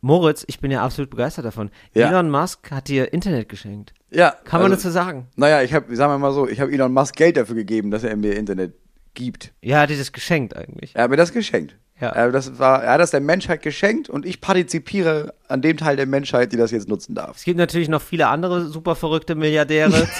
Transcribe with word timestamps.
Moritz, 0.00 0.44
ich 0.46 0.60
bin 0.60 0.70
ja 0.70 0.82
absolut 0.82 1.10
begeistert 1.10 1.44
davon. 1.44 1.70
Ja. 1.94 2.08
Elon 2.08 2.30
Musk 2.30 2.70
hat 2.70 2.88
dir 2.88 3.12
Internet 3.12 3.48
geschenkt. 3.48 3.92
Ja. 4.10 4.30
Kann 4.44 4.60
man 4.60 4.70
also, 4.70 4.82
dazu 4.82 4.92
sagen? 4.92 5.26
Naja, 5.36 5.62
ich 5.62 5.74
habe, 5.74 5.94
sagen 5.96 6.12
wir 6.12 6.18
mal 6.18 6.32
so, 6.32 6.48
ich 6.48 6.60
habe 6.60 6.72
Elon 6.72 6.92
Musk 6.92 7.16
Geld 7.16 7.36
dafür 7.36 7.56
gegeben, 7.56 7.90
dass 7.90 8.04
er 8.04 8.16
mir 8.16 8.36
Internet 8.36 8.74
gibt. 9.14 9.52
Ja, 9.60 9.80
hat 9.80 9.90
dir 9.90 9.98
das 9.98 10.12
geschenkt 10.12 10.56
eigentlich. 10.56 10.94
Er 10.94 11.04
hat 11.04 11.10
mir 11.10 11.16
das 11.16 11.32
geschenkt. 11.32 11.76
Ja. 12.00 12.10
Er, 12.10 12.30
das 12.30 12.60
war, 12.60 12.84
er 12.84 12.92
hat 12.92 13.00
das 13.00 13.10
der 13.10 13.20
Menschheit 13.20 13.62
geschenkt 13.62 14.08
und 14.08 14.24
ich 14.24 14.40
partizipiere 14.40 15.34
an 15.48 15.62
dem 15.62 15.76
Teil 15.76 15.96
der 15.96 16.06
Menschheit, 16.06 16.52
die 16.52 16.56
das 16.56 16.70
jetzt 16.70 16.88
nutzen 16.88 17.16
darf. 17.16 17.36
Es 17.36 17.44
gibt 17.44 17.58
natürlich 17.58 17.88
noch 17.88 18.02
viele 18.02 18.28
andere 18.28 18.66
super 18.66 18.94
verrückte 18.94 19.34
Milliardäre. 19.34 20.08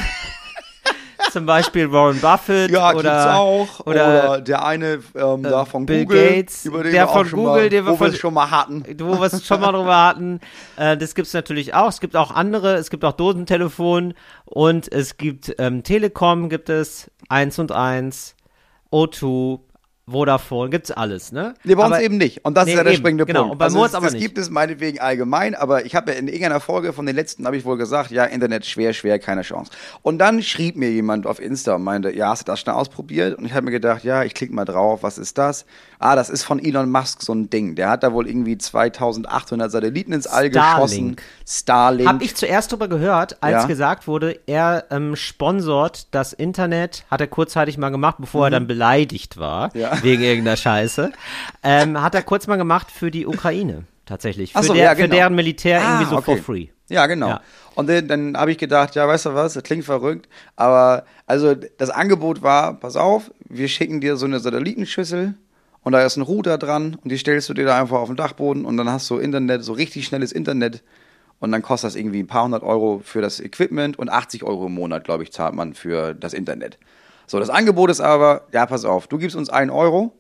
Zum 1.33 1.47
Beispiel 1.47 1.91
Warren 1.93 2.21
Buffett 2.21 2.71
Ja, 2.71 2.95
oder, 2.95 3.37
auch. 3.37 3.81
oder, 3.87 4.25
Oder, 4.35 4.41
der 4.41 4.65
eine 4.65 5.01
ähm, 5.15 5.43
da 5.43 5.65
von 5.65 5.85
Bill 5.87 6.05
Google, 6.05 6.29
Gates, 6.37 6.65
über 6.65 6.83
den 6.83 6.93
der 6.93 7.03
wir 7.05 7.09
auch 7.11 7.13
von 7.15 7.27
schon 7.29 7.39
Google, 7.39 7.53
mal, 7.63 7.69
den 7.71 7.85
wir 7.85 7.91
wo 7.93 7.95
wir 7.95 7.99
von- 7.99 8.07
es 8.09 8.19
schon 8.19 8.35
mal 8.35 8.51
hatten. 8.51 8.85
wo 9.01 9.19
wir 9.21 9.23
es 9.27 9.47
schon 9.47 9.61
mal 9.61 9.73
drüber 9.73 9.97
hatten. 10.07 10.41
Äh, 10.77 10.97
das 10.97 11.15
gibt 11.15 11.29
es 11.29 11.35
natürlich 11.35 11.75
auch. 11.75 11.89
Es 11.89 12.01
gibt 12.01 12.17
auch 12.17 12.31
andere. 12.31 12.75
Es 12.75 12.91
gibt 12.91 13.05
auch 13.05 13.13
Dosentelefon 13.13 14.15
und 14.45 14.91
es 14.93 15.17
gibt 15.17 15.55
ähm, 15.59 15.83
Telekom, 15.83 16.49
gibt 16.49 16.69
es 16.71 17.11
1 17.29 17.59
und 17.59 17.73
1, 17.73 18.35
O2, 18.93 19.61
Vodafone, 20.11 20.71
gibt's 20.71 20.91
alles, 20.91 21.33
ne? 21.33 21.55
Nee, 21.65 21.75
bei 21.75 21.85
uns 21.85 21.95
Aber- 21.95 22.03
eben 22.03 22.17
nicht. 22.17 22.45
Und 22.45 22.57
das 22.57 22.65
Nee, 22.67 22.73
ist 22.73 22.77
ja 22.79 22.85
der 22.85 22.93
eben, 22.93 23.01
springende 23.01 23.27
genau. 23.27 23.41
Punkt. 23.41 23.53
Und 23.53 23.59
bei 23.59 23.65
also 23.67 23.83
das, 23.83 23.95
aber 23.95 24.07
das 24.07 24.15
nicht. 24.15 24.23
gibt 24.23 24.39
es 24.39 24.51
meinetwegen 24.51 24.99
allgemein, 25.01 25.55
aber 25.55 25.85
ich 25.85 25.95
habe 25.95 26.13
ja 26.13 26.19
in 26.19 26.29
irgendeiner 26.29 26.61
Folge 26.61 26.93
von 26.93 27.07
den 27.07 27.15
letzten 27.17 27.45
habe 27.47 27.57
ich 27.57 27.65
wohl 27.65 27.77
gesagt, 27.77 28.11
ja, 28.11 28.25
Internet 28.25 28.67
schwer, 28.67 28.93
schwer, 28.93 29.19
keine 29.19 29.43
Chance. 29.43 29.71
Und 30.03 30.19
dann 30.19 30.43
schrieb 30.43 30.77
mir 30.77 30.91
jemand 30.91 31.27
auf 31.27 31.41
Insta 31.41 31.75
und 31.75 31.85
meinte, 31.85 32.15
ja, 32.15 32.29
hast 32.31 32.47
du 32.49 32.53
das 32.53 32.61
schon 32.61 32.73
ausprobiert? 32.75 33.37
Und 33.39 33.45
ich 33.45 33.53
habe 33.53 33.65
mir 33.67 33.73
gedacht, 33.73 34.05
ja, 34.05 34.23
ich 34.25 34.35
klicke 34.35 34.55
mal 34.55 34.65
drauf, 34.65 35.03
was 35.03 35.19
ist 35.19 35.39
das? 35.39 35.67
Ah, 35.99 36.17
das 36.17 36.31
ist 36.31 36.45
von 36.45 36.59
Elon 36.59 36.91
Musk 36.91 37.23
so 37.23 37.33
ein 37.35 37.51
Ding. 37.51 37.75
Der 37.75 37.91
hat 37.91 38.03
da 38.03 38.13
wohl 38.13 38.29
irgendwie 38.29 38.57
2800 38.57 39.71
Satelliten 39.71 40.13
ins 40.13 40.27
All 40.27 40.49
Starlink. 40.51 40.77
geschossen. 40.77 41.17
Starlink. 41.51 42.09
Hab 42.09 42.21
ich 42.23 42.37
zuerst 42.37 42.71
drüber 42.71 42.89
gehört, 42.89 43.43
als 43.43 43.63
Ja. 43.63 43.67
gesagt 43.67 44.07
wurde, 44.07 44.39
er 44.47 44.85
ähm, 44.91 45.17
sponsort 45.17 46.09
das 46.11 46.33
Internet, 46.35 47.05
hat 47.11 47.21
er 47.23 47.27
kurzzeitig 47.27 47.79
mal 47.79 47.89
gemacht, 47.89 48.17
bevor 48.19 48.49
er 48.49 48.51
dann 48.51 48.67
beleidigt 48.67 49.39
war, 49.39 49.71
Mhm. 49.75 49.81
Ja. 49.81 49.99
wegen 50.03 50.23
irgendeiner 50.23 50.57
Scheiße, 50.59 51.11
ähm, 51.63 52.03
hat 52.03 52.15
er 52.15 52.23
kurz 52.23 52.47
mal 52.47 52.57
gemacht 52.57 52.91
für 52.91 53.11
die 53.11 53.27
Ukraine, 53.27 53.85
tatsächlich. 54.05 54.53
Für, 54.53 54.63
so, 54.63 54.75
der, 54.75 54.85
ja, 54.85 54.91
für 54.91 55.03
genau. 55.03 55.15
deren 55.15 55.35
Militär 55.35 55.81
Ah, 55.81 55.93
irgendwie 56.01 56.11
so 56.17 56.21
for 56.21 56.35
okay. 56.35 56.43
free. 56.43 56.67
Ja, 56.91 57.07
genau. 57.07 57.29
Ja. 57.29 57.41
Und 57.75 57.89
dann, 57.89 58.09
dann 58.09 58.37
habe 58.37 58.51
ich 58.51 58.59
gedacht, 58.59 58.95
ja, 58.95 59.07
weißt 59.09 59.27
du 59.27 59.35
was, 59.35 59.55
das 59.55 59.63
klingt 59.63 59.85
verrückt, 59.85 60.29
aber 60.57 61.05
also 61.27 61.55
das 61.55 61.91
Angebot 61.91 62.43
war, 62.43 62.75
pass 62.75 62.97
auf, 62.97 63.31
wir 63.49 63.69
schicken 63.69 64.01
dir 64.01 64.17
so 64.17 64.27
eine 64.27 64.41
Satellitenschüssel 64.41 65.35
und 65.83 65.93
da 65.93 66.03
ist 66.05 66.17
ein 66.17 66.23
Router 66.23 66.59
dran 66.59 66.97
und 67.03 67.11
die 67.11 67.19
stellst 67.19 67.49
du 67.49 67.55
dir 67.55 67.65
da 67.67 67.79
einfach 67.81 67.99
auf 67.99 68.09
den 68.09 68.17
Dachboden 68.17 68.65
und 68.65 68.77
dann 68.77 68.91
hast 68.91 69.09
du 69.11 69.19
Internet, 69.19 69.65
so 69.65 69.73
richtig 69.75 70.07
schnelles 70.07 70.33
Internet 70.33 70.83
und 71.41 71.53
dann 71.53 71.63
kostet 71.63 71.89
das 71.89 71.97
irgendwie 71.97 72.21
ein 72.21 72.27
paar 72.27 72.45
hundert 72.45 72.63
Euro 72.63 73.01
für 73.05 73.21
das 73.21 73.41
Equipment 73.41 73.99
und 73.99 74.09
80 74.09 74.43
Euro 74.45 74.67
im 74.67 74.75
Monat, 74.75 75.05
glaube 75.05 75.23
ich, 75.23 75.33
zahlt 75.33 75.55
man 75.55 75.75
für 75.75 76.15
das 76.15 76.33
Internet. 76.35 76.79
So, 77.27 77.39
das 77.39 77.51
Angebot 77.51 77.91
ist 77.91 78.01
aber, 78.01 78.47
ja, 78.53 78.67
pass 78.67 78.85
auf, 78.85 79.07
du 79.07 79.19
gibst 79.19 79.37
uns 79.37 79.51
einen 79.51 79.71
Euro, 79.71 80.13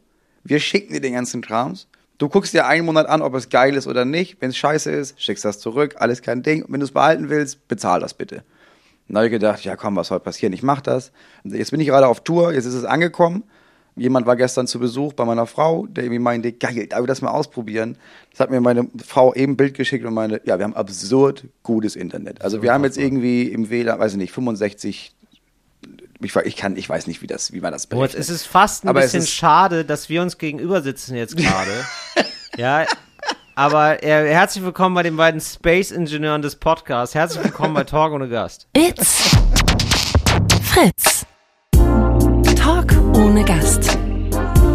wir 0.44 0.60
schicken 0.60 0.92
dir 0.92 1.00
den 1.00 1.14
ganzen 1.14 1.40
Krams. 1.40 1.88
Du 2.18 2.28
guckst 2.28 2.52
dir 2.52 2.66
einen 2.66 2.84
Monat 2.84 3.06
an, 3.06 3.22
ob 3.22 3.34
es 3.34 3.48
geil 3.48 3.76
ist 3.76 3.86
oder 3.86 4.04
nicht. 4.04 4.40
Wenn 4.40 4.50
es 4.50 4.56
scheiße 4.56 4.90
ist, 4.90 5.20
schickst 5.20 5.44
das 5.44 5.60
zurück, 5.60 5.94
alles 5.98 6.20
kein 6.20 6.42
Ding. 6.42 6.64
Und 6.64 6.72
wenn 6.72 6.80
du 6.80 6.84
es 6.84 6.92
behalten 6.92 7.28
willst, 7.28 7.68
bezahl 7.68 8.00
das 8.00 8.12
bitte. 8.12 8.42
Dann 9.06 9.18
habe 9.18 9.26
ich 9.26 9.32
gedacht, 9.32 9.64
ja 9.64 9.76
komm, 9.76 9.96
was 9.96 10.08
soll 10.08 10.20
passieren? 10.20 10.52
Ich 10.52 10.62
mach 10.62 10.80
das. 10.80 11.12
Jetzt 11.44 11.70
bin 11.70 11.80
ich 11.80 11.86
gerade 11.86 12.08
auf 12.08 12.24
Tour, 12.24 12.52
jetzt 12.52 12.64
ist 12.66 12.74
es 12.74 12.84
angekommen. 12.84 13.44
Jemand 13.98 14.26
war 14.26 14.36
gestern 14.36 14.66
zu 14.66 14.78
Besuch 14.78 15.12
bei 15.12 15.24
meiner 15.24 15.46
Frau, 15.46 15.86
der 15.86 16.04
irgendwie 16.04 16.20
meinte, 16.20 16.52
geil, 16.52 16.86
darf 16.86 17.00
ich 17.00 17.06
das 17.06 17.20
mal 17.20 17.30
ausprobieren? 17.30 17.96
Das 18.30 18.40
hat 18.40 18.50
mir 18.50 18.60
meine 18.60 18.88
Frau 19.04 19.34
eben 19.34 19.52
ein 19.54 19.56
Bild 19.56 19.74
geschickt 19.74 20.04
und 20.04 20.14
meinte, 20.14 20.40
ja, 20.44 20.58
wir 20.58 20.64
haben 20.64 20.76
absurd 20.76 21.44
gutes 21.62 21.96
Internet. 21.96 22.40
Also 22.42 22.62
wir 22.62 22.72
haben 22.72 22.84
jetzt 22.84 22.96
irgendwie 22.96 23.42
im 23.48 23.70
WLAN, 23.70 23.98
weiß 23.98 24.12
ich 24.12 24.18
nicht, 24.18 24.32
65, 24.32 25.14
ich, 26.20 26.36
ich 26.36 26.56
kann, 26.56 26.76
ich 26.76 26.88
weiß 26.88 27.06
nicht, 27.08 27.22
wie 27.22 27.26
das, 27.26 27.52
wie 27.52 27.60
man 27.60 27.72
das 27.72 27.86
berechnet. 27.86 28.20
es 28.20 28.28
ist 28.30 28.44
fast 28.46 28.84
ein 28.84 28.88
Aber 28.88 29.00
es 29.00 29.06
bisschen 29.06 29.20
ist- 29.24 29.30
schade, 29.30 29.84
dass 29.84 30.08
wir 30.08 30.22
uns 30.22 30.38
gegenüber 30.38 30.80
sitzen 30.82 31.16
jetzt 31.16 31.36
gerade. 31.36 31.70
ja, 32.56 32.86
aber 33.56 34.02
äh, 34.04 34.28
herzlich 34.32 34.62
willkommen 34.64 34.94
bei 34.94 35.02
den 35.02 35.16
beiden 35.16 35.40
Space-Ingenieuren 35.40 36.42
des 36.42 36.54
Podcasts. 36.56 37.14
Herzlich 37.16 37.42
willkommen 37.42 37.74
bei 37.74 37.82
Talk 37.84 38.12
ohne 38.12 38.28
Gast. 38.28 38.68
It's 38.76 39.36
Fritz. 40.62 41.17
Ohne 43.18 43.44
Gast. 43.44 43.98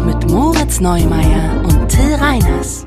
Mit 0.04 0.30
Moritz 0.30 0.78
Neumeier 0.78 1.62
und 1.64 1.88
Till 1.88 2.14
Reiners. 2.14 2.86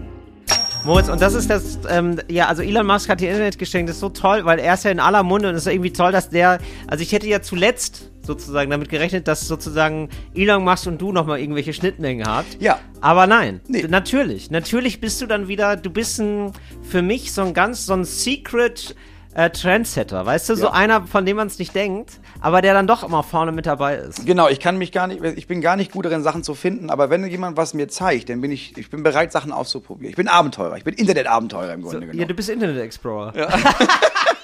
Moritz, 0.85 1.09
und 1.09 1.19
das 1.19 1.33
ist 1.33 1.49
das, 1.49 1.79
ähm, 1.89 2.21
ja, 2.29 2.45
also 2.47 2.61
Elon 2.61 2.85
Musk 2.85 3.09
hat 3.09 3.19
dir 3.21 3.29
Internet 3.31 3.57
geschenkt, 3.57 3.89
das 3.89 3.97
ist 3.97 4.01
so 4.01 4.09
toll, 4.09 4.45
weil 4.45 4.59
er 4.59 4.75
ist 4.75 4.85
ja 4.85 4.91
in 4.91 4.99
aller 4.99 5.23
Munde 5.23 5.49
und 5.49 5.55
es 5.55 5.65
ist 5.65 5.73
irgendwie 5.73 5.91
toll, 5.91 6.11
dass 6.11 6.29
der, 6.29 6.59
also 6.87 7.01
ich 7.01 7.11
hätte 7.11 7.27
ja 7.27 7.41
zuletzt 7.41 8.11
sozusagen 8.21 8.69
damit 8.69 8.89
gerechnet, 8.89 9.27
dass 9.27 9.47
sozusagen 9.47 10.09
Elon 10.35 10.63
Musk 10.63 10.85
und 10.85 11.01
du 11.01 11.11
nochmal 11.11 11.39
irgendwelche 11.39 11.73
Schnittmengen 11.73 12.27
habt. 12.27 12.61
Ja. 12.61 12.79
Aber 13.01 13.25
nein, 13.25 13.59
Nee. 13.67 13.85
natürlich, 13.89 14.51
natürlich 14.51 15.01
bist 15.01 15.19
du 15.21 15.25
dann 15.25 15.47
wieder, 15.47 15.75
du 15.75 15.89
bist 15.89 16.19
ein, 16.19 16.51
für 16.83 17.01
mich 17.01 17.33
so 17.33 17.41
ein 17.41 17.53
ganz, 17.55 17.85
so 17.87 17.93
ein 17.93 18.05
Secret 18.05 18.95
äh, 19.37 19.51
Trendsetter, 19.51 20.25
weißt 20.25 20.49
du, 20.49 20.55
so 20.55 20.65
Ja. 20.65 20.71
einer, 20.73 21.05
von 21.05 21.23
dem 21.25 21.37
man 21.37 21.45
es 21.45 21.59
nicht 21.59 21.75
denkt, 21.75 22.19
aber 22.41 22.61
der 22.63 22.73
dann 22.73 22.87
doch 22.87 23.03
immer 23.03 23.21
vorne 23.21 23.51
mit 23.51 23.67
dabei 23.67 23.95
ist. 23.97 24.25
Genau, 24.25 24.47
ich 24.49 24.59
kann 24.59 24.77
mich 24.79 24.91
gar 24.91 25.05
nicht, 25.05 25.23
ich 25.23 25.45
bin 25.45 25.61
gar 25.61 25.75
nicht 25.75 25.91
gut 25.91 26.05
darin, 26.05 26.23
Sachen 26.23 26.43
zu 26.43 26.55
finden, 26.55 26.89
aber 26.89 27.09
wenn 27.11 27.23
jemand 27.27 27.55
was 27.55 27.75
mir 27.75 27.87
zeigt, 27.87 28.29
dann 28.29 28.41
bin 28.41 28.51
ich, 28.51 28.75
ich 28.77 28.89
bin 28.89 29.03
bereit, 29.03 29.31
Sachen 29.31 29.51
auszuprobieren. 29.51 30.09
Ich 30.09 30.15
bin 30.15 30.27
Abenteurer, 30.27 30.75
ich 30.77 30.83
bin 30.83 30.95
Internetabenteurer 30.95 31.73
im 31.73 31.83
Grunde 31.83 31.99
Ja, 32.07 32.11
genommen. 32.11 32.27
du 32.27 32.33
bist 32.33 32.49
Internet 32.49 32.79
Explorer. 32.79 33.33
Ja. 33.37 33.47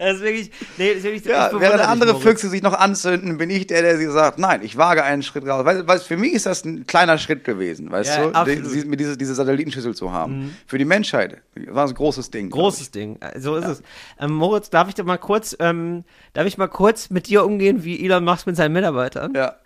das 0.00 0.16
ist 0.16 0.22
wirklich, 0.22 0.50
nee, 0.78 0.88
ist 0.88 1.02
wirklich, 1.04 1.24
ich 1.24 1.30
Ja, 1.30 1.50
während 1.52 1.80
andere 1.82 2.12
Moritz. 2.12 2.24
Füchse 2.26 2.48
sich 2.48 2.62
noch 2.62 2.72
anzünden, 2.74 3.38
bin 3.38 3.50
ich 3.50 3.66
der, 3.66 3.82
der 3.82 3.96
sie 3.98 4.10
sagt, 4.10 4.38
nein, 4.38 4.60
ich 4.62 4.76
wage 4.76 5.04
einen 5.04 5.22
Schritt 5.22 5.46
raus. 5.46 5.64
Weil, 5.64 5.86
weil 5.86 5.98
für 6.00 6.16
mich 6.16 6.32
ist 6.32 6.46
das 6.46 6.64
ein 6.64 6.86
kleiner 6.86 7.18
Schritt 7.18 7.44
gewesen, 7.44 7.90
weißt 7.90 8.16
Ja, 8.16 8.26
du, 8.26 8.34
absolut. 8.34 8.74
die, 8.92 8.96
diese, 8.96 9.16
diese 9.16 9.34
Satellitenschüssel 9.34 9.94
zu 9.94 10.12
haben. 10.12 10.56
Für 10.66 10.78
die 10.78 10.84
Menschheit 10.84 11.38
war 11.68 11.84
es 11.84 11.90
ein 11.92 11.94
großes 11.96 12.30
Ding. 12.30 12.50
Großes 12.50 12.90
Ding, 12.90 13.18
Äh, 13.20 13.38
so 13.40 13.56
ist 13.56 13.66
es. 13.66 13.82
Ähm, 14.18 14.32
Moritz, 14.32 14.70
darf 14.70 14.88
ich 14.88 14.94
da 14.94 15.02
mal 15.04 15.18
kurz, 15.18 15.56
ähm, 15.60 16.04
darf 16.32 16.46
ich 16.46 16.58
mal 16.58 16.68
kurz 16.68 17.10
mit 17.10 17.28
dir 17.28 17.44
umgehen, 17.44 17.84
wie 17.84 18.04
Elon 18.04 18.24
Musk 18.24 18.46
mit 18.46 18.56
seinen 18.56 18.72
Mitarbeitern? 18.72 19.32
Ja. 19.34 19.56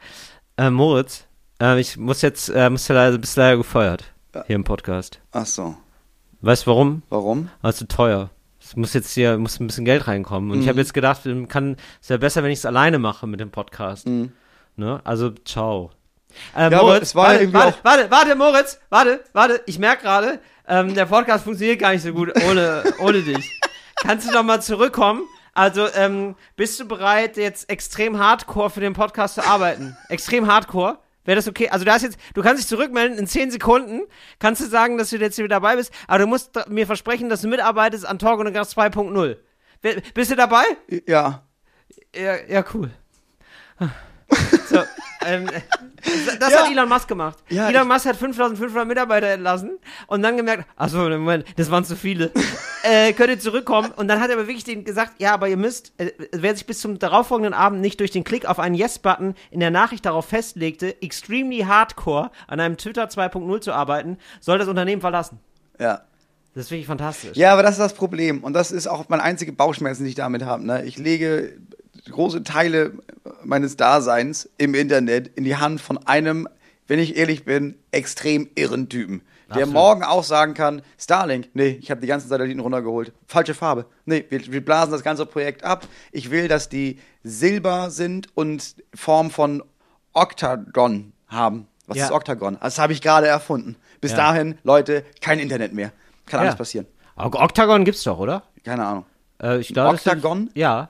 Äh, 0.57 0.71
Moritz, 0.71 1.25
äh, 1.63 1.79
ich 1.81 1.97
muss 1.97 2.23
jetzt, 2.23 2.49
äh, 2.49 2.69
musst 2.71 2.89
du 2.89 2.93
leider, 2.93 3.17
bist 3.19 3.37
leider 3.37 3.57
gefeuert 3.57 4.13
Ja. 4.35 4.45
hier 4.47 4.57
im 4.57 4.65
Podcast. 4.65 5.21
Ach 5.33 5.47
so. 5.47 5.77
Weißt 6.41 6.67
du 6.67 6.71
warum? 6.73 7.03
Warum? 7.09 7.49
Weil 7.63 7.71
es 7.71 7.77
zu 7.79 7.89
teuer. 7.89 8.31
Es 8.75 8.77
muss 8.77 8.93
jetzt 8.93 9.13
hier, 9.13 9.39
muss 9.39 9.61
ein 9.61 9.69
bisschen 9.69 9.85
Geld 9.85 10.09
reinkommen. 10.09 10.51
Und 10.51 10.59
ich 10.59 10.65
Mhm. 10.65 10.71
habe 10.71 10.81
jetzt 10.81 10.95
gedacht, 10.95 11.25
ähm, 11.27 11.47
kann, 11.47 11.77
es 12.03 12.09
wäre 12.11 12.19
besser, 12.19 12.43
wenn 12.43 12.51
ich 12.51 12.59
es 12.59 12.67
alleine 12.67 12.99
mache 12.99 13.27
mit 13.29 13.39
dem 13.39 13.51
Podcast. 13.53 14.09
Mhm. 14.09 14.33
Ne? 14.77 15.01
Also, 15.05 15.31
ciao. 15.45 15.91
Äh, 16.57 16.71
Ja, 16.73 16.83
Moritz, 16.83 17.15
warte, 17.15 17.53
warte, 17.53 17.79
warte, 17.85 18.11
warte, 18.11 18.35
Moritz, 18.35 18.81
warte, 18.91 19.21
warte, 19.33 19.61
ich 19.67 19.79
merke 19.79 20.03
gerade, 20.03 20.41
ähm, 20.67 20.93
der 20.95 21.07
Podcast 21.07 21.45
funktioniert 21.45 21.79
gar 21.79 21.93
nicht 21.93 22.03
so 22.03 22.13
gut 22.13 22.33
ohne, 22.51 22.83
ohne 22.99 23.23
dich. 23.23 23.49
Kannst 24.03 24.29
du 24.29 24.33
noch 24.33 24.43
mal 24.43 24.61
zurückkommen? 24.61 25.23
Also, 25.53 25.87
ähm, 25.95 26.35
bist 26.57 26.81
du 26.81 26.89
bereit, 26.89 27.37
jetzt 27.37 27.71
extrem 27.71 28.19
hardcore 28.19 28.71
für 28.71 28.81
den 28.81 28.93
Podcast 28.95 29.37
zu 29.37 29.47
arbeiten? 29.47 29.97
Extrem 30.09 30.49
hardcore? 30.49 30.99
Wäre 31.25 31.37
das 31.37 31.49
okay? 31.49 31.69
Also, 31.71 31.85
du 31.85 31.91
hast 31.93 32.03
jetzt, 32.03 32.19
du 32.35 32.43
kannst 32.43 32.63
dich 32.63 32.69
zurückmelden 32.69 33.19
in 33.19 33.27
10 33.27 33.51
Sekunden, 33.51 34.03
kannst 34.39 34.61
du 34.63 34.67
sagen, 34.67 34.99
dass 34.99 35.11
du 35.11 35.17
jetzt 35.17 35.39
wieder 35.39 35.49
dabei 35.49 35.77
bist, 35.77 35.93
aber 36.07 36.19
du 36.21 36.27
musst 36.27 36.51
mir 36.69 36.87
versprechen, 36.87 37.29
dass 37.29 37.41
du 37.41 37.49
mitarbeitest 37.49 38.07
an 38.07 38.19
Talk 38.19 38.41
und 38.41 38.53
Gas 38.53 38.77
2.0. 38.77 39.37
Wer- 39.83 40.01
Bist 40.15 40.31
du 40.31 40.37
dabei? 40.37 40.65
Ja. 41.07 41.47
Ja, 42.15 42.37
ja, 42.49 42.65
cool. 42.75 42.91
So, 44.69 44.83
ähm, 45.27 45.47
das 46.41 46.53
Ja. 46.53 46.65
hat 46.65 46.71
Elon 46.71 46.89
Musk 46.89 47.09
gemacht. 47.09 47.39
Ja, 47.49 47.69
Elon 47.69 47.89
Musk 47.89 48.07
hat 48.07 48.17
5500 48.17 48.87
Mitarbeiter 48.87 49.29
entlassen 49.29 49.79
und 50.07 50.23
dann 50.23 50.37
gemerkt, 50.37 50.67
achso, 50.77 50.99
Moment, 51.09 51.45
das 51.57 51.71
waren 51.71 51.85
zu 51.85 51.97
viele. 51.97 52.31
äh, 52.83 53.13
könnt 53.13 53.31
ihr 53.31 53.39
zurückkommen? 53.39 53.91
Und 53.97 54.09
dann 54.09 54.21
hat 54.21 54.31
er 54.31 54.37
aber 54.37 54.47
wirklich 54.47 54.65
denen 54.65 54.85
gesagt, 54.85 55.13
ja, 55.19 55.35
aber 55.35 55.49
ihr 55.49 55.57
müsst, 55.57 55.93
äh, 55.99 56.13
wer 56.33 56.55
sich 56.55 56.67
bis 56.67 56.81
zum 56.81 56.99
darauffolgenden 56.99 57.55
Abend 57.55 57.81
nicht 57.81 58.01
durch 58.01 58.11
den 58.11 58.25
Klick 58.25 58.47
auf 58.47 58.59
einen 58.59 58.75
Yes-Button 58.75 59.35
in 59.51 59.61
der 59.61 59.71
Nachricht 59.71 60.05
darauf 60.07 60.27
festlegte, 60.27 61.01
extremely 61.03 61.61
hardcore 61.61 62.31
an 62.47 62.61
einem 62.61 62.77
Twitter 62.77 63.05
2.0 63.05 63.61
zu 63.61 63.73
arbeiten, 63.73 64.19
soll 64.41 64.59
das 64.59 64.69
Unternehmen 64.69 65.01
verlassen. 65.01 65.39
Ja. 65.79 66.03
Das 66.55 66.67
ist 66.67 66.71
wirklich 66.71 66.87
fantastisch. 66.87 67.37
Ja, 67.37 67.53
aber 67.53 67.65
das 67.65 67.73
ist 67.73 67.81
das 67.81 67.95
Problem. 67.95 68.45
Und 68.45 68.53
das 68.53 68.71
ist 68.71 68.87
auch 68.87 69.09
meine 69.09 69.25
einzige 69.25 69.53
Bauchschmerzen, 69.53 70.05
die 70.05 70.11
ich 70.11 70.15
damit 70.15 70.45
habe. 70.45 70.65
Ne? 70.65 70.85
Ich 70.85 70.99
lege 70.99 71.59
große 72.11 72.43
Teile 72.45 72.93
meines 73.45 73.77
Daseins 73.77 74.49
im 74.59 74.75
Internet 74.75 75.29
in 75.37 75.45
die 75.45 75.57
Hand 75.57 75.81
von 75.81 75.99
einem, 76.07 76.49
wenn 76.87 76.99
ich 76.99 77.17
ehrlich 77.17 77.45
bin, 77.45 77.77
extrem 77.91 78.49
irren 78.55 78.89
Typen. 78.89 79.23
Der 79.49 79.57
Absolut. 79.63 79.75
morgen 79.75 80.03
auch 80.03 80.25
sagen 80.25 80.55
kann, 80.55 80.83
Starlink, 80.99 81.49
nee, 81.55 81.79
ich 81.81 81.91
habe 81.91 82.01
die 82.01 82.07
ganzen 82.07 82.29
Satelliten 82.29 82.61
runtergeholt. 82.61 83.13
Falsche 83.27 83.55
Farbe. 83.55 83.85
Nee, 84.07 84.25
wir, 84.31 84.41
wir 84.53 84.65
blasen 84.65 84.91
das 84.93 85.03
ganze 85.03 85.27
Projekt 85.27 85.65
ab. 85.65 85.87
Ich 86.13 86.31
will, 86.31 86.49
dass 86.49 86.69
die 86.71 86.99
silber 87.23 87.91
sind 87.91 88.29
und 88.35 88.75
Form 88.95 89.31
von 89.31 89.63
Octagon 90.15 91.13
haben. 91.29 91.67
Was 91.87 91.99
Ja. 91.99 92.07
ist 92.07 92.13
Octagon? 92.13 92.57
Das 92.61 92.79
habe 92.79 92.93
ich 92.95 93.03
gerade 93.03 93.27
erfunden. 93.27 93.77
Bis 94.01 94.13
Ja. 94.13 94.17
dahin, 94.19 94.57
Leute, 94.65 95.05
kein 95.21 95.39
Internet 95.39 95.75
mehr. 95.75 95.93
Kann 96.27 96.41
Ja. 96.41 96.47
alles 96.47 96.57
passieren. 96.57 96.87
Aber 97.17 97.43
Octagon 97.43 97.85
gibt's 97.85 98.03
doch, 98.03 98.19
oder? 98.19 98.45
Keine 98.65 98.85
Ahnung. 98.87 99.05
Äh, 99.43 99.59
ich 99.59 99.69
glaube, 99.69 99.97
das 99.97 100.07
Octagon? 100.07 100.47
Ist, 100.49 100.57
ja. 100.57 100.89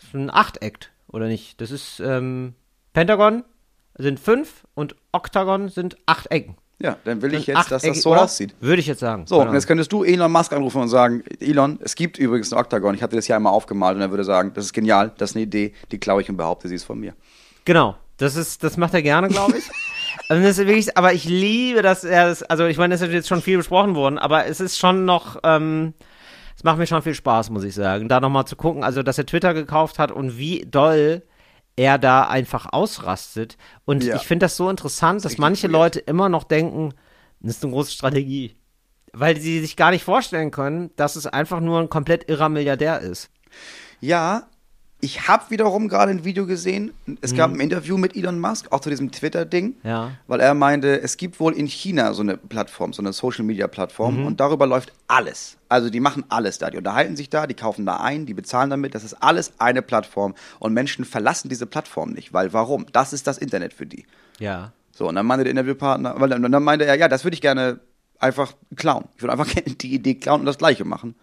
Das 0.00 0.08
ist 0.08 0.14
ein 0.14 0.30
Achteck, 0.30 0.90
oder 1.08 1.26
nicht? 1.26 1.60
Das 1.60 1.70
ist, 1.70 2.00
ähm, 2.00 2.54
Pentagon 2.92 3.44
sind 3.98 4.18
fünf 4.18 4.64
und 4.74 4.96
Octagon 5.12 5.68
sind 5.68 5.96
acht 6.06 6.30
Ecken. 6.30 6.56
Ja, 6.78 6.96
dann 7.04 7.20
will 7.20 7.34
ich 7.34 7.46
jetzt, 7.46 7.70
dass 7.70 7.82
das 7.82 8.00
so 8.00 8.12
oder? 8.12 8.22
aussieht. 8.22 8.54
Würde 8.60 8.80
ich 8.80 8.86
jetzt 8.86 9.00
sagen. 9.00 9.26
So, 9.26 9.42
und 9.42 9.52
jetzt 9.52 9.66
könntest 9.66 9.92
du 9.92 10.02
Elon 10.02 10.32
Musk 10.32 10.52
anrufen 10.54 10.80
und 10.80 10.88
sagen, 10.88 11.22
Elon, 11.38 11.78
es 11.82 11.94
gibt 11.94 12.18
übrigens 12.18 12.52
ein 12.52 12.58
Octagon, 12.58 12.94
ich 12.94 13.02
hatte 13.02 13.16
das 13.16 13.28
ja 13.28 13.36
einmal 13.36 13.52
aufgemalt 13.52 13.96
und 13.96 14.00
er 14.00 14.10
würde 14.10 14.24
sagen, 14.24 14.52
das 14.54 14.64
ist 14.64 14.72
genial, 14.72 15.12
das 15.18 15.30
ist 15.30 15.36
eine 15.36 15.44
Idee, 15.44 15.74
die 15.92 15.98
klaue 15.98 16.22
ich 16.22 16.30
und 16.30 16.38
behaupte, 16.38 16.68
sie 16.68 16.76
ist 16.76 16.84
von 16.84 16.98
mir. 16.98 17.14
Genau. 17.66 17.96
Das 18.16 18.36
ist, 18.36 18.62
das 18.62 18.76
macht 18.76 18.92
er 18.94 19.02
gerne, 19.02 19.28
glaube 19.28 19.58
ich. 19.58 19.64
Also 20.28 20.42
das 20.42 20.58
ist 20.58 20.66
wirklich, 20.66 20.96
aber 20.98 21.12
ich 21.12 21.24
liebe, 21.24 21.82
dass 21.82 22.02
er 22.02 22.28
das, 22.28 22.42
also 22.42 22.66
ich 22.66 22.78
meine, 22.78 22.94
es 22.94 23.00
ist 23.00 23.12
jetzt 23.12 23.28
schon 23.28 23.42
viel 23.42 23.56
besprochen 23.56 23.94
worden, 23.94 24.18
aber 24.18 24.46
es 24.46 24.60
ist 24.60 24.76
schon 24.76 25.04
noch, 25.04 25.38
ähm, 25.44 25.94
es 26.60 26.64
macht 26.64 26.76
mir 26.76 26.86
schon 26.86 27.00
viel 27.00 27.14
Spaß, 27.14 27.48
muss 27.48 27.64
ich 27.64 27.74
sagen, 27.74 28.06
da 28.10 28.20
nochmal 28.20 28.44
zu 28.44 28.54
gucken, 28.54 28.84
also 28.84 29.02
dass 29.02 29.16
er 29.16 29.24
Twitter 29.24 29.54
gekauft 29.54 29.98
hat 29.98 30.12
und 30.12 30.36
wie 30.36 30.66
doll 30.70 31.22
er 31.74 31.96
da 31.96 32.24
einfach 32.24 32.70
ausrastet. 32.70 33.56
Und 33.86 34.04
Ja. 34.04 34.16
ich 34.16 34.24
finde 34.26 34.44
das 34.44 34.58
so 34.58 34.68
interessant, 34.68 35.20
dass 35.20 35.30
richtig 35.32 35.38
manche 35.40 35.62
weird. 35.68 35.72
Leute 35.72 35.98
immer 36.00 36.28
noch 36.28 36.44
denken, 36.44 36.92
das 37.40 37.56
ist 37.56 37.64
eine 37.64 37.72
große 37.72 37.92
Strategie. 37.92 38.56
Weil 39.14 39.38
sie 39.40 39.60
sich 39.60 39.74
gar 39.74 39.90
nicht 39.90 40.04
vorstellen 40.04 40.50
können, 40.50 40.90
dass 40.96 41.16
es 41.16 41.26
einfach 41.26 41.60
nur 41.60 41.80
ein 41.80 41.88
komplett 41.88 42.28
irrer 42.28 42.50
Milliardär 42.50 43.00
ist. 43.00 43.30
Ja, 44.00 44.49
ich 45.00 45.28
habe 45.28 45.44
wiederum 45.50 45.88
gerade 45.88 46.10
ein 46.10 46.24
Video 46.24 46.46
gesehen. 46.46 46.92
Es 47.22 47.32
Mhm. 47.32 47.36
gab 47.36 47.50
ein 47.52 47.60
Interview 47.60 47.96
mit 47.96 48.16
Elon 48.16 48.38
Musk, 48.38 48.66
auch 48.70 48.80
zu 48.80 48.90
diesem 48.90 49.10
Twitter-Ding. 49.10 49.76
Ja. 49.82 50.10
Weil 50.26 50.40
er 50.40 50.54
meinte, 50.54 51.00
es 51.00 51.16
gibt 51.16 51.40
wohl 51.40 51.54
in 51.54 51.66
China 51.66 52.12
so 52.12 52.22
eine 52.22 52.36
Plattform, 52.36 52.92
so 52.92 53.00
eine 53.00 53.12
Social-Media-Plattform 53.12 54.20
Mhm. 54.20 54.26
und 54.26 54.40
darüber 54.40 54.66
läuft 54.66 54.92
alles. 55.08 55.56
Also 55.68 55.88
die 55.90 56.00
machen 56.00 56.24
alles 56.28 56.58
da. 56.58 56.70
Die 56.70 56.76
unterhalten 56.78 57.16
sich 57.16 57.30
da, 57.30 57.46
die 57.46 57.54
kaufen 57.54 57.86
da 57.86 57.96
ein, 57.98 58.26
die 58.26 58.34
bezahlen 58.34 58.70
damit. 58.70 58.94
Das 58.94 59.04
ist 59.04 59.14
alles 59.22 59.52
eine 59.58 59.82
Plattform. 59.82 60.34
Und 60.58 60.72
Menschen 60.74 61.04
verlassen 61.04 61.48
diese 61.48 61.66
Plattform 61.66 62.10
nicht. 62.10 62.32
Weil 62.32 62.52
warum? 62.52 62.86
Das 62.92 63.12
ist 63.12 63.26
das 63.26 63.38
Internet 63.38 63.72
für 63.72 63.86
die. 63.86 64.04
Ja. 64.38 64.72
So, 64.92 65.08
und 65.08 65.14
dann 65.14 65.24
meinte 65.26 65.44
der 65.44 65.50
Interviewpartner, 65.52 66.14
weil 66.20 66.32
und 66.32 66.52
dann 66.52 66.62
meinte 66.62 66.84
er, 66.84 66.94
ja, 66.96 67.08
das 67.08 67.24
würde 67.24 67.34
ich 67.34 67.40
gerne 67.40 67.80
einfach 68.18 68.52
klauen. 68.76 69.04
Ich 69.16 69.22
würde 69.22 69.32
einfach 69.32 69.48
gerne 69.50 69.70
die 69.76 69.94
Idee 69.94 70.16
klauen 70.16 70.40
und 70.40 70.46
das 70.46 70.58
Gleiche 70.58 70.84
machen. 70.84 71.14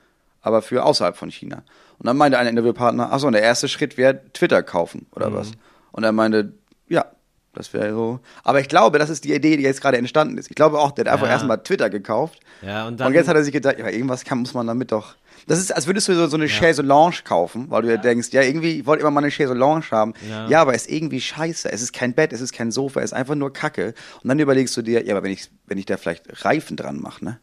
Aber 0.41 0.61
für 0.61 0.83
außerhalb 0.85 1.15
von 1.17 1.29
China. 1.29 1.61
Und 1.99 2.05
dann 2.07 2.17
meinte 2.17 2.37
ein 2.37 2.47
Interviewpartner, 2.47 3.11
achso, 3.11 3.27
und 3.27 3.33
der 3.33 3.41
erste 3.41 3.67
Schritt 3.67 3.97
wäre 3.97 4.21
Twitter 4.33 4.61
kaufen 4.63 5.07
oder 5.15 5.33
was. 5.33 5.51
Und 5.91 6.03
er 6.03 6.11
meinte, 6.11 6.53
ja, 6.87 7.05
das 7.53 7.73
wäre 7.73 7.91
so. 7.91 8.19
Aber 8.43 8.59
ich 8.59 8.67
glaube, 8.69 8.99
das 8.99 9.09
ist 9.09 9.23
die 9.23 9.33
Idee, 9.33 9.57
die 9.57 9.63
jetzt 9.63 9.81
gerade 9.81 9.97
entstanden 9.97 10.37
ist. 10.37 10.49
Ich 10.49 10.55
glaube 10.55 10.77
auch, 10.79 10.91
der 10.91 11.05
hat 11.05 11.13
einfach 11.13 11.25
Ja. 11.25 11.33
erstmal 11.33 11.57
Twitter 11.63 11.89
gekauft. 11.89 12.39
Ja, 12.61 12.83
und 12.83 12.93
Und, 12.93 12.99
dann- 12.99 13.13
jetzt 13.13 13.27
hat 13.27 13.35
er 13.35 13.43
sich 13.43 13.51
gedacht, 13.53 13.79
ja, 13.79 13.89
irgendwas 13.89 14.23
kann, 14.25 14.39
muss 14.39 14.53
man 14.53 14.67
damit 14.67 14.91
doch. 14.91 15.15
Das 15.47 15.59
ist, 15.59 15.71
als 15.73 15.87
würdest 15.87 16.07
du 16.07 16.13
so, 16.13 16.27
so 16.27 16.35
eine 16.35 16.47
Chaise 16.49 16.81
Lounge 16.81 17.17
kaufen, 17.23 17.67
weil 17.69 17.81
du 17.83 17.89
ja. 17.89 17.97
denkst, 17.97 18.29
ja, 18.31 18.41
irgendwie, 18.41 18.79
ich 18.79 18.85
wollte 18.85 19.01
immer 19.01 19.11
mal 19.11 19.21
eine 19.23 19.31
Chaise 19.31 19.53
Lounge 19.53 19.85
haben. 19.91 20.13
Ja. 20.29 20.47
Ja. 20.49 20.61
aber 20.61 20.73
es 20.75 20.83
ist 20.85 20.91
irgendwie 20.91 21.21
scheiße. 21.21 21.71
Es 21.71 21.81
ist 21.81 21.93
kein 21.93 22.13
Bett, 22.13 22.33
es 22.33 22.41
ist 22.41 22.53
kein 22.53 22.69
Sofa, 22.71 22.99
es 22.99 23.05
ist 23.11 23.13
einfach 23.13 23.35
nur 23.35 23.53
Kacke. 23.53 23.93
Und 24.21 24.27
dann 24.29 24.37
überlegst 24.39 24.75
du 24.77 24.81
dir, 24.81 25.03
ja, 25.05 25.13
aber 25.15 25.23
wenn 25.23 25.31
ich, 25.31 25.49
wenn 25.65 25.77
ich 25.77 25.85
da 25.85 25.97
vielleicht 25.97 26.45
Reifen 26.45 26.75
dran 26.77 26.99
mache, 26.99 27.23
ne? 27.25 27.39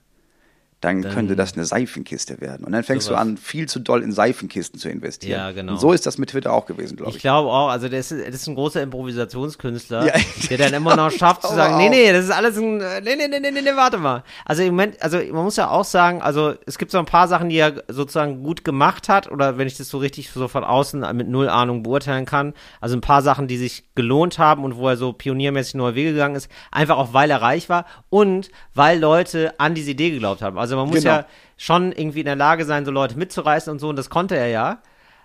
Dann, 0.84 1.02
könnte 1.02 1.34
das 1.36 1.54
eine 1.54 1.64
Seifenkiste 1.64 2.40
werden. 2.40 2.64
Und 2.64 2.72
dann 2.72 2.84
fängst 2.84 3.06
Sowas. 3.06 3.18
du 3.22 3.28
an, 3.30 3.36
viel 3.36 3.66
zu 3.68 3.80
doll 3.80 4.02
in 4.02 4.12
Seifenkisten 4.12 4.78
zu 4.78 4.88
investieren. 4.88 5.40
Ja, 5.40 5.50
genau. 5.52 5.72
Und 5.72 5.78
so 5.80 5.92
ist 5.92 6.04
das 6.06 6.18
mit 6.18 6.30
Twitter 6.30 6.52
auch 6.52 6.66
gewesen, 6.66 6.96
glaube 6.96 7.10
Ich 7.10 7.16
ich. 7.16 7.22
glaube 7.22 7.48
auch, 7.50 7.68
also 7.68 7.88
der 7.88 8.00
ist, 8.00 8.10
das 8.12 8.18
ist 8.20 8.46
ein 8.46 8.54
großer 8.54 8.82
Improvisationskünstler, 8.82 10.06
Ja, 10.06 10.12
der 10.50 10.58
dann 10.58 10.74
immer 10.74 10.96
noch 10.96 11.10
schafft 11.18 11.42
zu 11.42 11.54
sagen, 11.54 11.76
nee, 11.78 11.88
nee, 11.88 12.12
das 12.12 12.24
ist 12.26 12.30
alles 12.30 12.56
ein, 12.56 12.80
äh, 12.80 13.00
nee, 13.00 13.16
nee, 13.16 13.28
nee, 13.28 13.40
nee, 13.40 13.50
nee, 13.50 13.62
nee, 13.62 13.76
warte 13.76 13.98
mal. 13.98 14.22
Also 14.44 14.62
im 14.62 14.70
Moment, 14.70 15.00
also 15.02 15.18
man 15.32 15.44
muss 15.44 15.56
ja 15.56 15.70
auch 15.70 15.84
sagen, 15.84 16.22
also 16.22 16.54
es 16.66 16.78
gibt 16.78 16.90
so 16.90 16.98
ein 16.98 17.06
paar 17.06 17.28
Sachen, 17.28 17.48
die 17.48 17.56
er 17.56 17.82
sozusagen 17.88 18.42
gut 18.42 18.64
gemacht 18.64 19.08
hat, 19.08 19.30
oder 19.30 19.58
wenn 19.58 19.66
ich 19.66 19.76
das 19.76 19.88
so 19.88 19.98
richtig 19.98 20.30
so 20.30 20.48
von 20.48 20.64
außen 20.64 21.04
mit 21.16 21.28
null 21.28 21.48
Ahnung 21.48 21.82
beurteilen 21.82 22.26
kann, 22.26 22.54
also 22.80 22.96
ein 22.96 23.00
paar 23.00 23.22
Sachen, 23.22 23.48
die 23.48 23.56
sich 23.56 23.84
gelohnt 23.94 24.38
haben 24.38 24.64
und 24.64 24.76
wo 24.76 24.88
er 24.88 24.96
so 24.96 25.12
pioniermäßig 25.12 25.74
neue 25.74 25.94
Wege 25.94 26.12
gegangen 26.12 26.36
ist, 26.36 26.48
einfach 26.70 26.96
auch 26.98 27.12
weil 27.12 27.30
er 27.30 27.42
reich 27.42 27.68
war 27.68 27.86
und 28.10 28.50
weil 28.74 28.98
Leute 28.98 29.54
an 29.58 29.74
diese 29.74 29.92
Idee 29.92 30.10
geglaubt 30.10 30.42
haben. 30.42 30.58
Also 30.58 30.73
man 30.76 30.88
muss 30.88 30.98
Genau. 31.02 31.16
ja 31.16 31.26
schon 31.56 31.92
irgendwie 31.92 32.20
in 32.20 32.26
der 32.26 32.36
Lage 32.36 32.64
sein, 32.64 32.84
so 32.84 32.90
Leute 32.90 33.16
mitzureißen 33.18 33.70
und 33.70 33.78
so, 33.78 33.88
und 33.88 33.96
das 33.96 34.10
konnte 34.10 34.36
er 34.36 34.48
ja, 34.48 34.78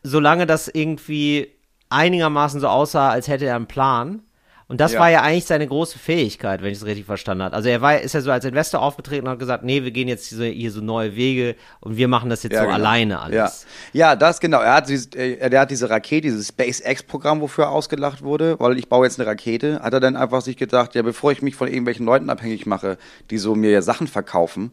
solange 0.03 0.45
das 0.45 0.67
irgendwie 0.67 1.47
einigermaßen 1.89 2.59
so 2.59 2.67
aussah, 2.67 3.09
als 3.09 3.27
hätte 3.27 3.45
er 3.45 3.55
einen 3.55 3.67
Plan. 3.67 4.21
Und 4.67 4.79
das 4.79 4.93
Ja. 4.93 4.99
war 4.99 5.09
ja 5.09 5.23
eigentlich 5.23 5.45
seine 5.45 5.65
große 5.65 5.97
Fähigkeit, 5.97 6.61
wenn 6.61 6.71
ich 6.71 6.77
es 6.77 6.85
richtig 6.85 7.07
verstanden 7.07 7.43
habe. 7.43 7.55
Also 7.55 7.69
er 7.69 7.81
war, 7.81 7.99
ist 7.99 8.13
ja 8.13 8.21
so 8.21 8.29
als 8.31 8.45
Investor 8.45 8.83
aufgetreten 8.83 9.25
und 9.25 9.31
hat 9.31 9.39
gesagt, 9.39 9.63
nee, 9.63 9.83
wir 9.83 9.89
gehen 9.89 10.07
jetzt 10.07 10.27
hier 10.27 10.37
so, 10.37 10.43
hier 10.43 10.71
so 10.71 10.79
neue 10.81 11.15
Wege 11.15 11.55
und 11.79 11.97
wir 11.97 12.07
machen 12.07 12.29
das 12.29 12.43
jetzt 12.43 12.55
so 12.55 12.61
genau. 12.61 12.75
alleine 12.75 13.19
alles. 13.19 13.65
Ja. 13.93 14.09
ja, 14.11 14.15
das 14.15 14.39
genau. 14.39 14.61
Er 14.61 14.75
hat, 14.75 14.87
dieses, 14.87 15.07
äh, 15.15 15.49
der 15.49 15.61
hat 15.61 15.71
diese 15.71 15.89
Rakete, 15.89 16.21
dieses 16.27 16.49
SpaceX-Programm, 16.49 17.41
wofür 17.41 17.63
er 17.65 17.71
ausgelacht 17.71 18.21
wurde, 18.21 18.59
weil 18.59 18.77
ich 18.77 18.87
baue 18.89 19.07
jetzt 19.07 19.19
eine 19.19 19.27
Rakete, 19.27 19.79
hat 19.81 19.91
er 19.93 19.99
dann 19.99 20.15
einfach 20.15 20.41
sich 20.41 20.55
gedacht, 20.55 20.93
ja, 20.93 21.01
bevor 21.01 21.31
ich 21.31 21.41
mich 21.41 21.55
von 21.55 21.67
irgendwelchen 21.67 22.05
Leuten 22.05 22.29
abhängig 22.29 22.67
mache, 22.67 22.99
die 23.31 23.39
so 23.39 23.55
mir 23.55 23.71
ja 23.71 23.81
Sachen 23.81 24.05
verkaufen 24.05 24.71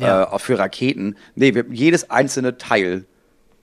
Ja. 0.00 0.32
äh, 0.34 0.38
für 0.38 0.58
Raketen, 0.58 1.16
nee, 1.34 1.54
wir, 1.54 1.64
jedes 1.70 2.10
einzelne 2.10 2.58
Teil 2.58 3.04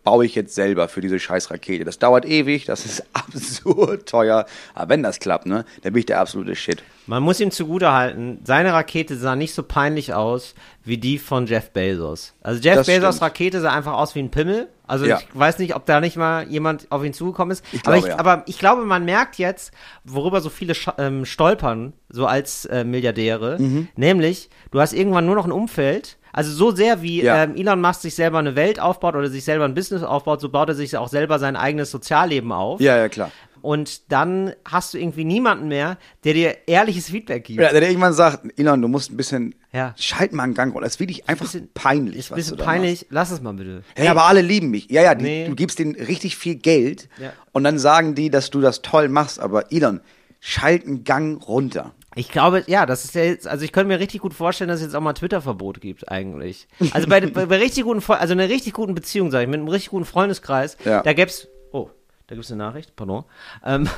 baue 0.04 0.26
ich 0.26 0.36
jetzt 0.36 0.54
selber 0.54 0.90
für 0.90 1.00
diese 1.00 1.18
scheiß 1.18 1.50
Rakete. 1.50 1.86
Das 1.86 1.98
dauert 1.98 2.26
ewig, 2.26 2.66
das 2.66 2.86
ist 2.86 3.06
absurd 3.14 4.06
teuer. 4.08 4.46
Aber 4.74 4.90
wenn 4.90 5.02
das 5.02 5.20
klappt, 5.20 5.46
ne, 5.46 5.64
dann 5.82 5.94
bin 5.94 6.02
ich 6.02 6.06
der 6.06 6.20
absolute 6.20 6.58
Shit. 6.58 6.84
Man 7.08 7.24
muss 7.24 7.40
ihm 7.40 7.52
zugutehalten, 7.52 8.40
seine 8.44 8.74
Rakete 8.74 9.16
sah 9.16 9.38
nicht 9.38 9.54
so 9.54 9.64
peinlich 9.64 10.14
aus 10.14 10.56
wie 10.84 10.98
die 10.98 11.18
von 11.18 11.46
Jeff 11.48 11.70
Bezos. 11.72 12.34
Also 12.42 12.62
Jeff 12.62 12.76
Das 12.76 12.88
Bezos 12.88 13.16
stimmt. 13.16 13.22
Rakete 13.22 13.62
sah 13.62 13.72
einfach 13.74 13.94
aus 13.94 14.14
wie 14.16 14.20
ein 14.20 14.30
Pimmel. 14.30 14.68
Also 14.86 15.06
Ja. 15.06 15.20
ich 15.20 15.28
weiß 15.34 15.60
nicht, 15.60 15.74
ob 15.74 15.86
da 15.86 16.02
nicht 16.02 16.18
mal 16.18 16.50
jemand 16.50 16.92
auf 16.92 17.04
ihn 17.06 17.14
zugekommen 17.14 17.52
ist. 17.54 17.64
Ich 17.72 17.80
aber, 17.88 17.94
glaube, 17.94 18.08
ich, 18.08 18.14
ja. 18.14 18.20
aber 18.20 18.44
ich 18.48 18.60
glaube, 18.60 18.84
man 18.86 19.06
merkt 19.06 19.38
jetzt, 19.38 19.72
worüber 20.04 20.42
so 20.42 20.50
viele 20.50 20.74
ähm, 20.98 21.24
stolpern, 21.24 21.94
so 22.10 22.26
als 22.26 22.66
äh, 22.66 22.84
Milliardäre. 22.84 23.58
Mhm. 23.58 23.88
Nämlich, 23.96 24.50
du 24.72 24.82
hast 24.82 24.92
irgendwann 24.92 25.26
nur 25.26 25.36
noch 25.36 25.46
ein 25.46 25.54
Umfeld. 25.54 26.18
Also 26.34 26.52
so 26.52 26.72
sehr 26.76 27.02
wie 27.02 27.22
Ja. 27.24 27.44
ähm, 27.44 27.56
Elon 27.56 27.80
Musk 27.80 28.02
sich 28.02 28.16
selber 28.16 28.40
eine 28.40 28.56
Welt 28.56 28.80
aufbaut 28.80 29.16
oder 29.16 29.30
sich 29.30 29.44
selber 29.46 29.66
ein 29.66 29.74
Business 29.76 30.04
aufbaut, 30.04 30.42
so 30.42 30.50
baut 30.50 30.68
er 30.70 30.76
sich 30.76 30.98
auch 30.98 31.08
selber 31.08 31.40
sein 31.40 31.56
eigenes 31.56 31.92
Sozialleben 31.92 32.52
auf. 32.52 32.82
Ja, 32.82 32.98
ja, 32.98 33.08
klar. 33.08 33.32
Und 33.62 34.12
dann 34.12 34.52
hast 34.70 34.94
du 34.94 34.98
irgendwie 34.98 35.24
niemanden 35.24 35.70
mehr, 35.70 35.98
der 36.26 36.34
dir 36.34 36.58
ehrliches 36.68 37.06
Feedback 37.10 37.46
gibt. 37.46 37.62
Ja, 37.62 37.72
der 37.72 37.82
irgendwann 37.88 38.12
sagt, 38.12 38.60
Elon, 38.60 38.82
du 38.82 38.90
musst 38.90 39.10
ein 39.10 39.16
bisschen, 39.16 39.56
Ja. 39.72 39.94
schalt 39.98 40.34
mal 40.34 40.44
einen 40.44 40.54
Gang 40.54 40.74
runter. 40.74 40.84
Das 40.86 40.96
ist 40.96 41.00
wirklich 41.00 41.30
einfach 41.30 41.46
bisschen- 41.46 41.70
peinlich. 41.74 42.18
Ist 42.18 42.32
ein 42.34 42.36
bisschen 42.36 42.58
peinlich. 42.58 43.06
Lass 43.10 43.32
es 43.32 43.40
mal 43.42 43.54
bitte. 43.54 43.84
Ja, 43.98 44.12
aber 44.12 44.26
alle 44.26 44.42
lieben 44.42 44.70
mich. 44.70 44.92
Ja, 44.92 45.02
ja, 45.02 45.16
die, 45.16 45.24
Nee. 45.24 45.48
du 45.48 45.56
gibst 45.56 45.80
denen 45.80 45.96
richtig 45.96 46.36
viel 46.36 46.56
Geld 46.56 47.08
Ja. 47.22 47.32
und 47.54 47.64
dann 47.64 47.80
sagen 47.80 48.16
die, 48.16 48.30
dass 48.30 48.50
du 48.50 48.60
das 48.60 48.82
toll 48.82 49.08
machst, 49.08 49.40
aber 49.40 49.72
Elon, 49.72 50.02
schalt 50.42 50.86
einen 50.86 51.06
Gang 51.06 51.42
runter. 51.48 51.94
Ich 52.16 52.30
glaube, 52.30 52.64
ja, 52.68 52.86
das 52.86 53.06
ist 53.06 53.16
ja 53.16 53.24
jetzt, 53.24 53.48
also 53.48 53.66
ich 53.66 53.72
könnte 53.72 53.88
mir 53.88 54.00
richtig 54.00 54.22
gut 54.22 54.34
vorstellen, 54.34 54.68
dass 54.68 54.80
es 54.80 54.86
jetzt 54.88 54.96
auch 54.96 55.02
mal 55.02 55.14
Twitter-Verbot 55.14 55.82
gibt, 55.82 56.10
eigentlich. 56.12 56.68
Also 56.92 57.08
bei, 57.08 57.22
bei, 57.22 57.46
bei 57.48 57.58
richtig 57.58 57.84
guten, 57.84 58.04
also 58.12 58.34
einer 58.34 58.50
richtig 58.50 58.74
guten 58.74 58.94
Beziehung, 58.96 59.32
sag 59.32 59.42
ich, 59.42 59.48
mit 59.48 59.60
einem 59.60 59.68
richtig 59.68 59.90
guten 59.92 60.06
Freundeskreis, 60.06 60.78
Ja. 60.86 61.02
da 61.02 61.14
gäb's, 61.14 61.48
oh, 61.72 61.90
da 62.28 62.36
gibt's 62.36 62.52
eine 62.52 62.64
Nachricht, 62.64 62.96
pardon. 62.96 63.24
Ähm, 63.66 63.90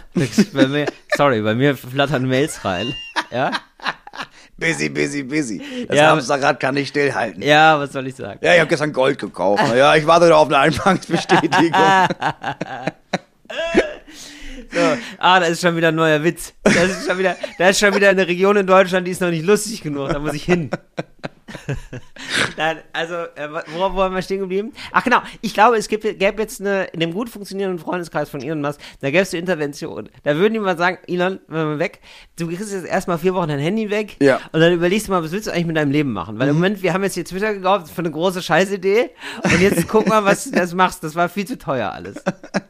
bei 0.54 0.68
mir, 0.68 0.86
sorry, 1.18 1.42
bei 1.42 1.56
mir 1.56 1.76
flattern 1.76 2.28
Mails 2.28 2.64
rein. 2.64 2.94
Ja? 3.32 3.52
Busy, 4.58 4.88
busy, 4.88 5.24
busy. 5.24 5.86
Das 5.90 5.98
Ja, 5.98 6.12
Hamsterrad 6.12 6.62
kann 6.62 6.76
nicht 6.76 6.88
stillhalten. 6.90 7.42
Ja, 7.42 7.74
Ja, 7.76 7.80
was 7.80 7.92
soll 7.92 8.08
ich 8.08 8.16
sagen? 8.16 8.40
ich 8.42 8.48
habe 8.60 8.68
gestern 8.68 8.94
Gold 8.94 9.20
gekauft. 9.20 9.62
Ja, 9.76 9.94
ich 9.96 10.08
warte 10.08 10.30
noch 10.30 10.38
auf 10.38 10.48
eine 10.48 10.60
Eingangsbestätigung. 10.60 11.74
So, 14.76 14.98
ah, 15.20 15.40
da 15.40 15.46
ist 15.46 15.62
schon 15.62 15.76
wieder 15.78 15.88
ein 15.88 15.96
neuer 15.96 16.24
Witz. 16.24 16.54
Das 16.64 16.76
ist 16.76 17.08
schon 17.08 17.18
wieder, 17.18 17.36
da 17.58 17.70
ist 17.70 17.80
schon 17.80 17.96
wieder 17.96 18.10
eine 18.10 18.28
Region 18.28 18.58
in 18.58 18.68
Deutschland, 18.68 19.08
die 19.08 19.12
ist 19.12 19.22
noch 19.22 19.30
nicht 19.30 19.46
lustig 19.46 19.82
genug. 19.82 20.10
Da 20.10 20.20
muss 20.20 20.34
ich 20.34 20.44
hin. 20.44 20.70
Nein, 22.58 22.80
also, 22.92 23.14
äh, 23.14 23.48
worauf 23.74 23.94
wo 23.94 23.98
waren 23.98 24.14
wir 24.14 24.22
stehen 24.22 24.40
geblieben? 24.40 24.74
Ach 24.92 25.04
genau, 25.04 25.22
ich 25.42 25.54
glaube, 25.54 25.78
es 25.78 25.88
gibt, 25.88 26.04
gäbe 26.04 26.42
jetzt 26.42 26.60
eine, 26.60 26.86
in 26.86 27.00
dem 27.00 27.14
gut 27.14 27.30
funktionierenden 27.30 27.80
Freundeskreis 27.80 28.30
von 28.30 28.42
Elon 28.42 28.62
Musk, 28.62 28.80
da 29.02 29.10
gäbe 29.12 29.22
es 29.24 29.32
eine 29.32 29.40
Intervention. 29.42 30.10
Da 30.24 30.36
würden 30.36 30.54
die 30.54 30.60
mal 30.60 30.78
sagen, 30.78 30.98
Elon, 31.08 31.40
wenn 31.48 31.70
wir 31.70 31.80
weg, 31.80 32.00
du 32.38 32.48
kriegst 32.48 32.74
jetzt 32.74 32.86
erstmal 32.86 33.18
vier 33.20 33.34
Wochen 33.36 33.48
dein 33.50 33.60
Handy 33.60 33.90
weg 33.90 34.18
Ja. 34.20 34.40
und 34.52 34.60
dann 34.60 34.74
überlegst 34.74 35.08
du 35.08 35.12
mal, 35.12 35.24
was 35.24 35.32
willst 35.32 35.48
du 35.48 35.52
eigentlich 35.52 35.68
mit 35.68 35.78
deinem 35.78 35.92
Leben 35.92 36.12
machen? 36.14 36.40
Weil 36.40 36.50
im 36.50 36.56
Moment, 36.56 36.82
wir 36.82 36.94
haben 36.94 37.04
jetzt 37.04 37.14
hier 37.14 37.26
Twitter 37.26 37.54
gekauft 37.54 37.90
für 37.90 38.00
eine 38.00 38.12
große 38.12 38.42
Scheißidee 38.42 39.12
und 39.44 39.62
jetzt 39.62 39.88
guck 39.88 40.08
mal, 40.08 40.26
was 40.26 40.46
du 40.46 40.52
das 40.52 40.74
machst. 40.74 41.04
Das 41.04 41.16
war 41.16 41.30
viel 41.30 41.46
zu 41.46 41.58
teuer 41.58 41.92
alles. 41.92 42.16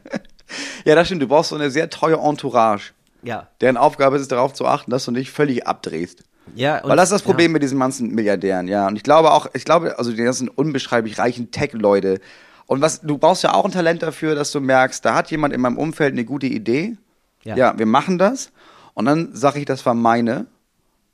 ja, 0.86 0.94
das 0.94 1.06
stimmt. 1.06 1.20
Du 1.22 1.28
brauchst 1.28 1.50
so 1.50 1.56
eine 1.56 1.70
sehr 1.70 1.90
teure 1.90 2.20
Entourage. 2.26 2.92
Ja. 3.22 3.48
Deren 3.60 3.76
Aufgabe 3.76 4.16
ist 4.16 4.22
es, 4.22 4.28
darauf 4.28 4.52
zu 4.54 4.66
achten, 4.66 4.90
dass 4.90 5.04
du 5.04 5.10
nicht 5.10 5.30
völlig 5.30 5.66
abdrehst. 5.66 6.22
Ja, 6.54 6.78
und- 6.82 6.88
Weil 6.90 6.96
das 6.96 7.08
ist 7.10 7.12
das 7.12 7.22
Problem 7.22 7.52
mit 7.52 7.62
diesen 7.62 7.78
ganzen 7.80 8.10
Milliardären, 8.14 8.68
ja. 8.68 8.86
Und 8.86 8.96
ich 8.96 9.02
glaube 9.02 9.32
auch, 9.32 9.48
ich 9.52 9.64
glaube, 9.64 9.98
also 9.98 10.12
die 10.12 10.16
ganzen 10.22 10.48
unbeschreiblich 10.48 11.18
reichen 11.18 11.50
Tech-Leute. 11.50 12.20
Und 12.66 12.80
was, 12.80 13.00
du 13.00 13.18
brauchst 13.18 13.42
ja 13.42 13.52
auch 13.54 13.64
ein 13.64 13.72
Talent 13.72 14.02
dafür, 14.02 14.34
dass 14.36 14.52
du 14.52 14.60
merkst, 14.60 15.04
da 15.04 15.14
hat 15.14 15.30
jemand 15.30 15.54
in 15.54 15.60
meinem 15.60 15.76
Umfeld 15.78 16.12
eine 16.12 16.24
gute 16.24 16.46
Idee. 16.46 16.96
Ja. 17.44 17.56
Ja, 17.56 17.78
wir 17.78 17.86
machen 17.86 18.18
das. 18.18 18.50
Und 18.94 19.04
dann 19.06 19.30
sage 19.34 19.58
ich, 19.58 19.64
das 19.66 19.84
war 19.86 19.94
meine. 19.94 20.46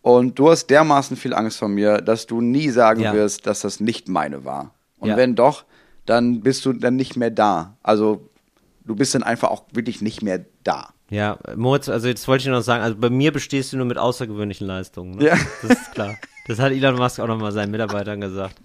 Und 0.02 0.38
du 0.38 0.50
hast 0.50 0.66
dermaßen 0.68 1.16
viel 1.16 1.32
Angst 1.34 1.58
vor 1.58 1.68
mir, 1.68 1.98
dass 1.98 2.26
du 2.26 2.40
nie 2.40 2.68
sagen 2.70 3.00
Ja. 3.00 3.12
wirst, 3.14 3.46
dass 3.46 3.60
das 3.60 3.80
nicht 3.80 4.08
meine 4.08 4.44
war. 4.44 4.70
Und 4.98 5.10
Ja. 5.10 5.16
wenn 5.16 5.34
doch, 5.34 5.64
dann 6.06 6.40
bist 6.40 6.64
du 6.66 6.72
dann 6.72 6.96
nicht 6.96 7.16
mehr 7.16 7.30
da. 7.30 7.76
Also 7.82 8.28
du 8.84 8.94
bist 8.96 9.14
dann 9.14 9.22
einfach 9.22 9.50
auch 9.50 9.64
wirklich 9.72 10.00
nicht 10.02 10.22
mehr 10.22 10.44
da. 10.64 10.90
Ja, 11.10 11.38
Moritz, 11.56 11.88
also 11.88 12.08
jetzt 12.08 12.26
wollte 12.26 12.42
ich 12.42 12.48
noch 12.48 12.62
sagen, 12.62 12.82
also 12.82 12.96
bei 12.96 13.10
mir 13.10 13.32
bestehst 13.32 13.72
du 13.72 13.76
nur 13.76 13.86
mit 13.86 13.98
außergewöhnlichen 13.98 14.66
Leistungen. 14.66 15.16
Ne? 15.18 15.26
Ja. 15.26 15.36
Das 15.62 15.70
ist 15.78 15.92
klar. 15.92 16.14
Das 16.48 16.58
hat 16.58 16.72
Elon 16.72 16.96
Musk 16.96 17.20
auch 17.20 17.26
nochmal 17.26 17.52
seinen 17.52 17.70
Mitarbeitern 17.70 18.20
gesagt. 18.20 18.56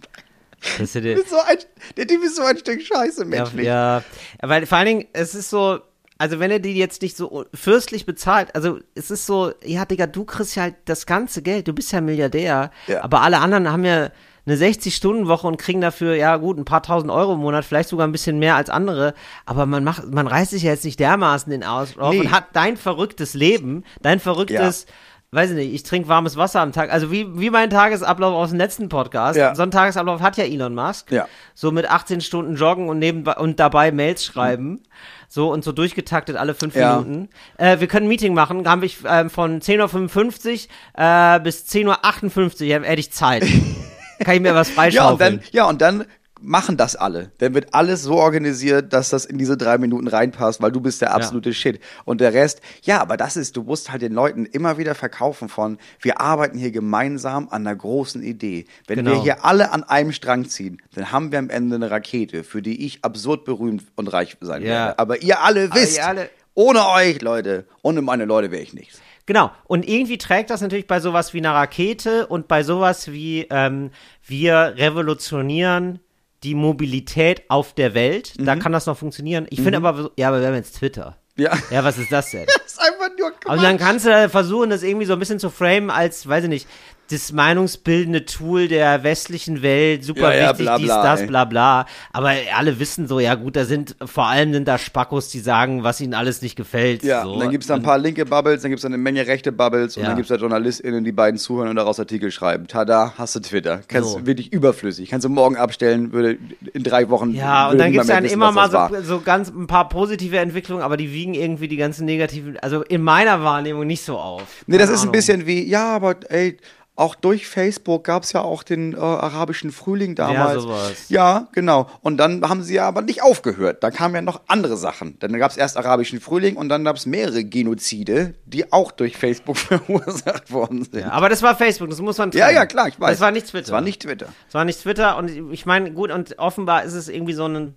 Er 0.79 0.86
dir, 1.01 1.15
Du 1.15 1.21
bist 1.21 1.29
so 1.29 1.38
ein, 1.45 1.57
der 1.97 2.07
Typ 2.07 2.24
ist 2.24 2.36
so 2.36 2.41
ein 2.43 2.57
Stück 2.57 2.81
Scheiße, 2.81 3.21
ja, 3.21 3.27
menschlich. 3.27 3.65
ja, 3.65 4.03
weil 4.41 4.65
vor 4.65 4.79
allen 4.79 4.88
Dingen, 4.88 5.05
es 5.13 5.36
ist 5.36 5.50
so, 5.51 5.79
also 6.17 6.39
wenn 6.39 6.50
er 6.50 6.57
die 6.59 6.74
jetzt 6.74 7.03
nicht 7.03 7.15
so 7.15 7.45
fürstlich 7.53 8.05
bezahlt, 8.07 8.55
also 8.55 8.79
es 8.95 9.12
ist 9.12 9.27
so, 9.27 9.51
ja, 9.63 9.86
Digga, 9.86 10.07
du 10.07 10.25
kriegst 10.25 10.55
ja 10.55 10.63
halt 10.63 10.75
das 10.86 11.05
ganze 11.05 11.43
Geld, 11.43 11.67
du 11.67 11.74
bist 11.74 11.91
ja 11.91 12.01
Milliardär, 12.01 12.71
Ja. 12.88 13.03
aber 13.03 13.21
alle 13.21 13.38
anderen 13.39 13.71
haben 13.71 13.86
ja 13.86 14.09
eine 14.47 14.55
60-Stunden-Woche 14.55 15.45
und 15.47 15.57
kriegen 15.57 15.81
dafür, 15.81 16.15
ja 16.15 16.37
gut, 16.37 16.57
ein 16.57 16.65
paar 16.65 16.81
tausend 16.81 17.11
Euro 17.11 17.33
im 17.33 17.39
Monat, 17.39 17.65
vielleicht 17.65 17.89
sogar 17.89 18.07
ein 18.07 18.11
bisschen 18.11 18.39
mehr 18.39 18.55
als 18.55 18.69
andere, 18.69 19.13
aber 19.45 19.65
man 19.65 19.83
macht, 19.83 20.11
man 20.11 20.25
reißt 20.25 20.51
sich 20.51 20.63
ja 20.63 20.71
jetzt 20.71 20.85
nicht 20.85 20.99
dermaßen 20.99 21.51
den 21.51 21.63
Ausdruck 21.63 22.11
Nee. 22.11 22.21
und 22.21 22.31
hat 22.31 22.45
dein 22.53 22.77
verrücktes 22.77 23.33
Leben, 23.33 23.83
dein 24.01 24.19
verrücktes, 24.21 24.85
weiß 25.31 25.49
ich 25.49 25.55
nicht, 25.57 25.73
ich 25.73 25.83
trinke 25.83 26.07
warmes 26.07 26.37
Wasser 26.37 26.61
am 26.61 26.71
Tag, 26.71 26.91
also 26.93 27.11
wie, 27.11 27.27
wie 27.37 27.49
mein 27.49 27.69
Tagesablauf 27.69 28.33
aus 28.33 28.49
dem 28.51 28.57
letzten 28.57 28.87
Podcast, 28.87 29.37
Ja. 29.37 29.53
so 29.53 29.61
einen 29.63 29.71
Tagesablauf 29.71 30.21
hat 30.21 30.37
ja 30.37 30.45
Elon 30.45 30.73
Musk, 30.73 31.11
Ja. 31.11 31.27
so 31.53 31.71
mit 31.71 31.91
18 31.91 32.21
Stunden 32.21 32.55
joggen 32.55 32.87
und 32.87 32.99
nebenbei 32.99 33.33
und 33.35 33.59
dabei 33.59 33.91
Mails 33.91 34.23
schreiben. 34.23 34.81
So 35.29 35.51
und 35.51 35.65
so 35.65 35.73
durchgetaktet 35.73 36.37
alle 36.37 36.53
fünf 36.53 36.73
Ja. 36.73 36.99
Minuten. 37.01 37.27
Äh, 37.57 37.81
wir 37.81 37.87
können 37.87 38.05
ein 38.05 38.07
Meeting 38.09 38.33
machen. 38.33 38.63
Da 38.63 38.69
habe 38.71 38.85
ich 38.85 38.99
ähm, 39.05 39.29
von 39.29 39.59
10.55 39.59 40.67
Uhr 40.97 41.35
äh, 41.35 41.39
bis 41.41 41.65
10.58 41.65 42.79
Uhr 42.79 42.85
hätte 42.85 42.99
ich 43.01 43.11
Zeit. 43.11 43.43
Kann 44.19 44.36
ich 44.36 44.41
mir 44.41 44.55
was 44.55 44.67
Ja, 44.67 44.71
und 44.71 44.75
freischaufeln. 44.75 45.38
dann, 45.39 45.47
ja, 45.51 45.65
und 45.65 45.81
dann 45.81 46.05
machen 46.39 46.77
das 46.77 46.95
alle. 46.95 47.31
Dann 47.39 47.55
wird 47.55 47.74
alles 47.74 48.03
so 48.03 48.13
organisiert, 48.17 48.93
dass 48.93 49.09
das 49.09 49.25
in 49.25 49.39
diese 49.39 49.57
drei 49.57 49.79
Minuten 49.79 50.07
reinpasst, 50.07 50.62
weil 50.62 50.71
du 50.71 50.79
bist 50.79 51.01
der 51.01 51.15
absolute 51.15 51.51
Shit. 51.51 51.79
Und 52.05 52.21
der 52.21 52.31
Rest, 52.31 52.62
ja, 52.83 53.01
aber 53.01 53.17
das 53.17 53.38
ist, 53.38 53.57
du 53.57 53.63
musst 53.63 53.91
halt 53.91 54.03
den 54.03 54.13
Leuten 54.13 54.45
immer 54.45 54.77
wieder 54.77 54.93
verkaufen 54.93 55.50
von, 55.50 55.79
wir 56.00 56.21
arbeiten 56.21 56.59
hier 56.59 56.69
gemeinsam 56.69 57.47
an 57.50 57.65
einer 57.65 57.75
großen 57.75 58.21
Idee. 58.21 58.65
Wenn 58.86 58.97
Genau. 58.97 59.13
wir 59.13 59.21
hier 59.24 59.45
alle 59.45 59.71
an 59.71 59.83
einem 59.83 60.12
Strang 60.12 60.47
ziehen, 60.47 60.79
dann 60.93 61.12
haben 61.12 61.31
wir 61.31 61.39
am 61.39 61.50
Ende 61.50 61.75
eine 61.75 61.89
Rakete, 61.89 62.43
für 62.43 62.62
die 62.62 62.86
ich 62.86 63.03
absurd 63.03 63.43
berühmt 63.43 63.83
und 63.95 64.07
reich 64.13 64.38
sein 64.39 64.62
Ja. 64.62 64.67
werde. 64.67 65.00
Aber 65.00 65.21
ihr 65.24 65.41
alle 65.41 65.74
wisst, 65.74 65.97
ihr 65.97 66.05
alle- 66.07 66.29
ohne 66.53 66.88
euch, 66.89 67.19
Leute, 67.21 67.65
ohne 67.81 68.03
meine 68.03 68.25
Leute 68.25 68.51
wäre 68.51 68.62
ich 68.62 68.74
nichts. 68.75 69.00
Genau. 69.27 69.51
Und 69.65 69.88
irgendwie 69.88 70.17
trägt 70.17 70.50
das 70.50 70.62
natürlich 70.62 70.88
bei 70.88 71.00
sowas 71.00 71.34
wie 71.36 71.38
einer 71.39 71.53
Rakete 71.53 72.25
und 72.27 72.48
bei 72.48 72.63
sowas 72.63 73.12
wie 73.12 73.46
ähm, 73.51 73.91
wir 74.25 74.74
revolutionieren 74.77 76.00
die 76.43 76.55
Mobilität 76.55 77.43
auf 77.50 77.74
der 77.74 77.93
Welt. 77.93 78.34
Da 78.39 78.55
Mhm. 78.55 78.60
kann 78.60 78.72
das 78.72 78.86
noch 78.86 78.98
funktionieren. 78.98 79.46
Ich 79.50 79.62
finde 79.62 79.77
aber, 79.77 80.12
ja, 80.17 80.29
aber 80.29 80.39
wir 80.39 80.48
haben 80.48 80.55
jetzt 80.55 80.77
Twitter. 80.77 81.17
Ja. 81.36 81.51
Ja, 81.69 81.84
was 81.84 81.98
ist 81.98 82.12
das 82.12 82.31
denn? 82.31 82.46
Das 82.63 82.74
ist 82.74 82.79
einfach 82.81 83.10
nur 83.17 83.31
Und 83.53 83.63
dann 83.63 83.77
kannst 83.77 84.05
du 84.05 84.29
versuchen, 84.29 84.69
das 84.69 84.84
irgendwie 84.84 85.05
so 85.05 85.13
ein 85.13 85.19
bisschen 85.19 85.39
zu 85.39 85.50
framen 85.50 85.89
als, 85.89 86.27
weiß 86.27 86.43
ich 86.46 86.50
nicht, 86.50 86.67
das 87.09 87.31
meinungsbildende 87.31 88.25
Tool 88.25 88.67
der 88.67 89.03
westlichen 89.03 89.61
Welt, 89.61 90.03
super 90.03 90.33
Ja, 90.35 90.41
ja, 90.41 90.49
wichtig, 90.49 90.65
bla, 90.65 90.77
dies, 90.77 90.87
bla, 90.87 91.03
das, 91.03 91.21
ey. 91.21 91.27
bla 91.27 91.45
bla. 91.45 91.85
Aber 92.11 92.31
alle 92.55 92.79
wissen 92.79 93.07
so, 93.07 93.19
ja 93.19 93.35
gut, 93.35 93.55
da 93.55 93.65
sind, 93.65 93.95
vor 94.05 94.27
allem 94.27 94.53
sind 94.53 94.67
da 94.67 94.77
Spackos, 94.77 95.29
die 95.29 95.39
sagen, 95.39 95.83
was 95.83 96.01
ihnen 96.01 96.13
alles 96.13 96.41
nicht 96.41 96.55
gefällt. 96.55 97.03
Ja, 97.03 97.23
so. 97.23 97.33
und 97.33 97.39
dann 97.39 97.51
gibt 97.51 97.63
es 97.63 97.67
da 97.67 97.75
ein 97.75 97.83
paar 97.83 97.97
linke 97.97 98.25
Bubbles, 98.25 98.61
dann 98.61 98.71
gibt 98.71 98.79
es 98.79 98.85
eine 98.85 98.97
Menge 98.97 99.25
rechte 99.27 99.51
Bubbles 99.51 99.95
und 99.97 100.03
Ja. 100.03 100.09
dann 100.09 100.17
gibt 100.17 100.29
es 100.29 100.35
da 100.35 100.41
JournalistInnen, 100.41 101.03
die 101.03 101.11
beiden 101.11 101.37
zuhören 101.39 101.69
und 101.69 101.75
daraus 101.77 101.99
Artikel 101.99 102.31
schreiben. 102.31 102.67
Tada, 102.67 103.13
hast 103.17 103.35
du 103.35 103.39
Twitter. 103.39 103.81
Kannst 103.87 104.11
So. 104.11 104.25
wirklich 104.25 104.51
überflüssig. 104.51 105.09
Kannst 105.09 105.25
du 105.25 105.29
morgen 105.29 105.55
abstellen, 105.55 106.11
würde 106.11 106.37
in 106.73 106.83
drei 106.83 107.09
Wochen. 107.09 107.31
Ja, 107.33 107.69
und 107.69 107.77
dann 107.77 107.91
gibt's 107.91 108.07
dann 108.07 108.23
wissen, 108.23 108.33
immer 108.33 108.51
mal 108.51 108.69
so, 108.69 109.01
so 109.03 109.21
ganz 109.21 109.49
ein 109.49 109.67
paar 109.67 109.87
positive 109.89 110.37
Entwicklungen, 110.37 110.83
aber 110.83 110.97
die 110.97 111.13
wiegen 111.13 111.33
irgendwie 111.33 111.67
die 111.67 111.77
ganzen 111.77 112.05
negativen, 112.05 112.57
also 112.59 112.83
in 112.83 113.01
meiner 113.01 113.43
Wahrnehmung 113.43 113.87
nicht 113.87 114.03
so 114.03 114.17
auf. 114.17 114.41
Nee, 114.67 114.77
das 114.77 114.87
Keine 114.87 114.95
ist 114.97 115.05
ein 115.05 115.11
bisschen 115.11 115.45
wie, 115.47 115.63
ja, 115.63 115.95
aber 115.95 116.15
ey, 116.29 116.57
auch 116.99 117.13
durch 117.13 117.47
Facebook 117.47 118.03
gab 118.03 118.23
es 118.23 118.33
ja 118.33 118.41
auch 118.41 118.63
den 118.63 118.93
äh, 118.93 118.97
arabischen 118.97 119.71
Frühling 119.71 120.15
damals. 120.15 120.63
sowas. 120.63 121.05
Ja, 121.09 121.47
genau. 121.53 121.87
Und 122.01 122.17
dann 122.17 122.41
haben 122.49 122.63
sie 122.63 122.73
ja 122.73 122.87
aber 122.87 123.03
nicht 123.03 123.21
aufgehört. 123.21 123.83
Da 123.83 123.91
kamen 123.91 124.15
ja 124.15 124.21
noch 124.23 124.41
andere 124.47 124.77
Sachen. 124.77 125.17
Dann 125.19 125.31
gab 125.37 125.51
es 125.51 125.57
erst 125.57 125.77
arabischen 125.77 126.19
Frühling 126.19 126.55
und 126.57 126.69
dann 126.69 126.83
gab 126.83 126.95
es 126.95 127.05
mehrere 127.05 127.43
Genozide, 127.43 128.33
die 128.45 128.73
auch 128.73 128.91
durch 128.91 129.15
Facebook 129.15 129.57
verursacht 129.95 130.51
worden 130.51 130.85
sind. 130.85 131.01
Ja, 131.01 131.11
aber 131.11 131.29
das 131.29 131.43
war 131.43 131.55
Facebook, 131.55 131.89
das 131.91 132.01
muss 132.01 132.17
man 132.17 132.31
Ja, 132.31 132.45
trennen. 132.45 132.55
ja, 132.55 132.65
klar, 132.65 132.87
ich 132.87 132.99
weiß. 132.99 133.11
Das 133.11 133.19
war 133.21 133.29
nicht 133.31 133.45
Twitter. 133.47 133.61
Das 133.65 133.71
war 133.71 133.81
nicht 133.81 134.01
Twitter. 134.01 134.27
Es 134.47 134.53
war 134.55 134.65
nicht 134.65 134.81
Twitter 134.81 135.17
und 135.17 135.29
ich 135.53 135.65
meine, 135.67 135.91
gut, 135.91 136.09
und 136.11 136.39
offenbar 136.39 136.83
ist 136.83 136.93
es 136.93 137.09
irgendwie 137.09 137.33
so 137.33 137.45
ein, 137.47 137.75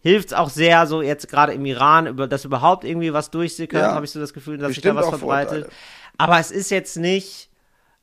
hilft 0.00 0.28
es 0.28 0.34
auch 0.34 0.50
sehr, 0.50 0.88
so 0.88 1.02
jetzt 1.02 1.28
gerade 1.28 1.52
im 1.52 1.64
Iran, 1.66 2.08
über 2.08 2.26
dass 2.26 2.44
überhaupt 2.44 2.82
irgendwie 2.84 3.12
was 3.12 3.30
durchsickert, 3.30 3.80
Ja. 3.80 3.94
habe 3.94 4.04
ich 4.06 4.10
so 4.10 4.18
das 4.18 4.32
Gefühl, 4.32 4.58
dass 4.58 4.70
sich 4.72 4.80
da 4.82 4.94
was 4.96 5.08
verbreitet. 5.08 5.66
Vorteile. 5.66 5.68
Aber 6.18 6.40
es 6.40 6.50
ist 6.50 6.70
jetzt 6.72 6.96
nicht, 6.96 7.48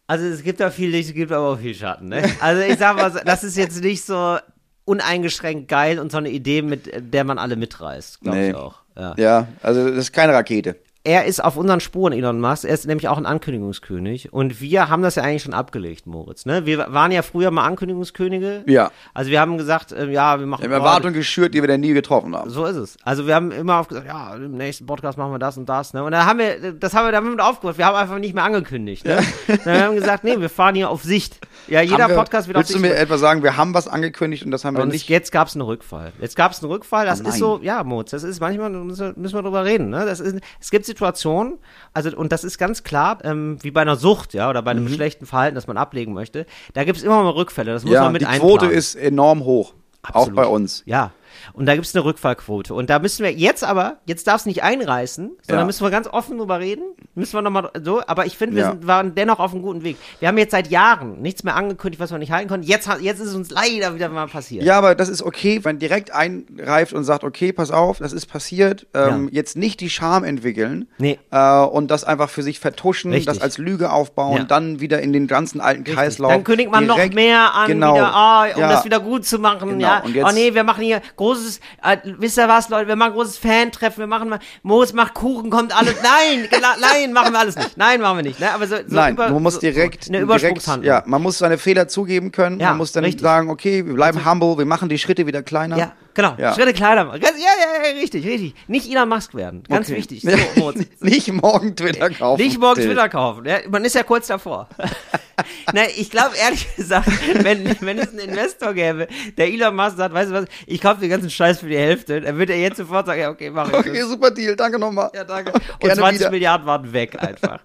also 0.07 0.25
es 0.25 0.43
gibt 0.43 0.59
da 0.59 0.69
viel 0.69 0.89
Licht, 0.89 1.09
es 1.09 1.15
gibt 1.15 1.31
aber 1.31 1.49
auch 1.53 1.59
viel 1.59 1.75
Schatten, 1.75 2.09
ne? 2.09 2.23
Also 2.39 2.61
ich 2.61 2.77
sag 2.77 2.95
mal, 2.95 3.09
das 3.25 3.43
ist 3.43 3.57
jetzt 3.57 3.81
nicht 3.81 4.03
so 4.05 4.37
uneingeschränkt 4.85 5.67
geil 5.69 5.99
und 5.99 6.11
so 6.11 6.17
eine 6.17 6.29
Idee, 6.29 6.61
mit 6.61 6.91
der 7.13 7.23
man 7.23 7.37
alle 7.37 7.55
mitreißt, 7.55 8.19
glaube 8.21 8.37
Nee. 8.37 8.49
ich 8.49 8.55
auch. 8.55 8.79
Ja. 8.97 9.15
Ja, 9.17 9.47
also 9.61 9.87
das 9.89 9.97
ist 9.97 10.13
keine 10.13 10.33
Rakete. 10.33 10.75
Er 11.05 11.25
ist 11.25 11.43
auf 11.43 11.57
unseren 11.57 11.81
Spuren, 11.81 12.13
Elon 12.13 12.39
Musk. 12.39 12.63
Er 12.63 12.73
ist 12.73 12.87
nämlich 12.87 13.09
auch 13.09 13.17
ein 13.17 13.25
Ankündigungskönig. 13.25 14.31
Und 14.31 14.61
wir 14.61 14.87
haben 14.87 15.03
das 15.03 15.15
ja 15.15 15.23
eigentlich 15.23 15.43
schon 15.43 15.53
abgelegt, 15.53 16.07
Moritz. 16.07 16.45
Ne? 16.45 16.65
Wir 16.65 16.77
waren 16.93 17.11
ja 17.11 17.23
früher 17.23 17.51
mal 17.51 17.65
Ankündigungskönige. 17.65 18.63
Ja. 18.67 18.89
Also 19.13 19.29
wir 19.29 19.41
haben 19.41 19.57
gesagt, 19.57 19.91
äh, 19.91 20.09
ja, 20.09 20.39
wir 20.39 20.47
machen. 20.47 20.61
Wir 20.61 20.69
haben 20.69 20.81
Erwartungen 20.81 21.13
geschürt, 21.13 21.53
die 21.55 21.61
wir 21.61 21.67
dann 21.67 21.81
nie 21.81 21.91
getroffen 21.93 22.33
haben. 22.33 22.49
So 22.49 22.63
ist 22.65 22.77
es. 22.77 22.95
Also 23.03 23.27
wir 23.27 23.35
haben 23.35 23.51
immer 23.51 23.79
auf 23.79 23.89
gesagt, 23.89 24.07
ja, 24.07 24.33
im 24.35 24.55
nächsten 24.55 24.85
Podcast 24.85 25.17
machen 25.17 25.33
wir 25.33 25.39
das 25.39 25.57
und 25.57 25.67
das. 25.67 25.93
Ne? 25.93 26.05
Und 26.05 26.13
da 26.13 26.25
haben 26.25 26.39
wir, 26.39 26.71
das 26.71 26.93
haben 26.93 27.05
wir 27.05 27.11
damit 27.11 27.37
aufgehört. 27.41 27.77
Wir 27.77 27.85
haben 27.85 27.97
einfach 27.97 28.19
nicht 28.19 28.33
mehr 28.33 28.45
angekündigt. 28.45 29.03
Ne? 29.03 29.19
Dann 29.65 29.81
haben 29.81 29.93
wir 29.95 29.99
gesagt, 29.99 30.23
nee, 30.23 30.39
wir 30.39 30.49
fahren 30.49 30.75
hier 30.75 30.89
auf 30.89 31.03
Sicht. 31.03 31.45
Ja, 31.67 31.81
jeder 31.81 32.07
wir, 32.07 32.15
Podcast 32.15 32.47
wird 32.47 32.55
auf 32.55 32.61
Willst 32.61 32.75
du 32.75 32.79
Sicht. 32.79 32.89
mir 32.89 32.95
etwa 32.97 33.17
sagen, 33.17 33.43
wir 33.43 33.57
haben 33.57 33.73
was 33.73 33.89
angekündigt 33.89 34.45
und 34.45 34.51
das 34.51 34.63
haben 34.63 34.77
wir 34.77 34.83
Und 34.83 34.93
nicht? 34.93 35.09
jetzt 35.09 35.33
gab 35.33 35.49
es 35.49 35.55
einen 35.55 35.63
Rückfall. 35.63 36.13
Jetzt 36.21 36.37
gab 36.37 36.53
es 36.53 36.63
einen 36.63 36.71
Rückfall. 36.71 37.05
Das 37.05 37.21
Oh 37.25 37.27
ist 37.27 37.39
so, 37.39 37.59
ja, 37.61 37.83
Moritz, 37.83 38.11
das 38.11 38.23
ist 38.23 38.39
manchmal, 38.39 38.69
müssen 38.69 39.07
wir, 39.07 39.13
müssen 39.21 39.35
wir 39.35 39.41
drüber 39.43 39.65
reden. 39.65 39.89
Ne? 39.89 40.05
Das 40.05 40.21
ist, 40.21 40.39
es 40.61 40.71
gibt 40.71 40.92
Situationen, 40.93 41.57
also, 41.93 42.15
und 42.15 42.31
das 42.31 42.43
ist 42.43 42.57
ganz 42.59 42.83
klar, 42.83 43.17
ähm, 43.23 43.57
wie 43.61 43.71
bei 43.71 43.81
einer 43.81 43.95
Sucht, 43.95 44.33
ja, 44.35 44.49
oder 44.49 44.61
bei 44.61 44.71
einem 44.71 44.87
schlechten 44.87 45.25
Verhalten, 45.25 45.55
das 45.55 45.65
man 45.67 45.77
ablegen 45.77 46.13
möchte. 46.13 46.45
Da 46.73 46.83
gibt 46.83 46.99
es 46.99 47.03
immer 47.03 47.23
mal 47.23 47.31
Rückfälle. 47.31 47.73
Das 47.73 47.83
muss 47.83 47.89
Mhm. 47.89 47.95
ja, 47.95 48.03
man 48.03 48.13
mit 48.13 48.21
die 48.21 48.25
einplanen. 48.27 48.57
Quote 48.59 48.71
ist 48.71 48.95
enorm 48.95 49.43
hoch. 49.43 49.73
Absolut. 50.03 50.29
Auch 50.29 50.35
bei 50.35 50.45
uns. 50.47 50.83
Ja. 50.85 51.11
Und 51.53 51.65
da 51.65 51.73
gibt 51.75 51.85
es 51.85 51.95
eine 51.95 52.03
Rückfallquote. 52.05 52.73
Und 52.73 52.89
da 52.89 52.99
müssen 52.99 53.23
wir 53.23 53.31
jetzt 53.31 53.63
aber, 53.63 53.97
jetzt 54.05 54.27
darf 54.27 54.41
es 54.41 54.45
nicht 54.45 54.63
einreißen, 54.63 55.31
sondern 55.41 55.63
Ja. 55.63 55.65
müssen 55.65 55.83
wir 55.85 55.91
ganz 55.91 56.07
offen 56.07 56.37
drüber 56.37 56.59
reden. 56.59 56.83
Müssen 57.15 57.33
wir 57.33 57.41
nochmal 57.41 57.69
so, 57.83 58.01
aber 58.07 58.25
ich 58.25 58.37
finde, 58.37 58.55
wir 58.55 58.63
Ja. 58.63 58.71
sind, 58.71 58.87
waren 58.87 59.15
dennoch 59.15 59.39
auf 59.39 59.51
einem 59.53 59.61
guten 59.61 59.83
Weg. 59.83 59.97
Wir 60.19 60.27
haben 60.27 60.37
jetzt 60.37 60.51
seit 60.51 60.69
Jahren 60.71 61.21
nichts 61.21 61.43
mehr 61.43 61.55
angekündigt, 61.55 61.99
was 61.99 62.11
wir 62.11 62.17
nicht 62.17 62.31
halten 62.31 62.49
konnten. 62.49 62.65
Jetzt, 62.67 62.89
jetzt 63.01 63.19
ist 63.19 63.27
es 63.29 63.35
uns 63.35 63.49
leider 63.51 63.95
wieder 63.95 64.09
mal 64.09 64.27
passiert. 64.27 64.63
Ja, 64.63 64.77
aber 64.77 64.95
das 64.95 65.09
ist 65.09 65.21
okay, 65.21 65.59
wenn 65.63 65.79
direkt 65.79 66.11
einreift 66.11 66.93
und 66.93 67.03
sagt, 67.03 67.23
okay, 67.23 67.51
pass 67.53 67.71
auf, 67.71 67.99
das 67.99 68.13
ist 68.13 68.25
passiert. 68.27 68.87
Ähm, 68.93 69.25
Ja. 69.25 69.29
Jetzt 69.43 69.57
nicht 69.57 69.79
die 69.79 69.89
Scham 69.89 70.23
entwickeln 70.23 70.87
Nee. 70.97 71.19
äh, 71.31 71.59
und 71.63 71.91
das 71.91 72.03
einfach 72.03 72.29
für 72.29 72.43
sich 72.43 72.59
vertuschen, 72.59 73.11
Richtig. 73.11 73.25
das 73.27 73.41
als 73.41 73.57
Lüge 73.57 73.91
aufbauen, 73.91 74.45
dann 74.47 74.79
wieder 74.79 75.01
in 75.01 75.13
den 75.13 75.27
ganzen 75.27 75.59
alten 75.61 75.83
Kreislauf. 75.83 76.31
Dann 76.31 76.43
kündigt 76.43 76.71
man 76.71 76.85
direkt- 76.85 77.09
noch 77.09 77.15
mehr 77.15 77.53
an, 77.53 77.67
genau, 77.67 77.95
wieder, 77.95 78.13
ah, 78.13 78.45
um 78.55 78.61
das 78.61 78.85
wieder 78.85 78.99
gut 78.99 79.25
zu 79.25 79.39
machen. 79.39 79.69
Genau, 79.69 79.81
Ja, 79.87 79.99
und 79.99 80.15
jetzt- 80.15 80.25
oh 80.27 80.33
nee, 80.33 80.53
wir 80.53 80.63
machen 80.63 80.83
hier 80.83 81.01
großes, 81.23 81.59
äh, 81.83 81.97
wisst 82.17 82.37
ihr 82.37 82.47
was, 82.47 82.69
Leute, 82.69 82.87
wir 82.87 82.95
machen 82.95 83.13
großes 83.13 83.37
Fan-Treffen, 83.37 83.99
wir 83.99 84.07
machen 84.07 84.29
mal, 84.29 84.39
Moos 84.61 84.93
macht 84.93 85.13
Kuchen, 85.13 85.49
kommt 85.49 85.75
alles. 85.75 85.95
Nein, 86.03 86.49
nein, 86.79 87.13
machen 87.13 87.33
wir 87.33 87.39
alles 87.39 87.55
nicht. 87.55 87.77
Nein, 87.77 88.01
machen 88.01 88.17
wir 88.17 88.23
nicht. 88.23 88.39
Ne? 88.39 88.51
Aber 88.51 88.67
so, 88.67 88.75
so 88.75 88.83
Nein, 88.87 89.13
über, 89.13 89.29
man 89.29 89.41
muss 89.41 89.59
direkt, 89.59 90.05
so 90.05 90.13
eine 90.13 90.25
direkt, 90.25 90.67
ja, 90.83 91.03
man 91.05 91.21
muss 91.21 91.37
seine 91.37 91.57
Fehler 91.57 91.87
zugeben 91.87 92.31
können. 92.31 92.59
Ja, 92.59 92.69
man 92.69 92.77
muss 92.77 92.91
dann 92.91 93.03
richtig. 93.03 93.21
sagen, 93.21 93.49
okay, 93.49 93.85
wir 93.85 93.93
bleiben 93.93 94.29
humble, 94.29 94.57
wir 94.57 94.65
machen 94.65 94.89
die 94.89 94.97
Schritte 94.97 95.25
wieder 95.25 95.43
kleiner. 95.43 95.77
Ja, 95.77 95.93
genau. 96.13 96.35
Ja. 96.37 96.53
Schritte 96.53 96.73
kleiner 96.73 97.05
machen. 97.05 97.21
Ja, 97.21 97.29
ja, 97.29 97.83
ja, 97.93 97.99
richtig, 97.99 98.25
richtig. 98.25 98.55
Nicht 98.67 98.89
Elon 98.91 99.09
Musk 99.09 99.33
werden. 99.35 99.63
Ganz 99.69 99.87
Okay. 99.89 99.97
wichtig. 99.97 100.21
So, 100.21 100.73
nicht 101.01 101.31
morgen 101.31 101.75
Twitter 101.75 102.09
kaufen. 102.09 102.41
Nicht 102.41 102.59
morgen 102.59 102.75
Till. 102.81 102.87
Twitter 102.87 103.09
kaufen. 103.09 103.45
Ja, 103.45 103.57
man 103.69 103.83
ist 103.85 103.95
ja 103.95 104.03
kurz 104.03 104.27
davor. 104.27 104.67
Na, 105.73 105.81
ich 105.97 106.09
glaube 106.11 106.35
ehrlich 106.37 106.67
gesagt, 106.75 107.09
wenn, 107.43 107.65
wenn 107.81 107.97
es 107.97 108.09
einen 108.09 108.19
Investor 108.29 108.73
gäbe, 108.73 109.07
der 109.37 109.47
Elon 109.47 109.75
Musk 109.75 109.97
sagt, 109.97 110.13
weißt 110.13 110.29
du 110.29 110.35
was, 110.35 110.45
ich 110.67 110.79
kaufe 110.79 111.01
den 111.01 111.09
ganzen 111.09 111.29
Scheiß 111.29 111.59
für 111.59 111.69
die 111.69 111.77
Hälfte, 111.77 112.21
dann 112.21 112.37
würde 112.37 112.53
er 112.53 112.59
jetzt 112.59 112.77
sofort 112.77 113.07
sagen, 113.07 113.21
ja, 113.21 113.29
okay, 113.29 113.49
mach 113.49 113.67
ich. 113.69 113.73
Okay, 113.73 113.99
das. 113.99 114.09
super 114.09 114.29
Deal, 114.31 114.55
danke 114.55 114.77
nochmal. 114.77 115.09
Ja, 115.15 115.23
danke. 115.23 115.51
Und 115.53 115.61
Gerne 115.79 115.95
20 115.95 116.19
wieder. 116.19 116.31
Milliarden 116.31 116.67
waren 116.67 116.93
weg 116.93 117.15
einfach. 117.21 117.59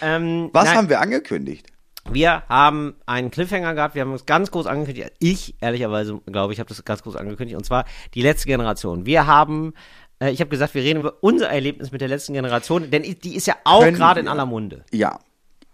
ähm, 0.00 0.48
Was 0.52 0.66
nein, 0.66 0.76
haben 0.76 0.88
wir 0.88 1.00
angekündigt? 1.00 1.66
Wir 2.10 2.42
haben 2.48 2.94
einen 3.06 3.30
Cliffhanger 3.30 3.74
gehabt, 3.74 3.94
wir 3.94 4.02
haben 4.02 4.12
uns 4.12 4.26
ganz 4.26 4.50
groß 4.50 4.66
angekündigt. 4.66 5.12
Ich, 5.20 5.54
ehrlicherweise, 5.60 6.20
glaube 6.26 6.52
ich, 6.52 6.58
habe 6.60 6.68
das 6.68 6.84
ganz 6.84 7.02
groß 7.02 7.16
angekündigt. 7.16 7.56
Und 7.56 7.64
zwar 7.64 7.84
die 8.14 8.22
letzte 8.22 8.46
Generation. 8.48 9.06
Wir 9.06 9.26
haben, 9.26 9.72
äh, 10.20 10.30
ich 10.30 10.40
habe 10.40 10.50
gesagt, 10.50 10.74
wir 10.74 10.82
reden 10.82 11.00
über 11.00 11.14
unser 11.20 11.48
Erlebnis 11.48 11.92
mit 11.92 12.00
der 12.00 12.08
letzten 12.08 12.32
Generation, 12.34 12.90
denn 12.90 13.02
die 13.02 13.36
ist 13.36 13.46
ja 13.46 13.54
auch 13.64 13.84
gerade 13.84 14.20
in 14.20 14.28
aller 14.28 14.46
Munde. 14.46 14.84
Ja. 14.92 15.18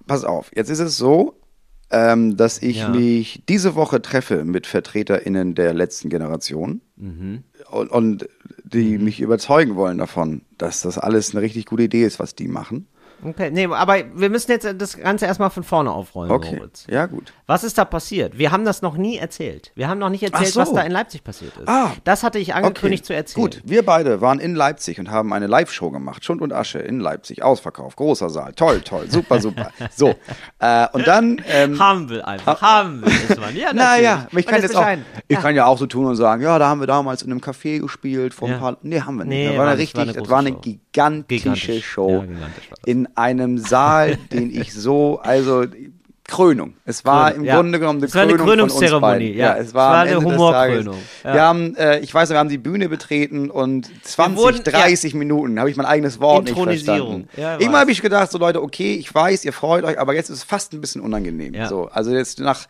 pass 0.07 0.25
auf, 0.25 0.51
jetzt 0.55 0.71
ist 0.71 0.79
es 0.81 0.97
so, 0.97 1.35
ähm, 1.91 2.37
dass 2.37 2.63
ich 2.63 2.79
Ja. 2.79 2.89
mich 2.91 3.43
diese 3.49 3.75
Woche 3.75 4.01
treffe 4.03 4.45
mit 4.45 4.67
VertreterInnen 4.67 5.55
der 5.55 5.73
letzten 5.75 6.09
Generation 6.11 6.81
Mhm. 6.97 7.45
und, 7.71 7.91
und 7.91 8.29
die 8.65 8.99
mich 8.99 9.21
überzeugen 9.21 9.77
wollen 9.77 9.97
davon, 9.99 10.43
dass 10.59 10.83
das 10.83 10.99
alles 10.99 11.33
eine 11.35 11.41
richtig 11.43 11.65
gute 11.67 11.85
Idee 11.85 12.05
ist, 12.05 12.19
was 12.19 12.35
die 12.35 12.49
machen. 12.49 12.87
Okay, 13.23 13.51
nee, 13.51 13.67
aber 13.67 13.97
wir 14.15 14.31
müssen 14.31 14.51
jetzt 14.51 14.67
das 14.79 14.97
Ganze 14.97 15.27
erstmal 15.27 15.51
von 15.51 15.63
vorne 15.65 15.91
aufrollen, 15.91 16.31
Okay, 16.31 16.57
Moritz. 16.57 16.87
ja 16.89 17.07
gut. 17.07 17.33
Was 17.47 17.65
ist 17.65 17.77
da 17.79 17.85
passiert? 17.85 18.39
Wir 18.39 18.53
haben 18.53 18.65
das 18.65 18.83
noch 18.83 18.97
nie 18.97 19.17
erzählt. 19.19 19.73
Wir 19.75 19.89
haben 19.89 19.99
noch 19.99 20.11
nicht 20.11 20.23
erzählt, 20.23 20.53
so. 20.53 20.61
was 20.61 20.73
da 20.73 20.83
in 20.83 20.93
Leipzig 20.93 21.25
passiert 21.25 21.57
ist. 21.57 21.69
Ah. 21.69 21.93
das 22.05 22.23
hatte 22.23 22.39
ich 22.39 22.55
angekündigt 22.55 23.05
zu 23.05 23.15
erzählen. 23.15 23.43
Gut, 23.43 23.63
wir 23.65 23.85
beide 23.85 24.21
waren 24.21 24.39
in 24.39 24.55
Leipzig 24.55 25.01
und 25.01 25.11
haben 25.11 25.33
eine 25.33 25.47
Live-Show 25.47 25.91
gemacht. 25.91 26.25
Schund 26.25 26.43
und 26.43 26.53
Asche 26.53 26.79
in 26.79 27.01
Leipzig. 27.01 27.43
Ausverkauf, 27.43 27.97
großer 27.97 28.31
Saal. 28.31 28.53
Toll, 28.55 28.81
toll, 28.83 29.11
super, 29.11 29.41
super. 29.41 29.71
So. 29.97 30.15
Äh, 30.59 30.87
und 30.93 31.07
dann. 31.07 31.43
Ähm, 31.49 31.79
Haben 31.79 32.09
wir 32.11 32.27
einfach. 32.27 32.61
haben 32.63 33.01
wir. 33.03 33.09
Ist 33.09 33.41
man. 33.41 33.57
Ja, 33.57 33.73
naja, 33.73 34.27
ich 34.31 34.47
kann 34.47 34.63
jetzt 34.63 34.77
auch, 34.77 34.87
ich 35.27 35.37
Ja. 35.37 35.41
kann 35.41 35.55
ja 35.55 35.67
auch 35.67 35.79
so 35.79 35.87
tun 35.87 36.07
und 36.07 36.17
sagen, 36.17 36.43
ja, 36.43 36.59
da 36.59 36.69
haben 36.69 36.81
wir 36.81 36.87
damals 36.87 37.23
in 37.23 37.31
einem 37.31 37.41
Café 37.41 37.81
gespielt 37.81 38.35
vor 38.35 38.49
Ja. 38.49 38.55
ein 38.55 38.61
paar, 38.61 38.77
nee, 38.83 39.01
haben 39.01 39.17
wir 39.17 39.25
nicht. 39.25 39.37
Nee, 39.39 39.47
das 39.49 39.57
war 39.57 39.65
war 39.65 39.67
eine 39.73 39.77
nicht, 39.81 39.97
war 39.97 40.03
richtig, 40.05 40.17
eine 40.17 40.23
das 40.23 40.31
war 40.31 40.39
eine. 40.39 40.79
Gigantische 40.99 41.51
Gigantisch. 41.51 41.87
Show 41.87 42.11
Ja, 42.11 42.21
gigantisch 42.23 42.69
in 42.85 43.09
einem 43.17 43.59
Saal, 43.59 44.17
den 44.33 44.51
ich 44.51 44.75
so, 44.75 45.21
also 45.21 45.65
Krönung. 46.29 46.75
Es 46.85 47.05
war 47.05 47.31
Krönung, 47.31 47.41
im 47.41 47.49
ja. 47.49 47.57
Grunde 47.57 47.79
genommen 47.81 47.99
eine 47.99 48.07
Es 48.07 48.15
war 48.15 48.23
eine 48.23 48.35
Krönung 48.35 48.47
von 48.49 48.61
uns 48.61 48.73
Krönungszeremonie, 48.75 49.29
beiden. 49.31 49.39
ja. 49.39 49.57
es 49.57 49.69
Es 49.69 49.75
war, 49.75 49.91
war 49.93 50.01
am 50.03 50.07
eine 50.09 50.17
Humorkrönung, 50.25 50.97
ja. 51.25 51.35
Wir 51.35 51.43
haben, 51.43 51.75
äh, 51.77 51.99
ich 52.01 52.15
weiß, 52.15 52.29
wir 52.31 52.39
haben 52.39 52.49
die 52.51 52.59
Bühne 52.59 52.89
betreten 52.89 53.51
und 53.51 53.91
20, 54.05 54.37
wurden- 54.39 54.63
30 54.63 55.15
Minuten 55.15 55.59
habe 55.59 55.71
ich 55.71 55.77
mein 55.77 55.87
eigenes 55.87 56.21
Wort 56.21 56.45
nicht 56.45 56.57
verstanden. 56.57 57.29
Ja, 57.37 57.57
Immer 57.57 57.81
habe 57.81 57.91
ich 57.91 58.03
gedacht, 58.03 58.31
so 58.31 58.39
Leute, 58.39 58.63
okay, 58.63 58.95
ich 58.95 59.13
weiß, 59.13 59.45
ihr 59.47 59.53
freut 59.53 59.85
euch, 59.85 59.99
aber 59.99 60.15
jetzt 60.15 60.29
ist 60.29 60.37
es 60.39 60.43
fast 60.45 60.73
ein 60.75 60.81
bisschen 60.81 61.01
unangenehm. 61.01 61.55
Ja. 61.55 61.67
So, 61.69 61.89
also 61.93 62.11
jetzt 62.13 62.39
nach, 62.41 62.67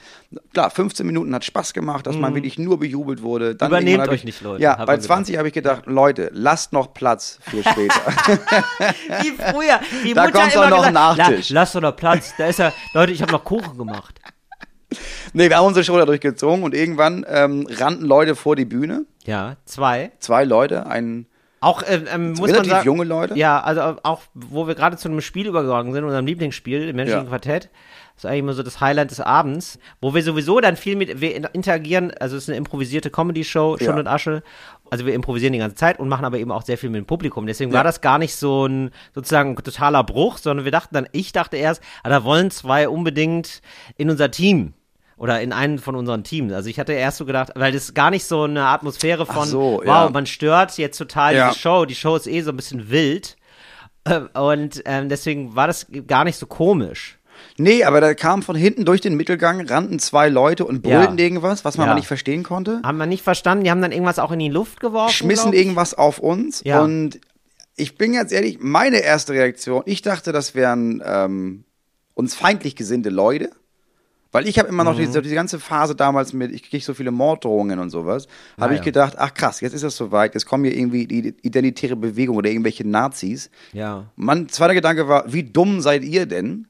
klar, 0.54 0.70
15 0.70 1.04
Minuten 1.06 1.34
hat 1.34 1.44
Spaß 1.44 1.72
gemacht, 1.74 2.06
dass 2.06 2.16
man 2.16 2.34
wirklich 2.34 2.58
nur 2.58 2.78
bejubelt 2.78 3.22
wurde. 3.22 3.54
Dann 3.56 3.68
Mhm. 3.72 3.76
Übernehmt 3.78 4.08
euch 4.08 4.14
ich, 4.20 4.24
nicht, 4.24 4.40
Leute, 4.40 4.62
Ja, 4.62 4.76
bei 4.76 4.92
man 4.94 5.00
20 5.00 5.36
habe 5.36 5.48
ich 5.48 5.54
gedacht, 5.54 5.82
Leute, 5.86 6.30
lasst 6.32 6.72
noch 6.72 6.94
Platz 6.94 7.38
für 7.42 7.62
später. 7.62 7.94
Wie 9.22 9.32
früher. 9.32 9.80
Die 10.04 10.14
Da 10.14 10.30
kommt 10.30 10.54
doch 10.54 10.68
noch 10.70 10.76
gesagt, 10.76 10.86
ein 10.86 10.94
Nachtisch. 10.94 11.50
La, 11.50 11.60
lass 11.60 11.72
doch 11.72 11.80
noch 11.80 11.96
Platz. 11.96 12.34
Da 12.38 12.46
ist 12.46 12.58
ja, 12.60 12.72
Leute, 12.94 13.12
ich 13.12 13.20
habe 13.22 13.32
noch 13.32 13.44
Kuchen 13.48 13.78
gemacht. 13.78 14.20
nee, 15.32 15.48
wir 15.48 15.56
haben 15.56 15.66
unsere 15.66 15.84
Show 15.84 15.96
da 15.96 16.04
durchgezogen 16.06 16.62
und 16.62 16.74
irgendwann 16.74 17.24
ähm, 17.28 17.66
rannten 17.70 18.04
Leute 18.06 18.34
vor 18.36 18.56
die 18.56 18.64
Bühne. 18.64 19.06
Ja, 19.24 19.56
zwei. 19.64 20.12
Zwei 20.18 20.44
Leute, 20.44 20.86
ein 20.86 21.26
Auch 21.60 21.82
ähm, 21.86 22.04
ähm, 22.12 22.28
muss 22.30 22.40
man 22.40 22.50
relativ 22.50 22.70
sagen, 22.72 22.86
junge 22.86 23.04
Leute. 23.04 23.34
Ja, 23.36 23.60
also 23.60 23.98
auch, 24.02 24.22
wo 24.34 24.66
wir 24.66 24.74
gerade 24.74 24.96
zu 24.96 25.08
einem 25.08 25.20
Spiel 25.20 25.46
übergegangen 25.46 25.92
sind, 25.92 26.04
unserem 26.04 26.26
Lieblingsspiel, 26.26 26.88
im 26.88 26.96
menschlichen 26.96 27.24
Ja. 27.24 27.28
Quartett. 27.30 27.70
Das 28.14 28.24
ist 28.24 28.30
eigentlich 28.30 28.40
immer 28.40 28.52
so 28.54 28.64
das 28.64 28.80
Highlight 28.80 29.12
des 29.12 29.20
Abends, 29.20 29.78
wo 30.00 30.12
wir 30.12 30.22
sowieso 30.24 30.58
dann 30.60 30.76
viel 30.76 30.96
mit, 30.96 31.20
wir 31.20 31.36
interagieren, 31.54 32.12
also 32.18 32.36
es 32.36 32.42
ist 32.44 32.48
eine 32.48 32.56
improvisierte 32.58 33.10
Comedy-Show, 33.10 33.76
Schund 33.78 33.88
Ja. 33.88 33.96
und 33.96 34.08
Asche. 34.08 34.42
Also 34.90 35.06
wir 35.06 35.14
improvisieren 35.14 35.52
die 35.52 35.58
ganze 35.58 35.76
Zeit 35.76 35.98
und 35.98 36.08
machen 36.08 36.24
aber 36.24 36.38
eben 36.38 36.50
auch 36.52 36.62
sehr 36.62 36.78
viel 36.78 36.90
mit 36.90 36.98
dem 36.98 37.06
Publikum. 37.06 37.46
Deswegen 37.46 37.70
Ja. 37.70 37.78
war 37.78 37.84
das 37.84 38.00
gar 38.00 38.18
nicht 38.18 38.34
so 38.36 38.66
ein 38.66 38.90
sozusagen 39.14 39.56
totaler 39.56 40.04
Bruch, 40.04 40.38
sondern 40.38 40.64
wir 40.64 40.72
dachten 40.72 40.94
dann, 40.94 41.08
ich 41.12 41.32
dachte 41.32 41.56
erst, 41.56 41.82
ah, 42.02 42.08
da 42.08 42.24
wollen 42.24 42.50
zwei 42.50 42.88
unbedingt 42.88 43.60
in 43.96 44.10
unser 44.10 44.30
Team. 44.30 44.74
Oder 45.16 45.40
in 45.40 45.52
einen 45.52 45.80
von 45.80 45.96
unseren 45.96 46.22
Teams. 46.22 46.52
Also 46.52 46.70
ich 46.70 46.78
hatte 46.78 46.92
erst 46.92 47.18
so 47.18 47.24
gedacht, 47.24 47.50
weil 47.56 47.72
das 47.72 47.92
gar 47.92 48.10
nicht 48.10 48.24
so 48.24 48.44
eine 48.44 48.66
Atmosphäre 48.66 49.26
von, 49.26 49.48
so, 49.48 49.80
wow, 49.84 49.84
ja. 49.84 50.10
man 50.10 50.26
stört 50.26 50.78
jetzt 50.78 50.96
total 50.96 51.34
Ja. 51.34 51.48
diese 51.48 51.58
Show. 51.60 51.84
Die 51.86 51.96
Show 51.96 52.14
ist 52.14 52.28
eh 52.28 52.40
so 52.42 52.50
ein 52.52 52.56
bisschen 52.56 52.88
wild. 52.88 53.36
Ähm, 54.08 54.28
Und 54.34 54.80
ähm, 54.86 55.08
deswegen 55.08 55.56
war 55.56 55.66
das 55.66 55.86
gar 56.06 56.22
nicht 56.22 56.36
so 56.36 56.46
komisch. 56.46 57.17
Nee, 57.58 57.84
aber 57.84 58.00
da 58.00 58.14
kam 58.14 58.42
von 58.42 58.56
hinten 58.56 58.84
durch 58.84 59.00
den 59.00 59.14
Mittelgang, 59.16 59.60
rannten 59.66 59.98
zwei 59.98 60.28
Leute 60.28 60.64
und 60.64 60.86
Ja. 60.86 60.98
brüllten 61.00 61.18
irgendwas, 61.18 61.64
was 61.64 61.76
man 61.76 61.86
Ja. 61.86 61.92
aber 61.92 61.98
nicht 61.98 62.06
verstehen 62.08 62.42
konnte. 62.44 62.80
Haben 62.84 62.98
wir 62.98 63.06
nicht 63.06 63.22
verstanden. 63.24 63.64
Die 63.64 63.70
haben 63.70 63.82
dann 63.82 63.92
irgendwas 63.92 64.18
auch 64.18 64.30
in 64.32 64.38
die 64.38 64.48
Luft 64.48 64.80
geworfen. 64.80 65.12
Schmissen 65.12 65.52
ich. 65.52 65.58
irgendwas 65.60 65.94
auf 65.94 66.18
uns. 66.20 66.62
Ja. 66.64 66.82
Und 66.82 67.20
ich 67.76 67.96
bin 67.98 68.12
ganz 68.12 68.32
ehrlich, 68.32 68.58
meine 68.60 68.98
erste 69.00 69.32
Reaktion, 69.32 69.82
ich 69.86 70.02
dachte, 70.02 70.32
das 70.32 70.54
wären 70.54 71.02
ähm, 71.04 71.64
uns 72.14 72.34
feindlich 72.34 72.76
gesinnte 72.76 73.10
Leute. 73.10 73.50
Weil 74.30 74.46
ich 74.46 74.58
habe 74.58 74.68
immer 74.68 74.84
noch 74.84 74.92
Mhm. 74.94 74.98
diese, 75.06 75.22
diese 75.22 75.34
ganze 75.34 75.58
Phase 75.58 75.94
damals 75.96 76.34
mit, 76.34 76.52
ich 76.52 76.62
kriege 76.68 76.84
so 76.84 76.92
viele 76.92 77.10
Morddrohungen 77.10 77.78
und 77.78 77.88
sowas, 77.88 78.28
habe 78.60 78.74
ich 78.74 78.80
ja. 78.80 78.84
gedacht, 78.84 79.14
ach 79.16 79.32
krass, 79.32 79.62
jetzt 79.62 79.72
ist 79.72 79.84
das 79.84 79.96
soweit, 79.96 80.34
jetzt 80.34 80.44
kommen 80.44 80.64
hier 80.64 80.76
irgendwie 80.76 81.06
die 81.06 81.34
identitäre 81.40 81.96
Bewegung 81.96 82.36
oder 82.36 82.50
irgendwelche 82.50 82.86
Nazis. 82.86 83.48
Ja. 83.72 84.04
Mein 84.16 84.48
zweiter 84.50 84.74
Gedanke 84.74 85.08
war, 85.08 85.32
wie 85.32 85.44
dumm 85.44 85.80
seid 85.80 86.04
ihr 86.04 86.26
denn, 86.26 86.66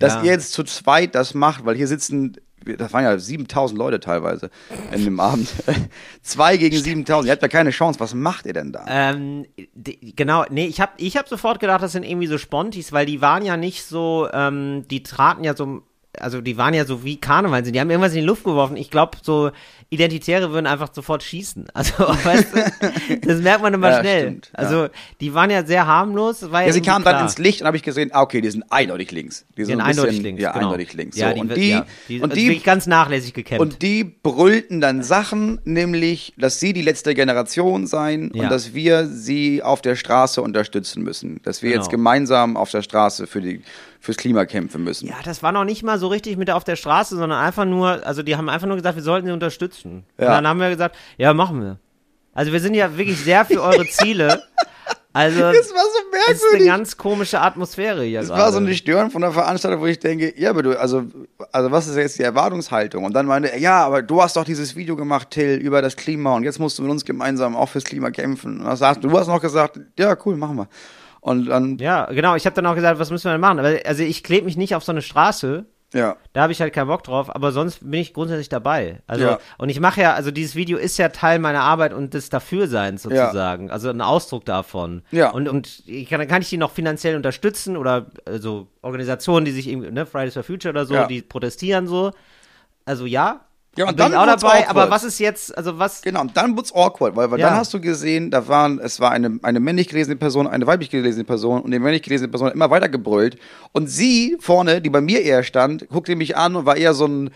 dass 0.00 0.14
Ja. 0.14 0.22
ihr 0.24 0.32
jetzt 0.32 0.52
zu 0.52 0.64
zweit 0.64 1.14
das 1.14 1.34
macht, 1.34 1.64
weil 1.64 1.76
hier 1.76 1.86
sitzen, 1.86 2.36
das 2.78 2.92
waren 2.92 3.04
ja 3.04 3.16
7000 3.18 3.78
Leute 3.78 4.00
teilweise 4.00 4.50
in 4.92 5.04
dem 5.04 5.20
Abend. 5.20 5.48
Zwei 6.22 6.56
gegen 6.56 6.76
7000, 6.76 7.26
ihr 7.28 7.32
habt 7.32 7.42
ja 7.42 7.48
keine 7.48 7.70
Chance, 7.70 8.00
was 8.00 8.12
macht 8.14 8.44
ihr 8.46 8.52
denn 8.52 8.72
da? 8.72 8.84
Ähm, 8.88 9.46
genau, 10.16 10.44
nee, 10.50 10.66
ich 10.66 10.80
habe 10.80 10.92
ich 10.98 11.16
hab 11.16 11.28
sofort 11.28 11.60
gedacht, 11.60 11.82
das 11.82 11.92
sind 11.92 12.02
irgendwie 12.04 12.26
so 12.26 12.36
Spontis, 12.38 12.92
weil 12.92 13.06
die 13.06 13.20
waren 13.22 13.44
ja 13.44 13.56
nicht 13.56 13.84
so, 13.84 14.28
ähm, 14.32 14.84
die 14.90 15.02
traten 15.02 15.44
ja 15.44 15.54
so, 15.56 15.82
also 16.18 16.40
die 16.40 16.56
waren 16.56 16.74
ja 16.74 16.84
so 16.84 17.04
wie 17.04 17.18
Karneval 17.20 17.64
sind. 17.64 17.72
Die 17.74 17.80
haben 17.80 17.88
irgendwas 17.88 18.12
in 18.12 18.20
die 18.20 18.26
Luft 18.26 18.44
geworfen. 18.44 18.76
Ich 18.76 18.90
glaube, 18.90 19.16
so 19.22 19.52
Identitäre 19.92 20.52
würden 20.52 20.66
einfach 20.66 20.90
sofort 20.92 21.22
schießen. 21.24 21.66
Also, 21.74 21.92
weißt 21.98 22.54
du, 22.54 23.18
das 23.26 23.40
merkt 23.40 23.60
man 23.62 23.74
immer 23.74 23.90
Ja, 23.90 24.00
schnell. 24.00 24.22
stimmt, 24.22 24.50
ja. 24.52 24.58
Also, 24.60 24.88
die 25.20 25.34
waren 25.34 25.50
ja 25.50 25.64
sehr 25.66 25.86
harmlos. 25.86 26.50
War 26.52 26.64
ja, 26.64 26.72
sie 26.72 26.80
kamen 26.80 27.04
dann 27.04 27.24
ins 27.24 27.38
Licht 27.38 27.60
und 27.60 27.66
habe 27.66 27.76
ich 27.76 27.82
gesehen, 27.82 28.10
ah, 28.12 28.22
okay, 28.22 28.40
die 28.40 28.50
sind 28.50 28.64
eindeutig 28.70 29.10
links. 29.10 29.44
Die 29.50 29.56
Die 29.56 29.64
sind 29.64 29.78
sind 29.78 29.80
ein 29.80 29.88
bisschen, 29.88 30.04
eindeutig 30.04 30.22
links. 30.22 30.42
Ja, 30.42 30.52
genau. 30.52 30.66
eindeutig 30.70 30.92
links. 30.94 31.16
Ja, 31.16 31.28
so. 31.30 31.34
die, 31.34 31.40
und 31.40 31.56
die, 31.56 31.80
die 32.08 32.20
und 32.20 32.34
sind 32.34 32.48
die 32.48 32.60
ganz 32.60 32.86
nachlässig 32.86 33.34
gekämpft. 33.34 33.60
Und 33.60 33.82
die 33.82 34.04
brüllten 34.04 34.80
dann 34.80 35.02
Sachen, 35.02 35.60
nämlich, 35.64 36.34
dass 36.38 36.60
sie 36.60 36.72
die 36.72 36.82
letzte 36.82 37.14
Generation 37.14 37.88
seien 37.88 38.30
und 38.30 38.48
dass 38.48 38.74
wir 38.74 39.06
sie 39.06 39.62
auf 39.62 39.82
der 39.82 39.96
Straße 39.96 40.40
unterstützen 40.40 41.02
müssen. 41.02 41.40
Dass 41.42 41.62
wir 41.62 41.70
Genau. 41.70 41.82
jetzt 41.82 41.90
gemeinsam 41.90 42.56
auf 42.56 42.70
der 42.70 42.82
Straße 42.82 43.26
für 43.26 43.40
die, 43.40 43.62
fürs 44.00 44.16
Klima 44.16 44.44
kämpfen 44.46 44.82
müssen. 44.84 45.08
Ja, 45.08 45.14
das 45.24 45.42
war 45.42 45.52
noch 45.52 45.64
nicht 45.64 45.82
mal 45.82 45.98
so 45.98 46.08
richtig 46.08 46.36
mit 46.36 46.50
auf 46.50 46.64
der 46.64 46.76
Straße, 46.76 47.16
sondern 47.16 47.38
einfach 47.44 47.64
nur, 47.64 48.06
also 48.06 48.22
die 48.22 48.36
haben 48.36 48.48
einfach 48.48 48.66
nur 48.66 48.76
gesagt, 48.76 48.96
wir 48.96 49.02
sollten 49.02 49.26
sie 49.26 49.32
unterstützen. 49.32 49.79
Und 49.84 50.04
Ja. 50.18 50.26
dann 50.34 50.46
haben 50.46 50.60
wir 50.60 50.70
gesagt, 50.70 50.96
ja, 51.16 51.32
machen 51.34 51.60
wir. 51.62 51.78
Also 52.32 52.52
wir 52.52 52.60
sind 52.60 52.74
ja 52.74 52.96
wirklich 52.96 53.18
sehr 53.18 53.44
für 53.44 53.62
eure 53.62 53.86
Ziele. 53.86 54.42
Also 55.12 55.40
Das 55.40 55.52
war 55.52 55.54
so 55.56 55.88
es 56.30 56.36
ist 56.36 56.42
eine 56.44 56.52
merkwürdig. 56.52 56.66
ganz 56.68 56.96
komische 56.96 57.40
Atmosphäre 57.40 58.04
hier 58.04 58.20
Es 58.20 58.28
gerade. 58.28 58.42
war 58.42 58.52
so 58.52 58.58
ein 58.58 58.72
Stören 58.74 59.10
von 59.10 59.22
der 59.22 59.32
Veranstaltung, 59.32 59.80
wo 59.80 59.86
ich 59.86 59.98
denke, 59.98 60.32
ja, 60.40 60.50
aber 60.50 60.62
du, 60.62 60.78
also, 60.78 61.02
also 61.50 61.72
was 61.72 61.88
ist 61.88 61.96
jetzt 61.96 62.20
die 62.20 62.22
Erwartungshaltung? 62.22 63.02
Und 63.02 63.12
dann 63.14 63.26
meinte 63.26 63.50
er, 63.52 63.58
ja, 63.58 63.84
aber 63.84 64.02
du 64.02 64.22
hast 64.22 64.36
doch 64.36 64.44
dieses 64.44 64.76
Video 64.76 64.94
gemacht, 64.94 65.30
Till, 65.32 65.56
über 65.56 65.82
das 65.82 65.96
Klima 65.96 66.36
und 66.36 66.44
jetzt 66.44 66.60
musst 66.60 66.78
du 66.78 66.82
mit 66.82 66.92
uns 66.92 67.04
gemeinsam 67.04 67.56
auch 67.56 67.68
fürs 67.70 67.82
Klima 67.82 68.12
kämpfen. 68.12 68.60
Und 68.60 68.66
dann 68.66 68.76
sagst, 68.76 69.02
du 69.02 69.10
hast 69.18 69.26
noch 69.26 69.40
gesagt, 69.42 69.80
ja, 69.98 70.16
cool, 70.24 70.36
machen 70.36 70.58
wir. 70.58 70.68
Und 71.20 71.46
dann, 71.46 71.78
Ja, 71.78 72.04
genau. 72.06 72.36
Ich 72.36 72.46
habe 72.46 72.54
dann 72.54 72.66
auch 72.66 72.76
gesagt, 72.76 73.00
was 73.00 73.10
müssen 73.10 73.24
wir 73.24 73.32
denn 73.32 73.40
machen? 73.40 73.58
Also 73.58 74.04
ich 74.04 74.22
klebe 74.22 74.44
mich 74.44 74.56
nicht 74.56 74.76
auf 74.76 74.84
so 74.84 74.92
eine 74.92 75.02
Straße. 75.02 75.64
Ja, 75.92 76.16
Da 76.32 76.42
habe 76.42 76.52
ich 76.52 76.60
halt 76.60 76.72
keinen 76.72 76.86
Bock 76.86 77.02
drauf, 77.02 77.34
aber 77.34 77.50
sonst 77.52 77.80
bin 77.80 78.00
ich 78.00 78.14
grundsätzlich 78.14 78.48
dabei. 78.48 79.00
Also, 79.06 79.24
Ja. 79.24 79.38
und 79.58 79.68
ich 79.70 79.80
mache 79.80 80.00
ja, 80.00 80.14
also 80.14 80.30
dieses 80.30 80.54
Video 80.54 80.78
ist 80.78 80.96
ja 80.98 81.08
Teil 81.08 81.38
meiner 81.40 81.62
Arbeit 81.62 81.92
und 81.92 82.14
des 82.14 82.28
Dafürseins 82.30 83.02
sozusagen. 83.02 83.70
Also 83.70 83.90
ein 83.90 84.00
Ausdruck 84.00 84.44
davon. 84.44 85.02
Ja. 85.10 85.30
Und, 85.30 85.48
und 85.48 85.82
ich 85.86 86.08
kann, 86.08 86.20
dann 86.20 86.28
kann 86.28 86.42
ich 86.42 86.48
die 86.50 86.56
noch 86.58 86.70
finanziell 86.70 87.16
unterstützen 87.16 87.76
oder 87.76 88.06
also 88.24 88.68
Organisationen, 88.82 89.44
die 89.44 89.52
sich 89.52 89.66
irgendwie, 89.68 89.90
ne, 89.90 90.06
Fridays 90.06 90.34
for 90.34 90.42
Future 90.44 90.70
oder 90.72 90.86
so, 90.86 90.94
Ja. 90.94 91.06
die 91.06 91.22
protestieren 91.22 91.86
so. 91.86 92.12
Also 92.84 93.06
ja. 93.06 93.40
Ja, 93.76 93.84
und 93.84 93.90
bin 93.96 93.98
dann 93.98 94.12
ich 94.12 94.18
auch 94.18 94.26
dabei, 94.26 94.48
awkward. 94.66 94.68
aber 94.70 94.90
was 94.90 95.04
ist 95.04 95.20
jetzt, 95.20 95.56
also 95.56 95.78
was, 95.78 96.02
Genau, 96.02 96.22
und 96.22 96.36
dann 96.36 96.56
wird's 96.56 96.74
awkward, 96.74 97.14
weil, 97.14 97.30
weil 97.30 97.38
Ja. 97.38 97.50
dann 97.50 97.56
hast 97.58 97.72
du 97.72 97.80
gesehen, 97.80 98.30
da 98.32 98.48
waren, 98.48 98.80
es 98.80 98.98
war 98.98 99.12
eine, 99.12 99.38
eine 99.42 99.60
männlich 99.60 99.88
gelesene 99.88 100.16
Person, 100.16 100.48
eine 100.48 100.66
weiblich 100.66 100.90
gelesene 100.90 101.24
Person 101.24 101.62
und 101.62 101.70
die 101.70 101.78
männlich 101.78 102.02
gelesene 102.02 102.28
Person 102.28 102.48
hat 102.48 102.54
immer 102.54 102.70
weiter 102.70 102.88
gebrüllt. 102.88 103.38
Und 103.72 103.86
sie 103.88 104.36
vorne, 104.40 104.80
die 104.80 104.90
bei 104.90 105.00
mir 105.00 105.22
eher 105.22 105.44
stand, 105.44 105.88
guckte 105.88 106.16
mich 106.16 106.36
an 106.36 106.56
und 106.56 106.66
war 106.66 106.76
eher 106.76 106.94
so 106.94 107.06
ein, 107.06 107.30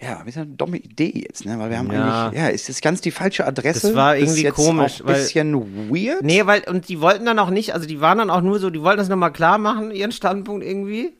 ja, 0.00 0.22
wie 0.24 0.30
ist 0.30 0.38
eine 0.38 0.46
dumme 0.46 0.78
Idee 0.78 1.22
jetzt, 1.28 1.44
ne? 1.44 1.58
Weil 1.58 1.70
wir 1.70 1.78
haben 1.78 1.92
Ja. 1.92 2.26
eigentlich, 2.28 2.40
ja, 2.40 2.48
ist 2.48 2.68
das 2.68 2.80
ganz 2.80 3.00
die 3.02 3.10
falsche 3.10 3.46
Adresse? 3.46 3.88
Das 3.88 3.94
war 3.94 4.16
irgendwie 4.16 4.42
jetzt 4.42 4.54
komisch, 4.56 5.00
ein 5.02 5.06
weil- 5.06 5.14
bisschen 5.16 5.54
weird. 5.90 6.22
Nee, 6.22 6.46
weil, 6.46 6.62
und 6.66 6.88
die 6.88 7.00
wollten 7.02 7.26
dann 7.26 7.38
auch 7.38 7.50
nicht, 7.50 7.74
also 7.74 7.86
die 7.86 8.00
waren 8.00 8.18
dann 8.18 8.30
auch 8.30 8.40
nur 8.40 8.58
so, 8.58 8.70
die 8.70 8.82
wollten 8.82 8.98
das 8.98 9.08
nochmal 9.10 9.32
klar 9.32 9.58
machen, 9.58 9.90
ihren 9.92 10.12
Standpunkt 10.12 10.64
irgendwie. 10.64 11.12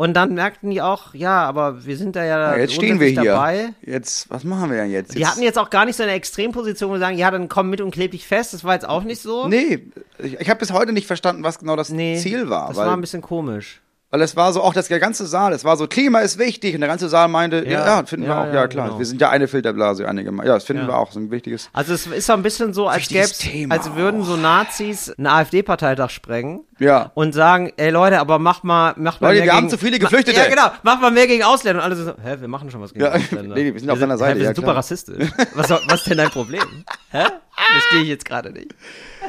Und 0.00 0.14
dann 0.14 0.32
merkten 0.32 0.70
die 0.70 0.80
auch, 0.80 1.12
ja, 1.12 1.44
aber 1.44 1.84
wir 1.84 1.94
sind 1.94 2.16
da 2.16 2.24
ja, 2.24 2.52
Ja, 2.52 2.56
jetzt 2.56 2.72
stehen 2.72 3.00
wir 3.00 3.08
hier. 3.08 3.22
dabei. 3.22 3.74
Jetzt, 3.82 4.30
was 4.30 4.44
machen 4.44 4.70
wir 4.70 4.78
denn 4.78 4.90
jetzt? 4.90 5.14
Die 5.14 5.26
hatten 5.26 5.42
jetzt 5.42 5.58
auch 5.58 5.68
gar 5.68 5.84
nicht 5.84 5.96
so 5.96 6.02
eine 6.02 6.12
Extremposition, 6.12 6.88
wo 6.88 6.94
sie 6.94 7.00
sagen, 7.00 7.18
ja, 7.18 7.30
dann 7.30 7.50
komm 7.50 7.68
mit 7.68 7.82
und 7.82 7.90
kleb 7.90 8.12
dich 8.12 8.26
fest. 8.26 8.54
Das 8.54 8.64
war 8.64 8.72
jetzt 8.72 8.88
auch 8.88 9.02
nicht 9.02 9.20
so. 9.20 9.46
Nee, 9.46 9.88
ich, 10.16 10.40
ich 10.40 10.48
habe 10.48 10.58
bis 10.58 10.72
heute 10.72 10.94
nicht 10.94 11.06
verstanden, 11.06 11.44
was 11.44 11.58
genau 11.58 11.76
das 11.76 11.90
Nee, 11.90 12.16
Ziel 12.16 12.48
war. 12.48 12.68
Das 12.68 12.78
war 12.78 12.94
ein 12.94 13.02
bisschen 13.02 13.20
komisch. 13.20 13.82
Weil 14.12 14.22
es 14.22 14.34
war 14.34 14.52
so, 14.52 14.60
auch 14.60 14.74
das 14.74 14.88
der 14.88 14.98
ganze 14.98 15.24
Saal, 15.24 15.52
es 15.52 15.62
war 15.64 15.76
so, 15.76 15.86
Klima 15.86 16.18
ist 16.18 16.36
wichtig. 16.36 16.74
Und 16.74 16.80
der 16.80 16.88
ganze 16.88 17.08
Saal 17.08 17.28
meinte, 17.28 17.64
ja, 17.64 17.86
Ja, 17.86 18.04
finden 18.04 18.26
ja, 18.26 18.30
wir 18.30 18.40
auch, 18.40 18.46
ja, 18.46 18.54
ja, 18.62 18.66
klar. 18.66 18.86
genau. 18.88 18.98
Wir 18.98 19.06
sind 19.06 19.20
ja 19.20 19.30
eine 19.30 19.46
Filterblase, 19.46 20.02
Gemeinde. 20.24 20.48
Ja, 20.48 20.54
das 20.54 20.64
finden 20.64 20.82
Ja. 20.82 20.88
wir 20.88 20.96
auch, 20.98 21.12
so 21.12 21.20
ein 21.20 21.30
wichtiges. 21.30 21.70
Also 21.72 21.94
es 21.94 22.08
ist 22.08 22.26
so 22.26 22.32
ein 22.32 22.42
bisschen 22.42 22.74
so, 22.74 22.88
als 22.88 23.06
Thema. 23.06 23.76
als 23.76 23.94
würden 23.94 24.24
so 24.24 24.34
Nazis 24.36 25.12
einen 25.16 25.28
AfD-Parteitag 25.28 26.10
sprengen 26.10 26.64
Ja. 26.80 27.12
und 27.14 27.34
sagen, 27.34 27.72
ey 27.76 27.90
Leute, 27.90 28.18
aber 28.18 28.40
macht 28.40 28.64
mal, 28.64 28.94
macht 28.96 29.20
mal 29.20 29.28
Leute, 29.28 29.34
mehr 29.34 29.34
wir 29.34 29.40
gegen, 29.42 29.52
haben 29.56 29.70
zu 29.70 29.78
viele 29.78 29.98
Ma- 29.98 30.04
Geflüchtete. 30.08 30.40
Ja, 30.40 30.48
genau, 30.48 30.70
macht 30.82 31.00
mal 31.00 31.12
mehr 31.12 31.28
gegen 31.28 31.44
Ausländer. 31.44 31.80
Und 31.84 31.92
alle 31.92 31.94
so, 31.94 32.10
hä, 32.20 32.36
wir 32.40 32.48
machen 32.48 32.68
schon 32.72 32.80
was 32.80 32.92
gegen 32.92 33.04
Ja, 33.04 33.12
Ausländer. 33.12 33.54
nee, 33.54 33.72
wir 33.72 33.78
sind 33.78 33.90
auf 33.90 34.00
deiner 34.00 34.18
Seite, 34.18 34.32
Hä, 34.32 34.38
wir 34.38 34.42
ja, 34.42 34.48
sind 34.48 34.56
super 34.56 34.66
klar. 34.66 34.76
rassistisch. 34.78 35.28
Was, 35.54 35.70
was 35.70 35.82
ist 35.94 36.06
denn 36.10 36.18
dein 36.18 36.30
Problem? 36.30 36.62
Hä? 37.10 37.26
Verstehe 37.72 38.02
ich 38.02 38.08
jetzt 38.08 38.24
gerade 38.24 38.50
nicht. 38.50 38.74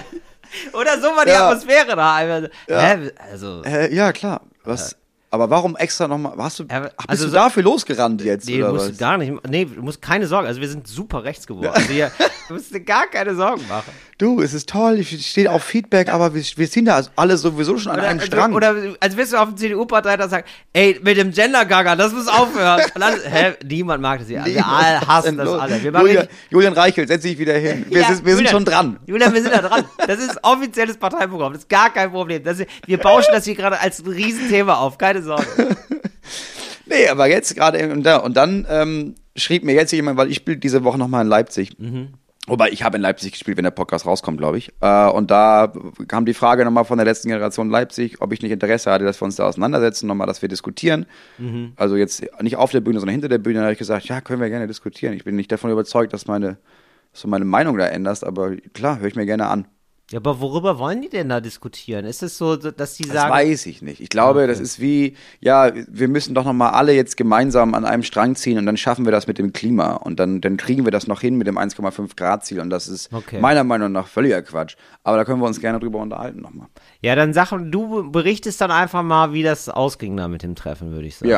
Oder 0.74 1.00
so 1.00 1.08
war 1.16 1.24
die 1.26 1.32
Ja. 1.32 1.48
Atmosphäre 1.50 1.96
da. 1.96 2.16
Einfach 2.16 2.50
so, 2.68 2.76
Hä? 2.76 3.12
Also, 3.32 3.62
Äh, 3.64 3.94
ja, 3.94 4.12
klar. 4.12 4.42
Was, 4.64 4.96
aber 5.30 5.50
warum 5.50 5.76
extra 5.78 6.08
nochmal, 6.08 6.34
hast 6.38 6.60
du, 6.60 6.64
Ja, 6.64 6.90
ach, 6.98 7.08
bist 7.08 7.10
also 7.10 7.28
du 7.28 7.32
dafür 7.32 7.64
losgerannt 7.64 8.22
jetzt, 8.22 8.48
Nee, 8.48 8.58
du 8.58 8.64
oder 8.66 8.74
musst 8.74 8.92
was? 8.92 8.98
gar 8.98 9.18
nicht. 9.18 9.32
Nee, 9.48 9.66
du 9.66 9.82
musst 9.82 10.02
keine 10.02 10.28
Sorge. 10.28 10.48
Also 10.48 10.60
wir 10.60 10.68
sind 10.68 10.88
super 10.88 11.24
rechts 11.24 11.48
geworden. 11.48 11.70
Also 11.74 11.88
hier, 11.88 12.12
du 12.50 12.56
musst 12.56 12.74
dir 12.74 12.82
gar 12.82 13.08
keine 13.08 13.34
Sorgen 13.36 13.66
machen. 13.70 13.92
Du, 14.22 14.40
es 14.40 14.54
ist 14.54 14.70
toll, 14.70 15.00
ich 15.00 15.26
stehe 15.26 15.52
auf 15.52 15.64
Feedback, 15.64 16.14
aber 16.14 16.36
wir, 16.36 16.44
wir 16.44 16.68
sind 16.68 16.86
da 16.86 17.02
alle 17.16 17.38
sowieso 17.38 17.80
schon 17.80 17.92
an 17.92 18.02
einem 18.02 18.20
also, 18.20 18.28
Strang. 18.28 18.54
Oder 18.54 18.76
als 19.00 19.18
wirst 19.18 19.34
du 19.34 19.38
auf 19.38 19.50
dem 19.50 19.58
CDU-Parteitag 19.58 20.30
sagen, 20.30 20.46
ey, 20.74 21.00
mit 21.02 21.18
dem 21.18 21.32
Gender-Gaga, 21.32 21.96
das 21.96 22.14
muss 22.14 22.28
aufhören. 22.28 22.82
Dann, 22.94 23.16
hä, 23.20 23.54
niemand 23.66 24.04
mag 24.04 24.20
das 24.20 24.28
hier. 24.28 24.44
Also, 24.44 24.54
wir 24.54 24.68
alle 24.68 25.08
hassen 25.08 25.38
das 25.38 25.50
alle. 25.50 25.82
Wir 25.82 25.92
machen 25.92 26.06
Julian, 26.06 26.28
Julian 26.52 26.74
Reichelt, 26.74 27.08
setz 27.08 27.24
dich 27.24 27.40
wieder 27.40 27.56
hin. 27.56 27.84
Wir, 27.90 28.02
Ja, 28.02 28.08
sind, 28.10 28.24
wir 28.24 28.36
sind 28.36 28.46
Julian, 28.46 28.52
schon 28.52 28.66
dran. 28.66 29.00
Julian, 29.08 29.34
wir 29.34 29.42
sind 29.42 29.56
da 29.56 29.62
dran. 29.64 29.86
Das 30.06 30.20
ist 30.20 30.38
offizielles 30.44 30.98
Parteiprogramm. 30.98 31.54
Das 31.54 31.64
ist 31.64 31.70
gar 31.70 31.92
kein 31.92 32.12
Problem. 32.12 32.44
Das 32.44 32.60
ist, 32.60 32.70
wir 32.86 33.00
bauschen 33.00 33.32
das 33.34 33.46
hier 33.46 33.56
gerade 33.56 33.80
als 33.80 34.02
ein 34.02 34.08
Riesenthema 34.08 34.76
auf. 34.76 35.00
Keine 35.00 35.24
Sorge. 35.24 35.48
Nee, 36.86 37.08
aber 37.08 37.28
jetzt 37.28 37.56
gerade 37.56 37.90
und 37.90 38.04
da 38.04 38.18
und 38.18 38.36
dann 38.36 38.68
ähm, 38.70 39.16
schrieb 39.38 39.64
mir 39.64 39.74
jetzt 39.74 39.94
jemand, 39.94 40.18
weil 40.18 40.30
ich 40.30 40.38
spiele 40.38 40.58
diese 40.58 40.84
Woche 40.84 40.98
nochmal 40.98 41.24
in 41.24 41.30
Leipzig. 41.30 41.80
Mhm. 41.80 42.10
Wobei 42.52 42.70
ich 42.70 42.84
habe 42.84 42.98
in 42.98 43.02
Leipzig 43.02 43.32
gespielt, 43.32 43.56
wenn 43.56 43.64
der 43.64 43.72
Podcast 43.72 44.06
rauskommt, 44.06 44.38
glaube 44.38 44.58
ich. 44.58 44.74
Äh, 44.82 45.08
und 45.08 45.32
da 45.32 45.72
kam 46.10 46.26
die 46.26 46.34
Frage 46.34 46.66
nochmal 46.66 46.84
von 46.84 46.98
der 46.98 47.06
letzten 47.06 47.30
Generation 47.30 47.70
Leipzig, 47.70 48.20
ob 48.20 48.34
ich 48.34 48.42
nicht 48.42 48.52
Interesse 48.52 48.92
hatte, 48.92 49.06
dass 49.06 49.22
wir 49.22 49.26
uns 49.26 49.38
da 49.38 49.46
auseinandersetzen, 49.46 50.06
nochmal, 50.06 50.28
dass 50.28 50.42
wir 50.42 50.50
diskutieren. 50.50 51.06
Mhm. 51.38 51.72
Also 51.78 51.96
jetzt 51.96 52.22
nicht 52.42 52.58
auf 52.58 52.72
der 52.72 52.82
Bühne, 52.82 53.00
sondern 53.00 53.14
hinter 53.14 53.30
der 53.30 53.38
Bühne. 53.38 53.60
Da 53.60 53.62
habe 53.62 53.72
ich 53.72 53.80
gesagt, 53.80 54.06
ja, 54.10 54.20
können 54.20 54.42
wir 54.42 54.50
gerne 54.50 54.68
diskutieren. 54.68 55.14
Ich 55.14 55.24
bin 55.24 55.38
nicht 55.38 55.50
davon 55.50 55.72
überzeugt, 55.72 56.12
dass 56.12 56.28
meine, 56.28 56.58
dass 57.14 57.22
du 57.22 57.30
meine 57.30 57.46
Meinung 57.46 57.78
da 57.78 57.88
änderst, 57.88 58.26
aber 58.26 58.58
klar, 58.74 59.00
höre 59.00 59.08
ich 59.08 59.16
mir 59.16 59.26
gerne 59.26 59.48
an. 59.48 59.66
Ja, 60.12 60.20
aber 60.20 60.40
worüber 60.42 60.78
wollen 60.78 61.02
die 61.02 61.10
denn 61.10 61.30
da 61.30 61.40
diskutieren? 61.40 62.06
Ist 62.06 62.22
es 62.24 62.38
so, 62.38 62.56
dass 62.58 62.96
die 62.96 63.04
Das 63.04 63.14
sagen, 63.14 63.32
weiß 63.34 63.66
ich 63.66 63.82
nicht. 63.82 64.02
Ich 64.02 64.10
glaube, 64.10 64.48
das 64.48 64.60
ist 64.60 64.80
wie, 64.80 65.16
ja, 65.40 65.72
wir 65.88 66.08
müssen 66.08 66.36
doch 66.36 66.44
nochmal 66.46 66.72
alle 66.72 66.94
jetzt 66.94 67.18
gemeinsam 67.18 67.74
an 67.74 67.86
einem 67.86 68.04
Strang 68.04 68.36
ziehen 68.36 68.58
und 68.58 68.66
dann 68.66 68.78
schaffen 68.78 69.06
wir 69.06 69.12
das 69.12 69.28
mit 69.28 69.38
dem 69.38 69.54
Klima 69.54 69.94
und 69.94 70.20
dann, 70.20 70.42
dann 70.42 70.58
kriegen 70.58 70.86
wir 70.86 70.92
das 70.92 71.08
noch 71.08 71.22
hin 71.22 71.36
mit 71.38 71.48
dem 71.48 71.58
1,5 71.58 72.16
Grad 72.16 72.46
Ziel 72.46 72.60
und 72.60 72.70
das 72.70 72.88
ist 72.88 73.12
Okay. 73.14 73.40
meiner 73.40 73.64
Meinung 73.64 73.92
nach 73.92 74.08
völliger 74.08 74.42
Quatsch. 74.42 74.76
Aber 75.04 75.18
da 75.18 75.26
können 75.26 75.42
wir 75.42 75.48
uns 75.48 75.60
gerne 75.60 75.80
drüber 75.80 76.00
unterhalten 76.00 76.42
nochmal. 76.42 76.68
ja, 77.02 77.16
dann 77.16 77.34
sag, 77.34 77.52
du 77.72 78.12
berichtest 78.12 78.60
dann 78.62 78.72
einfach 78.72 79.04
mal, 79.04 79.34
wie 79.34 79.44
das 79.44 79.70
ausging 79.70 80.18
da 80.18 80.28
mit 80.28 80.44
dem 80.44 80.56
Treffen, 80.56 80.92
würde 80.92 81.08
ich 81.08 81.16
sagen. 81.18 81.30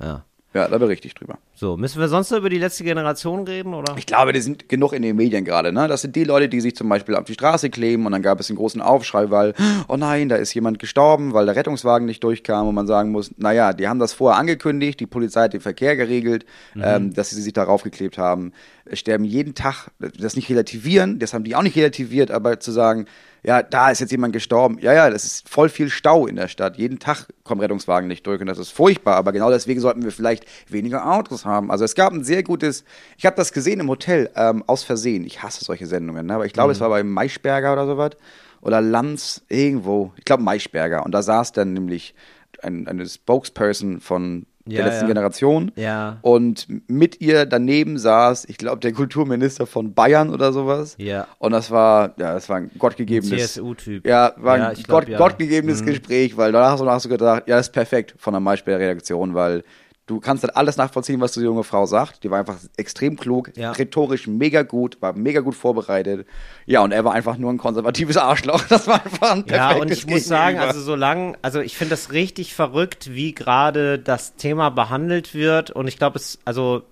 Ja. 0.00 0.06
ja. 0.06 0.24
Ja, 0.54 0.68
da 0.68 0.76
berichte 0.76 1.06
ich 1.06 1.14
drüber. 1.14 1.38
So, 1.54 1.78
müssen 1.78 1.98
wir 1.98 2.08
sonst 2.08 2.30
noch 2.30 2.38
über 2.38 2.50
die 2.50 2.58
letzte 2.58 2.84
Generation 2.84 3.46
reden, 3.46 3.72
oder? 3.72 3.94
Ich 3.96 4.04
glaube, 4.04 4.34
die 4.34 4.40
sind 4.40 4.68
genug 4.68 4.92
in 4.92 5.00
den 5.00 5.16
Medien 5.16 5.46
gerade. 5.46 5.72
Ne? 5.72 5.88
Das 5.88 6.02
sind 6.02 6.14
die 6.14 6.24
Leute, 6.24 6.48
die 6.50 6.60
sich 6.60 6.76
zum 6.76 6.90
Beispiel 6.90 7.14
auf 7.14 7.24
die 7.24 7.32
Straße 7.32 7.70
kleben 7.70 8.04
und 8.04 8.12
dann 8.12 8.20
gab 8.20 8.38
es 8.38 8.50
einen 8.50 8.58
großen 8.58 8.82
Aufschrei, 8.82 9.30
weil, 9.30 9.54
oh 9.88 9.96
nein, 9.96 10.28
da 10.28 10.36
ist 10.36 10.52
jemand 10.52 10.78
gestorben, 10.78 11.32
weil 11.32 11.46
der 11.46 11.56
Rettungswagen 11.56 12.06
nicht 12.06 12.22
durchkam 12.22 12.68
und 12.68 12.74
man 12.74 12.86
sagen 12.86 13.12
muss, 13.12 13.32
naja, 13.38 13.72
die 13.72 13.88
haben 13.88 13.98
das 13.98 14.12
vorher 14.12 14.38
angekündigt, 14.38 15.00
die 15.00 15.06
Polizei 15.06 15.44
hat 15.44 15.54
den 15.54 15.62
Verkehr 15.62 15.96
geregelt, 15.96 16.44
ähm, 16.76 17.14
dass 17.14 17.30
sie 17.30 17.40
sich 17.40 17.54
darauf 17.54 17.82
geklebt 17.82 18.18
haben. 18.18 18.52
Sterben 18.92 19.24
jeden 19.24 19.54
Tag, 19.54 19.90
das 19.98 20.36
nicht 20.36 20.50
relativieren, 20.50 21.18
das 21.18 21.32
haben 21.32 21.44
die 21.44 21.56
auch 21.56 21.62
nicht 21.62 21.76
relativiert, 21.76 22.30
aber 22.30 22.60
zu 22.60 22.72
sagen, 22.72 23.06
ja, 23.44 23.62
da 23.62 23.90
ist 23.90 24.00
jetzt 24.00 24.12
jemand 24.12 24.32
gestorben. 24.32 24.78
Ja, 24.80 24.92
ja, 24.92 25.10
das 25.10 25.24
ist 25.24 25.48
voll 25.48 25.68
viel 25.68 25.90
Stau 25.90 26.26
in 26.28 26.36
der 26.36 26.46
Stadt. 26.46 26.76
Jeden 26.76 27.00
Tag 27.00 27.26
kommen 27.42 27.60
Rettungswagen 27.60 28.06
nicht 28.06 28.24
durch 28.26 28.40
und 28.40 28.46
das 28.46 28.58
ist 28.58 28.70
furchtbar. 28.70 29.16
Aber 29.16 29.32
genau 29.32 29.50
deswegen 29.50 29.80
sollten 29.80 30.04
wir 30.04 30.12
vielleicht 30.12 30.44
weniger 30.70 31.10
Autos 31.10 31.44
haben. 31.44 31.70
Also 31.72 31.84
es 31.84 31.96
gab 31.96 32.12
ein 32.12 32.22
sehr 32.22 32.44
gutes, 32.44 32.84
ich 33.16 33.26
habe 33.26 33.34
das 33.34 33.52
gesehen 33.52 33.80
im 33.80 33.88
Hotel, 33.88 34.30
ähm, 34.36 34.62
aus 34.68 34.84
Versehen. 34.84 35.24
Ich 35.24 35.42
hasse 35.42 35.64
solche 35.64 35.86
Sendungen, 35.86 36.26
ne? 36.26 36.34
aber 36.34 36.46
ich 36.46 36.52
glaube, 36.52 36.72
es 36.72 36.78
war 36.78 36.88
bei 36.88 37.02
Maischberger 37.02 37.72
oder 37.72 37.86
sowas. 37.86 38.12
Oder 38.60 38.80
Lanz, 38.80 39.42
irgendwo. 39.48 40.12
Ich 40.16 40.24
glaube 40.24 40.44
Maischberger. 40.44 41.04
Und 41.04 41.10
da 41.10 41.22
saß 41.22 41.50
dann 41.50 41.72
nämlich 41.72 42.14
ein, 42.62 42.86
eine 42.86 43.06
Spokesperson 43.08 44.00
von 44.00 44.46
der 44.66 44.80
Ja, 44.80 44.86
letzten 44.86 45.02
ja. 45.02 45.08
Generation. 45.08 45.72
Ja. 45.76 46.18
Und 46.22 46.66
mit 46.88 47.20
ihr 47.20 47.46
daneben 47.46 47.98
saß, 47.98 48.44
ich 48.46 48.58
glaube, 48.58 48.80
der 48.80 48.92
Kulturminister 48.92 49.66
von 49.66 49.94
Bayern 49.94 50.30
oder 50.30 50.52
sowas. 50.52 50.94
Ja. 50.98 51.26
Und 51.38 51.52
das 51.52 51.70
war, 51.70 52.14
ja, 52.18 52.34
das 52.34 52.48
war 52.48 52.56
ein 52.56 52.70
gottgegebenes. 52.78 53.54
CSU-Typ. 53.54 54.06
Ja, 54.06 54.32
war 54.36 54.54
ein 54.54 54.74
glaub, 54.74 54.86
Gott, 55.00 55.08
ja. 55.08 55.18
Mhm. 55.18 55.22
gottgegebenes 55.22 55.84
Gespräch, 55.84 56.36
weil 56.36 56.52
danach 56.52 56.78
hast 56.80 57.04
du, 57.04 57.08
gedacht, 57.08 57.44
ja, 57.46 57.56
das 57.56 57.66
ist 57.66 57.72
perfekt 57.72 58.14
von 58.18 58.32
der 58.34 58.40
Maischberger-Redaktion, 58.40 59.34
weil 59.34 59.64
du 60.12 60.20
kannst 60.20 60.44
dann 60.44 60.50
alles 60.50 60.76
nachvollziehen, 60.76 61.20
was 61.20 61.32
die 61.32 61.40
junge 61.40 61.64
Frau 61.64 61.86
sagt. 61.86 62.22
Die 62.24 62.30
war 62.30 62.38
einfach 62.38 62.56
extrem 62.76 63.16
klug, 63.16 63.50
Ja. 63.56 63.72
rhetorisch 63.72 64.26
mega 64.26 64.62
gut, 64.62 65.00
war 65.00 65.12
mega 65.14 65.40
gut 65.40 65.54
vorbereitet. 65.54 66.26
Ja, 66.66 66.80
und 66.82 66.92
er 66.92 67.04
war 67.04 67.12
einfach 67.14 67.36
nur 67.38 67.52
ein 67.52 67.58
konservatives 67.58 68.16
Arschloch. 68.16 68.62
Das 68.68 68.86
war 68.86 69.04
einfach 69.04 69.32
ein 69.32 69.44
perfektes 69.44 69.56
Ja, 69.76 69.76
und 69.80 69.90
ich 69.90 70.06
muss 70.06 70.24
sagen, 70.26 70.56
Gegenüber. 70.56 70.68
also 70.68 70.80
solange, 70.80 71.34
also 71.42 71.60
ich 71.60 71.76
finde 71.76 71.90
das 71.90 72.12
richtig 72.12 72.54
verrückt, 72.54 73.10
wie 73.12 73.32
gerade 73.34 73.98
das 73.98 74.36
Thema 74.36 74.70
behandelt 74.70 75.34
wird. 75.34 75.70
Und 75.70 75.88
ich 75.88 75.98
glaube, 75.98 76.18
es, 76.18 76.38
also, 76.44 76.82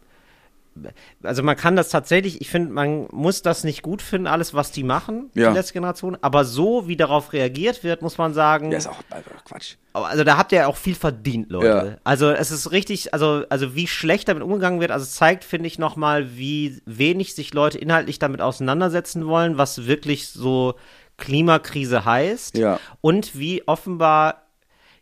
also 1.22 1.42
man 1.42 1.56
kann 1.56 1.76
das 1.76 1.88
tatsächlich, 1.88 2.40
ich 2.40 2.48
finde, 2.50 2.72
man 2.72 3.06
muss 3.12 3.42
das 3.42 3.64
nicht 3.64 3.82
gut 3.82 4.02
finden, 4.02 4.26
alles, 4.26 4.54
was 4.54 4.72
die 4.72 4.82
machen, 4.84 5.30
Ja. 5.34 5.50
die 5.50 5.56
letzte 5.56 5.74
Generation. 5.74 6.16
Aber 6.22 6.44
so, 6.44 6.88
wie 6.88 6.96
darauf 6.96 7.32
reagiert 7.32 7.82
wird, 7.84 8.02
muss 8.02 8.18
man 8.18 8.34
sagen, 8.34 8.70
Ja, 8.72 8.78
ist 8.78 8.86
auch 8.88 9.02
Quatsch. 9.44 9.76
also 9.92 10.24
da 10.24 10.36
habt 10.36 10.52
ihr 10.52 10.58
ja 10.58 10.66
auch 10.66 10.76
viel 10.76 10.94
verdient, 10.94 11.50
Leute. 11.50 11.66
Ja. 11.92 11.96
Also 12.04 12.30
es 12.30 12.50
ist 12.50 12.70
richtig, 12.72 13.12
also, 13.14 13.44
also 13.48 13.74
wie 13.74 13.86
schlecht 13.86 14.28
damit 14.28 14.42
umgegangen 14.42 14.80
wird, 14.80 14.90
also 14.90 15.04
es 15.04 15.14
zeigt, 15.14 15.44
finde 15.44 15.66
ich, 15.66 15.78
nochmal, 15.78 16.36
wie 16.36 16.80
wenig 16.86 17.34
sich 17.34 17.54
Leute 17.54 17.78
inhaltlich 17.78 18.18
damit 18.18 18.40
auseinandersetzen 18.40 19.26
wollen, 19.26 19.58
was 19.58 19.86
wirklich 19.86 20.28
so 20.28 20.74
Klimakrise 21.20 22.04
heißt. 22.04 22.56
Ja. 22.56 22.80
Und 23.00 23.38
wie 23.38 23.62
offenbar 23.68 24.46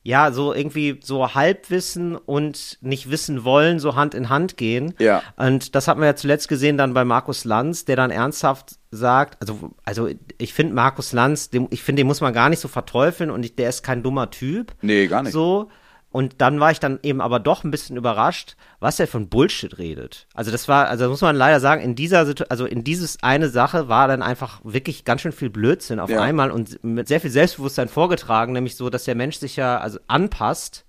ja, 0.03 0.33
so 0.33 0.55
irgendwie 0.55 1.01
so 1.03 1.35
Halbwissen 1.35 2.17
und 2.17 2.79
nicht 2.81 3.11
wissen 3.11 3.45
wollen, 3.45 3.79
so 3.79 3.95
Hand 3.95 4.15
in 4.15 4.29
Hand 4.29 4.57
gehen. 4.57 4.95
Ja. 4.99 5.23
Und 5.37 5.75
das 5.75 5.89
hat 5.89 5.99
man 5.99 6.07
ja 6.07 6.17
zuletzt 6.17 6.49
gesehen 6.49 6.79
dann 6.79 6.95
bei 6.95 7.05
Markus 7.05 7.45
Lanz, 7.45 7.85
der 7.85 7.97
dann 7.97 8.11
ernsthaft 8.11 8.77
sagt, 8.91 9.37
also, 9.41 9.71
also 9.85 10.09
ich 10.39 10.55
finde 10.55 10.75
Markus 10.75 11.13
Lanz, 11.13 11.51
dem, 11.51 11.69
ich 11.71 11.83
finde, 11.83 12.01
den 12.01 12.07
muss 12.07 12.21
man 12.21 12.33
gar 12.33 12.49
nicht 12.49 12.61
so 12.61 12.69
verteufeln 12.69 13.31
und 13.31 13.45
ich, 13.45 13.57
der 13.57 13.69
ist 13.69 13.83
kein 13.83 14.03
dummer 14.03 14.31
Typ. 14.31 14.73
Nee, 14.81 15.09
gar 15.09 15.23
nicht. 15.23 15.33
So. 15.33 15.69
Und 16.11 16.41
dann 16.41 16.59
war 16.59 16.71
ich 16.71 16.81
dann 16.81 16.99
eben 17.03 17.21
aber 17.21 17.39
doch 17.39 17.65
ein 17.65 17.71
bisschen 17.71 17.97
überrascht, 17.99 18.57
was 18.81 18.99
er 18.99 19.07
von 19.07 19.29
Bullshit 19.29 19.77
redet. 19.77 20.27
Also 20.35 20.51
das 20.51 20.67
war, 20.67 20.89
also 20.89 21.09
muss 21.11 21.21
man 21.21 21.37
leider 21.37 21.61
sagen, 21.61 21.83
in 21.83 21.95
dieser 21.95 22.25
Situation, 22.25 22.51
also 22.51 22.65
in 22.65 22.83
dieses 22.83 23.23
eine 23.23 23.51
Sache 23.51 23.89
war 23.89 24.09
dann 24.09 24.23
einfach 24.23 24.61
wirklich 24.65 25.05
ganz 25.05 25.21
schön 25.21 25.33
viel 25.33 25.51
Blödsinn 25.51 26.01
auf 26.01 26.09
Ja. 26.09 26.23
einmal 26.23 26.51
und 26.51 26.83
mit 26.83 27.09
sehr 27.09 27.21
viel 27.21 27.31
Selbstbewusstsein 27.31 27.89
vorgetragen, 27.89 28.55
nämlich 28.55 28.77
so, 28.77 28.89
dass 28.89 29.05
der 29.05 29.17
Mensch 29.17 29.37
sich 29.37 29.57
ja 29.57 29.79
also 29.79 29.99
anpasst, 30.07 30.87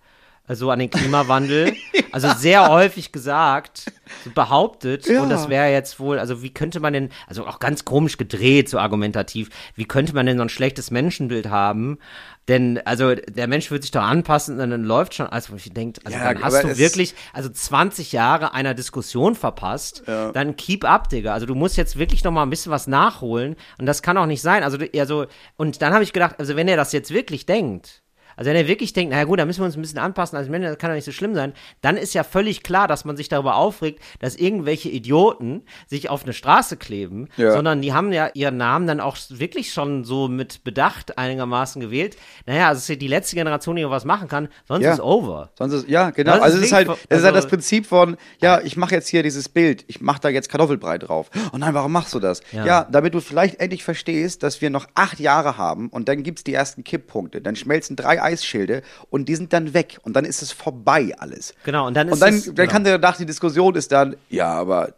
also 0.49 0.71
an 0.71 0.79
den 0.79 0.89
Klimawandel. 0.89 1.75
also 2.11 2.27
sehr 2.35 2.69
häufig 2.69 3.11
gesagt, 3.11 3.91
so 4.23 4.31
behauptet, 4.31 5.07
Ja. 5.07 5.21
und 5.21 5.29
das 5.29 5.47
wäre 5.47 5.71
jetzt 5.71 5.99
wohl, 5.99 6.17
also 6.17 6.41
wie 6.41 6.49
könnte 6.49 6.79
man 6.79 6.91
denn, 6.91 7.09
also 7.27 7.45
auch 7.45 7.59
ganz 7.59 7.85
komisch 7.85 8.17
gedreht, 8.17 8.67
so 8.67 8.79
argumentativ, 8.79 9.49
wie 9.75 9.85
könnte 9.85 10.15
man 10.15 10.25
denn 10.25 10.37
so 10.37 10.41
ein 10.41 10.49
schlechtes 10.49 10.89
Menschenbild 10.89 11.49
haben? 11.49 11.99
Denn, 12.47 12.81
also, 12.83 13.13
der 13.13 13.45
Mensch 13.47 13.69
wird 13.69 13.83
sich 13.83 13.91
doch 13.91 14.01
anpassen 14.01 14.59
und 14.59 14.71
dann 14.71 14.83
läuft 14.83 15.13
schon 15.13 15.27
alles, 15.27 15.51
wo 15.51 15.55
ich 15.55 15.71
denke, 15.71 16.01
also 16.03 16.17
Ja, 16.17 16.33
dann 16.33 16.43
hast 16.43 16.63
du 16.63 16.77
wirklich, 16.79 17.13
also 17.31 17.47
20 17.47 18.11
Jahre 18.11 18.55
einer 18.55 18.73
Diskussion 18.73 19.35
verpasst, 19.35 20.01
dann 20.07 20.55
keep 20.55 20.83
up, 20.83 21.09
Digga. 21.09 21.31
Also 21.31 21.45
du 21.45 21.53
musst 21.53 21.77
jetzt 21.77 21.99
wirklich 21.99 22.23
noch 22.23 22.31
mal 22.31 22.41
ein 22.41 22.49
bisschen 22.49 22.71
was 22.71 22.87
nachholen 22.87 23.55
und 23.77 23.85
das 23.85 24.01
kann 24.01 24.17
auch 24.17 24.25
nicht 24.25 24.41
sein. 24.41 24.63
Also, 24.63 24.79
also 24.97 25.27
und 25.57 25.83
dann 25.83 25.93
habe 25.93 26.03
ich 26.03 26.11
gedacht, 26.11 26.37
also 26.39 26.55
wenn 26.55 26.67
er 26.67 26.75
das 26.75 26.91
jetzt 26.91 27.13
wirklich 27.13 27.45
denkt, 27.45 28.01
also 28.39 28.49
wenn 28.49 28.55
er 28.55 28.67
wirklich 28.69 28.93
denkt, 28.93 29.11
naja 29.11 29.25
gut, 29.25 29.37
da 29.37 29.45
müssen 29.45 29.59
wir 29.59 29.65
uns 29.65 29.75
ein 29.75 29.81
bisschen 29.81 29.99
anpassen, 29.99 30.37
als 30.37 30.47
Männer, 30.47 30.69
das 30.69 30.77
kann 30.77 30.89
doch 30.91 30.95
nicht 30.95 31.03
so 31.03 31.11
schlimm 31.11 31.35
sein, 31.35 31.51
dann 31.81 31.97
ist 31.97 32.13
ja 32.13 32.23
völlig 32.23 32.63
klar, 32.63 32.87
dass 32.87 33.03
man 33.03 33.17
sich 33.17 33.27
darüber 33.27 33.55
aufregt, 33.57 34.01
dass 34.19 34.37
irgendwelche 34.37 34.87
Idioten 34.87 35.63
sich 35.87 36.09
auf 36.09 36.23
eine 36.23 36.31
Straße 36.31 36.77
kleben, 36.77 37.27
Ja. 37.35 37.51
sondern 37.51 37.81
die 37.81 37.91
haben 37.91 38.13
ja 38.13 38.29
ihren 38.33 38.55
Namen 38.55 38.87
dann 38.87 39.01
auch 39.01 39.17
wirklich 39.27 39.73
schon 39.73 40.05
so 40.05 40.29
mit 40.29 40.63
Bedacht 40.63 41.17
einigermaßen 41.17 41.81
gewählt. 41.81 42.15
Naja, 42.45 42.69
also 42.69 42.77
es 42.77 42.83
ist 42.83 42.89
ja 42.89 42.95
die 42.95 43.07
letzte 43.09 43.35
Generation, 43.35 43.75
die 43.75 43.81
noch 43.81 43.91
was 43.91 44.05
machen 44.05 44.29
kann, 44.29 44.47
sonst 44.67 44.85
Ja. 44.85 44.93
ist 44.93 45.01
over. 45.01 45.49
Sonst 45.57 45.73
ist, 45.73 45.89
ja, 45.89 46.11
genau. 46.11 46.35
Ist 46.35 46.41
also 46.41 46.57
es 46.59 46.63
ist 46.67 46.71
halt, 46.71 46.87
das 46.87 46.95
ist 46.97 47.09
halt 47.11 47.35
das 47.35 47.43
also- 47.43 47.47
Prinzip 47.49 47.85
von, 47.87 48.15
ja, 48.41 48.61
ich 48.61 48.77
mache 48.77 48.95
jetzt 48.95 49.09
hier 49.09 49.21
dieses 49.21 49.49
Bild, 49.49 49.83
ich 49.87 49.99
mache 49.99 50.21
da 50.21 50.29
jetzt 50.29 50.47
Kartoffelbrei 50.47 50.97
drauf. 50.97 51.29
Oh 51.53 51.57
nein, 51.57 51.73
warum 51.73 51.91
machst 51.91 52.13
du 52.13 52.19
das? 52.21 52.39
Ja. 52.53 52.65
Ja, 52.65 52.87
damit 52.89 53.13
du 53.13 53.19
vielleicht 53.19 53.59
endlich 53.59 53.83
verstehst, 53.83 54.43
dass 54.43 54.61
wir 54.61 54.69
noch 54.69 54.87
acht 54.95 55.19
Jahre 55.19 55.57
haben 55.57 55.89
und 55.89 56.07
dann 56.07 56.23
gibt's 56.23 56.43
die 56.45 56.53
ersten 56.53 56.83
Kipppunkte. 56.85 57.41
Dann 57.41 57.55
schmelzen 57.57 57.95
drei 57.97 58.21
Preisschilde 58.29 58.81
und 59.09 59.27
die 59.27 59.35
sind 59.35 59.53
dann 59.53 59.73
weg 59.73 59.97
und 60.03 60.13
dann 60.15 60.25
ist 60.25 60.41
es 60.41 60.51
vorbei 60.51 61.13
alles. 61.17 61.53
Genau, 61.63 61.87
und 61.87 61.95
dann 61.95 62.07
ist 62.07 62.13
Und 62.13 62.21
dann, 62.21 62.33
es- 62.35 62.45
dann 62.45 62.55
genau. 62.55 62.71
kann 62.71 62.83
der 62.83 62.97
nach 62.99 63.17
die 63.17 63.25
Diskussion 63.25 63.75
ist 63.75 63.91
dann, 63.91 64.15
ja, 64.29 64.47
aber 64.53 64.93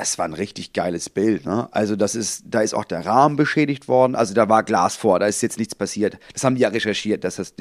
es 0.00 0.18
war 0.18 0.24
ein 0.24 0.34
richtig 0.34 0.72
geiles 0.72 1.08
Bild, 1.10 1.46
ne? 1.46 1.68
Also 1.72 1.96
das 1.96 2.14
ist, 2.14 2.42
da 2.46 2.60
ist 2.60 2.74
auch 2.74 2.84
der 2.84 3.04
Rahmen 3.06 3.36
beschädigt 3.36 3.88
worden, 3.88 4.14
also 4.14 4.34
da 4.34 4.48
war 4.48 4.62
Glas 4.62 4.96
vor, 4.96 5.18
da 5.18 5.26
ist 5.26 5.42
jetzt 5.42 5.58
nichts 5.58 5.74
passiert. 5.74 6.18
Das 6.32 6.44
haben 6.44 6.54
die 6.56 6.62
ja 6.62 6.68
recherchiert, 6.68 7.24
dass 7.24 7.36
das, 7.36 7.52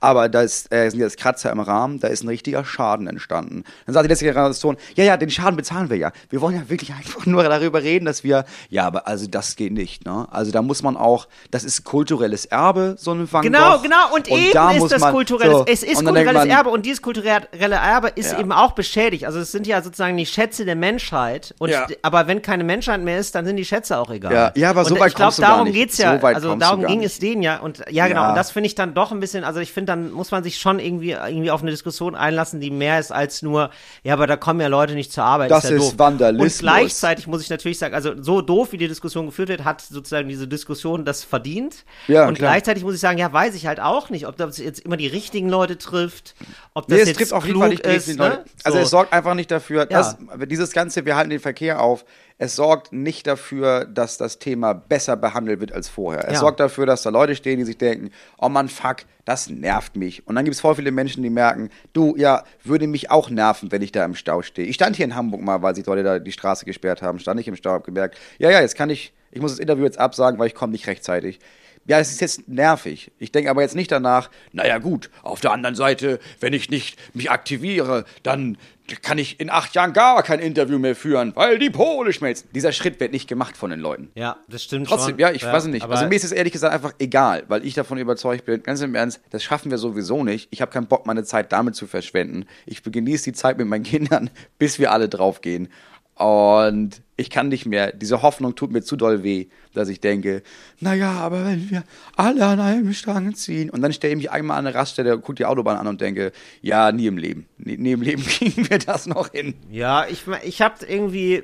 aber 0.00 0.28
da 0.28 0.42
ist, 0.42 0.72
äh, 0.72 0.88
sind 0.90 1.00
jetzt 1.00 1.18
Kratzer 1.18 1.50
im 1.52 1.60
Rahmen, 1.60 2.00
da 2.00 2.08
ist 2.08 2.22
ein 2.24 2.28
richtiger 2.28 2.64
Schaden 2.64 3.06
entstanden. 3.06 3.64
Dann 3.86 3.94
sagt 3.94 4.04
die 4.04 4.08
letzte 4.08 4.24
Generation, 4.24 4.76
ja, 4.94 5.04
ja, 5.04 5.16
den 5.16 5.30
Schaden 5.30 5.56
bezahlen 5.56 5.90
wir 5.90 5.96
ja. 5.96 6.12
Wir 6.30 6.40
wollen 6.40 6.56
ja 6.56 6.68
wirklich 6.68 6.92
einfach 6.92 7.26
nur 7.26 7.42
darüber 7.44 7.82
reden, 7.82 8.04
dass 8.04 8.24
wir, 8.24 8.44
ja, 8.68 8.86
aber 8.86 9.06
also 9.08 9.26
das 9.26 9.56
geht 9.56 9.72
nicht, 9.72 10.04
ne? 10.04 10.26
Also 10.30 10.52
da 10.52 10.62
muss 10.62 10.82
man 10.82 10.96
auch, 10.96 11.28
das 11.50 11.64
ist 11.64 11.84
kulturelles 11.84 12.44
Erbe, 12.46 12.96
so 12.98 13.12
ein 13.12 13.30
Van 13.32 13.42
Genau, 13.42 13.76
Gogh. 13.76 13.82
genau. 13.82 14.14
Und, 14.14 14.28
eben 14.28 14.52
da 14.52 14.72
ist 14.72 14.78
muss 14.80 14.90
das 14.90 15.00
man- 15.00 15.12
kulturelles, 15.12 15.56
so, 15.58 15.64
es 15.66 15.82
ist 15.82 15.98
und 15.98 16.04
kulturelles 16.06 16.32
man, 16.34 16.50
Erbe 16.50 16.70
und 16.70 16.84
dieses 16.86 17.02
kulturelle 17.02 17.46
Erbe 17.76 18.08
ist 18.08 18.32
Ja. 18.32 18.40
eben 18.40 18.52
auch 18.52 18.72
beschädigt. 18.72 19.24
Also 19.24 19.38
es 19.40 19.52
sind 19.52 19.66
ja 19.66 19.82
sozusagen 19.82 20.16
die 20.16 20.26
Schätze 20.26 20.64
der 20.64 20.76
Menschheit. 20.76 21.54
Und 21.58 21.70
Ja. 21.70 21.85
Aber 22.02 22.26
wenn 22.26 22.42
keine 22.42 22.64
Menschheit 22.64 23.00
mehr 23.00 23.18
ist, 23.18 23.34
dann 23.34 23.44
sind 23.46 23.56
die 23.56 23.64
Schätze 23.64 23.98
auch 23.98 24.10
egal. 24.10 24.32
Ja, 24.32 24.52
ja, 24.54 24.70
aber 24.70 24.84
so 24.84 24.94
und 24.94 25.00
weit 25.00 25.08
ich 25.08 25.14
glaube, 25.14 25.26
kommst 25.26 25.38
du 25.38 25.42
gar 25.42 25.50
darum 25.52 25.64
nicht. 25.64 25.74
geht's 25.74 25.98
ja. 25.98 26.16
So 26.16 26.22
weit 26.22 26.34
also 26.36 26.54
darum 26.56 26.86
ging 26.86 26.98
nicht. 27.00 27.06
es 27.06 27.18
denen 27.18 27.42
ja. 27.42 27.58
Und 27.60 27.82
ja, 27.90 28.08
genau. 28.08 28.22
Ja. 28.22 28.28
Und 28.30 28.34
das 28.36 28.50
finde 28.50 28.66
ich 28.66 28.74
dann 28.74 28.94
doch 28.94 29.12
ein 29.12 29.20
bisschen. 29.20 29.44
Also 29.44 29.60
ich 29.60 29.72
finde, 29.72 29.92
dann 29.92 30.12
muss 30.12 30.30
man 30.30 30.42
sich 30.44 30.58
schon 30.58 30.78
irgendwie 30.78 31.12
irgendwie 31.12 31.50
auf 31.50 31.62
eine 31.62 31.70
Diskussion 31.70 32.14
einlassen, 32.14 32.60
die 32.60 32.70
mehr 32.70 32.98
ist 32.98 33.12
als 33.12 33.42
nur. 33.42 33.70
Ja, 34.02 34.14
aber 34.14 34.26
da 34.26 34.36
kommen 34.36 34.60
ja 34.60 34.68
Leute 34.68 34.94
nicht 34.94 35.12
zur 35.12 35.24
Arbeit. 35.24 35.50
Das 35.50 35.68
ja 35.68 35.76
ist. 35.76 35.98
Vandalismus. 35.98 36.54
Und 36.54 36.58
gleichzeitig 36.60 37.26
muss 37.26 37.42
ich 37.42 37.50
natürlich 37.50 37.78
sagen, 37.78 37.94
also 37.94 38.12
so 38.22 38.40
doof 38.40 38.72
wie 38.72 38.78
die 38.78 38.88
Diskussion 38.88 39.26
geführt 39.26 39.48
wird, 39.48 39.64
hat 39.64 39.80
sozusagen 39.80 40.28
diese 40.28 40.48
Diskussion 40.48 41.04
das 41.04 41.24
verdient. 41.24 41.84
Ja, 42.08 42.26
und 42.28 42.36
klar. 42.36 42.52
gleichzeitig 42.52 42.84
muss 42.84 42.94
ich 42.94 43.00
sagen, 43.00 43.18
ja, 43.18 43.32
weiß 43.32 43.54
ich 43.54 43.66
halt 43.66 43.80
auch 43.80 44.10
nicht, 44.10 44.26
ob 44.26 44.36
das 44.36 44.58
jetzt 44.58 44.80
immer 44.80 44.96
die 44.96 45.06
richtigen 45.06 45.48
Leute 45.48 45.78
trifft, 45.78 46.34
ob 46.74 46.86
das 46.88 46.96
Nee, 46.96 47.02
es 47.02 47.08
jetzt 47.08 47.18
trifft 47.18 47.32
auf 47.32 47.44
jeden 47.44 47.54
klug 47.54 47.62
Fall 47.62 47.70
nicht 47.70 47.84
die 47.86 47.90
ist. 47.90 48.18
Ne? 48.18 48.44
Also 48.64 48.78
So. 48.78 48.84
es 48.84 48.90
sorgt 48.90 49.12
einfach 49.12 49.34
nicht 49.34 49.50
dafür, 49.50 49.86
dass 49.86 50.16
dieses 50.46 50.72
ganze, 50.72 51.04
wir 51.04 51.16
halten 51.16 51.30
den 51.30 51.40
Verkehr 51.40 51.65
auf, 51.72 52.04
es 52.38 52.54
sorgt 52.54 52.92
nicht 52.92 53.26
dafür, 53.26 53.86
dass 53.86 54.18
das 54.18 54.38
Thema 54.38 54.74
besser 54.74 55.16
behandelt 55.16 55.60
wird 55.60 55.72
als 55.72 55.88
vorher. 55.88 56.26
Es 56.26 56.34
Ja. 56.34 56.40
sorgt 56.40 56.60
dafür, 56.60 56.84
dass 56.84 57.02
da 57.02 57.10
Leute 57.10 57.34
stehen, 57.34 57.58
die 57.58 57.64
sich 57.64 57.78
denken, 57.78 58.10
oh 58.38 58.48
Mann, 58.50 58.68
fuck, 58.68 58.98
das 59.24 59.48
nervt 59.48 59.96
mich. 59.96 60.26
Und 60.26 60.34
dann 60.34 60.44
gibt 60.44 60.54
es 60.54 60.60
voll 60.60 60.74
viele 60.74 60.90
Menschen, 60.90 61.22
die 61.22 61.30
merken, 61.30 61.70
du, 61.94 62.14
ja, 62.16 62.44
würde 62.62 62.86
mich 62.86 63.10
auch 63.10 63.30
nerven, 63.30 63.72
wenn 63.72 63.80
ich 63.80 63.90
da 63.90 64.04
im 64.04 64.14
Stau 64.14 64.42
stehe. 64.42 64.68
Ich 64.68 64.74
stand 64.74 64.96
hier 64.96 65.06
in 65.06 65.14
Hamburg 65.16 65.40
mal, 65.40 65.62
weil 65.62 65.74
sich 65.74 65.86
Leute 65.86 66.02
da 66.02 66.18
die 66.18 66.32
Straße 66.32 66.66
gesperrt 66.66 67.00
haben, 67.00 67.18
stand 67.18 67.40
ich 67.40 67.48
im 67.48 67.56
Stau, 67.56 67.70
hab 67.70 67.84
gemerkt, 67.84 68.18
ja, 68.38 68.50
ja, 68.50 68.60
jetzt 68.60 68.76
kann 68.76 68.90
ich, 68.90 69.14
ich 69.30 69.40
muss 69.40 69.52
das 69.52 69.58
Interview 69.58 69.84
jetzt 69.84 69.98
absagen, 69.98 70.38
weil 70.38 70.46
ich 70.48 70.54
komme 70.54 70.72
nicht 70.72 70.86
rechtzeitig. 70.86 71.40
Ja, 71.86 71.98
es 71.98 72.10
ist 72.10 72.20
jetzt 72.20 72.48
nervig. 72.48 73.12
Ich 73.18 73.32
denke 73.32 73.50
aber 73.50 73.62
jetzt 73.62 73.74
nicht 73.74 73.92
danach, 73.92 74.30
naja 74.52 74.78
gut, 74.78 75.10
auf 75.22 75.40
der 75.40 75.52
anderen 75.52 75.74
Seite, 75.76 76.18
wenn 76.40 76.52
ich 76.52 76.70
nicht 76.70 76.98
mich 77.14 77.30
aktiviere, 77.30 78.04
dann 78.22 78.58
kann 79.02 79.18
ich 79.18 79.40
in 79.40 79.50
acht 79.50 79.74
Jahren 79.74 79.92
gar 79.92 80.22
kein 80.22 80.38
Interview 80.38 80.78
mehr 80.78 80.94
führen, 80.94 81.34
weil 81.34 81.58
die 81.58 81.70
Pole 81.70 82.12
schmelzen. 82.12 82.48
Dieser 82.54 82.72
Schritt 82.72 83.00
wird 83.00 83.12
nicht 83.12 83.28
gemacht 83.28 83.56
von 83.56 83.70
den 83.70 83.80
Leuten. 83.80 84.10
Ja, 84.14 84.36
das 84.48 84.62
stimmt 84.62 84.86
Trotzdem, 84.86 85.12
schon. 85.12 85.18
ja, 85.18 85.32
ich 85.32 85.44
weiß 85.44 85.64
es 85.64 85.68
nicht. 85.68 85.84
Also 85.84 86.06
mir 86.06 86.14
ist 86.14 86.24
es 86.24 86.32
ehrlich 86.32 86.52
gesagt 86.52 86.72
einfach 86.72 86.92
egal, 86.98 87.44
weil 87.48 87.66
ich 87.66 87.74
davon 87.74 87.98
überzeugt 87.98 88.44
bin, 88.44 88.62
ganz 88.62 88.80
im 88.82 88.94
Ernst, 88.94 89.20
das 89.30 89.42
schaffen 89.42 89.70
wir 89.70 89.78
sowieso 89.78 90.22
nicht. 90.22 90.48
Ich 90.50 90.60
habe 90.60 90.70
keinen 90.70 90.86
Bock, 90.86 91.06
meine 91.06 91.24
Zeit 91.24 91.52
damit 91.52 91.74
zu 91.74 91.86
verschwenden. 91.86 92.46
Ich 92.64 92.82
genieße 92.82 93.24
die 93.24 93.32
Zeit 93.32 93.58
mit 93.58 93.66
meinen 93.66 93.84
Kindern, 93.84 94.30
bis 94.58 94.78
wir 94.78 94.92
alle 94.92 95.08
draufgehen. 95.08 95.68
Und 96.16 97.02
ich 97.18 97.28
kann 97.30 97.48
nicht 97.48 97.66
mehr. 97.66 97.92
Diese 97.92 98.22
Hoffnung 98.22 98.54
tut 98.54 98.72
mir 98.72 98.82
zu 98.82 98.96
doll 98.96 99.22
weh, 99.22 99.46
dass 99.74 99.88
ich 99.90 100.00
denke, 100.00 100.42
naja, 100.80 101.12
aber 101.12 101.44
wenn 101.44 101.70
wir 101.70 101.84
alle 102.16 102.44
an 102.46 102.58
einem 102.60 102.92
Strang 102.94 103.34
ziehen. 103.34 103.68
Und 103.68 103.82
dann 103.82 103.92
stelle 103.92 104.12
ich 104.14 104.16
mich 104.18 104.30
einmal 104.30 104.58
an 104.58 104.66
eine 104.66 104.74
Raststelle, 104.74 105.18
gucke 105.18 105.34
die 105.34 105.44
Autobahn 105.44 105.76
an 105.76 105.86
und 105.86 106.00
denke, 106.00 106.32
ja, 106.62 106.90
nie 106.90 107.06
im 107.06 107.18
Leben. 107.18 107.46
Nie, 107.58 107.76
nie 107.76 107.92
im 107.92 108.00
Leben 108.02 108.22
kriegen 108.26 108.68
wir 108.70 108.78
das 108.78 109.06
noch 109.06 109.30
hin. 109.32 109.54
Ja, 109.70 110.06
ich, 110.08 110.24
ich 110.42 110.62
habe 110.62 110.74
irgendwie, 110.86 111.42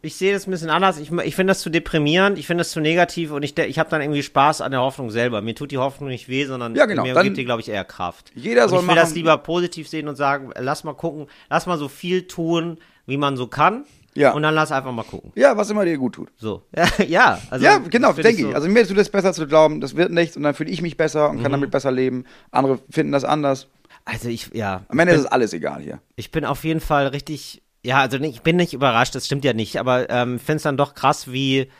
ich 0.00 0.16
sehe 0.16 0.32
das 0.32 0.46
ein 0.46 0.50
bisschen 0.52 0.70
anders. 0.70 0.98
Ich, 0.98 1.10
ich 1.12 1.36
finde 1.36 1.50
das 1.50 1.60
zu 1.60 1.68
deprimierend, 1.68 2.38
ich 2.38 2.46
finde 2.46 2.62
das 2.62 2.70
zu 2.70 2.80
negativ 2.80 3.30
und 3.30 3.42
ich, 3.42 3.56
ich 3.58 3.78
habe 3.78 3.90
dann 3.90 4.00
irgendwie 4.00 4.22
Spaß 4.22 4.62
an 4.62 4.70
der 4.72 4.80
Hoffnung 4.80 5.10
selber. 5.10 5.42
Mir 5.42 5.54
tut 5.54 5.70
die 5.70 5.78
Hoffnung 5.78 6.08
nicht 6.08 6.28
weh, 6.30 6.46
sondern 6.46 6.74
Ja, 6.74 6.86
genau, 6.86 7.02
mir 7.02 7.12
dann- 7.12 7.24
gibt 7.24 7.36
die, 7.36 7.44
glaube 7.44 7.60
ich, 7.60 7.68
eher 7.68 7.84
Kraft. 7.84 8.30
Jeder 8.34 8.64
und 8.64 8.70
soll 8.70 8.80
ich 8.80 8.88
will 8.88 8.94
das 8.94 9.10
machen- 9.10 9.16
lieber 9.16 9.36
positiv 9.36 9.86
sehen 9.86 10.08
und 10.08 10.16
sagen, 10.16 10.50
lass 10.58 10.82
mal 10.82 10.94
gucken, 10.94 11.26
lass 11.50 11.66
mal 11.66 11.76
so 11.76 11.88
viel 11.88 12.26
tun, 12.26 12.78
wie 13.06 13.16
man 13.16 13.36
so 13.36 13.46
kann. 13.46 13.84
Ja. 14.14 14.32
Und 14.32 14.42
dann 14.42 14.54
lass 14.54 14.70
einfach 14.72 14.92
mal 14.92 15.04
gucken. 15.04 15.32
Ja, 15.36 15.56
was 15.56 15.70
immer 15.70 15.86
dir 15.86 15.96
gut 15.96 16.14
tut. 16.16 16.28
So. 16.36 16.62
ja, 17.08 17.38
also. 17.48 17.64
ja, 17.64 17.78
genau, 17.78 18.12
denke 18.12 18.30
ich. 18.30 18.40
so- 18.42 18.52
Also 18.52 18.68
mir 18.68 18.86
tut 18.86 18.98
es 18.98 19.08
besser 19.08 19.32
zu 19.32 19.46
glauben, 19.46 19.80
das 19.80 19.96
wird 19.96 20.12
nichts 20.12 20.36
und 20.36 20.42
dann 20.42 20.52
fühle 20.54 20.70
ich 20.70 20.82
mich 20.82 20.98
besser 20.98 21.30
und 21.30 21.36
kann 21.42 21.50
Mhm. 21.50 21.54
damit 21.56 21.70
besser 21.70 21.90
leben. 21.90 22.24
Andere 22.50 22.78
finden 22.90 23.12
das 23.12 23.24
anders. 23.24 23.68
also 24.04 24.28
ich, 24.28 24.50
ja. 24.52 24.82
Am 24.88 24.98
Ende 24.98 25.14
ich 25.14 25.18
ist 25.20 25.24
es 25.26 25.32
alles 25.32 25.52
egal 25.54 25.80
hier. 25.80 26.00
Ich 26.16 26.30
bin 26.30 26.44
auf 26.44 26.62
jeden 26.64 26.80
Fall 26.80 27.06
richtig, 27.06 27.62
ja, 27.82 28.00
also 28.00 28.18
ich 28.18 28.42
bin 28.42 28.56
nicht 28.56 28.74
überrascht, 28.74 29.14
das 29.14 29.24
stimmt 29.24 29.44
ja 29.46 29.54
nicht, 29.54 29.78
aber 29.80 30.10
ähm, 30.10 30.38
finde 30.38 30.56
es 30.56 30.62
dann 30.64 30.76
doch 30.76 30.94
krass, 30.94 31.32
wie, 31.32 31.70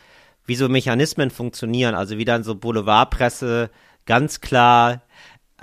wie 0.47 0.55
so 0.55 0.69
Mechanismen 0.69 1.29
funktionieren, 1.29 1.93
also 1.93 2.17
wie 2.17 2.25
dann 2.25 2.43
so 2.43 2.55
Boulevardpresse 2.55 3.69
ganz 4.05 4.41
klar, 4.41 5.01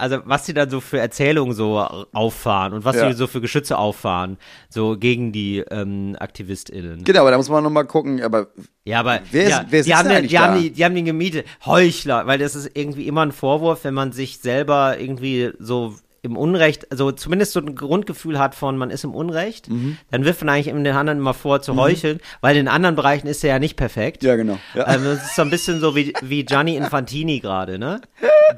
also 0.01 0.19
was 0.25 0.47
sie 0.47 0.55
dann 0.55 0.69
so 0.71 0.81
für 0.81 0.99
Erzählungen 0.99 1.55
so 1.55 1.79
auffahren 2.13 2.73
und 2.73 2.85
was 2.85 2.97
Ja. 2.97 3.09
sie 3.09 3.17
so 3.17 3.27
für 3.27 3.41
Geschütze 3.41 3.79
auffahren, 3.79 4.37
so 4.69 4.97
gegen 4.99 5.33
die 5.33 5.59
ähm, 5.71 6.17
AktivistInnen. 6.19 7.05
Genau, 7.05 7.21
aber 7.21 7.31
da 7.31 7.37
muss 7.37 7.49
man 7.49 7.63
nochmal 7.63 7.85
gucken, 7.87 8.23
aber 8.23 8.49
Ja, 8.85 9.01
aber 9.01 9.21
Wer 9.31 9.43
ist- 9.45 9.51
ja, 9.51 9.65
wer 9.71 9.83
die, 9.83 9.95
haben 9.95 10.09
den, 10.09 10.27
die, 10.29 10.39
haben 10.39 10.55
da? 10.55 10.61
die, 10.61 10.71
die 10.71 10.85
haben 10.85 10.95
den 10.95 11.05
gemietet. 11.05 11.47
Heuchler, 11.67 12.27
weil 12.27 12.39
das 12.39 12.55
ist 12.55 12.71
irgendwie 12.75 13.07
immer 13.07 13.23
ein 13.23 13.33
Vorwurf, 13.33 13.85
wenn 13.85 13.95
man 13.95 14.13
sich 14.13 14.39
selber 14.39 14.99
irgendwie 14.99 15.51
so 15.59 15.95
im 16.23 16.37
Unrecht, 16.37 16.91
also 16.93 17.13
zumindest 17.13 17.53
so 17.53 17.61
ein 17.61 17.75
Grundgefühl 17.75 18.39
hat 18.39 18.55
von, 18.55 18.77
man 18.77 18.91
ist 18.91 19.05
im 19.05 19.15
Unrecht, 19.15 19.71
Mhm. 19.71 19.97
dann 20.11 20.25
wirft 20.27 20.41
man 20.45 20.51
eigentlich 20.55 20.67
den 20.67 20.87
anderen 20.89 21.19
immer 21.19 21.33
vor 21.35 21.63
zu 21.63 21.75
heucheln, 21.77 22.21
weil 22.43 22.57
in 22.57 22.69
anderen 22.69 22.95
Bereichen 22.95 23.27
ist 23.27 23.43
er 23.43 23.51
ja 23.51 23.59
nicht 23.59 23.77
perfekt. 23.77 24.23
ja, 24.23 24.37
genau. 24.37 24.59
Ja. 24.75 24.95
Ähm, 24.95 25.05
das 25.05 25.25
ist 25.25 25.37
so 25.37 25.43
ein 25.43 25.51
bisschen 25.51 25.81
so 25.81 25.97
wie, 25.97 26.13
wie 26.23 26.45
Gianni 26.45 26.77
Infantini 26.77 27.41
gerade, 27.41 27.79
ne? 27.79 28.01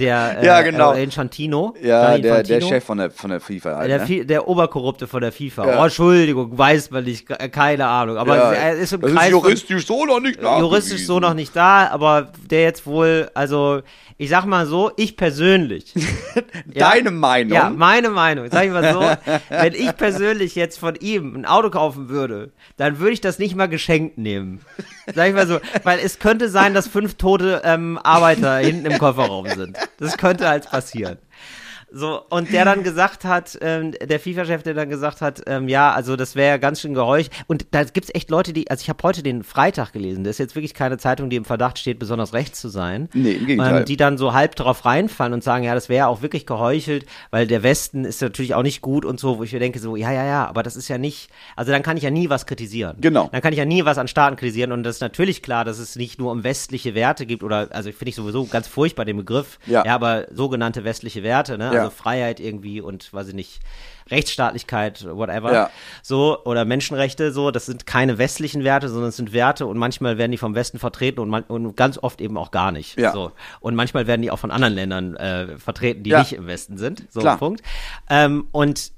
Der, 0.01 0.39
äh, 0.43 0.47
Ja, 0.47 0.63
genau. 0.63 0.93
äh, 0.95 1.05
Infantino. 1.05 1.75
ja, 1.81 2.07
Gianni 2.17 2.23
der, 2.23 2.43
der 2.43 2.57
Infantino. 2.57 2.69
Chef 2.69 2.85
von 2.85 2.99
der, 2.99 3.11
von 3.13 3.31
der 3.31 3.41
FIFA. 3.41 3.77
Halt, 3.77 3.91
Der, 3.91 4.09
ne? 4.09 4.27
Der 4.27 4.49
Oberkorrupte 4.49 5.07
von 5.07 5.21
der 5.21 5.31
FIFA. 5.31 5.67
Ja. 5.67 5.81
Oh, 5.81 5.85
Entschuldigung, 5.85 6.59
weiß 6.59 6.91
man 6.91 7.05
nicht, 7.05 7.27
ke- 7.29 7.49
keine 7.49 7.87
Ahnung. 7.87 8.17
Aber 8.17 8.37
ja, 8.37 8.53
er 8.53 8.73
ist 8.75 8.93
im 8.93 9.03
das 9.03 9.13
Kreis 9.13 9.27
ist 9.29 9.33
von- 9.35 9.43
juristisch 9.43 9.87
so 9.87 10.05
noch 10.05 10.21
nicht 10.21 10.41
juristisch 10.43 11.07
so 11.07 11.21
noch 11.21 11.35
nicht 11.35 11.55
da, 11.55 11.89
aber 11.89 12.33
der 12.51 12.63
jetzt 12.63 12.87
wohl, 12.87 13.31
also 13.35 13.83
ich 14.19 14.29
sag 14.31 14.45
mal 14.47 14.67
so, 14.67 14.91
ich 14.97 15.17
persönlich. 15.17 15.95
ja, 16.75 16.91
Deine 16.91 17.11
Meinung? 17.53 17.73
Ja, 17.73 17.79
meine 17.79 18.11
Meinung. 18.11 18.49
Sag 18.51 18.65
ich 18.65 18.71
mal 18.73 18.93
so, 18.93 19.01
wenn 19.49 19.75
ich 19.75 19.97
persönlich 19.97 20.55
jetzt 20.55 20.79
von 20.79 20.97
ihm 20.97 21.35
ein 21.35 21.47
Auto 21.47 21.71
kaufen 21.71 22.09
würde, 22.09 22.51
dann 22.77 22.99
würde 22.99 23.13
ich 23.13 23.21
das 23.21 23.39
nicht 23.39 23.55
mal 23.55 23.69
geschenkt 23.69 24.19
nehmen. 24.19 24.61
Sag 25.15 25.29
ich 25.29 25.35
mal 25.35 25.47
so, 25.47 25.61
weil 25.85 25.99
es 26.01 26.19
könnte 26.19 26.49
sein, 26.49 26.75
dass 26.75 26.89
fünf 26.89 27.15
tote 27.15 27.63
ähm, 27.65 27.99
Arbeiter 28.03 28.57
hinten 28.57 28.87
im 28.87 28.99
Kofferraum 28.99 29.49
sind. 29.49 29.77
Das 29.99 30.17
könnte 30.17 30.49
halt 30.49 30.71
passieren. 30.71 31.19
So, 31.95 32.23
und 32.31 32.53
der 32.53 32.65
dann 32.65 32.83
gesagt 32.83 33.25
hat, 33.25 33.59
ähm, 33.61 33.93
der 33.93 34.19
FIFA-Chef, 34.19 34.63
der 34.63 34.75
dann 34.75 34.89
gesagt 34.89 35.21
hat, 35.21 35.43
ähm, 35.47 35.69
ja, 35.69 35.93
also 35.93 36.17
das 36.17 36.35
wäre 36.35 36.49
ja 36.49 36.57
ganz 36.57 36.81
schön 36.81 36.95
geheucht. 36.95 37.31
Und 37.47 37.67
da 37.73 37.85
gibt's 37.85 38.11
echt 38.15 38.31
Leute, 38.31 38.53
die, 38.53 38.71
also 38.71 38.81
ich 38.83 38.89
habe 38.89 39.03
heute 39.03 39.23
den 39.23 39.45
Freitag 39.45 39.93
gelesen, 39.93 40.25
das 40.25 40.33
ist 40.33 40.39
jetzt 40.39 40.55
wirklich 40.55 40.75
keine 40.75 40.97
Zeitung, 40.99 41.29
die 41.29 41.37
im 41.37 41.45
Verdacht 41.45 41.79
steht, 41.79 41.99
besonders 41.99 42.33
rechts 42.33 42.61
zu 42.61 42.69
sein. 42.69 43.09
Nee, 43.13 43.33
im 43.33 43.47
Gegenteil. 43.47 43.79
Ähm, 43.81 43.85
die 43.85 43.97
dann 43.97 44.17
so 44.17 44.33
halb 44.33 44.55
drauf 44.57 44.85
reinfallen 44.85 45.35
und 45.35 45.45
sagen, 45.45 45.65
ja, 45.65 45.75
das 45.75 45.89
wäre 45.89 45.99
ja 45.99 46.07
auch 46.07 46.23
wirklich 46.23 46.47
geheuchelt, 46.47 47.05
weil 47.31 47.47
der 47.47 47.63
Westen 47.63 48.05
ist 48.05 48.23
natürlich 48.23 48.55
auch 48.55 48.63
nicht 48.63 48.81
gut 48.81 49.05
und 49.05 49.21
so, 49.21 49.39
wo 49.39 49.43
ich 49.43 49.53
mir 49.53 49.59
denke, 49.59 49.79
so, 49.79 49.95
ja, 49.97 50.11
ja, 50.13 50.25
ja, 50.25 50.47
aber 50.47 50.63
das 50.63 50.77
ist 50.77 50.89
ja 50.89 50.97
nicht, 50.97 51.29
also 51.57 51.73
dann 51.73 51.83
kann 51.83 51.97
ich 51.97 52.05
ja 52.05 52.11
nie 52.11 52.31
was 52.31 52.47
kritisieren. 52.47 52.97
Genau. 53.01 53.29
Dann 53.31 53.43
kann 53.43 53.53
ich 53.53 53.59
ja 53.59 53.65
nie 53.67 53.85
was 53.85 53.99
an 53.99 54.09
Staaten 54.09 54.37
kritisieren 54.37 54.73
und 54.73 54.83
das 54.83 54.97
ist 54.97 55.01
natürlich 55.03 55.43
klar, 55.43 55.65
dass 55.67 55.79
es 55.79 55.97
nicht 55.97 56.19
nur 56.19 56.33
um 56.33 56.43
westliche 56.43 56.95
Werte 56.95 57.27
gibt 57.27 57.43
oder, 57.43 57.69
also 57.73 57.91
finde 57.93 58.09
ich 58.09 58.15
sowieso 58.17 58.47
ganz 58.47 58.67
furchtbar 58.67 59.05
den 59.05 59.19
Begriff, 59.19 59.59
Ja. 59.67 59.85
ja 59.85 59.95
aber 59.95 60.27
sogenannte 60.33 60.85
westliche 60.85 61.23
Werte, 61.23 61.59
ne, 61.59 61.71
Ja. 61.75 61.82
Also 61.85 61.91
Freiheit 61.97 62.41
irgendwie 62.41 62.81
und, 62.81 63.13
weiß 63.13 63.29
ich 63.29 63.35
nicht, 63.35 63.61
Rechtsstaatlichkeit, 64.11 65.07
whatever, 65.09 65.53
Ja. 65.53 65.71
so, 66.03 66.45
oder 66.45 66.65
Menschenrechte, 66.65 67.33
so, 67.33 67.51
das 67.51 67.67
sind 67.67 67.87
keine 67.87 68.19
westlichen 68.19 68.65
Werte, 68.65 68.89
sondern 68.89 69.09
es 69.11 69.17
sind 69.17 69.33
Werte 69.33 69.67
und 69.67 69.79
manchmal 69.79 70.19
werden 70.19 70.33
die 70.33 70.39
vom 70.39 70.55
Westen 70.55 70.79
vertreten 70.79 71.21
und, 71.21 71.29
man, 71.31 71.43
und 71.45 71.77
ganz 71.77 71.99
oft 71.99 72.21
eben 72.21 72.37
auch 72.37 72.51
gar 72.51 72.73
nicht, 72.73 72.99
Ja. 72.99 73.13
so. 73.13 73.33
Und 73.61 73.75
manchmal 73.75 74.07
werden 74.07 74.23
die 74.23 74.31
auch 74.31 74.39
von 74.39 74.51
anderen 74.51 74.75
Ländern 74.75 75.17
äh, 75.17 75.59
vertreten, 75.59 76.03
die 76.03 76.11
Ja. 76.11 76.21
nicht 76.21 76.33
im 76.33 76.47
Westen 76.47 76.77
sind, 76.79 77.05
so, 77.11 77.21
Klar. 77.21 77.39
Punkt. 77.39 77.63
Ähm, 78.11 78.47
und 78.53 78.93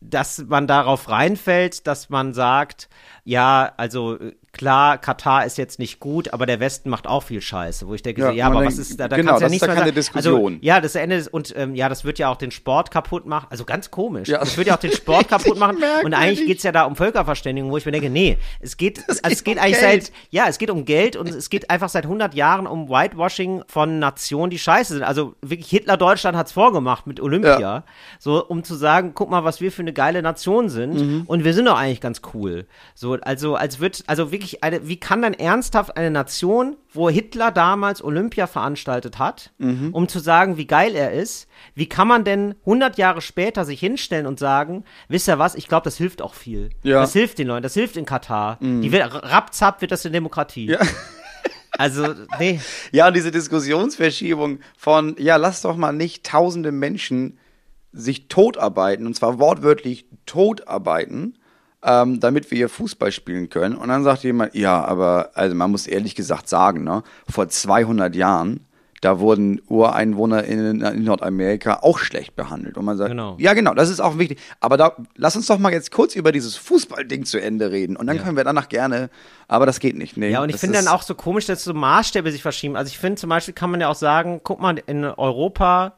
dass 0.00 0.38
man 0.46 0.66
darauf 0.66 1.08
reinfällt, 1.08 1.86
dass 1.86 2.10
man 2.10 2.34
sagt, 2.34 2.88
ja, 3.24 3.72
also 3.76 4.18
klar, 4.56 4.98
Katar 4.98 5.44
ist 5.44 5.58
jetzt 5.58 5.78
nicht 5.78 6.00
gut, 6.00 6.32
aber 6.32 6.46
der 6.46 6.60
Westen 6.60 6.90
macht 6.90 7.06
auch 7.06 7.22
viel 7.22 7.40
Scheiße, 7.40 7.86
wo 7.88 7.94
ich 7.94 8.02
denke, 8.02 8.20
Ja, 8.22 8.28
so, 8.28 8.32
ja, 8.34 8.46
aber 8.46 8.64
was 8.64 8.78
ist 8.78 8.98
da, 8.98 9.08
da 9.08 9.16
genau, 9.16 9.38
kannst 9.38 9.42
du 9.42 9.44
ja 9.44 9.46
das 9.46 9.46
ist 9.46 9.50
nichts 9.50 9.60
da 9.60 9.66
mehr 9.66 9.74
keine 9.76 9.86
sagen. 9.88 9.94
Diskussion. 9.96 10.52
Also, 10.54 10.64
ja, 10.64 10.80
das 10.80 10.94
Ende 10.94 11.16
ist, 11.16 11.28
und 11.28 11.54
ähm, 11.56 11.74
ja, 11.74 11.88
das 11.88 12.04
wird 12.04 12.18
ja 12.18 12.28
auch 12.30 12.36
den 12.36 12.50
Sport 12.50 12.90
kaputt 12.90 13.26
machen, 13.26 13.46
also 13.50 13.64
ganz 13.64 13.90
komisch. 13.90 14.28
Ja. 14.28 14.38
Das 14.38 14.56
wird 14.56 14.66
ja 14.68 14.74
auch 14.76 14.80
den 14.80 14.92
Sport 14.92 15.28
kaputt 15.28 15.58
machen 15.58 15.78
und 16.04 16.14
eigentlich 16.14 16.46
geht's 16.46 16.62
ja 16.62 16.72
da 16.72 16.84
um 16.84 16.96
Völkerverständigung, 16.96 17.70
wo 17.70 17.76
ich 17.76 17.86
mir 17.86 17.92
denke, 17.92 18.10
nee, 18.10 18.38
es 18.60 18.76
geht, 18.76 18.98
also 19.08 19.20
es 19.24 19.44
geht 19.44 19.44
geht 19.44 19.56
um 19.58 19.62
eigentlich 19.64 19.80
Geld. 19.80 20.04
seit, 20.06 20.12
ja, 20.30 20.44
es 20.48 20.58
geht 20.58 20.70
um 20.70 20.84
Geld 20.84 21.16
und 21.16 21.28
es 21.28 21.50
geht 21.50 21.70
einfach 21.70 21.88
seit 21.88 22.04
100 22.04 22.34
Jahren 22.34 22.66
um 22.66 22.88
Whitewashing 22.88 23.62
von 23.68 23.98
Nationen, 23.98 24.50
die 24.50 24.58
scheiße 24.58 24.94
sind. 24.94 25.02
Also 25.02 25.34
wirklich 25.42 25.68
Hitler 25.68 25.96
Deutschland 25.96 26.36
hat's 26.36 26.52
vorgemacht 26.52 27.06
mit 27.06 27.20
Olympia, 27.20 27.60
Ja. 27.60 27.84
so 28.18 28.44
um 28.44 28.64
zu 28.64 28.74
sagen, 28.74 29.12
guck 29.14 29.30
mal, 29.30 29.44
was 29.44 29.60
wir 29.60 29.70
für 29.72 29.82
eine 29.82 29.92
geile 29.92 30.22
Nation 30.22 30.68
sind 30.68 30.94
Mhm. 30.94 31.22
und 31.26 31.44
wir 31.44 31.54
sind 31.54 31.66
doch 31.66 31.76
eigentlich 31.76 32.00
ganz 32.00 32.22
cool. 32.34 32.66
So, 32.94 33.14
also 33.14 33.54
als 33.56 33.80
wird, 33.80 34.02
also 34.06 34.32
wirklich 34.46 34.62
eine, 34.64 34.88
wie 34.88 34.98
kann 34.98 35.22
dann 35.22 35.34
ernsthaft 35.34 35.96
eine 35.96 36.10
Nation, 36.10 36.76
wo 36.92 37.10
Hitler 37.10 37.50
damals 37.50 38.02
Olympia 38.02 38.46
veranstaltet 38.46 39.18
hat, 39.18 39.50
Mhm. 39.58 39.90
um 39.92 40.08
zu 40.08 40.18
sagen, 40.20 40.56
wie 40.56 40.66
geil 40.66 40.94
er 40.94 41.12
ist, 41.12 41.48
wie 41.74 41.88
kann 41.88 42.06
man 42.08 42.24
denn 42.24 42.54
100 42.64 42.96
Jahre 42.98 43.20
später 43.20 43.64
sich 43.64 43.80
hinstellen 43.80 44.26
und 44.26 44.38
sagen, 44.38 44.84
wisst 45.08 45.28
ihr 45.28 45.38
was, 45.38 45.54
ich 45.56 45.66
glaube, 45.68 45.84
das 45.84 45.96
hilft 45.96 46.22
auch 46.22 46.34
viel. 46.34 46.70
Ja. 46.82 46.98
Mhm. 46.98 47.02
Das 47.02 47.12
hilft 47.12 47.38
den 47.38 47.48
Leuten, 47.48 47.62
das 47.62 47.74
hilft 47.74 47.96
in 47.96 48.04
Katar. 48.04 48.58
Die 48.60 48.92
wird, 48.92 49.12
rapzapp 49.12 49.80
wird 49.80 49.90
das 49.90 50.04
eine 50.06 50.12
Demokratie. 50.12 50.66
Ja. 50.66 50.78
Also, 51.78 52.14
nee. 52.38 52.58
Ja, 52.90 53.08
und 53.08 53.14
diese 53.14 53.30
Diskussionsverschiebung 53.30 54.60
von, 54.78 55.14
ja, 55.18 55.36
lass 55.36 55.60
doch 55.60 55.76
mal 55.76 55.92
nicht 55.92 56.24
tausende 56.24 56.72
Menschen 56.72 57.38
sich 57.92 58.28
totarbeiten, 58.28 59.06
und 59.06 59.14
zwar 59.14 59.38
wortwörtlich 59.38 60.06
totarbeiten, 60.24 61.36
ähm, 61.86 62.18
damit 62.18 62.50
wir 62.50 62.58
hier 62.58 62.68
Fußball 62.68 63.12
spielen 63.12 63.48
können. 63.48 63.76
Und 63.76 63.88
dann 63.88 64.02
sagt 64.02 64.24
jemand, 64.24 64.54
ja, 64.54 64.84
aber, 64.84 65.30
also 65.34 65.54
man 65.54 65.70
muss 65.70 65.86
ehrlich 65.86 66.16
gesagt 66.16 66.48
sagen, 66.48 66.82
ne, 66.82 67.04
vor 67.28 67.48
200 67.48 68.14
Jahren, 68.16 68.66
da 69.02 69.20
wurden 69.20 69.60
Ureinwohner 69.68 70.42
in, 70.44 70.80
in 70.80 71.04
Nordamerika 71.04 71.80
auch 71.82 71.98
schlecht 71.98 72.34
behandelt. 72.34 72.76
Und 72.76 72.86
man 72.86 72.96
sagt, 72.96 73.10
Genau. 73.10 73.36
ja, 73.38 73.52
genau, 73.54 73.72
das 73.74 73.88
ist 73.88 74.00
auch 74.00 74.18
wichtig. 74.18 74.40
Aber 74.58 74.76
da, 74.76 74.96
lass 75.14 75.36
uns 75.36 75.46
doch 75.46 75.58
mal 75.58 75.70
jetzt 75.70 75.92
kurz 75.92 76.16
über 76.16 76.32
dieses 76.32 76.56
Fußballding 76.56 77.24
zu 77.24 77.40
Ende 77.40 77.70
reden. 77.70 77.96
Und 77.96 78.08
dann 78.08 78.18
können 78.18 78.36
wir 78.36 78.42
danach 78.42 78.68
gerne, 78.68 79.08
aber 79.46 79.64
das 79.66 79.78
geht 79.78 79.96
nicht. 79.96 80.16
Nee, 80.16 80.30
Ja, 80.30 80.42
und 80.42 80.48
ich 80.48 80.56
finde 80.56 80.78
dann 80.78 80.88
auch 80.88 81.02
so 81.02 81.14
komisch, 81.14 81.46
dass 81.46 81.62
so 81.62 81.72
Maßstäbe 81.74 82.32
sich 82.32 82.42
verschieben. 82.42 82.74
Also 82.74 82.88
ich 82.88 82.98
finde 82.98 83.20
zum 83.20 83.30
Beispiel 83.30 83.54
kann 83.54 83.70
man 83.70 83.80
ja 83.80 83.88
auch 83.88 83.94
sagen, 83.94 84.40
guck 84.42 84.60
mal, 84.60 84.82
in 84.86 85.04
Europa, 85.04 85.92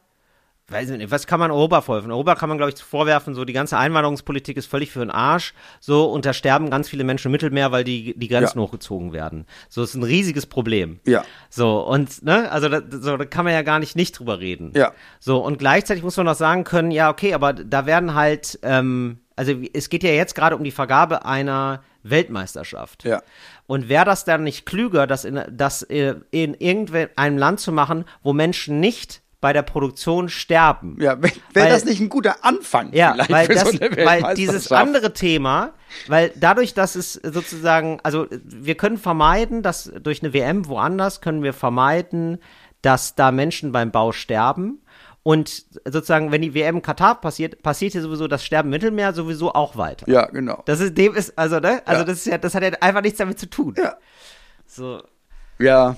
weiß 0.71 0.89
nicht, 0.89 1.11
was 1.11 1.27
kann 1.27 1.39
man 1.39 1.51
Europa 1.51 1.81
vorwerfen? 1.81 2.11
Europa 2.11 2.35
kann 2.35 2.49
man, 2.49 2.57
glaube 2.57 2.71
ich, 2.75 2.81
vorwerfen, 2.81 3.33
so 3.35 3.45
die 3.45 3.53
ganze 3.53 3.77
Einwanderungspolitik 3.77 4.57
ist 4.57 4.65
völlig 4.67 4.91
für 4.91 4.99
den 4.99 5.11
Arsch. 5.11 5.53
So, 5.79 6.05
und 6.05 6.25
da 6.25 6.33
sterben 6.33 6.69
ganz 6.69 6.89
viele 6.89 7.03
Menschen 7.03 7.27
im 7.27 7.31
Mittelmeer, 7.33 7.71
weil 7.71 7.83
die, 7.83 8.17
die 8.17 8.27
Grenzen 8.27 8.59
Ja. 8.59 8.63
hochgezogen 8.65 9.13
werden. 9.13 9.45
So, 9.69 9.83
ist 9.83 9.95
ein 9.95 10.03
riesiges 10.03 10.45
Problem. 10.45 10.99
Ja. 11.05 11.23
So, 11.49 11.79
und, 11.87 12.23
ne, 12.23 12.51
also 12.51 12.69
da, 12.69 12.81
so, 12.89 13.17
da 13.17 13.25
kann 13.25 13.45
man 13.45 13.53
ja 13.53 13.61
gar 13.61 13.79
nicht 13.79 13.95
nicht 13.95 14.17
drüber 14.17 14.39
reden. 14.39 14.71
Ja. 14.75 14.93
So, 15.19 15.37
und 15.43 15.59
gleichzeitig 15.59 16.03
muss 16.03 16.17
man 16.17 16.25
noch 16.25 16.35
sagen 16.35 16.63
können, 16.63 16.91
ja, 16.91 17.09
okay, 17.09 17.33
aber 17.33 17.53
da 17.53 17.85
werden 17.85 18.13
halt, 18.13 18.59
ähm, 18.63 19.19
also 19.35 19.53
es 19.73 19.89
geht 19.89 20.03
ja 20.03 20.11
jetzt 20.11 20.35
gerade 20.35 20.55
um 20.55 20.63
die 20.63 20.71
Vergabe 20.71 21.25
einer 21.25 21.81
Weltmeisterschaft. 22.03 23.03
Ja. 23.03 23.21
Und 23.67 23.89
wäre 23.89 24.05
das 24.05 24.25
dann 24.25 24.43
nicht 24.43 24.65
klüger, 24.65 25.07
das 25.07 25.25
in, 25.25 25.41
das 25.51 25.81
äh, 25.83 26.15
in 26.31 26.53
irgendeinem 26.53 27.37
Land 27.37 27.59
zu 27.59 27.71
machen, 27.71 28.05
wo 28.23 28.33
Menschen 28.33 28.79
nicht 28.79 29.21
bei 29.41 29.53
der 29.53 29.61
Produktion 29.61 30.29
sterben? 30.29 30.97
Ja, 30.99 31.17
wäre 31.21 31.69
das 31.69 31.85
nicht 31.85 32.01
ein 32.01 32.09
guter 32.09 32.43
Anfang 32.43 32.91
Ja, 32.93 33.15
weil, 33.29 33.47
das, 33.47 33.71
so 33.71 33.79
weil 33.79 34.33
dieses 34.35 34.71
andere 34.71 35.13
Thema, 35.13 35.73
weil 36.07 36.31
dadurch, 36.35 36.73
dass 36.73 36.95
es 36.95 37.13
sozusagen, 37.13 37.99
also 38.03 38.27
wir 38.29 38.75
können 38.75 38.97
vermeiden, 38.97 39.61
dass 39.63 39.91
durch 40.01 40.21
eine 40.21 40.33
WM 40.33 40.67
woanders 40.67 41.21
können 41.21 41.41
wir 41.43 41.53
vermeiden, 41.53 42.39
dass 42.81 43.15
da 43.15 43.31
Menschen 43.31 43.71
beim 43.71 43.91
Bau 43.91 44.11
sterben. 44.11 44.81
Und 45.21 45.65
sozusagen, 45.85 46.31
wenn 46.31 46.41
die 46.41 46.53
WM 46.53 46.77
in 46.77 46.81
Katar 46.81 47.19
passiert, 47.19 47.61
passiert 47.61 47.91
hier 47.91 48.01
sowieso 48.01 48.27
das 48.27 48.43
Sterben 48.43 48.69
im 48.69 48.71
Mittelmeer 48.71 49.13
sowieso 49.13 49.53
auch 49.53 49.75
weiter. 49.75 50.09
Ja, 50.09 50.25
genau. 50.27 50.63
Das 50.65 50.79
ist 50.79 50.97
dem 50.97 51.13
ist, 51.13 51.37
also, 51.37 51.59
ne? 51.59 51.81
Also 51.85 52.01
Ja. 52.01 52.05
das 52.05 52.17
ist 52.19 52.25
ja, 52.25 52.37
das 52.37 52.55
hat 52.55 52.63
ja 52.63 52.69
einfach 52.79 53.01
nichts 53.01 53.17
damit 53.19 53.37
zu 53.37 53.49
tun. 53.49 53.75
Ja. 53.77 53.97
So. 54.65 55.03
Ja. 55.59 55.97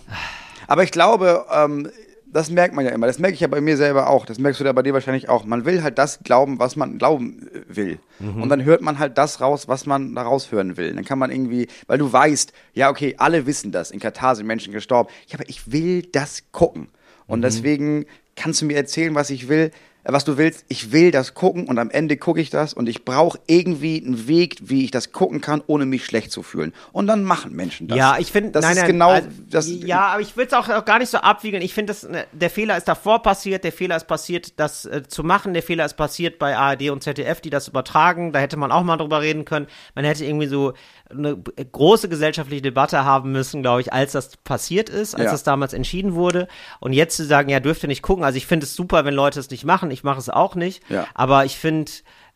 Aber 0.67 0.83
ich 0.83 0.91
glaube, 0.91 1.45
ähm, 1.51 1.91
das 2.33 2.49
merkt 2.49 2.73
man 2.75 2.85
ja 2.85 2.91
immer. 2.91 3.07
Das 3.07 3.19
merke 3.19 3.33
ich 3.33 3.39
ja 3.41 3.47
bei 3.47 3.61
mir 3.61 3.77
selber 3.77 4.09
auch. 4.09 4.25
Das 4.25 4.39
merkst 4.39 4.59
du 4.59 4.63
ja 4.65 4.71
bei 4.71 4.83
dir 4.83 4.93
wahrscheinlich 4.93 5.27
auch. 5.29 5.45
Man 5.45 5.65
will 5.65 5.83
halt 5.83 5.97
das 5.97 6.19
glauben, 6.23 6.59
was 6.59 6.75
man 6.75 6.97
glauben 6.97 7.47
will. 7.67 7.99
Mhm. 8.19 8.43
Und 8.43 8.49
dann 8.49 8.63
hört 8.63 8.81
man 8.81 8.99
halt 8.99 9.17
das 9.17 9.41
raus, 9.41 9.67
was 9.67 9.85
man 9.85 10.15
da 10.15 10.21
raushören 10.23 10.77
will. 10.77 10.93
Dann 10.93 11.03
kann 11.05 11.19
man 11.19 11.31
irgendwie, 11.31 11.67
weil 11.87 11.97
du 11.97 12.11
weißt, 12.11 12.53
ja, 12.73 12.89
okay, 12.89 13.15
alle 13.17 13.45
wissen 13.45 13.71
das. 13.71 13.91
In 13.91 13.99
Katar 13.99 14.35
sind 14.35 14.47
Menschen 14.47 14.71
gestorben. 14.73 15.09
Ja, 15.27 15.39
aber 15.39 15.49
ich 15.49 15.71
will 15.71 16.03
das 16.03 16.43
gucken. 16.51 16.87
Und 17.27 17.39
Mhm. 17.39 17.43
deswegen 17.43 18.05
kannst 18.35 18.61
du 18.61 18.65
mir 18.65 18.77
erzählen, 18.77 19.13
was 19.15 19.29
ich 19.29 19.47
will. 19.49 19.71
Was 20.03 20.25
du 20.25 20.37
willst, 20.37 20.65
ich 20.67 20.91
will 20.91 21.11
das 21.11 21.35
gucken 21.35 21.67
und 21.67 21.77
am 21.77 21.91
Ende 21.91 22.17
gucke 22.17 22.41
ich 22.41 22.49
das 22.49 22.73
und 22.73 22.89
ich 22.89 23.05
brauche 23.05 23.39
irgendwie 23.45 24.03
einen 24.03 24.27
Weg, 24.27 24.57
wie 24.61 24.83
ich 24.83 24.89
das 24.89 25.11
gucken 25.11 25.41
kann, 25.41 25.61
ohne 25.67 25.85
mich 25.85 26.05
schlecht 26.05 26.31
zu 26.31 26.41
fühlen. 26.41 26.73
Und 26.91 27.05
dann 27.05 27.23
machen 27.23 27.55
Menschen 27.55 27.87
das. 27.87 27.97
Ja, 27.97 28.17
ich 28.17 28.31
finde, 28.31 28.51
das 28.51 28.65
nein, 28.65 28.71
ist 28.73 28.81
nein, 28.81 28.91
genau 28.91 29.09
also, 29.09 29.29
das. 29.49 29.69
Ja, 29.69 30.07
aber 30.07 30.21
ich 30.21 30.35
will 30.35 30.47
es 30.47 30.53
auch, 30.53 30.67
auch 30.69 30.85
gar 30.85 30.97
nicht 30.97 31.09
so 31.09 31.19
abwiegeln. 31.19 31.61
Ich 31.61 31.75
finde, 31.75 31.95
ne, 32.09 32.25
der 32.31 32.49
Fehler 32.49 32.77
ist 32.77 32.87
davor 32.87 33.21
passiert, 33.21 33.63
der 33.63 33.71
Fehler 33.71 33.95
ist 33.95 34.07
passiert, 34.07 34.59
das 34.59 34.85
äh, 34.85 35.03
zu 35.07 35.23
machen, 35.23 35.53
der 35.53 35.61
Fehler 35.61 35.85
ist 35.85 35.97
passiert 35.97 36.39
bei 36.39 36.57
ARD 36.57 36.89
und 36.89 37.03
ZDF, 37.03 37.39
die 37.39 37.51
das 37.51 37.67
übertragen. 37.67 38.31
Da 38.31 38.39
hätte 38.39 38.57
man 38.57 38.71
auch 38.71 38.83
mal 38.83 38.97
drüber 38.97 39.21
reden 39.21 39.45
können. 39.45 39.67
Man 39.93 40.03
hätte 40.03 40.25
irgendwie 40.25 40.47
so 40.47 40.73
eine 41.11 41.37
große 41.37 42.09
gesellschaftliche 42.09 42.61
Debatte 42.61 43.03
haben 43.05 43.31
müssen, 43.31 43.61
glaube 43.61 43.81
ich, 43.81 43.93
als 43.93 44.11
das 44.13 44.37
passiert 44.37 44.89
ist, 44.89 45.15
als 45.15 45.25
Ja. 45.25 45.31
das 45.31 45.43
damals 45.43 45.73
entschieden 45.73 46.13
wurde. 46.15 46.47
Und 46.79 46.93
jetzt 46.93 47.17
zu 47.17 47.25
sagen, 47.25 47.49
ja, 47.49 47.59
dürft 47.59 47.83
ihr 47.83 47.87
nicht 47.87 48.01
gucken. 48.01 48.23
Also 48.23 48.37
ich 48.37 48.47
finde 48.47 48.65
es 48.65 48.75
super, 48.75 49.05
wenn 49.05 49.13
Leute 49.13 49.39
es 49.39 49.49
nicht 49.49 49.65
machen. 49.65 49.91
Ich 49.91 50.03
mache 50.03 50.19
es 50.19 50.29
auch 50.29 50.55
nicht. 50.55 50.81
Ja. 50.89 51.05
Aber 51.13 51.45
ich 51.45 51.57
finde, 51.57 51.91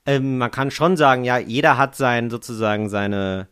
ähm, 0.05 0.37
man 0.37 0.51
kann 0.51 0.71
schon 0.71 0.97
sagen, 0.97 1.23
ja, 1.23 1.37
jeder 1.37 1.77
hat 1.77 1.95
sein, 1.95 2.29
sozusagen 2.29 2.89
seine, 2.89 3.47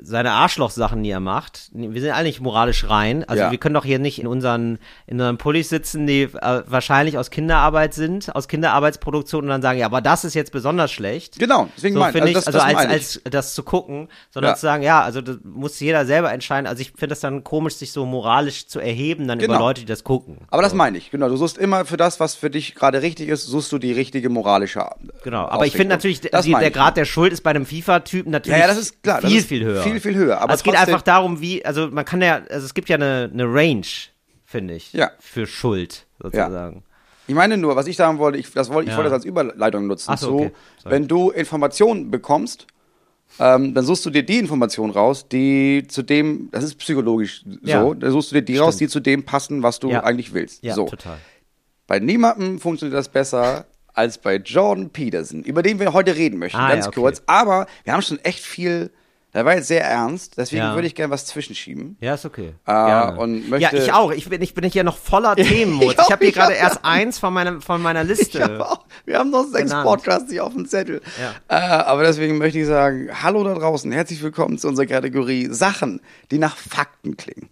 seine 0.00 0.30
Arschlochsachen, 0.32 1.02
die 1.02 1.10
er 1.10 1.20
macht. 1.20 1.70
Wir 1.72 2.00
sind 2.00 2.10
alle 2.12 2.24
nicht 2.24 2.40
moralisch 2.40 2.88
rein. 2.88 3.24
Also 3.24 3.44
Ja. 3.44 3.50
wir 3.50 3.58
können 3.58 3.74
doch 3.74 3.84
hier 3.84 3.98
nicht 3.98 4.20
in 4.20 4.26
unseren, 4.26 4.78
in 5.06 5.14
unseren 5.16 5.38
Pullis 5.38 5.68
sitzen, 5.70 6.06
die 6.06 6.22
äh, 6.22 6.62
wahrscheinlich 6.66 7.18
aus 7.18 7.30
Kinderarbeit 7.30 7.94
sind, 7.94 8.34
aus 8.34 8.46
Kinderarbeitsproduktion 8.48 9.44
und 9.44 9.48
dann 9.50 9.62
sagen, 9.62 9.78
ja, 9.78 9.86
aber 9.86 10.00
das 10.00 10.24
ist 10.24 10.34
jetzt 10.34 10.52
besonders 10.52 10.92
schlecht. 10.92 11.38
Genau, 11.38 11.68
deswegen 11.76 11.94
so 11.94 12.00
mein- 12.00 12.12
finde 12.12 12.28
also 12.28 12.38
ich, 12.38 12.44
das- 12.44 12.46
also 12.46 12.58
das 12.58 12.66
als, 12.66 12.74
meine 12.74 12.88
ich. 12.88 12.92
als 12.94 13.20
das 13.30 13.54
zu 13.54 13.62
gucken, 13.62 14.08
sondern 14.30 14.52
Ja. 14.52 14.54
zu 14.56 14.62
sagen, 14.62 14.82
ja, 14.82 15.02
also 15.02 15.20
das 15.20 15.38
muss 15.42 15.80
jeder 15.80 16.06
selber 16.06 16.32
entscheiden. 16.32 16.66
Also 16.66 16.80
ich 16.82 16.88
finde 16.90 17.08
das 17.08 17.20
dann 17.20 17.42
komisch, 17.42 17.74
sich 17.74 17.90
so 17.92 18.06
moralisch 18.06 18.68
zu 18.68 18.78
erheben, 18.80 19.26
dann 19.26 19.38
über 19.40 19.54
Genau. 19.54 19.58
Leute, 19.66 19.80
die 19.80 19.86
das 19.86 20.04
gucken. 20.04 20.38
Aber 20.48 20.62
das 20.62 20.74
meine 20.74 20.96
ich, 20.98 21.10
genau. 21.10 21.28
Du 21.28 21.36
suchst 21.36 21.58
immer 21.58 21.84
für 21.84 21.96
das, 21.96 22.20
was 22.20 22.34
für 22.34 22.50
dich 22.50 22.74
gerade 22.74 23.02
richtig 23.02 23.28
ist, 23.28 23.46
suchst 23.46 23.72
du 23.72 23.78
die 23.78 23.92
richtige 23.92 24.28
moralische. 24.28 24.84
Genau, 25.24 25.46
aber 25.48 25.66
ich 25.66 25.72
finde 25.72 25.94
natürlich, 25.96 26.20
die, 26.20 26.28
meine 26.50 26.60
der. 26.64 26.70
Grad 26.70 26.96
der 26.96 27.04
Schuld 27.04 27.32
ist 27.32 27.40
bei 27.42 27.50
einem 27.50 27.66
FIFA-Typen 27.66 28.30
natürlich 28.30 28.58
Ja, 28.58 28.66
ja, 28.66 28.68
das 28.68 28.78
ist 28.78 29.02
klar, 29.02 29.20
viel, 29.20 29.38
ist 29.38 29.48
viel 29.48 29.64
höher. 29.64 29.77
Viel, 29.82 30.00
viel 30.00 30.14
höher, 30.14 30.36
aber 30.36 30.44
Aber 30.44 30.54
es 30.54 30.62
geht 30.62 30.76
einfach 30.76 31.02
darum, 31.02 31.40
wie, 31.40 31.64
also 31.64 31.88
man 31.88 32.04
kann 32.04 32.20
ja, 32.22 32.42
also 32.50 32.64
es 32.66 32.74
gibt 32.74 32.88
ja 32.88 32.96
eine, 32.96 33.30
eine 33.32 33.44
Range, 33.44 33.86
finde 34.44 34.74
ich, 34.74 34.92
Ja. 34.92 35.10
für 35.20 35.46
Schuld 35.46 36.06
sozusagen. 36.22 36.82
Ich 37.26 37.34
meine 37.34 37.56
nur, 37.58 37.76
was 37.76 37.86
ich 37.86 37.96
sagen 37.96 38.18
wollte, 38.18 38.38
ich, 38.38 38.50
das 38.52 38.70
wollte, 38.70 38.88
ich 38.88 38.92
Ja. 38.92 38.96
wollte 38.96 39.10
das 39.10 39.16
als 39.18 39.24
Überleitung 39.26 39.86
nutzen. 39.86 40.10
Ach 40.10 40.18
so, 40.18 40.34
okay. 40.34 40.52
Wenn 40.84 41.06
du 41.08 41.30
Informationen 41.30 42.10
bekommst, 42.10 42.66
ähm, 43.38 43.74
dann 43.74 43.84
suchst 43.84 44.06
du 44.06 44.10
dir 44.10 44.22
die 44.22 44.38
Informationen 44.38 44.90
raus, 44.92 45.28
die 45.28 45.84
zu 45.88 46.02
dem, 46.02 46.48
das 46.50 46.64
ist 46.64 46.76
psychologisch 46.76 47.44
Ja. 47.62 47.82
so, 47.82 47.92
dann 47.94 48.10
suchst 48.10 48.30
du 48.32 48.36
dir 48.36 48.42
die 48.42 48.56
raus, 48.56 48.78
die 48.78 48.88
zu 48.88 49.00
dem 49.00 49.24
passen, 49.24 49.62
was 49.62 49.78
du 49.78 49.90
Ja. 49.90 50.02
eigentlich 50.04 50.32
willst. 50.32 50.64
Ja, 50.64 50.74
so. 50.74 50.86
total. 50.86 51.18
Bei 51.86 51.98
niemandem 51.98 52.58
funktioniert 52.58 52.98
das 52.98 53.08
besser 53.10 53.66
als 53.92 54.16
bei 54.18 54.36
Jordan 54.36 54.90
Peterson, 54.90 55.42
über 55.42 55.62
den 55.62 55.78
wir 55.80 55.92
heute 55.92 56.14
reden 56.16 56.38
möchten, 56.38 56.58
Ah, 56.58 56.68
ganz 56.70 56.84
ja, 56.86 56.88
okay. 56.88 57.00
kurz. 57.00 57.22
Aber 57.26 57.66
wir 57.84 57.92
haben 57.92 58.02
schon 58.02 58.18
echt 58.20 58.40
viel, 58.44 58.90
der 59.38 59.44
war 59.44 59.54
jetzt 59.54 59.68
sehr 59.68 59.84
ernst, 59.84 60.36
deswegen 60.36 60.62
Ja. 60.64 60.74
würde 60.74 60.88
ich 60.88 60.96
gerne 60.96 61.12
was 61.12 61.24
zwischenschieben. 61.26 61.96
Ja, 62.00 62.14
ist 62.14 62.24
okay. 62.24 62.54
Gerne. 62.66 63.20
und 63.20 63.48
möchte- 63.48 63.76
ja, 63.76 63.82
ich 63.84 63.92
auch. 63.92 64.10
Ich 64.10 64.28
bin, 64.28 64.42
ich 64.42 64.52
bin 64.52 64.64
hier 64.68 64.82
noch 64.82 64.98
voller 64.98 65.36
Themen. 65.36 65.80
Ich 65.82 65.92
Ich, 65.92 65.98
habe 66.10 66.24
hier 66.24 66.32
gerade 66.32 66.54
erst 66.54 66.84
eins 66.84 67.20
von, 67.20 67.32
meiner 67.32 67.60
von 67.60 67.80
meiner 67.80 68.02
Liste. 68.10 68.38
Ich 68.38 68.42
hab 68.44 68.60
auch, 68.60 68.84
wir 69.04 69.16
haben 69.16 69.30
noch 69.30 69.44
sechs 69.44 69.70
Genannt. 69.70 69.86
Podcasts 69.86 70.28
nicht 70.28 70.40
auf 70.40 70.54
dem 70.54 70.66
Zettel. 70.66 71.00
Ja. 71.48 71.56
Äh, 71.56 71.82
aber 71.84 72.02
deswegen 72.02 72.38
möchte 72.38 72.58
ich 72.58 72.66
sagen, 72.66 73.08
hallo 73.22 73.44
da 73.44 73.54
draußen, 73.54 73.92
herzlich 73.92 74.20
willkommen 74.22 74.58
zu 74.58 74.66
unserer 74.66 74.86
Kategorie 74.86 75.46
Sachen, 75.52 76.00
die 76.32 76.38
nach 76.38 76.56
Fakten 76.56 77.16
klingen. 77.16 77.48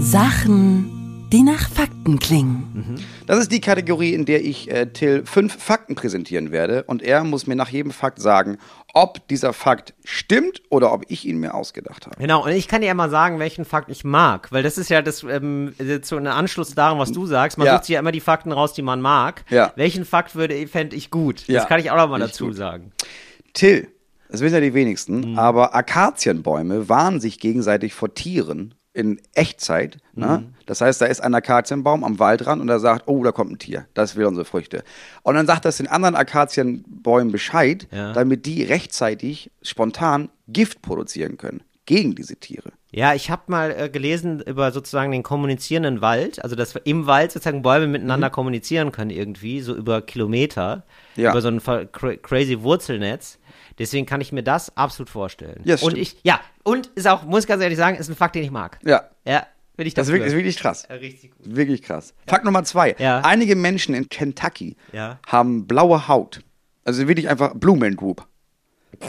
Sachen, 0.00 1.05
die 1.36 1.42
nach 1.42 1.68
Fakten 1.68 2.18
klingen. 2.18 2.98
Das 3.26 3.38
ist 3.38 3.52
die 3.52 3.60
Kategorie, 3.60 4.14
in 4.14 4.24
der 4.24 4.42
ich 4.42 4.70
äh, 4.70 4.86
Till 4.86 5.26
fünf 5.26 5.62
Fakten 5.62 5.94
präsentieren 5.94 6.50
werde 6.50 6.84
und 6.84 7.02
er 7.02 7.24
muss 7.24 7.46
mir 7.46 7.56
nach 7.56 7.68
jedem 7.68 7.90
Fakt 7.92 8.20
sagen, 8.22 8.56
ob 8.94 9.28
dieser 9.28 9.52
Fakt 9.52 9.92
stimmt 10.02 10.62
oder 10.70 10.94
ob 10.94 11.04
ich 11.08 11.26
ihn 11.26 11.36
mir 11.38 11.52
ausgedacht 11.52 12.06
habe. 12.06 12.16
Genau, 12.18 12.42
und 12.46 12.52
ich 12.52 12.68
kann 12.68 12.80
dir 12.80 12.86
ja 12.86 12.94
mal 12.94 13.10
sagen, 13.10 13.38
welchen 13.38 13.66
Fakt 13.66 13.90
ich 13.90 14.02
mag, 14.02 14.50
weil 14.50 14.62
das 14.62 14.78
ist 14.78 14.88
ja 14.88 15.02
das 15.02 15.24
ähm, 15.24 15.74
so 16.02 16.16
ein 16.16 16.26
Anschluss 16.26 16.74
daran, 16.74 16.98
was 16.98 17.12
du 17.12 17.26
sagst. 17.26 17.58
Man 17.58 17.66
Ja. 17.66 17.74
sucht 17.74 17.84
sich 17.84 17.92
ja 17.94 18.00
immer 18.00 18.12
die 18.12 18.20
Fakten 18.20 18.50
raus, 18.50 18.72
die 18.72 18.80
man 18.80 19.02
mag. 19.02 19.44
Ja. 19.50 19.74
Welchen 19.76 20.06
Fakt 20.06 20.36
würde 20.36 20.66
fände 20.68 20.96
ich 20.96 21.10
gut? 21.10 21.46
Ja, 21.48 21.60
Das 21.60 21.68
kann 21.68 21.80
ich 21.80 21.90
auch 21.90 21.96
noch 21.96 22.08
mal 22.08 22.18
dazu 22.18 22.46
gut. 22.46 22.56
sagen. 22.56 22.92
Till, 23.52 23.88
Das 24.30 24.40
wissen 24.40 24.54
ja 24.54 24.60
die 24.62 24.72
wenigsten. 24.72 25.32
Mhm. 25.32 25.38
Aber 25.38 25.74
Akazienbäume 25.74 26.88
warnen 26.88 27.20
sich 27.20 27.38
gegenseitig 27.40 27.92
vor 27.92 28.14
Tieren 28.14 28.72
in 28.96 29.20
Echtzeit. 29.34 29.98
Ne? 30.14 30.44
Mhm. 30.46 30.54
Das 30.64 30.80
heißt, 30.80 31.00
da 31.00 31.06
ist 31.06 31.20
ein 31.20 31.34
Akazienbaum 31.34 32.02
am 32.02 32.18
Waldrand 32.18 32.62
und 32.62 32.68
er 32.68 32.80
sagt, 32.80 33.04
oh, 33.06 33.22
da 33.22 33.30
kommt 33.30 33.52
ein 33.52 33.58
Tier, 33.58 33.86
das 33.94 34.16
will 34.16 34.24
unsere 34.24 34.44
Früchte. 34.46 34.82
Und 35.22 35.34
dann 35.34 35.46
sagt 35.46 35.64
das 35.66 35.76
den 35.76 35.86
anderen 35.86 36.14
Akazienbäumen 36.16 37.30
Bescheid, 37.32 37.86
Ja. 37.92 38.12
damit 38.12 38.46
die 38.46 38.62
rechtzeitig 38.62 39.50
spontan 39.62 40.30
Gift 40.48 40.82
produzieren 40.82 41.36
können 41.36 41.62
gegen 41.84 42.14
diese 42.14 42.36
Tiere. 42.36 42.72
Ja, 42.90 43.14
ich 43.14 43.30
habe 43.30 43.42
mal 43.48 43.70
äh, 43.76 43.88
gelesen 43.90 44.40
über 44.40 44.72
sozusagen 44.72 45.12
den 45.12 45.22
kommunizierenden 45.22 46.00
Wald, 46.00 46.42
also 46.42 46.56
dass 46.56 46.74
im 46.84 47.06
Wald 47.06 47.30
sozusagen 47.32 47.62
Bäume 47.62 47.86
miteinander 47.86 48.30
kommunizieren 48.30 48.90
können 48.90 49.10
irgendwie, 49.10 49.60
so 49.60 49.74
über 49.74 50.00
Kilometer, 50.02 50.84
Mhm. 51.16 51.22
Ja. 51.22 51.30
über 51.32 51.42
so 51.42 51.48
ein 51.48 51.60
crazy 52.22 52.62
Wurzelnetz. 52.62 53.38
Deswegen 53.78 54.06
kann 54.06 54.20
ich 54.20 54.32
mir 54.32 54.42
das 54.42 54.76
absolut 54.76 55.10
vorstellen. 55.10 55.60
Ja, 55.64 55.74
das 55.74 55.82
und 55.82 55.90
stimmt. 55.92 56.02
ich, 56.06 56.16
ja, 56.22 56.40
und 56.64 56.86
ist 56.94 57.06
auch, 57.06 57.24
muss 57.24 57.40
ich 57.44 57.46
ganz 57.48 57.62
ehrlich 57.62 57.76
sagen, 57.78 57.96
ist 57.98 58.08
ein 58.08 58.16
Fakt, 58.16 58.34
den 58.34 58.42
ich 58.44 58.50
mag. 58.50 58.78
Ja, 58.84 59.04
Ja, 59.26 59.46
bin 59.76 59.86
ich 59.86 59.92
das 59.94 60.06
dafür. 60.06 60.20
wirklich, 60.20 60.32
ist 60.32 60.36
wirklich 60.38 60.56
krass. 60.56 60.86
Ja, 60.88 60.94
richtig 60.96 61.30
gut. 61.36 61.54
Wirklich 61.56 61.82
krass. 61.82 62.14
Fakt 62.26 62.44
Nummer 62.44 62.64
zwei. 62.64 62.96
Ja. 62.98 63.20
Einige 63.20 63.54
Menschen 63.56 63.94
in 63.94 64.08
Kentucky 64.08 64.76
Ja. 64.92 65.18
haben 65.26 65.66
blaue 65.66 66.08
Haut. 66.08 66.40
Also 66.84 67.06
wirklich 67.08 67.28
einfach 67.28 67.54
Blue 67.54 67.76
Man 67.76 67.96
Group. 67.96 68.26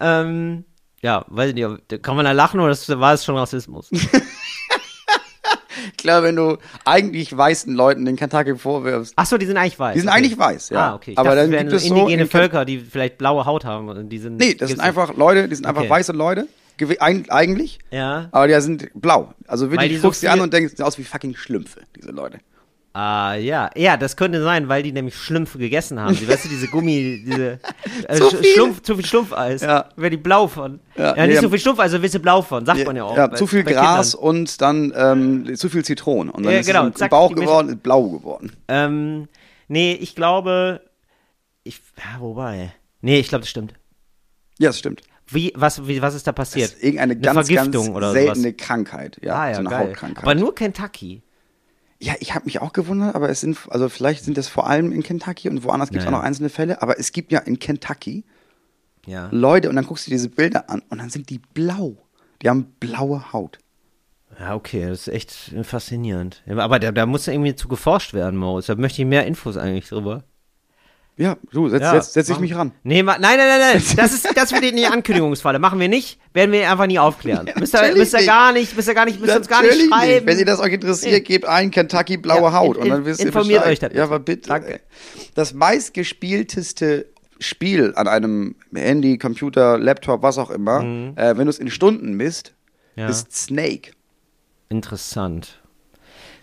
Ähm, 0.00 0.64
ja, 1.02 1.24
weiß 1.28 1.48
ich 1.48 1.54
nicht, 1.54 1.64
ob- 1.66 2.02
kann 2.02 2.16
man 2.16 2.24
da 2.24 2.32
lachen 2.32 2.60
oder 2.60 2.68
das, 2.68 2.88
war 2.88 3.14
es 3.14 3.24
schon 3.24 3.36
Rassismus? 3.36 3.90
Ich 6.00 6.04
glaube, 6.04 6.28
wenn 6.28 6.36
du 6.36 6.56
eigentlich 6.86 7.36
weißen 7.36 7.74
Leuten 7.74 8.06
in 8.06 8.16
Kentucky 8.16 8.56
vorwirfst, 8.56 9.12
Ach 9.16 9.26
so, 9.26 9.36
die 9.36 9.44
sind 9.44 9.58
eigentlich 9.58 9.78
weiß. 9.78 9.92
Die 9.94 10.00
sind 10.00 10.08
okay. 10.08 10.16
eigentlich 10.18 10.38
weiß, 10.38 10.70
ja. 10.70 10.92
Ah, 10.92 10.94
okay. 10.94 11.12
Ich 11.12 11.18
Aber 11.18 11.34
dachte, 11.34 11.50
dann 11.50 11.50
das 11.52 11.60
gibt 11.60 11.72
es 11.74 11.84
so 11.84 11.94
indigene 11.94 12.22
in 12.22 12.28
Völker, 12.28 12.64
die 12.64 12.78
vielleicht 12.78 13.18
blaue 13.18 13.44
Haut 13.44 13.66
haben. 13.66 13.90
Und 13.90 14.08
die 14.08 14.18
sind, 14.18 14.38
nee, 14.38 14.54
das 14.54 14.70
sind 14.70 14.80
einfach 14.80 15.14
Leute, 15.14 15.46
die 15.46 15.54
sind 15.54 15.66
einfach 15.66 15.82
Okay. 15.82 15.90
weiße 15.90 16.12
Leute, 16.12 16.48
eigentlich. 17.28 17.80
Ja. 17.90 18.28
aber 18.32 18.48
die 18.48 18.58
sind 18.62 18.88
blau. 18.94 19.34
Also 19.46 19.70
wirklich, 19.70 19.90
die 19.90 19.94
du 19.96 20.00
so 20.00 20.08
guckst 20.08 20.22
die 20.22 20.28
an 20.28 20.34
viel- 20.34 20.42
und 20.44 20.54
denkst, 20.54 20.76
sehen 20.76 20.86
aus 20.86 20.96
wie 20.96 21.04
fucking 21.04 21.36
Schlümpfe, 21.36 21.80
diese 21.94 22.12
Leute. 22.12 22.38
Ah, 22.92 23.34
ja. 23.34 23.70
Ja, 23.76 23.96
das 23.96 24.16
könnte 24.16 24.42
sein, 24.42 24.68
weil 24.68 24.82
die 24.82 24.90
nämlich 24.90 25.14
Schlümpfe 25.16 25.58
gegessen 25.58 26.00
haben. 26.00 26.16
Die, 26.16 26.26
weißt 26.26 26.46
du, 26.46 26.48
diese 26.48 26.66
Gummi, 26.66 27.22
diese 27.24 27.60
äh, 28.08 28.16
Zu 28.16 28.30
viel. 28.30 28.44
Schlumpf, 28.52 28.82
zu 28.82 28.96
viel 28.96 29.06
Schlumpfeis. 29.06 29.60
Ja. 29.62 29.88
Wäre 29.96 30.10
die 30.10 30.16
blau 30.16 30.48
von. 30.48 30.80
Ja, 30.96 31.14
Ja, 31.16 31.22
nee, 31.22 31.28
nicht 31.28 31.38
so 31.38 31.44
ähm, 31.46 31.50
viel 31.52 31.60
Schlumpf, 31.60 31.78
also 31.78 32.02
willst 32.02 32.16
du 32.16 32.18
blau 32.18 32.42
von, 32.42 32.66
sagt 32.66 32.84
man 32.84 32.96
ja 32.96 33.04
auch. 33.04 33.16
Ja, 33.16 33.28
bei- 33.28 33.36
zu 33.36 33.46
viel 33.46 33.62
Gras 33.62 34.12
Kindern. 34.12 34.28
und 34.28 34.60
dann 34.60 34.92
ähm, 34.96 35.54
zu 35.56 35.68
viel 35.68 35.84
Zitronen. 35.84 36.30
Und 36.32 36.44
dann 36.44 36.52
Ja, 36.52 36.58
ist 36.60 36.66
genau, 36.66 36.88
es 36.88 36.94
zack, 36.96 37.10
Bauch 37.10 37.32
geworden, 37.32 37.68
ist 37.68 37.82
blau 37.84 38.08
geworden. 38.08 38.52
Ähm, 38.66 39.28
nee, 39.68 39.92
ich 39.92 40.16
glaube. 40.16 40.80
Ich, 41.62 41.80
ja, 41.96 42.20
wobei. 42.20 42.72
Nee, 43.02 43.20
ich 43.20 43.28
glaube, 43.28 43.42
das 43.42 43.50
stimmt. 43.50 43.74
Ja, 44.58 44.70
das 44.70 44.78
stimmt. 44.80 45.02
Wie, 45.28 45.52
was, 45.54 45.86
wie, 45.86 46.02
was 46.02 46.14
ist 46.16 46.26
da 46.26 46.32
Das 46.32 46.50
passiert? 46.50 46.72
ist 46.72 46.82
irgendeine 46.82 47.12
Eine 47.12 47.20
ganz, 47.20 47.34
Vergiftung 47.46 47.84
ganz 47.84 47.96
oder 47.96 48.10
seltene 48.12 48.48
sowas. 48.48 48.54
Krankheit. 48.56 49.20
Ja, 49.22 49.34
ah, 49.36 49.48
ja, 49.48 49.54
so 49.54 49.60
eine 49.60 49.68
geil. 49.70 49.78
Hautkrankheit. 49.90 50.24
Aber 50.24 50.34
nur 50.34 50.52
Kentucky. 50.56 51.22
Ja, 52.02 52.14
ich 52.20 52.34
habe 52.34 52.46
mich 52.46 52.60
auch 52.62 52.72
gewundert, 52.72 53.14
aber 53.14 53.28
es 53.28 53.40
sind, 53.42 53.58
also 53.68 53.88
vielleicht 53.90 54.24
sind 54.24 54.38
das 54.38 54.48
vor 54.48 54.66
allem 54.66 54.90
in 54.90 55.02
Kentucky 55.02 55.48
und 55.50 55.62
woanders 55.64 55.90
gibt 55.90 56.00
es 56.00 56.06
Naja. 56.06 56.16
auch 56.16 56.20
noch 56.22 56.26
einzelne 56.26 56.48
Fälle, 56.48 56.80
aber 56.80 56.98
es 56.98 57.12
gibt 57.12 57.30
ja 57.30 57.40
in 57.40 57.58
Kentucky 57.58 58.24
Ja. 59.06 59.28
Leute 59.30 59.68
und 59.68 59.76
dann 59.76 59.84
guckst 59.86 60.06
du 60.06 60.10
dir 60.10 60.14
diese 60.16 60.30
Bilder 60.30 60.70
an 60.70 60.82
und 60.88 60.98
dann 60.98 61.10
sind 61.10 61.28
die 61.30 61.40
blau. 61.52 61.96
Die 62.42 62.48
haben 62.48 62.72
blaue 62.80 63.32
Haut. 63.34 63.58
Ja, 64.38 64.54
okay, 64.54 64.86
das 64.88 65.08
ist 65.08 65.08
echt 65.08 65.54
faszinierend. 65.62 66.42
Ja, 66.46 66.56
Aber 66.58 66.78
da, 66.78 66.90
da 66.92 67.04
muss 67.04 67.26
ja 67.26 67.34
irgendwie 67.34 67.54
zu 67.54 67.68
geforscht 67.68 68.14
werden, 68.14 68.36
Maus. 68.38 68.66
Da 68.66 68.76
möchte 68.76 69.02
ich 69.02 69.06
mehr 69.08 69.26
Infos 69.26 69.58
eigentlich 69.58 69.88
drüber. 69.88 70.24
Ja, 71.20 71.36
du, 71.52 71.68
setz, 71.68 71.82
Ja, 71.82 71.92
setz, 71.92 72.14
setz 72.14 72.28
ich 72.30 72.38
mich 72.40 72.54
ran. 72.54 72.72
Nee, 72.82 73.02
ma, 73.02 73.18
nein, 73.18 73.36
nein, 73.36 73.46
nein, 73.48 73.60
nein. 73.74 73.82
Das 73.96 74.12
ist, 74.14 74.26
das 74.34 74.52
wird 74.52 74.64
in 74.64 74.76
die 74.76 74.86
Ankündigungsfalle. 74.86 75.58
Machen 75.58 75.78
wir 75.78 75.88
nicht, 75.88 76.18
werden 76.32 76.50
wir 76.50 76.70
einfach 76.70 76.86
nie 76.86 76.98
aufklären. 76.98 77.50
müsst 77.58 77.74
ihr, 77.74 77.94
müsst 77.94 78.14
ihr 78.14 78.20
nicht. 78.20 78.26
gar 78.26 78.52
nicht, 78.52 78.74
müsst 78.74 78.88
ihr 78.88 78.94
gar 78.94 79.04
nicht, 79.04 79.20
müsst 79.20 79.32
ihr 79.32 79.36
uns 79.36 79.46
gar 79.48 79.62
nicht 79.62 79.86
schreiben. 79.88 80.26
Wenn 80.26 80.38
ihr 80.38 80.46
das 80.46 80.60
euch 80.60 80.72
interessiert, 80.72 81.12
Nee. 81.12 81.20
gebt 81.20 81.44
ein 81.44 81.70
Kentucky 81.70 82.16
blaue 82.16 82.40
Ja, 82.42 82.52
Haut 82.54 82.76
in- 82.78 82.82
und 82.84 82.88
dann 82.88 82.98
in- 83.00 83.04
wisst 83.04 83.20
ihr 83.20 83.26
informiert 83.26 83.60
Bescheid. 83.60 83.72
euch 83.72 83.78
da 83.80 83.88
bitte. 83.88 83.98
Ja, 83.98 84.04
aber 84.04 84.18
bitte. 84.18 84.48
Danke. 84.48 84.80
Das 85.34 85.52
meistgespielteste 85.52 87.06
Spiel 87.38 87.92
an 87.96 88.08
einem 88.08 88.54
Handy, 88.74 89.18
Computer, 89.18 89.78
Laptop, 89.78 90.22
was 90.22 90.38
auch 90.38 90.50
immer, 90.50 90.82
äh, 91.16 91.36
wenn 91.36 91.44
du 91.44 91.50
es 91.50 91.58
in 91.58 91.70
Stunden 91.70 92.14
misst, 92.14 92.54
Mhm. 92.96 93.02
Ja. 93.02 93.08
ist 93.10 93.32
Snake. 93.36 93.90
Interessant. 94.70 95.59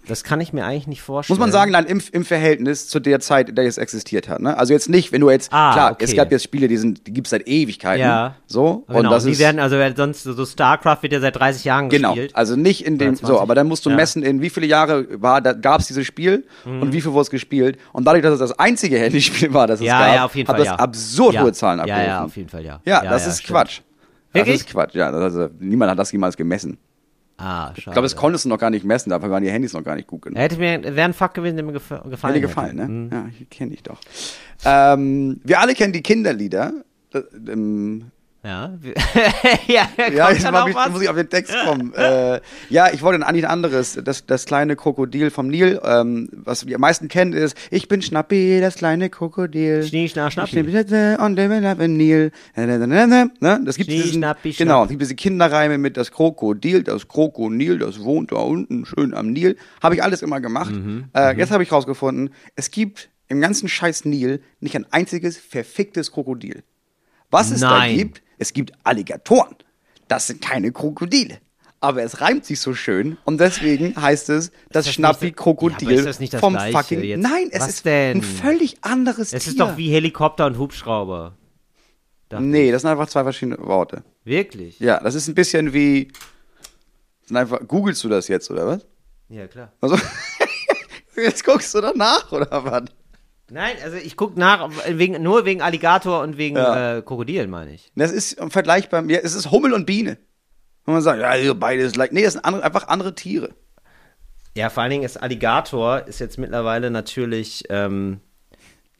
Das 0.08 0.24
kann 0.24 0.40
ich 0.42 0.54
mir 0.54 0.66
eigentlich 0.66 0.88
nicht 0.88 1.02
vorstellen. 1.02 1.36
Muss 1.38 1.40
man 1.46 1.52
sagen, 1.52 1.72
nein, 1.72 1.86
im, 1.86 2.02
im 2.12 2.24
Verhältnis 2.26 2.88
zu 2.88 3.00
der 3.00 3.20
Zeit, 3.20 3.50
in 3.50 3.56
der 3.56 3.66
es 3.66 3.78
existiert 3.78 4.30
hat. 4.30 4.40
Ne? 4.42 4.58
Also 4.58 4.74
jetzt 4.74 4.90
nicht, 4.90 5.12
wenn 5.12 5.22
du 5.22 5.30
jetzt, 5.30 5.52
Ah, 5.52 5.74
klar, 5.74 5.92
okay. 5.92 6.06
es 6.06 6.16
gab 6.16 6.32
jetzt 6.32 6.44
Spiele, 6.44 6.68
die 6.68 6.78
sind, 6.78 7.06
die 7.08 7.14
gibt 7.14 7.28
es 7.28 7.32
seit 7.32 7.48
Ewigkeiten. 7.48 8.02
Ja. 8.02 8.36
So. 8.46 8.86
Genau, 8.88 9.00
und 9.00 9.06
das 9.12 9.26
die 9.26 9.32
ist, 9.32 9.40
werden, 9.40 9.60
also 9.60 9.78
sonst, 9.96 10.24
so 10.24 10.46
StarCraft 10.46 11.00
wird 11.02 11.14
ja 11.14 11.20
seit 11.20 11.36
30 11.36 11.64
Jahren 11.66 11.90
Genau, 11.90 12.10
gespielt. 12.14 12.36
also 12.36 12.56
nicht 12.56 12.86
in 12.86 12.98
dem, 12.98 13.10
Oder 13.10 13.18
20. 13.18 13.28
so, 13.28 13.40
aber 13.42 13.56
dann 13.56 13.68
musst 13.68 13.86
du 13.86 13.90
Ja. 13.90 13.96
messen, 13.96 14.24
in 14.24 14.42
wie 14.42 14.50
viele 14.50 14.66
Jahre 14.68 15.22
war, 15.22 15.42
da 15.42 15.54
gab 15.54 15.82
es 15.82 15.88
dieses 15.88 16.06
Spiel 16.06 16.46
Mhm. 16.66 16.82
und 16.82 16.94
wie 16.94 17.02
viel 17.02 17.12
wurde 17.12 17.24
es 17.24 17.30
gespielt. 17.30 17.78
Und 17.94 18.06
dadurch, 18.06 18.24
dass 18.24 18.34
es 18.34 18.40
das 18.40 18.58
einzige 18.58 18.98
Handyspiel 19.00 19.54
war, 19.54 19.68
das 19.68 19.80
es 19.80 19.86
ja, 19.86 20.00
gab, 20.00 20.16
ja, 20.16 20.26
auf 20.26 20.36
jeden 20.36 20.48
hat 20.48 20.56
Fall, 20.58 20.66
das 20.66 20.74
ja. 20.74 20.80
absurd 20.80 21.34
ja. 21.36 21.42
hohe 21.44 21.54
Zahlen 21.54 21.80
abgerufen. 21.82 22.04
Ja, 22.06 22.10
ja, 22.10 22.24
auf 22.24 22.36
jeden 22.38 22.50
Fall, 22.50 22.64
ja. 22.66 22.80
Ja, 22.86 23.02
das 23.04 23.28
ist 23.28 23.40
stimmt. 23.44 23.50
Quatsch. 23.60 23.82
Das 24.34 24.42
Wirklich? 24.42 24.56
ist 24.62 24.70
Quatsch, 24.70 24.94
ja. 24.96 25.10
Das, 25.12 25.22
also, 25.22 25.50
niemand 25.60 25.92
hat 25.92 26.00
das 26.00 26.12
jemals 26.12 26.38
gemessen. 26.38 26.78
Ah, 27.38 27.68
schade. 27.68 27.74
Ich 27.78 27.84
glaube, 27.86 28.02
das 28.02 28.16
konntest 28.16 28.46
du 28.46 28.50
noch 28.50 28.58
gar 28.58 28.70
nicht 28.72 28.84
messen, 28.84 29.12
dafür 29.12 29.30
waren 29.30 29.44
die 29.44 29.52
Handys 29.52 29.74
noch 29.74 29.84
gar 29.84 29.96
nicht 29.96 30.08
gut 30.08 30.24
genug. 30.24 30.40
Hätte 30.40 30.58
mir, 30.58 30.84
wäre 30.84 31.04
ein 31.04 31.14
Fakt 31.14 31.36
gewesen, 31.36 31.56
der 31.56 31.66
mir 31.66 31.74
gef 31.74 31.90
gefallen 32.10 32.34
hätte. 32.34 32.42
gefallen, 32.48 32.76
ne? 32.76 32.88
Mhm. 32.88 33.10
Ja, 33.12 33.26
ich 33.40 33.50
kenne 33.50 33.72
dich 33.72 33.84
doch. 33.84 34.00
Ähm, 34.66 35.40
wir 35.44 35.60
alle 35.60 35.74
kennen 35.76 35.94
die 35.94 36.02
Kinderlieder. 36.02 36.74
Äh, 37.14 37.20
ähm, 37.52 38.12
Ja, 38.44 38.78
ja, 39.68 39.90
Ja, 40.14 40.32
jetzt 40.32 40.44
mal, 40.50 40.74
was? 40.74 40.90
muss 40.92 41.02
ich 41.02 41.10
auf 41.10 41.16
den 41.16 41.30
Text 41.30 41.54
kommen. 41.66 41.94
äh, 41.96 42.40
ja, 42.70 42.92
ich 42.94 43.02
wollte 43.02 43.26
eigentlich 43.26 43.46
ein 43.46 43.52
anderes. 43.52 44.00
Das, 44.04 44.26
das 44.26 44.46
kleine 44.46 44.76
Krokodil 44.76 45.32
vom 45.32 45.48
Nil, 45.48 45.82
ähm, 45.84 46.30
was 46.32 46.66
wir 46.66 46.76
am 46.76 46.82
meisten 46.82 47.08
kennen, 47.08 47.34
ist 47.34 47.58
Ich 47.72 47.88
bin 47.88 48.02
Schnappi, 48.02 48.60
das 48.62 48.76
kleine 48.76 49.10
Krokodil. 49.10 49.84
Schnie, 49.84 50.08
schna, 50.08 50.32
schnappi. 50.32 50.60
Und 50.60 51.36
der 51.80 51.88
Nil. 51.88 52.32
Ne? 53.40 53.62
Das 53.66 53.76
gibt 53.76 53.90
Schnie, 53.90 54.02
diesen, 54.02 54.20
schnappi, 54.22 54.52
genau, 54.52 54.84
es 54.84 54.90
gibt 54.90 55.02
diese 55.02 55.16
Kinderreime 55.16 55.78
mit 55.78 55.98
das 55.98 56.12
Krokodil, 56.12 56.84
das 56.84 57.08
Krokonil, 57.08 57.80
das 57.80 58.04
wohnt 58.04 58.32
da 58.32 58.38
unten 58.38 58.86
schön 58.86 59.14
am 59.14 59.32
Nil. 59.32 59.58
Habe 59.82 59.96
ich 59.96 60.04
alles 60.04 60.22
immer 60.22 60.40
gemacht. 60.40 60.72
Mhm, 60.74 61.06
äh, 61.16 61.36
jetzt 61.38 61.52
habe 61.52 61.64
ich 61.64 61.72
rausgefunden, 61.72 62.30
es 62.56 62.72
gibt 62.72 63.10
im 63.28 63.42
ganzen 63.42 63.68
scheiß 63.68 64.06
Nil 64.06 64.42
nicht 64.60 64.76
ein 64.76 64.86
einziges 64.92 65.38
verficktes 65.38 66.12
Krokodil. 66.12 66.64
Was 67.30 67.52
es 67.52 67.60
da 67.62 67.80
Nein. 67.80 67.98
gibt, 67.98 68.22
es 68.38 68.54
gibt 68.54 68.72
Alligatoren. 68.84 69.56
Das 70.08 70.28
sind 70.28 70.42
keine 70.42 70.72
Krokodile. 70.72 71.40
Aber 71.80 72.02
es 72.02 72.22
reimt 72.22 72.44
sich 72.46 72.60
so 72.60 72.74
schön 72.74 73.18
und 73.24 73.40
deswegen 73.40 73.96
heißt 74.02 74.30
es 74.30 74.52
das, 74.72 74.86
das 74.86 74.94
Schnappi 74.94 75.26
nicht- 75.26 75.36
Ja, 75.38 76.02
das 76.32 76.40
vom 76.40 76.54
Gleiche 76.54 76.78
fucking. 76.78 77.04
jetzt? 77.04 77.22
Nein, 77.22 77.50
es 77.52 77.62
Was 77.62 77.70
ist 77.70 77.86
denn? 77.86 78.18
ein 78.18 78.22
völlig 78.24 78.78
anderes 78.82 79.32
Es 79.34 79.44
Tier. 79.44 79.52
ist 79.52 79.60
doch 79.60 79.78
wie 79.78 79.90
Helikopter 79.92 80.48
und 80.48 80.58
Hubschrauber. 80.58 81.36
Dachte 82.30 82.44
Nee, 82.44 82.72
das 82.72 82.82
sind 82.82 82.92
einfach 82.92 83.08
zwei 83.08 83.24
verschiedene 83.24 83.60
Worte. 83.60 84.04
ich. 84.26 84.32
Wirklich? 84.32 84.80
Ja, 84.80 85.00
das 85.00 85.14
ist 85.16 85.28
ein 85.28 85.36
bisschen 85.36 85.72
wie. 85.74 86.12
Sind 87.26 87.38
einfach, 87.38 87.60
googelst 87.68 88.04
du 88.04 88.10
das 88.10 88.28
jetzt, 88.28 88.50
oder 88.52 88.66
was? 88.66 88.86
Ja, 89.30 89.48
klar. 89.48 89.72
Also, 89.82 89.98
jetzt 91.16 91.44
guckst 91.46 91.74
du 91.76 91.82
danach, 91.82 92.32
oder 92.32 92.64
was? 92.66 92.84
Nein, 93.50 93.76
also 93.84 93.96
ich 93.98 94.18
gucke 94.18 94.38
nach, 94.40 94.70
wegen, 94.90 95.22
nur 95.24 95.46
wegen 95.46 95.62
Alligator 95.62 96.22
und 96.22 96.38
wegen 96.38 96.58
Ja. 96.58 96.98
äh, 96.98 97.02
Krokodil, 97.02 97.48
meine 97.48 97.74
ich. 97.74 97.92
Das 97.96 98.12
ist 98.12 98.38
vergleichbar. 98.50 99.06
Ja, 99.10 99.20
es 99.24 99.36
ist 99.36 99.52
Hummel 99.52 99.74
und 99.74 99.86
Biene. 99.86 100.18
Wenn 100.86 100.94
man 100.96 101.02
sagt, 101.04 101.22
ja, 101.22 101.30
also 101.30 101.56
beides 101.56 101.94
gleich. 101.94 102.12
Nee, 102.12 102.24
das 102.24 102.34
sind 102.34 102.44
andere, 102.46 102.64
einfach 102.64 102.88
andere 102.90 103.16
Tiere. 103.16 103.50
Ja, 104.56 104.70
vor 104.70 104.84
allen 104.84 104.90
Dingen 104.92 105.04
ist 105.04 105.18
Alligator 105.18 106.08
ist 106.08 106.20
jetzt 106.20 106.38
mittlerweile 106.38 106.90
natürlich, 106.92 107.64
ähm, 107.70 108.20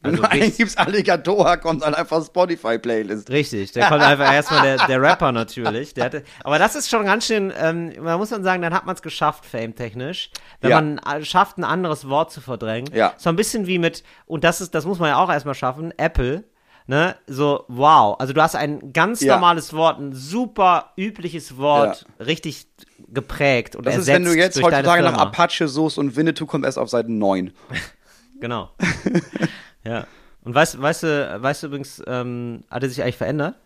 Wenn 0.00 0.12
also 0.12 0.22
du 0.22 0.30
eingibst 0.30 0.78
Alligator, 0.78 1.56
kommt 1.56 1.82
dann 1.82 1.92
einfach 1.94 2.24
Spotify-Playlist. 2.24 3.30
richtig, 3.30 3.72
da 3.72 3.88
kommt 3.88 4.02
einfach 4.02 4.32
erstmal 4.32 4.62
der, 4.62 4.86
der 4.86 5.02
Rapper 5.02 5.32
natürlich. 5.32 5.92
Der 5.94 6.04
hatte, 6.04 6.22
aber 6.44 6.58
das 6.60 6.76
ist 6.76 6.88
schon 6.88 7.04
ganz 7.04 7.26
schön, 7.26 7.52
ähm, 7.58 7.92
man 8.00 8.16
muss 8.18 8.28
dann 8.30 8.44
sagen, 8.44 8.62
dann 8.62 8.72
hat 8.74 8.86
man 8.86 8.94
es 8.94 9.02
geschafft, 9.02 9.44
fame-technisch. 9.44 10.30
Wenn 10.60 10.70
Ja. 10.70 10.80
man 10.80 10.98
äh, 10.98 11.24
schafft, 11.24 11.58
ein 11.58 11.64
anderes 11.64 12.08
Wort 12.08 12.30
zu 12.30 12.40
verdrängen. 12.40 12.94
Ja. 12.94 13.14
So 13.16 13.28
ein 13.28 13.34
bisschen 13.36 13.66
wie 13.66 13.78
mit, 13.78 14.04
und 14.26 14.44
das 14.44 14.60
ist, 14.60 14.74
das 14.74 14.84
muss 14.86 15.00
man 15.00 15.08
ja 15.08 15.16
auch 15.18 15.30
erstmal 15.30 15.54
schaffen, 15.56 15.92
Apple. 15.96 16.44
Ne, 16.90 17.16
so, 17.26 17.66
wow. 17.68 18.16
Also 18.18 18.32
du 18.32 18.40
hast 18.40 18.56
ein 18.56 18.94
ganz 18.94 19.20
Ja. 19.20 19.34
normales 19.34 19.74
Wort, 19.74 19.98
ein 20.00 20.14
super 20.14 20.92
übliches 20.96 21.58
Wort, 21.58 22.06
richtig 22.18 22.66
geprägt 23.08 23.76
und 23.76 23.84
Das 23.84 23.94
ist, 23.96 24.08
ersetzt 24.08 24.14
wenn 24.14 24.24
du 24.24 24.34
jetzt 24.38 24.62
heutzutage 24.62 25.02
nach. 25.02 25.18
Apache 25.18 25.68
suchst 25.68 25.98
und 25.98 26.16
Winnetou 26.16 26.46
kommt 26.46 26.64
erst 26.64 26.78
auf 26.78 26.88
Seite 26.88 27.12
9. 27.12 27.52
Genau. 28.40 28.70
ja. 29.84 30.06
Und 30.42 30.54
weißt, 30.54 30.80
weißt 30.80 31.02
du, 31.02 31.42
weißt 31.42 31.62
du 31.62 31.66
übrigens, 31.66 32.02
ähm, 32.06 32.64
hat 32.70 32.82
er 32.82 32.88
sich 32.88 33.02
eigentlich 33.02 33.16
verändert? 33.18 33.56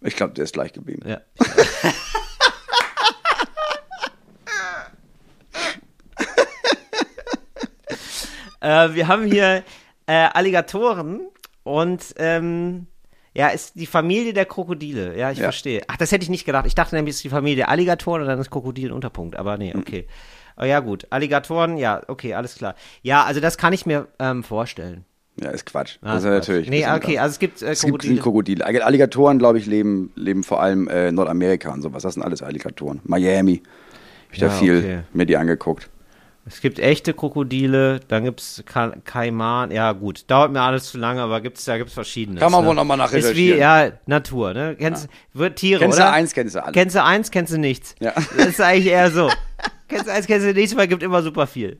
Ich 0.00 0.16
glaube, 0.16 0.32
der 0.34 0.44
ist 0.44 0.54
gleich 0.54 0.72
geblieben. 0.72 1.06
Ja. 1.08 1.20
äh, 8.60 8.94
wir 8.94 9.08
haben 9.08 9.24
hier 9.24 9.64
äh, 10.06 10.28
Alligatoren 10.32 11.20
und 11.64 12.02
ähm, 12.16 12.86
Ja, 13.34 13.48
ist 13.48 13.76
die 13.76 13.86
Familie 13.86 14.34
der 14.34 14.44
Krokodile. 14.44 15.16
Ja, 15.16 15.30
ich 15.30 15.38
Ja. 15.38 15.44
verstehe. 15.44 15.82
Ach, 15.88 15.96
das 15.96 16.12
hätte 16.12 16.22
ich 16.22 16.28
nicht 16.30 16.44
gedacht. 16.44 16.66
Ich 16.66 16.74
dachte 16.74 16.94
nämlich, 16.94 17.12
es 17.12 17.16
ist 17.16 17.24
die 17.24 17.30
Familie 17.30 17.56
der 17.56 17.68
Alligatoren 17.70 18.20
und 18.22 18.28
dann 18.28 18.38
ist 18.38 18.50
Krokodil 18.50 18.90
ein 18.90 18.92
Unterpunkt. 18.92 19.36
Aber 19.36 19.56
nee, 19.56 19.74
okay. 19.74 20.06
Oh, 20.58 20.64
ja, 20.64 20.80
gut. 20.80 21.06
Alligatoren, 21.10 21.78
ja, 21.78 22.02
okay, 22.08 22.34
alles 22.34 22.56
klar. 22.56 22.74
Ja, 23.00 23.24
also 23.24 23.40
das 23.40 23.56
kann 23.56 23.72
ich 23.72 23.86
mir 23.86 24.08
ähm, 24.18 24.44
vorstellen. 24.44 25.06
Ja, 25.40 25.50
ist 25.50 25.64
Quatsch. 25.66 25.96
Ah, 26.02 26.14
das 26.14 26.24
ist 26.24 26.28
Quatsch. 26.28 26.32
natürlich. 26.48 26.68
Nee, 26.70 26.86
okay, 26.86 27.18
also 27.18 27.32
es 27.32 27.38
gibt 27.38 27.62
äh, 27.62 27.70
Es 27.70 27.80
gibt 27.80 27.92
Krokodile. 27.92 28.14
sind 28.14 28.22
Krokodile. 28.22 28.66
Allig- 28.66 28.82
Alligatoren, 28.84 29.38
glaube 29.38 29.58
ich, 29.58 29.66
leben, 29.66 30.10
leben 30.14 30.44
vor 30.44 30.62
allem 30.62 30.88
äh, 30.88 31.10
Nordamerika 31.10 31.72
und 31.72 31.82
sowas. 31.82 32.02
Das 32.02 32.14
sind 32.14 32.22
alles 32.22 32.42
Alligatoren. 32.42 33.00
Miami. 33.04 33.62
Hab 34.26 34.32
ich 34.34 34.38
da 34.40 34.46
Ja, 34.46 34.52
viel 34.52 34.78
okay. 34.78 34.98
mir 35.12 35.26
die 35.26 35.36
angeguckt. 35.36 35.88
Es 36.44 36.60
gibt 36.60 36.80
echte 36.80 37.14
Krokodile, 37.14 38.00
dann 38.08 38.24
gibt's 38.24 38.64
Ka 38.66 38.94
Kaiman. 39.04 39.70
Ja, 39.70 39.92
gut, 39.92 40.24
dauert 40.26 40.50
mir 40.50 40.60
alles 40.60 40.86
zu 40.90 40.98
lange, 40.98 41.22
aber 41.22 41.40
gibt's 41.40 41.64
da 41.64 41.78
gibt's 41.78 41.94
verschiedene. 41.94 42.40
Kann 42.40 42.50
man 42.50 42.62
ne? 42.62 42.68
wohl 42.68 42.74
noch 42.74 42.84
mal 42.84 42.94
Ist 42.96 43.12
wie, 43.12 43.20
nachrecherchieren. 43.20 43.60
ja, 43.60 43.92
Natur, 44.06 44.52
ne? 44.52 44.74
Kennst, 44.76 45.08
wird 45.34 45.54
Tiere, 45.56 45.78
Kennst 45.80 45.98
oder? 45.98 46.08
du 46.08 46.12
eins, 46.12 46.34
kennst 46.34 46.56
du 46.56 46.62
alle. 46.64 46.72
Kennst 46.72 46.96
du 46.96 47.02
eins, 47.04 47.30
kennst 47.30 47.52
du 47.52 47.58
nichts. 47.58 47.94
Ja. 48.00 48.12
Das 48.36 48.46
ist 48.48 48.60
eigentlich 48.60 48.88
eher 48.92 49.12
so. 49.12 49.30
kennst 49.88 50.08
du 50.08 50.12
eins, 50.12 50.26
kennst 50.26 50.44
du 50.44 50.52
nichts, 50.52 50.76
weil 50.76 50.88
gibt 50.88 51.04
immer 51.04 51.22
super 51.22 51.46
viel. 51.46 51.78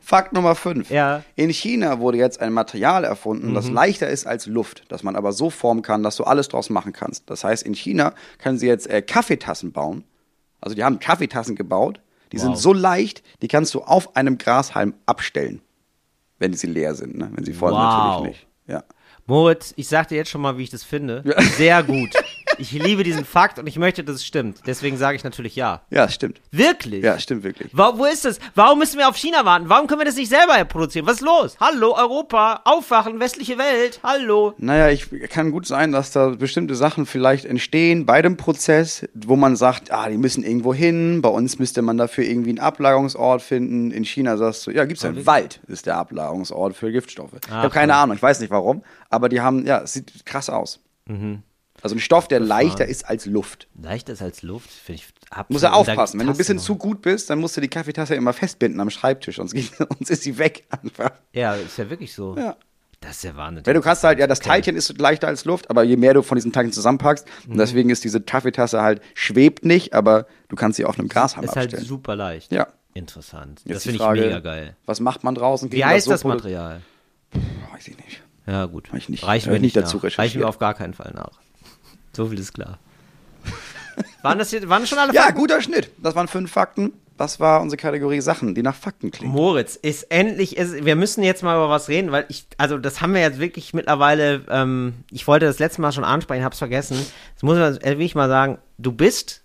Fakt 0.00 0.32
Nummer 0.32 0.54
5. 0.54 0.90
Ja. 0.90 1.18
Mhm. 1.18 1.22
In 1.44 1.50
China 1.50 1.98
wurde 2.00 2.18
jetzt 2.18 2.40
ein 2.40 2.52
Material 2.52 3.04
erfunden, 3.04 3.54
das 3.54 3.68
leichter 3.70 4.08
ist 4.08 4.26
als 4.26 4.46
Luft, 4.46 4.84
das 4.88 5.02
man 5.02 5.16
aber 5.16 5.32
so 5.32 5.50
formen 5.50 5.82
kann, 5.82 6.02
dass 6.02 6.16
du 6.16 6.24
alles 6.24 6.48
draus 6.48 6.70
machen 6.70 6.92
kannst. 6.92 7.30
Das 7.30 7.44
heißt, 7.44 7.62
in 7.62 7.74
China 7.74 8.14
können 8.38 8.58
sie 8.58 8.66
jetzt 8.66 8.88
äh, 8.88 9.02
Kaffeetassen 9.02 9.72
bauen. 9.72 10.04
Also 10.60 10.74
die 10.76 10.84
haben 10.84 10.98
Kaffeetassen 10.98 11.56
gebaut. 11.56 12.00
Die 12.32 12.36
Wow. 12.38 12.44
sind 12.44 12.58
so 12.58 12.72
leicht, 12.72 13.22
die 13.42 13.48
kannst 13.48 13.74
du 13.74 13.82
auf 13.82 14.16
einem 14.16 14.38
Grashalm 14.38 14.94
abstellen, 15.06 15.60
wenn 16.38 16.54
sie 16.54 16.66
leer 16.66 16.94
sind. 16.94 17.16
Ne? 17.18 17.30
Wenn 17.34 17.44
sie 17.44 17.52
voll 17.52 17.70
sind, 17.72 17.78
Wow. 17.80 17.84
natürlich 18.06 18.26
nicht. 18.28 18.46
Ja. 18.68 18.84
Moritz, 19.26 19.72
ich 19.76 19.86
sag 19.88 20.08
dir 20.08 20.16
jetzt 20.16 20.30
schon 20.30 20.40
mal, 20.40 20.58
wie 20.58 20.64
ich 20.64 20.70
das 20.70 20.82
finde. 20.82 21.22
Sehr 21.56 21.82
gut. 21.82 22.10
Ich 22.58 22.72
liebe 22.72 23.02
diesen 23.02 23.24
Fakt 23.24 23.58
und 23.58 23.66
ich 23.66 23.78
möchte, 23.78 24.04
dass 24.04 24.16
es 24.16 24.26
stimmt. 24.26 24.60
Deswegen 24.66 24.96
sage 24.96 25.16
ich 25.16 25.24
natürlich 25.24 25.56
ja. 25.56 25.82
ja, 25.90 26.04
es 26.04 26.14
stimmt. 26.14 26.40
Wirklich? 26.50 27.02
Ja, 27.02 27.18
stimmt 27.18 27.42
wirklich. 27.44 27.76
Wa- 27.76 27.94
Wo 27.96 28.04
ist 28.04 28.24
das? 28.24 28.38
Warum 28.54 28.78
müssen 28.78 28.98
wir 28.98 29.08
auf 29.08 29.16
China 29.16 29.44
warten? 29.44 29.68
Warum 29.68 29.86
können 29.86 30.00
wir 30.00 30.04
das 30.04 30.16
nicht 30.16 30.28
selber 30.28 30.62
produzieren? 30.64 31.06
Was 31.06 31.14
ist 31.14 31.20
los? 31.22 31.56
Hallo, 31.60 31.96
Europa, 31.96 32.60
aufwachen, 32.64 33.18
westliche 33.20 33.58
Welt, 33.58 34.00
hallo. 34.02 34.54
Naja, 34.58 34.88
ich 34.90 35.08
kann 35.30 35.50
gut 35.50 35.66
sein, 35.66 35.92
dass 35.92 36.10
da 36.12 36.28
bestimmte 36.30 36.74
Sachen 36.74 37.06
vielleicht 37.06 37.44
entstehen 37.44 38.06
bei 38.06 38.22
dem 38.22 38.36
Prozess, 38.36 39.06
wo 39.14 39.36
man 39.36 39.56
sagt, 39.56 39.90
ah, 39.90 40.08
die 40.08 40.18
müssen 40.18 40.44
irgendwo 40.44 40.74
hin. 40.74 41.22
Bei 41.22 41.30
uns 41.30 41.58
müsste 41.58 41.82
man 41.82 41.96
dafür 41.96 42.24
irgendwie 42.24 42.50
einen 42.50 42.58
Ablagerungsort 42.60 43.42
finden. 43.42 43.90
In 43.90 44.04
China 44.04 44.36
sagst 44.36 44.66
du, 44.66 44.70
ja, 44.70 44.84
gibt's 44.84 45.02
ja 45.02 45.08
einen 45.10 45.26
Wald, 45.26 45.60
ist 45.68 45.86
der 45.86 45.96
Ablagerungsort 45.96 46.76
für 46.76 46.92
Giftstoffe. 46.92 47.32
ich 47.44 47.50
habe 47.50 47.70
keine 47.70 47.94
Ahnung, 47.94 48.16
ich 48.16 48.22
weiß 48.22 48.40
nicht 48.40 48.50
warum, 48.50 48.82
aber 49.10 49.28
die 49.28 49.40
haben, 49.40 49.66
ja, 49.66 49.80
es 49.80 49.94
sieht 49.94 50.24
krass 50.26 50.50
aus. 50.50 50.80
Mhm. 51.06 51.42
Also 51.82 51.96
ein 51.96 52.00
Stoff, 52.00 52.28
der 52.28 52.40
leichter 52.40 52.86
ist 52.86 53.04
als 53.08 53.26
Luft. 53.26 53.66
Leichter 53.80 54.12
ist 54.12 54.22
als 54.22 54.42
Luft, 54.42 54.70
finde 54.70 55.02
ich. 55.02 55.08
absolut. 55.30 55.50
Muss 55.50 55.62
er 55.62 55.74
aufpassen. 55.74 56.18
Wenn 56.20 56.26
du 56.28 56.32
ein 56.32 56.36
bisschen 56.38 56.58
zu 56.58 56.76
gut 56.76 57.02
bist, 57.02 57.28
dann 57.30 57.38
musst 57.40 57.56
du 57.56 57.60
die 57.60 57.68
Kaffeetasse 57.68 58.14
immer 58.14 58.32
festbinden 58.32 58.80
am 58.80 58.90
Schreibtisch, 58.90 59.36
sonst, 59.36 59.52
geht, 59.54 59.72
sonst 59.76 60.10
ist 60.10 60.22
sie 60.22 60.38
weg 60.38 60.64
einfach. 60.70 61.10
Ja, 61.32 61.54
ist 61.54 61.76
ja 61.78 61.90
wirklich 61.90 62.12
so. 62.14 62.36
Ja. 62.36 62.56
Das 63.00 63.16
ist 63.16 63.24
ja 63.24 63.34
Wahnsinn. 63.36 63.64
Ja, 63.66 63.72
du 63.72 63.80
kannst 63.80 64.04
halt, 64.04 64.20
ja, 64.20 64.28
das. 64.28 64.38
Teilchen 64.38 64.76
ist 64.76 64.96
leichter 65.00 65.26
als 65.26 65.44
Luft, 65.44 65.70
aber 65.70 65.82
je 65.82 65.96
mehr 65.96 66.14
du 66.14 66.22
von 66.22 66.36
diesen 66.36 66.52
Teilchen 66.52 66.72
zusammenpackst, 66.72 67.26
Mhm. 67.46 67.52
und 67.52 67.58
deswegen 67.58 67.90
ist 67.90 68.04
diese 68.04 68.20
Kaffeetasse 68.20 68.80
halt, 68.80 69.02
schwebt 69.14 69.64
nicht, 69.64 69.92
aber 69.92 70.26
du 70.48 70.54
kannst 70.54 70.76
sie 70.76 70.84
auf 70.84 70.96
einem 71.00 71.08
Grashalm 71.08 71.44
Ist 71.44 71.56
halt 71.56 71.66
abstellen. 71.66 71.84
super 71.84 72.14
leicht. 72.14 72.52
Ja. 72.52 72.68
Interessant. 72.94 73.62
Jetzt 73.64 73.74
das 73.74 73.82
finde 73.96 74.04
ich 74.20 74.24
mega 74.26 74.38
geil. 74.38 74.76
Was 74.86 75.00
macht 75.00 75.24
man 75.24 75.34
draußen? 75.34 75.72
Wie 75.72 75.84
heißt 75.84 76.08
das 76.08 76.22
Material? 76.22 76.80
Weiß 77.72 77.88
ich 77.88 77.96
nicht. 77.96 78.22
Ja, 78.46 78.66
gut. 78.66 78.88
Ich 78.96 79.08
nicht- 79.08 79.24
Reichen 79.26 79.48
wir 79.50 79.56
ich 79.56 79.62
nicht 79.62 79.74
nicht 79.76 79.84
dazu 79.84 79.96
nach. 80.00 80.18
Reichen 80.18 80.40
wir 80.40 80.48
auf 80.48 80.58
gar 80.58 80.74
keinen 80.74 80.94
Fall 80.94 81.12
nach. 81.14 81.40
So 82.14 82.26
viel 82.26 82.38
ist 82.38 82.52
klar. 82.54 82.78
waren 84.22 84.38
das 84.38 84.50
hier, 84.50 84.68
waren 84.68 84.86
schon 84.86 84.98
alle 84.98 85.12
Ja, 85.14 85.22
Fakten? 85.22 85.38
guter 85.38 85.60
Schnitt. 85.62 85.90
Das 85.98 86.14
waren 86.14 86.28
fünf 86.28 86.50
Fakten. 86.52 86.92
Das 87.18 87.38
war 87.40 87.60
unsere 87.60 87.76
Kategorie 87.76 88.20
Sachen, 88.20 88.54
die 88.54 88.62
nach 88.62 88.74
Fakten 88.74 89.10
klingen. 89.10 89.32
Moritz, 89.32 89.76
ist 89.76 90.04
endlich, 90.04 90.56
ist, 90.56 90.84
wir 90.84 90.96
müssen 90.96 91.22
jetzt 91.22 91.42
mal 91.42 91.54
über 91.56 91.68
was 91.68 91.88
reden, 91.88 92.10
weil 92.10 92.24
ich, 92.28 92.46
also 92.56 92.78
das 92.78 93.00
haben 93.00 93.12
wir 93.14 93.20
jetzt 93.20 93.38
wirklich 93.38 93.74
mittlerweile, 93.74 94.44
ähm, 94.48 94.94
ich 95.10 95.26
wollte 95.28 95.46
das 95.46 95.58
letzte 95.58 95.82
Mal 95.82 95.92
schon 95.92 96.04
ansprechen, 96.04 96.42
hab's 96.44 96.58
vergessen. 96.58 96.96
Das 97.34 97.42
muss 97.42 97.58
man 97.58 97.74
wirklich 97.82 98.14
mal 98.14 98.28
sagen, 98.28 98.58
du 98.78 98.92
bist, 98.92 99.44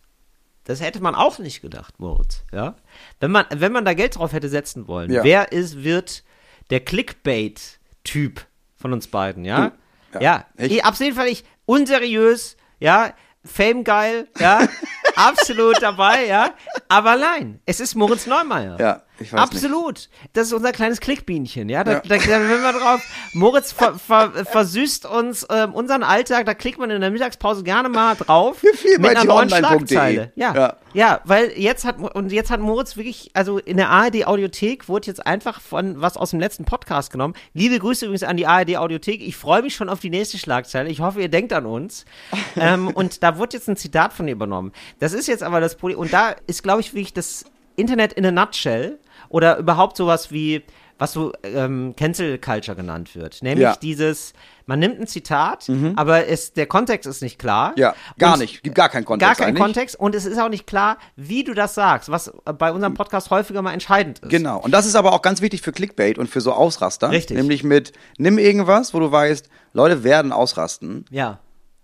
das 0.63 0.81
hätte 0.81 1.01
man 1.03 1.13
auch 1.13 1.39
nicht 1.39 1.61
gedacht, 1.61 1.99
Moritz, 1.99 2.43
ja. 2.53 2.75
Wenn 3.19 3.31
man, 3.31 3.45
wenn 3.53 3.73
man 3.73 3.85
da 3.85 3.93
Geld 3.93 4.15
drauf 4.17 4.31
hätte 4.33 4.49
setzen 4.49 4.87
wollen, 4.87 5.11
Ja. 5.11 5.23
wer 5.23 5.51
ist, 5.51 5.83
wird 5.83 6.23
der 6.69 6.79
Clickbait-Typ 6.79 8.45
von 8.75 8.93
uns 8.93 9.07
beiden, 9.07 9.45
ja? 9.45 9.65
Hm, 9.65 9.71
ja. 10.15 10.21
Ja, 10.21 10.45
Ich- 10.57 10.83
jeden 10.99 11.15
Fall 11.15 11.27
ich, 11.27 11.43
unseriös, 11.67 12.57
ja, 12.79 13.13
Fame 13.45 13.83
geil, 13.83 14.27
ja, 14.39 14.67
absolut 15.15 15.81
dabei, 15.81 16.25
ja. 16.25 16.53
Aber 16.89 17.15
nein, 17.15 17.61
es 17.65 17.79
ist 17.79 17.93
Moritz 17.93 18.25
Neumeier. 18.25 18.77
Ja, 18.79 19.03
Absolut. 19.33 20.09
Das 20.33 20.47
ist 20.47 20.53
unser 20.53 20.71
kleines 20.71 20.99
Klickbienchen, 20.99 21.69
ja. 21.69 21.83
Da, 21.83 21.93
Ja. 21.93 21.99
da, 22.01 22.17
da 22.17 22.21
wenn 22.25 22.61
wir 22.61 22.73
drauf. 22.73 23.01
Moritz 23.33 23.71
ver, 23.71 23.95
ver, 23.95 24.31
versüßt 24.45 25.05
uns 25.05 25.45
ähm, 25.49 25.73
unseren 25.73 26.03
Alltag, 26.03 26.45
da 26.45 26.53
klickt 26.53 26.79
man 26.79 26.89
in 26.89 27.01
der 27.01 27.11
Mittagspause 27.11 27.63
gerne 27.63 27.89
mal 27.89 28.15
drauf. 28.15 28.61
Wir 28.63 28.73
viel 28.73 28.99
mit 28.99 29.11
einer 29.11 29.25
neuen. 29.25 29.49
Schlagzeile. 29.49 30.31
Ja. 30.35 30.53
ja. 30.53 30.75
Ja. 30.93 31.21
weil 31.25 31.51
jetzt 31.55 31.85
hat 31.85 31.99
und 31.99 32.31
jetzt 32.31 32.49
hat 32.49 32.59
Moritz 32.59 32.95
wirklich, 32.97 33.31
also 33.33 33.57
in 33.59 33.77
der 33.77 33.89
ARD 33.89 34.25
Audiothek 34.27 34.87
wurde 34.87 35.07
jetzt 35.07 35.25
einfach 35.25 35.61
von 35.61 36.01
was 36.01 36.17
aus 36.17 36.31
dem 36.31 36.39
letzten 36.39 36.65
Podcast 36.65 37.11
genommen. 37.11 37.33
Liebe 37.53 37.79
Grüße 37.79 38.05
übrigens 38.05 38.23
an 38.23 38.37
die 38.37 38.47
ARD 38.47 38.77
Audiothek. 38.77 39.21
Ich 39.21 39.35
freue 39.35 39.61
mich 39.61 39.75
schon 39.75 39.89
auf 39.89 39.99
die 39.99 40.09
nächste 40.09 40.37
Schlagzeile. 40.37 40.89
Ich 40.89 40.99
hoffe, 41.01 41.21
ihr 41.21 41.29
denkt 41.29 41.53
an 41.53 41.65
uns. 41.65 42.05
ähm, 42.55 42.87
und 42.89 43.23
da 43.23 43.37
wurde 43.37 43.57
jetzt 43.57 43.67
ein 43.67 43.77
Zitat 43.77 44.13
von 44.13 44.27
ihr 44.27 44.33
übernommen. 44.33 44.71
Das 44.99 45.13
ist 45.13 45.27
jetzt 45.27 45.43
aber 45.43 45.59
das 45.59 45.75
Problem. 45.75 45.99
Und 45.99 46.13
da 46.13 46.35
ist, 46.47 46.63
glaube 46.63 46.81
ich, 46.81 46.93
wirklich 46.93 47.13
das 47.13 47.45
Internet 47.75 48.13
in 48.13 48.25
a 48.25 48.31
nutshell 48.31 48.99
oder 49.29 49.57
überhaupt 49.57 49.97
sowas 49.97 50.31
wie, 50.31 50.63
was 50.99 51.13
so 51.13 51.31
ähm, 51.43 51.93
Cancel 51.95 52.39
Culture 52.39 52.75
genannt 52.75 53.15
wird. 53.15 53.43
Nämlich 53.43 53.61
Ja. 53.63 53.75
dieses, 53.75 54.33
man 54.65 54.79
nimmt 54.79 54.99
ein 54.99 55.05
Zitat, 55.07 55.69
aber 55.95 56.27
es, 56.27 56.53
der 56.53 56.65
Kontext 56.65 57.07
ist 57.07 57.21
nicht 57.21 57.37
klar. 57.37 57.73
Ja, 57.77 57.93
gar 58.17 58.33
Und- 58.33 58.39
nicht. 58.39 58.63
Gibt 58.63 58.75
gar 58.75 58.89
keinen 58.89 59.05
Kontext 59.05 59.27
Gar 59.27 59.35
keinen 59.45 59.55
eigentlich. 59.55 59.63
Kontext 59.63 59.95
und 59.99 60.15
es 60.15 60.25
ist 60.25 60.39
auch 60.39 60.49
nicht 60.49 60.65
klar, 60.65 60.97
wie 61.15 61.43
du 61.43 61.53
das 61.53 61.75
sagst, 61.75 62.09
was 62.09 62.31
bei 62.57 62.71
unserem 62.71 62.95
Podcast 62.95 63.29
häufiger 63.29 63.61
mal 63.61 63.73
entscheidend 63.73 64.19
ist. 64.19 64.29
Genau. 64.29 64.59
Und 64.59 64.71
das 64.71 64.85
ist 64.87 64.95
aber 64.95 65.13
auch 65.13 65.21
ganz 65.21 65.41
wichtig 65.41 65.61
für 65.61 65.71
Clickbait 65.71 66.17
und 66.17 66.29
für 66.29 66.41
so 66.41 66.51
Ausraster. 66.51 67.11
Richtig. 67.11 67.37
Nämlich 67.37 67.63
mit, 67.63 67.93
nimm 68.17 68.39
irgendwas, 68.39 68.93
wo 68.95 68.99
du 68.99 69.11
weißt, 69.11 69.49
Leute 69.73 70.03
werden 70.03 70.31
ausrasten, 70.31 71.05
Ja. 71.11 71.39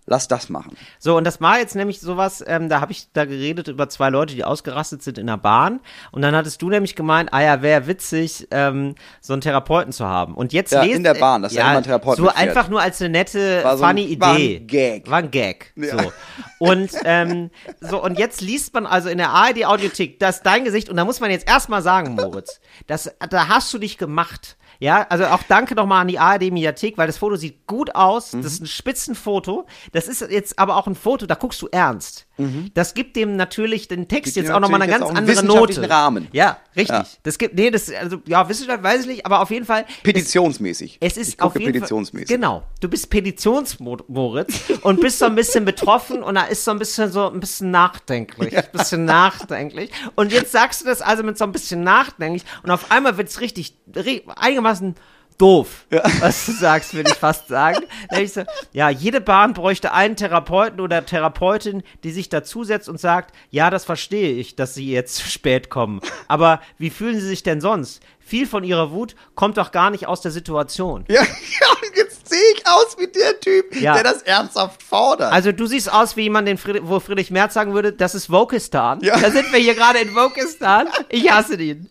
Lass 0.06 0.28
das 0.28 0.48
machen. 0.48 0.76
So, 0.98 1.16
und 1.16 1.24
das 1.24 1.40
war 1.40 1.58
jetzt 1.58 1.74
nämlich 1.74 2.00
sowas, 2.00 2.44
ähm, 2.46 2.68
da 2.68 2.80
habe 2.80 2.92
ich 2.92 3.08
da 3.12 3.24
geredet 3.24 3.68
über 3.68 3.88
zwei 3.88 4.10
Leute, 4.10 4.34
die 4.34 4.44
ausgerastet 4.44 5.02
sind 5.02 5.18
in 5.18 5.26
der 5.26 5.36
Bahn. 5.38 5.80
Und 6.12 6.22
dann 6.22 6.34
hattest 6.36 6.60
du 6.62 6.68
nämlich 6.68 6.94
gemeint, 6.94 7.32
ah 7.32 7.40
ja, 7.42 7.62
wäre 7.62 7.86
witzig, 7.86 8.48
ähm, 8.50 8.94
so 9.20 9.32
einen 9.32 9.42
Therapeuten 9.42 9.92
zu 9.92 10.04
haben. 10.06 10.34
Und 10.34 10.52
jetzt 10.52 10.72
Ja, 10.72 10.82
lest, 10.82 10.96
in 10.96 11.04
der 11.04 11.14
Bahn, 11.14 11.42
dass 11.42 11.54
da 11.54 11.60
immer 11.62 11.78
ein 11.78 11.82
Therapeut 11.84 12.16
So 12.16 12.24
mitfährt. 12.24 12.48
einfach 12.48 12.68
nur 12.68 12.80
als 12.82 13.00
eine 13.00 13.10
nette, 13.10 13.64
War 13.64 13.76
so 13.78 13.84
funny 13.86 14.20
war 14.20 14.32
ein 14.34 14.36
Idee. 14.40 14.60
Gag. 14.60 15.10
War 15.10 15.18
ein 15.18 15.30
Gag. 15.30 15.72
Ja. 15.76 15.98
So. 16.02 16.12
Und, 16.58 16.90
ähm, 17.04 17.50
so, 17.80 18.02
und 18.02 18.18
jetzt 18.18 18.40
liest 18.40 18.74
man 18.74 18.86
also 18.86 19.08
in 19.08 19.18
der 19.18 19.30
ARD-Audiothek, 19.30 20.18
das 20.18 20.36
ist 20.36 20.42
dein 20.46 20.64
Gesicht. 20.64 20.88
Und 20.88 20.96
da 20.96 21.04
muss 21.04 21.20
man 21.20 21.30
jetzt 21.30 21.48
erstmal 21.48 21.82
sagen, 21.82 22.14
Moritz, 22.14 22.60
das, 22.86 23.10
da 23.30 23.48
hast 23.48 23.72
du 23.72 23.78
dich 23.78 23.98
gemacht. 23.98 24.56
Ja, 24.80 25.06
also 25.08 25.26
auch 25.26 25.42
danke 25.48 25.74
nochmal 25.74 26.02
an 26.02 26.08
die 26.08 26.18
ARD-Mediathek, 26.18 26.98
weil 26.98 27.06
das 27.06 27.18
Foto 27.18 27.36
sieht 27.36 27.66
gut 27.66 27.94
aus. 27.94 28.32
Mhm. 28.32 28.42
Das 28.42 28.52
ist 28.54 28.62
ein 28.62 28.66
Spitzenfoto. 28.66 29.66
Das 29.92 30.08
ist 30.08 30.20
jetzt 30.22 30.58
aber 30.58 30.76
auch 30.76 30.86
ein 30.86 30.94
Foto, 30.94 31.26
da 31.26 31.34
guckst 31.34 31.60
du 31.62 31.68
ernst. 31.70 32.26
Das 32.74 32.94
gibt 32.94 33.14
dem 33.14 33.36
natürlich 33.36 33.86
den 33.86 34.08
Text 34.08 34.32
Mhm. 34.32 34.34
Gibt 34.34 34.46
jetzt 34.48 34.50
auch 34.54 34.58
nochmal 34.60 34.82
eine 34.82 34.90
ganz 34.90 35.08
andere 35.08 35.44
Note. 35.44 35.88
Rahmen. 35.88 36.26
Ja, 36.32 36.56
richtig. 36.74 36.88
Ja. 36.96 37.06
Das 37.22 37.38
gibt, 37.38 37.54
nee, 37.54 37.70
das, 37.70 37.88
also, 37.92 38.18
ja, 38.26 38.48
Wissenschaft 38.48 38.82
weiß 38.82 39.02
ich 39.02 39.06
nicht, 39.06 39.26
aber 39.26 39.40
auf 39.40 39.50
jeden 39.52 39.64
Fall. 39.66 39.84
Petitionsmäßig. 40.02 40.98
Es 41.00 41.16
ist 41.16 41.28
ich 41.28 41.38
gucke 41.38 41.46
auf 41.54 41.60
jeden 41.60 41.72
petitionsmäßig. 41.72 42.26
Fall. 42.28 42.36
Genau. 42.36 42.62
Du 42.80 42.88
bist 42.88 43.08
Petitionsmoritz 43.10 44.60
und 44.82 45.00
bist 45.00 45.18
so 45.18 45.26
ein 45.26 45.34
bisschen 45.34 45.64
betroffen 45.64 46.22
und 46.22 46.34
da 46.34 46.42
ist 46.44 46.64
so 46.64 46.70
ein 46.70 46.78
bisschen 46.78 47.10
so 47.12 47.30
ein 47.30 47.40
bisschen 47.40 47.70
nachdenklich. 47.70 48.56
Ein 48.56 48.64
bisschen 48.72 49.04
nachdenklich. 49.04 49.90
Und 50.16 50.32
jetzt 50.32 50.52
sagst 50.52 50.80
du 50.82 50.86
das 50.86 51.02
also 51.02 51.22
mit 51.22 51.38
so 51.38 51.44
ein 51.44 51.52
bisschen 51.52 51.82
nachdenklich 51.84 52.44
und 52.62 52.70
auf 52.70 52.90
einmal 52.90 53.16
wird 53.16 53.28
es 53.28 53.40
richtig, 53.40 53.76
ri- 53.94 54.22
einigermaßen 54.64 54.94
doof, 55.36 55.86
was 56.20 56.46
du 56.46 56.52
sagst, 56.52 56.94
würde 56.94 57.10
ich 57.10 57.16
fast 57.16 57.48
sagen. 57.48 57.84
Ich 58.16 58.32
so, 58.34 58.44
ja, 58.72 58.88
jede 58.88 59.20
Bahn 59.20 59.52
bräuchte 59.52 59.92
einen 59.92 60.14
Therapeuten 60.14 60.80
oder 60.80 61.04
Therapeutin, 61.04 61.82
die 62.04 62.12
sich 62.12 62.28
dazusetzt 62.28 62.88
und 62.88 63.00
sagt, 63.00 63.34
ja, 63.50 63.68
das 63.68 63.84
verstehe 63.84 64.32
ich, 64.32 64.54
dass 64.54 64.74
sie 64.74 64.90
jetzt 64.92 65.16
zu 65.16 65.28
spät 65.28 65.70
kommen. 65.70 66.00
Aber 66.28 66.60
wie 66.78 66.90
fühlen 66.90 67.18
sie 67.18 67.26
sich 67.26 67.42
denn 67.42 67.60
sonst? 67.60 68.00
Viel 68.20 68.46
von 68.46 68.62
ihrer 68.64 68.90
Wut 68.92 69.16
kommt 69.34 69.58
doch 69.58 69.70
gar 69.72 69.90
nicht 69.90 70.06
aus 70.06 70.20
der 70.20 70.30
Situation. 70.30 71.04
Ja, 71.08 71.22
ja, 71.22 71.26
und 71.26 71.96
jetzt 71.96 72.28
sehe 72.28 72.38
ich 72.56 72.66
aus 72.66 72.96
wie 72.98 73.08
der 73.08 73.38
Typ, 73.40 73.74
Ja. 73.76 73.94
der 73.94 74.04
das 74.04 74.22
ernsthaft 74.22 74.82
fordert. 74.84 75.32
Also 75.32 75.50
du 75.50 75.66
siehst 75.66 75.92
aus 75.92 76.16
wie 76.16 76.22
jemand, 76.22 76.46
den 76.46 76.58
Friedrich, 76.58 76.82
wo 76.84 77.00
Friedrich 77.00 77.32
Merz 77.32 77.54
sagen 77.54 77.74
würde, 77.74 77.92
das 77.92 78.14
ist 78.14 78.30
Wokistan. 78.30 79.00
Ja. 79.02 79.18
Da 79.18 79.30
sind 79.32 79.52
wir 79.52 79.58
hier 79.58 79.74
gerade 79.74 79.98
in 79.98 80.14
Wokistan. 80.14 80.86
Ich 81.08 81.28
hasse 81.30 81.56
ihn. 81.60 81.90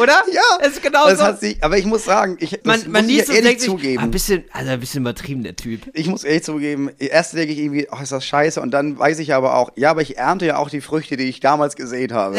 Oder? 0.00 0.22
Ja, 0.32 0.66
ist 0.66 0.82
genau 0.82 1.08
das 1.08 1.18
so. 1.18 1.24
hat 1.24 1.40
sich, 1.40 1.62
aber 1.62 1.76
ich 1.76 1.84
muss 1.84 2.04
sagen, 2.04 2.36
ich 2.40 2.50
das 2.50 2.60
man, 2.64 2.90
man 2.90 3.04
muss 3.04 3.12
ich 3.12 3.18
es 3.20 3.28
ehrlich 3.28 3.60
sich, 3.60 3.68
ah, 3.68 3.72
zugeben. 3.72 4.02
ein 4.02 4.10
bisschen, 4.10 4.44
also 4.52 4.70
ein 4.70 4.80
bisschen 4.80 5.00
übertrieben, 5.02 5.42
der 5.42 5.56
Typ. 5.56 5.80
ich 5.92 6.06
muss 6.06 6.24
ehrlich 6.24 6.44
zugeben, 6.44 6.90
erst 6.98 7.34
denke 7.34 7.52
ich 7.52 7.58
irgendwie, 7.58 7.88
oh, 7.90 7.98
ist 8.02 8.12
das 8.12 8.24
scheiße, 8.24 8.60
und 8.60 8.70
dann 8.70 8.98
weiß 8.98 9.18
ich 9.18 9.34
aber 9.34 9.56
auch, 9.56 9.70
ja, 9.76 9.90
aber 9.90 10.02
ich 10.02 10.16
ernte 10.18 10.46
ja 10.46 10.56
auch 10.58 10.70
die 10.70 10.80
Früchte, 10.80 11.16
die 11.16 11.24
ich 11.24 11.40
damals 11.40 11.74
gesät 11.76 12.12
habe. 12.12 12.38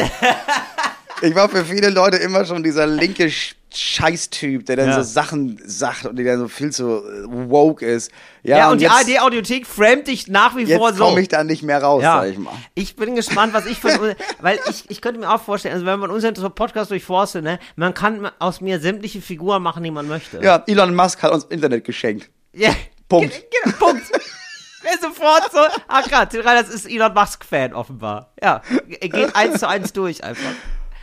ich 1.22 1.34
war 1.34 1.48
für 1.48 1.64
viele 1.64 1.90
Leute 1.90 2.16
immer 2.16 2.44
schon 2.46 2.62
dieser 2.62 2.86
linke 2.86 3.24
Sch- 3.24 3.54
Scheißtyp, 3.76 4.66
der 4.66 4.76
dann 4.76 4.88
Ja. 4.88 4.94
so 4.96 5.02
Sachen 5.02 5.60
sagt 5.64 6.06
und 6.06 6.16
der 6.16 6.24
dann 6.24 6.38
so 6.40 6.48
viel 6.48 6.70
zu 6.70 6.98
äh, 6.98 7.24
woke 7.50 7.84
ist. 7.86 8.10
Ja, 8.42 8.58
Ja, 8.58 8.70
und, 8.70 8.78
die 8.80 8.84
jetzt, 8.84 8.92
ARD-Audiothek 8.94 9.66
framet 9.66 10.06
dich 10.08 10.28
nach 10.28 10.56
wie 10.56 10.66
vor 10.66 10.88
jetzt 10.88 10.98
so. 10.98 11.04
komme 11.04 11.20
ich 11.20 11.28
da 11.28 11.44
nicht 11.44 11.62
mehr 11.62 11.82
raus, 11.82 12.02
ja, 12.02 12.20
sag 12.20 12.30
ich 12.30 12.38
mal. 12.38 12.52
ich 12.74 12.96
bin 12.96 13.14
gespannt, 13.14 13.52
was 13.54 13.66
ich 13.66 13.78
von, 13.78 13.90
weil 14.40 14.58
ich, 14.70 14.90
ich 14.90 15.00
könnte 15.00 15.20
mir 15.20 15.30
auch 15.32 15.42
vorstellen, 15.42 15.74
also 15.74 15.86
wenn 15.86 15.98
man 16.00 16.10
unseren 16.10 16.34
Podcast 16.54 16.90
durchforstet, 16.90 17.44
ne, 17.44 17.58
man 17.76 17.94
kann 17.94 18.30
aus 18.38 18.60
mir 18.60 18.80
sämtliche 18.80 19.20
Figuren 19.20 19.62
machen, 19.62 19.82
die 19.82 19.90
man 19.90 20.08
möchte. 20.08 20.40
Ja, 20.42 20.62
Elon 20.66 20.94
Musk 20.94 21.22
hat 21.22 21.32
uns 21.32 21.44
Internet 21.44 21.84
geschenkt. 21.84 22.30
Ja. 22.52 22.70
Punkt. 23.08 23.32
Ge- 23.32 23.42
Genau, 23.64 23.76
Punkt. 23.78 24.02
Wer 24.82 24.98
sofort 25.00 25.50
so, 25.50 25.60
ah 25.88 26.26
Till 26.26 26.42
Reiners 26.42 26.68
ist 26.68 26.86
Elon 26.86 27.14
Musk-Fan 27.14 27.72
offenbar. 27.72 28.32
Ja, 28.42 28.60
er 29.00 29.08
geht 29.08 29.34
eins 29.34 29.60
zu 29.60 29.66
eins 29.68 29.94
durch 29.94 30.22
einfach. 30.22 30.50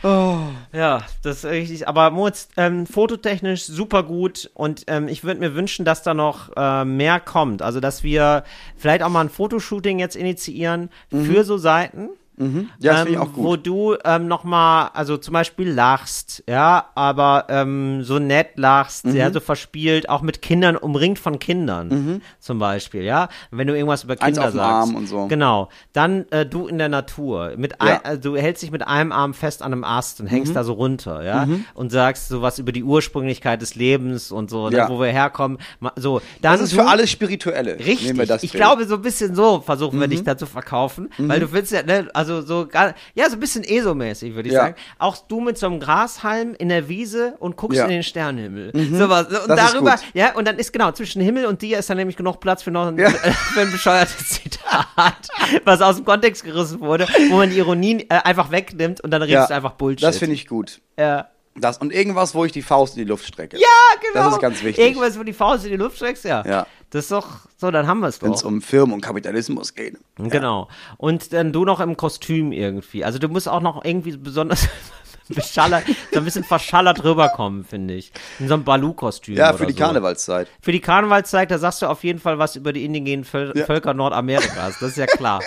Oh. 0.02 0.38
Ja, 0.72 1.04
das 1.22 1.38
ist 1.38 1.44
richtig. 1.44 1.88
Aber 1.88 2.10
Moritz, 2.10 2.48
ähm, 2.56 2.86
fototechnisch 2.86 3.64
super 3.64 4.02
gut 4.02 4.50
und 4.54 4.84
ähm, 4.88 5.08
ich 5.08 5.22
würde 5.22 5.40
mir 5.40 5.54
wünschen, 5.54 5.84
dass 5.84 6.02
da 6.02 6.14
noch 6.14 6.50
äh, 6.56 6.84
mehr 6.84 7.20
kommt. 7.20 7.62
Also, 7.62 7.80
dass 7.80 8.02
wir 8.02 8.44
vielleicht 8.76 9.02
auch 9.02 9.08
mal 9.08 9.20
ein 9.20 9.30
Fotoshooting 9.30 9.98
jetzt 9.98 10.16
initiieren 10.16 10.90
für 11.10 11.44
so 11.44 11.56
Seiten. 11.56 12.10
Ja, 12.38 12.92
das 12.94 13.06
ähm, 13.06 13.12
ich 13.12 13.18
auch 13.18 13.28
Wo 13.34 13.42
gut. 13.50 13.66
du 13.66 13.96
ähm, 14.04 14.26
nochmal, 14.26 14.90
also 14.94 15.16
zum 15.16 15.32
Beispiel 15.34 15.70
lachst, 15.70 16.42
ja, 16.48 16.86
aber 16.94 17.46
ähm, 17.50 18.02
so 18.02 18.18
nett 18.18 18.56
lachst, 18.56 19.04
ja, 19.04 19.28
Mhm. 19.28 19.32
so 19.34 19.40
verspielt, 19.40 20.08
auch 20.08 20.22
mit 20.22 20.42
Kindern, 20.42 20.76
umringt 20.76 21.18
von 21.18 21.38
Kindern, 21.38 22.20
zum 22.40 22.58
Beispiel, 22.58 23.02
ja. 23.02 23.28
Wenn 23.50 23.66
du 23.68 23.74
irgendwas 23.76 24.04
über 24.04 24.14
Mhm. 24.14 24.20
Eins 24.22 24.36
Kinder 24.38 24.50
dem 24.50 24.56
sagst. 24.56 24.88
Arm 24.88 24.94
und 24.96 25.06
so. 25.06 25.26
Genau. 25.28 25.68
Dann 25.92 26.26
äh, 26.30 26.46
du 26.46 26.66
in 26.66 26.78
der 26.78 26.88
Natur. 26.88 27.52
Mit 27.56 27.80
ein, 27.80 28.00
Ja. 28.04 28.12
äh, 28.12 28.18
du 28.18 28.34
hältst 28.36 28.62
dich 28.62 28.70
mit 28.70 28.86
einem 28.86 29.12
Arm 29.12 29.34
fest 29.34 29.62
an 29.62 29.72
einem 29.72 29.84
Ast 29.84 30.20
und 30.20 30.26
Mhm. 30.26 30.30
hängst 30.30 30.56
da 30.56 30.64
so 30.64 30.72
runter, 30.72 31.22
ja, 31.24 31.46
und 31.74 31.92
sagst 31.92 32.28
so 32.28 32.40
was 32.42 32.58
über 32.58 32.72
die 32.72 32.82
Ursprünglichkeit 32.82 33.60
des 33.62 33.74
Lebens 33.74 34.32
und 34.32 34.48
so, 34.50 34.70
ne, 34.70 34.76
Ja. 34.78 34.88
wo 34.88 34.98
wir 35.00 35.08
herkommen. 35.08 35.58
So, 35.96 36.20
dann 36.40 36.52
Das 36.54 36.62
ist 36.62 36.72
für 36.74 36.86
alles 36.86 37.10
Spirituelle. 37.10 37.78
Richtig. 37.78 38.18
Ich. 38.42 38.54
Mhm. 38.54 38.56
glaube, 38.56 38.84
so 38.86 38.94
ein 38.94 39.02
bisschen 39.02 39.34
so 39.34 39.60
versuchen 39.60 40.00
wir 40.00 40.08
dich 40.08 40.22
da 40.24 40.36
zu 40.36 40.46
verkaufen, 40.46 41.10
weil 41.18 41.40
du 41.40 41.52
willst 41.52 41.72
ja, 41.72 41.82
ne, 41.82 42.08
also 42.14 42.21
so 42.24 42.66
gar, 42.66 42.94
ja, 43.14 43.28
so 43.28 43.36
ein 43.36 43.40
bisschen 43.40 43.64
ESO-mäßig, 43.64 44.34
würde 44.34 44.48
ich 44.48 44.54
Ja. 44.54 44.62
sagen. 44.62 44.74
Auch 44.98 45.16
du 45.16 45.40
mit 45.40 45.58
so 45.58 45.66
einem 45.66 45.80
Grashalm 45.80 46.54
in 46.58 46.68
der 46.68 46.88
Wiese 46.88 47.34
und 47.38 47.56
guckst 47.56 47.78
Ja. 47.78 47.84
Mhm. 47.84 47.90
in 47.90 47.96
den 47.98 48.02
Sternenhimmel. 48.02 48.72
Sowas. 48.96 49.26
Und 49.26 49.48
Das 49.48 49.72
darüber, 49.72 49.96
ja, 50.14 50.34
und 50.34 50.46
dann 50.46 50.58
ist 50.58 50.72
genau, 50.72 50.92
zwischen 50.92 51.22
Himmel 51.22 51.46
und 51.46 51.62
dir 51.62 51.78
ist 51.78 51.90
dann 51.90 51.96
nämlich 51.96 52.16
genug 52.16 52.40
Platz 52.40 52.62
für 52.62 52.70
noch 52.70 52.86
ein, 52.86 52.98
Ja. 52.98 53.10
für 53.54 53.60
ein 53.60 53.70
bescheuertes 53.72 54.28
Zitat, 54.28 55.28
was 55.64 55.80
aus 55.80 55.96
dem 55.96 56.04
Kontext 56.04 56.44
gerissen 56.44 56.80
wurde, 56.80 57.06
wo 57.30 57.36
man 57.36 57.50
die 57.50 57.58
Ironie 57.58 58.06
äh, 58.08 58.14
einfach 58.24 58.50
wegnimmt 58.50 59.00
und 59.00 59.10
dann 59.10 59.22
redest 59.22 59.50
du 59.50 59.54
einfach 59.54 59.72
Bullshit. 59.72 60.02
Das 60.02 60.18
finde 60.18 60.34
ich 60.34 60.46
gut. 60.46 60.80
Ja. 60.98 61.28
Das 61.54 61.76
und 61.78 61.92
irgendwas, 61.92 62.34
wo 62.34 62.46
ich 62.46 62.52
die 62.52 62.62
Faust 62.62 62.96
in 62.96 63.02
die 63.04 63.08
Luft 63.08 63.26
strecke. 63.26 63.58
Ja, 63.58 63.66
genau. 64.00 64.24
Das 64.24 64.34
ist 64.36 64.40
ganz 64.40 64.62
wichtig. 64.62 64.82
Irgendwas, 64.82 65.18
wo 65.18 65.22
die 65.22 65.34
Faust 65.34 65.64
in 65.66 65.70
die 65.72 65.76
Luft 65.76 65.96
streckst, 65.96 66.24
ja. 66.24 66.42
Ja. 66.46 66.66
Das 66.92 67.04
ist 67.06 67.10
doch, 67.10 67.26
so, 67.56 67.70
dann 67.70 67.86
haben 67.86 68.00
wir 68.00 68.08
es 68.08 68.18
doch. 68.18 68.26
Wenn 68.26 68.34
es 68.34 68.42
um 68.42 68.60
Firmen 68.60 68.92
und 68.94 69.00
Kapitalismus 69.00 69.74
geht. 69.74 69.96
Genau. 70.16 70.68
Und 70.98 71.32
dann 71.32 71.50
du 71.52 71.64
noch 71.64 71.80
im 71.80 71.96
Kostüm 71.96 72.52
irgendwie. 72.52 73.02
Also 73.02 73.18
du 73.18 73.28
musst 73.28 73.48
auch 73.48 73.60
noch 73.62 73.82
irgendwie 73.82 74.14
besonders 74.18 74.68
beschallert, 75.30 75.84
so 76.12 76.18
ein 76.18 76.24
bisschen 76.26 76.44
verschallert 76.44 77.02
rüberkommen, 77.02 77.64
finde 77.64 77.94
ich. 77.94 78.12
In 78.38 78.46
so 78.48 78.54
einem 78.54 78.64
Balu-Kostüm. 78.64 79.36
Ja, 79.36 79.54
für 79.54 79.64
die 79.64 79.72
so. 79.72 79.78
Karnevalszeit. 79.78 80.48
Für 80.60 80.70
die 80.72 80.80
Karnevalszeit, 80.80 81.50
da 81.50 81.56
sagst 81.58 81.80
du 81.80 81.86
auf 81.86 82.04
jeden 82.04 82.18
Fall 82.18 82.38
was 82.38 82.56
über 82.56 82.74
die 82.74 82.84
indigenen 82.84 83.24
Völ 83.24 83.52
Ja. 83.56 83.64
Völker 83.64 83.94
Nordamerikas. 83.94 84.78
Das 84.78 84.90
ist 84.90 84.96
ja 84.98 85.06
klar. 85.06 85.40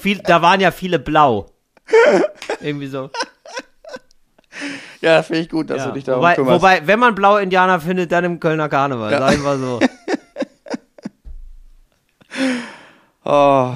Viel, 0.00 0.20
da 0.20 0.40
waren 0.40 0.60
ja 0.60 0.70
viele 0.70 0.98
blau. 0.98 1.50
Irgendwie 2.62 2.86
so. 2.86 3.10
Ja, 5.02 5.22
finde 5.22 5.42
ich 5.42 5.48
gut, 5.48 5.68
dass 5.68 5.78
Ja. 5.78 5.86
du 5.88 5.92
dich 5.92 6.04
darum 6.04 6.20
Wobei, 6.22 6.34
kümmerst. 6.36 6.62
wobei, 6.62 6.86
wenn 6.86 6.98
man 6.98 7.14
blaue 7.14 7.42
Indianer 7.42 7.80
findet, 7.80 8.12
dann 8.12 8.24
im 8.24 8.40
Kölner 8.40 8.68
Karneval. 8.68 9.10
Ja. 9.12 9.18
Sag 9.18 9.34
ich 9.34 9.40
mal 9.40 9.58
so. 9.58 9.80
Oh. 13.24 13.72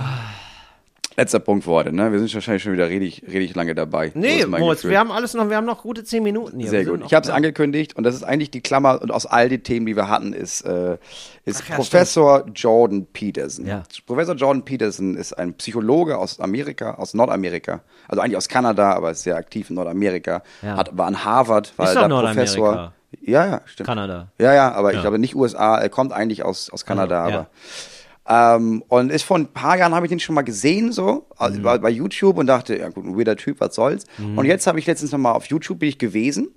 Letzter 1.18 1.40
Punkt 1.40 1.64
für 1.64 1.70
heute, 1.70 1.94
ne? 1.94 2.12
Wir 2.12 2.18
sind 2.18 2.32
wahrscheinlich 2.34 2.62
schon 2.62 2.74
wieder 2.74 2.90
richtig, 2.90 3.22
richtig 3.22 3.56
lange 3.56 3.74
dabei. 3.74 4.12
Nee, 4.14 4.44
Moritz, 4.44 4.80
Gefühl. 4.80 4.90
wir 4.90 4.98
haben 4.98 5.10
alles 5.10 5.32
noch, 5.32 5.48
wir 5.48 5.56
haben 5.56 5.64
noch 5.64 5.80
gute 5.80 6.04
zehn 6.04 6.22
Minuten 6.22 6.60
hier. 6.60 6.68
Sehr 6.68 6.84
Wir 6.84 6.92
gut. 6.92 7.06
Ich 7.06 7.14
habe 7.14 7.24
es 7.24 7.30
angekündigt 7.30 7.96
und 7.96 8.04
das 8.04 8.14
ist 8.14 8.22
eigentlich 8.22 8.50
die 8.50 8.60
Klammer 8.60 9.00
und 9.00 9.10
aus 9.10 9.24
all 9.24 9.48
den 9.48 9.62
Themen, 9.62 9.86
die 9.86 9.96
wir 9.96 10.10
hatten, 10.10 10.34
ist, 10.34 10.60
äh, 10.66 10.98
ist 11.46 11.62
Ach 11.64 11.68
ja, 11.70 11.74
Professor 11.76 12.44
Jordan 12.54 13.06
Peterson. 13.10 13.66
Ja. 13.66 13.84
Professor 14.04 14.34
Jordan 14.34 14.62
Peterson 14.62 15.16
ist 15.16 15.32
ein 15.32 15.54
Psychologe 15.54 16.18
aus 16.18 16.38
Amerika, 16.38 16.96
aus 16.96 17.14
Nordamerika, 17.14 17.80
also 18.08 18.20
eigentlich 18.20 18.36
aus 18.36 18.50
Kanada, 18.50 18.92
aber 18.92 19.12
ist 19.12 19.22
sehr 19.22 19.36
aktiv 19.36 19.70
in 19.70 19.76
Nordamerika. 19.76 20.42
Ja. 20.60 20.76
Hat 20.76 20.98
war 20.98 21.06
an 21.06 21.24
Harvard, 21.24 21.72
war 21.78 21.86
Ist 21.86 21.90
er 21.92 21.94
doch 21.94 22.02
da 22.02 22.08
Nordamerika. 22.08 22.42
Professor. 22.42 22.92
Ja, 23.22 23.46
ja, 23.46 23.60
stimmt. 23.64 23.86
Kanada. 23.86 24.28
Ja, 24.38 24.52
ja, 24.52 24.72
aber 24.72 24.92
ich 24.92 25.00
glaube 25.00 25.18
nicht 25.18 25.34
USA, 25.34 25.78
er 25.78 25.88
kommt 25.88 26.12
eigentlich 26.12 26.42
aus, 26.42 26.68
aus 26.68 26.84
Kanada, 26.84 27.22
Also, 27.22 27.30
ja. 27.30 27.38
aber. 27.38 27.46
Ähm, 28.28 28.82
und 28.88 29.12
ist 29.12 29.22
vor 29.22 29.36
ein 29.38 29.46
paar 29.46 29.78
Jahren 29.78 29.94
habe 29.94 30.06
ich 30.06 30.10
den 30.10 30.18
schon 30.20 30.34
mal 30.34 30.42
gesehen, 30.42 30.90
so, 30.92 31.26
also 31.36 31.58
Mhm. 31.58 31.62
bei, 31.62 31.78
bei 31.78 31.90
YouTube 31.90 32.38
und 32.38 32.46
dachte, 32.46 32.76
ja 32.76 32.88
gut, 32.88 33.04
ein 33.04 33.16
weirder 33.16 33.36
Typ, 33.36 33.60
was 33.60 33.74
soll's. 33.74 34.04
Und 34.18 34.44
jetzt 34.46 34.66
habe 34.66 34.78
ich 34.78 34.86
letztens 34.86 35.12
noch 35.12 35.18
mal 35.18 35.32
auf 35.32 35.46
YouTube 35.46 35.78
bin 35.78 35.88
ich 35.88 35.98
gewesen 35.98 36.48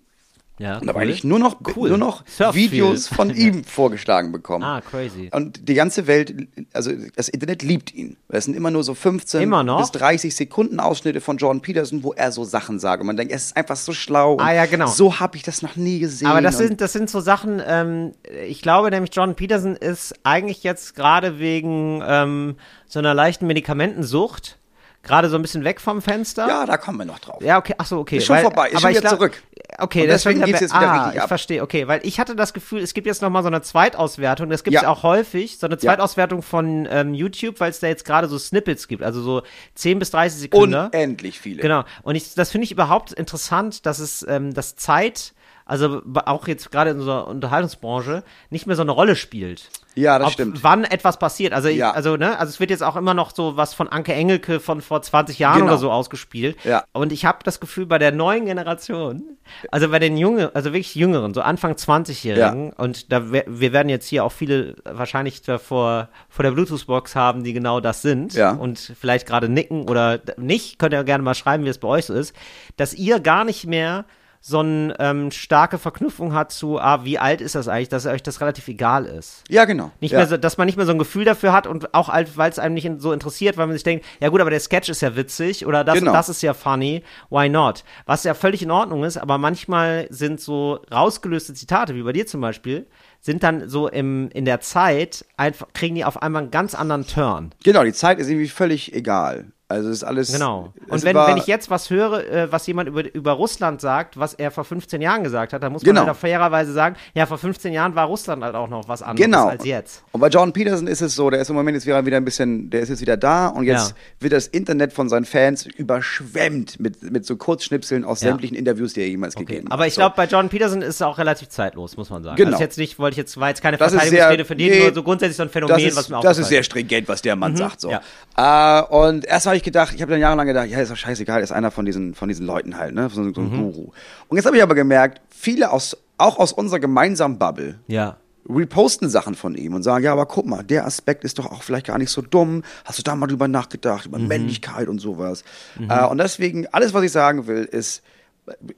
Ja, 0.59 0.77
und 0.77 0.87
habe 0.89 0.97
cool. 0.99 1.03
eigentlich 1.05 1.23
nur 1.23 1.39
noch, 1.39 1.57
Cool. 1.75 1.89
nur 1.89 1.97
noch 1.97 2.23
Videos 2.53 3.07
viel. 3.07 3.15
von 3.15 3.29
ihm 3.35 3.63
vorgeschlagen 3.63 4.31
bekommen. 4.33 4.63
Ah, 4.63 4.81
crazy. 4.81 5.29
Und 5.33 5.67
die 5.69 5.73
ganze 5.73 6.05
Welt, 6.05 6.35
also 6.73 6.91
das 7.15 7.29
Internet 7.29 7.63
liebt 7.63 7.93
ihn. 7.95 8.17
Es 8.27 8.43
sind 8.45 8.55
immer 8.57 8.69
nur 8.69 8.83
so 8.83 8.93
15 8.93 9.41
Immer 9.41 9.63
noch? 9.63 9.79
bis 9.79 9.91
30 9.91 10.35
Sekunden 10.35 10.79
Ausschnitte 10.81 11.21
von 11.21 11.37
Jordan 11.37 11.61
Peterson, 11.61 12.03
wo 12.03 12.11
er 12.13 12.31
so 12.33 12.43
Sachen 12.43 12.77
sagt. 12.77 12.99
Und 13.01 13.07
man 13.07 13.15
denkt, 13.15 13.33
es 13.33 13.45
ist 13.45 13.57
einfach 13.57 13.77
so 13.77 13.93
schlau. 13.93 14.37
Ah, 14.39 14.51
ja, 14.53 14.65
genau. 14.65 14.87
So 14.87 15.19
habe 15.21 15.37
ich 15.37 15.43
das 15.43 15.61
noch 15.61 15.77
nie 15.77 15.99
gesehen. 15.99 16.27
Aber 16.27 16.41
das 16.41 16.57
sind, 16.57 16.81
das 16.81 16.91
sind 16.91 17.09
so 17.09 17.21
Sachen, 17.21 17.61
ähm, 17.65 18.11
ich 18.45 18.61
glaube 18.61 18.89
nämlich, 18.91 19.11
John 19.15 19.35
Peterson 19.35 19.77
ist 19.77 20.13
eigentlich 20.23 20.63
jetzt 20.63 20.93
gerade 20.93 21.39
wegen 21.39 22.03
ähm, 22.05 22.55
so 22.85 22.99
einer 22.99 23.13
leichten 23.13 23.47
Medikamentensucht 23.47 24.57
gerade 25.01 25.29
so 25.29 25.37
ein 25.37 25.41
bisschen 25.41 25.63
weg 25.63 25.79
vom 25.79 26.01
Fenster. 26.01 26.45
ja, 26.45 26.65
da 26.65 26.75
kommen 26.75 26.97
wir 26.97 27.05
noch 27.05 27.19
drauf. 27.19 27.41
Ja, 27.41 27.57
okay, 27.57 27.73
ach 27.77 27.85
so, 27.85 27.99
okay. 27.99 28.17
Ist 28.17 28.25
schon 28.25 28.37
vorbei, 28.39 28.67
ist 28.67 28.73
aber 28.73 28.81
schon 28.81 28.91
ich 28.91 28.97
wieder 28.97 29.07
glaub- 29.09 29.19
zurück. 29.19 29.43
Okay, 29.77 30.07
das 30.07 30.23
deswegen 30.23 30.39
wird 30.39 30.47
geht's 30.47 30.59
jetzt 30.61 30.73
wieder 30.75 30.89
ah, 30.89 30.93
richtig 31.03 31.15
ich 31.17 31.21
ab. 31.21 31.27
verstehe, 31.27 31.61
okay, 31.61 31.87
weil 31.87 32.01
ich 32.03 32.19
hatte 32.19 32.35
das 32.35 32.53
Gefühl, 32.53 32.81
es 32.81 32.93
gibt 32.93 33.07
jetzt 33.07 33.21
noch 33.21 33.29
mal 33.29 33.43
so 33.43 33.47
eine 33.47 33.61
Zweitauswertung, 33.61 34.49
das 34.49 34.63
gibt 34.63 34.75
es 34.75 34.81
Ja. 34.81 34.89
auch 34.89 35.03
häufig, 35.03 35.57
so 35.59 35.67
eine 35.67 35.75
Ja. 35.75 35.79
Zweitauswertung 35.79 36.41
von 36.41 36.87
ähm, 36.89 37.13
YouTube, 37.13 37.59
weil 37.59 37.69
es 37.69 37.79
da 37.79 37.87
jetzt 37.87 38.03
gerade 38.03 38.27
so 38.27 38.37
Snippets 38.37 38.87
gibt, 38.87 39.03
also 39.03 39.21
so 39.21 39.43
10 39.75 39.99
bis 39.99 40.11
30 40.11 40.39
Sekunden. 40.41 40.75
Unendlich 40.75 41.39
viele. 41.39 41.61
Genau. 41.61 41.83
Und 42.03 42.15
ich, 42.15 42.33
das 42.33 42.51
finde 42.51 42.65
ich 42.65 42.71
überhaupt 42.71 43.13
interessant, 43.13 43.85
dass 43.85 43.99
es 43.99 44.25
ähm, 44.27 44.53
das 44.53 44.75
Zeit, 44.75 45.33
also 45.69 46.01
auch 46.25 46.47
jetzt 46.47 46.71
gerade 46.71 46.89
in 46.91 46.97
unserer 46.99 47.27
Unterhaltungsbranche, 47.27 48.23
nicht 48.49 48.67
mehr 48.67 48.75
so 48.75 48.81
eine 48.81 48.91
Rolle 48.91 49.15
spielt. 49.15 49.69
Ja, 49.95 50.17
das 50.17 50.27
Ob, 50.27 50.33
stimmt. 50.33 50.63
Wann 50.63 50.83
etwas 50.85 51.17
passiert. 51.19 51.51
Also, 51.51 51.67
Ja. 51.67 51.91
also, 51.91 52.15
ne, 52.15 52.37
also 52.39 52.49
es 52.51 52.59
wird 52.59 52.69
jetzt 52.69 52.83
auch 52.83 52.95
immer 52.95 53.13
noch 53.13 53.31
so 53.35 53.57
was 53.57 53.73
von 53.73 53.87
Anke 53.89 54.13
Engelke 54.13 54.59
von 54.59 54.81
vor 54.81 55.01
20 55.01 55.39
Jahren 55.39 55.59
Genau. 55.61 55.71
oder 55.71 55.77
so 55.77 55.91
ausgespielt. 55.91 56.57
Ja. 56.63 56.83
Und 56.93 57.11
ich 57.11 57.25
habe 57.25 57.39
das 57.43 57.59
Gefühl, 57.59 57.85
bei 57.85 57.97
der 57.97 58.11
neuen 58.11 58.45
Generation, 58.45 59.23
also 59.71 59.89
bei 59.89 59.99
den 59.99 60.15
Jungen, 60.15 60.47
also 60.55 60.69
wirklich 60.69 60.95
Jüngeren, 60.95 61.33
so 61.33 61.41
Anfang 61.41 61.73
20-Jährigen, 61.73 62.71
und 62.73 63.11
da 63.11 63.31
wir 63.31 63.73
werden 63.73 63.89
jetzt 63.89 64.07
hier 64.07 64.23
auch 64.23 64.31
viele 64.31 64.75
wahrscheinlich 64.85 65.41
vor, 65.45 66.07
vor 66.29 66.43
der 66.43 66.51
Bluetooth-Box 66.51 67.15
haben, 67.15 67.43
die 67.43 67.53
genau 67.53 67.79
das 67.79 68.01
sind 68.01 68.33
Ja. 68.33 68.51
und 68.51 68.79
vielleicht 68.99 69.27
gerade 69.27 69.49
nicken 69.49 69.89
oder 69.89 70.19
nicht, 70.37 70.79
könnt 70.79 70.93
ihr 70.93 71.03
gerne 71.03 71.23
mal 71.23 71.35
schreiben, 71.35 71.65
wie 71.65 71.69
es 71.69 71.77
bei 71.79 71.87
euch 71.87 72.05
so 72.05 72.13
ist, 72.13 72.33
dass 72.77 72.93
ihr 72.93 73.19
gar 73.19 73.43
nicht 73.43 73.65
mehr 73.65 74.05
so 74.41 74.59
eine 74.59 74.95
ähm, 74.99 75.31
starke 75.31 75.77
Verknüpfung 75.77 76.33
hat 76.33 76.51
zu, 76.51 76.79
ah, 76.79 77.03
wie 77.03 77.19
alt 77.19 77.41
ist 77.41 77.55
das 77.55 77.67
eigentlich, 77.67 77.89
dass 77.89 78.05
euch 78.05 78.23
das 78.23 78.39
relativ 78.39 78.67
egal 78.69 79.05
ist. 79.05 79.43
Ja, 79.49 79.65
genau. 79.65 79.91
Nicht 79.99 80.11
ja. 80.11 80.19
mehr 80.19 80.27
so, 80.27 80.37
dass 80.37 80.57
man 80.57 80.65
nicht 80.65 80.77
mehr 80.77 80.85
so 80.85 80.93
ein 80.93 80.97
Gefühl 80.97 81.25
dafür 81.25 81.51
hat 81.51 81.67
und 81.67 81.93
auch 81.93 82.07
alt, 82.07 82.37
weil 82.37 82.49
es 82.49 82.57
einem 82.57 82.73
nicht 82.73 82.89
so 82.99 83.11
interessiert, 83.11 83.57
weil 83.57 83.67
man 83.67 83.75
sich 83.75 83.83
denkt, 83.83 84.05
ja 84.19 84.29
gut, 84.29 84.39
aber 84.39 84.49
der 84.49 84.61
Sketch 84.61 84.89
ist 84.89 85.01
ja 85.01 85.15
witzig 85.15 85.65
oder 85.65 85.83
das 85.83 85.95
Genau. 85.95 86.11
und 86.11 86.15
das 86.15 86.29
ist 86.29 86.41
ja 86.41 86.53
funny, 86.53 87.03
why 87.29 87.49
not? 87.49 87.83
Was 88.05 88.23
ja 88.23 88.33
völlig 88.33 88.63
in 88.63 88.71
Ordnung 88.71 89.03
ist, 89.03 89.17
aber 89.17 89.37
manchmal 89.37 90.07
sind 90.09 90.39
so 90.39 90.79
rausgelöste 90.91 91.53
Zitate, 91.53 91.95
wie 91.95 92.03
bei 92.03 92.13
dir 92.13 92.25
zum 92.25 92.39
Beispiel, 92.39 92.87
sind 93.19 93.43
dann 93.43 93.67
so 93.67 93.89
im, 93.89 94.29
in 94.29 94.45
der 94.45 94.61
Zeit 94.61 95.25
einfach, 95.35 95.67
kriegen 95.73 95.95
die 95.95 96.05
auf 96.05 96.21
einmal 96.21 96.43
einen 96.43 96.51
ganz 96.51 96.75
anderen 96.75 97.05
Turn. 97.05 97.53
Genau, 97.63 97.83
die 97.83 97.93
Zeit 97.93 98.19
ist 98.19 98.29
irgendwie 98.29 98.47
völlig 98.47 98.93
egal. 98.93 99.51
Also 99.71 99.89
ist 99.91 100.03
alles. 100.03 100.33
Genau. 100.33 100.73
Und 100.87 101.03
wenn, 101.03 101.15
wenn 101.15 101.37
ich 101.37 101.45
jetzt 101.45 101.69
was 101.69 101.91
höre, 101.91 102.27
äh, 102.27 102.51
was 102.51 102.65
jemand 102.65 102.89
über, 102.89 103.13
über 103.13 103.33
Russland 103.33 103.79
sagt, 103.81 104.17
was 104.19 104.33
er 104.33 104.49
vor 104.49 104.63
15 104.63 104.99
Jahren 104.99 105.23
gesagt 105.23 105.53
hat, 105.53 105.61
dann 105.61 105.71
muss 105.71 105.83
man 105.83 105.89
Genau. 105.93 106.01
halt 106.07 106.09
auch 106.09 106.19
fairerweise 106.19 106.73
sagen, 106.73 106.95
ja, 107.13 107.27
vor 107.27 107.37
15 107.37 107.71
Jahren 107.71 107.93
war 107.93 108.07
Russland 108.07 108.43
halt 108.43 108.55
auch 108.55 108.67
noch 108.67 108.87
was 108.87 109.03
anderes 109.03 109.23
Genau. 109.25 109.47
als 109.47 109.63
jetzt. 109.63 110.03
Und 110.11 110.21
bei 110.21 110.27
Jordan 110.29 110.53
Peterson 110.53 110.87
ist 110.87 111.01
es 111.01 111.13
so, 111.13 111.29
der 111.29 111.41
ist 111.41 111.49
im 111.51 111.55
Moment 111.55 111.75
jetzt 111.75 111.85
wieder, 111.85 112.03
wieder 112.03 112.17
ein 112.17 112.25
bisschen, 112.25 112.71
der 112.71 112.81
ist 112.81 112.89
jetzt 112.89 113.01
wieder 113.01 113.15
da 113.15 113.47
und 113.49 113.63
jetzt 113.65 113.91
Ja. 113.91 113.95
wird 114.21 114.33
das 114.33 114.47
Internet 114.47 114.91
von 114.91 115.07
seinen 115.07 115.25
Fans 115.25 115.67
überschwemmt 115.67 116.79
mit, 116.79 117.03
mit 117.03 117.25
so 117.27 117.35
Kurzschnipseln 117.35 118.05
aus 118.05 118.21
Ja. 118.21 118.29
sämtlichen 118.29 118.57
Interviews, 118.57 118.93
die 118.93 119.01
er 119.01 119.07
jemals 119.09 119.35
Okay. 119.35 119.45
gegeben 119.45 119.67
hat. 119.67 119.73
Aber 119.73 119.85
ich 119.85 119.93
glaube, 119.93 120.15
bei 120.15 120.25
Jordan 120.25 120.49
Peterson 120.49 120.81
ist 120.81 120.95
es 120.95 121.01
auch 121.03 121.19
relativ 121.19 121.49
zeitlos, 121.49 121.95
muss 121.95 122.09
man 122.09 122.23
sagen. 122.23 122.37
Genau. 122.37 122.51
Also 122.53 122.63
jetzt 122.63 122.79
nicht, 122.79 122.97
wollte 122.97 123.13
ich 123.13 123.17
jetzt, 123.17 123.39
war 123.39 123.49
jetzt 123.49 123.61
keine 123.61 123.77
Das 123.77 123.91
Verteidigungsrede 123.93 124.35
sehr- 124.37 124.45
für 124.45 124.55
den, 124.55 124.71
nee, 124.71 124.83
nur 124.85 124.93
so 124.95 125.03
grundsätzlich 125.03 125.37
so 125.37 125.43
ein 125.43 125.49
Phänomen, 125.49 125.77
ist, 125.79 125.95
was 125.95 126.09
mir 126.09 126.17
auch 126.17 126.21
das 126.23 126.39
ist 126.39 126.47
sehr 126.49 126.63
stringent, 126.63 127.07
was 127.07 127.21
der 127.21 127.35
Mann 127.35 127.55
sagt. 127.55 127.81
So. 127.81 127.91
Äh, 127.91 128.81
und 128.89 129.25
erst 129.25 129.45
habe 129.45 129.57
ich 129.59 129.63
gedacht, 129.63 129.93
ich 129.95 130.01
habe 130.01 130.11
dann 130.11 130.19
jahrelang 130.21 130.47
gedacht, 130.47 130.67
ja, 130.67 130.79
ist 130.81 130.91
doch 130.91 130.97
scheißegal, 130.97 131.41
ist 131.41 131.51
einer 131.51 131.71
von 131.71 131.85
diesen, 131.85 132.15
von 132.15 132.27
diesen 132.27 132.45
Leuten 132.45 132.77
halt, 132.77 132.93
ne? 132.95 133.09
So, 133.09 133.23
so 133.33 133.41
ein 133.41 133.47
Mhm. 133.51 133.55
Guru. 133.71 133.91
Und 134.27 134.37
jetzt 134.37 134.45
habe 134.45 134.57
ich 134.57 134.63
aber 134.63 134.75
gemerkt, 134.75 135.21
viele 135.29 135.71
aus, 135.71 135.95
auch 136.17 136.37
aus 136.39 136.51
unserer 136.51 136.79
gemeinsamen 136.79 137.37
Bubble, 137.39 137.79
Ja. 137.87 138.17
reposten 138.49 139.09
Sachen 139.09 139.35
von 139.35 139.53
ihm 139.55 139.73
und 139.75 139.83
sagen, 139.83 140.03
ja, 140.03 140.11
aber 140.11 140.25
guck 140.25 140.45
mal, 140.47 140.63
der 140.63 140.85
Aspekt 140.85 141.23
ist 141.23 141.37
doch 141.37 141.45
auch 141.51 141.61
vielleicht 141.63 141.85
gar 141.87 141.97
nicht 141.99 142.09
so 142.09 142.21
dumm. 142.21 142.63
Hast 142.85 142.97
du 142.97 143.03
da 143.03 143.15
mal 143.15 143.27
drüber 143.27 143.47
nachgedacht, 143.47 144.07
über 144.07 144.17
Männlichkeit 144.17 144.87
und 144.87 144.99
sowas? 144.99 145.43
Äh, 145.87 146.05
und 146.05 146.17
deswegen, 146.17 146.65
alles, 146.71 146.93
was 146.93 147.03
ich 147.03 147.11
sagen 147.11 147.45
will, 147.47 147.63
ist, 147.65 148.01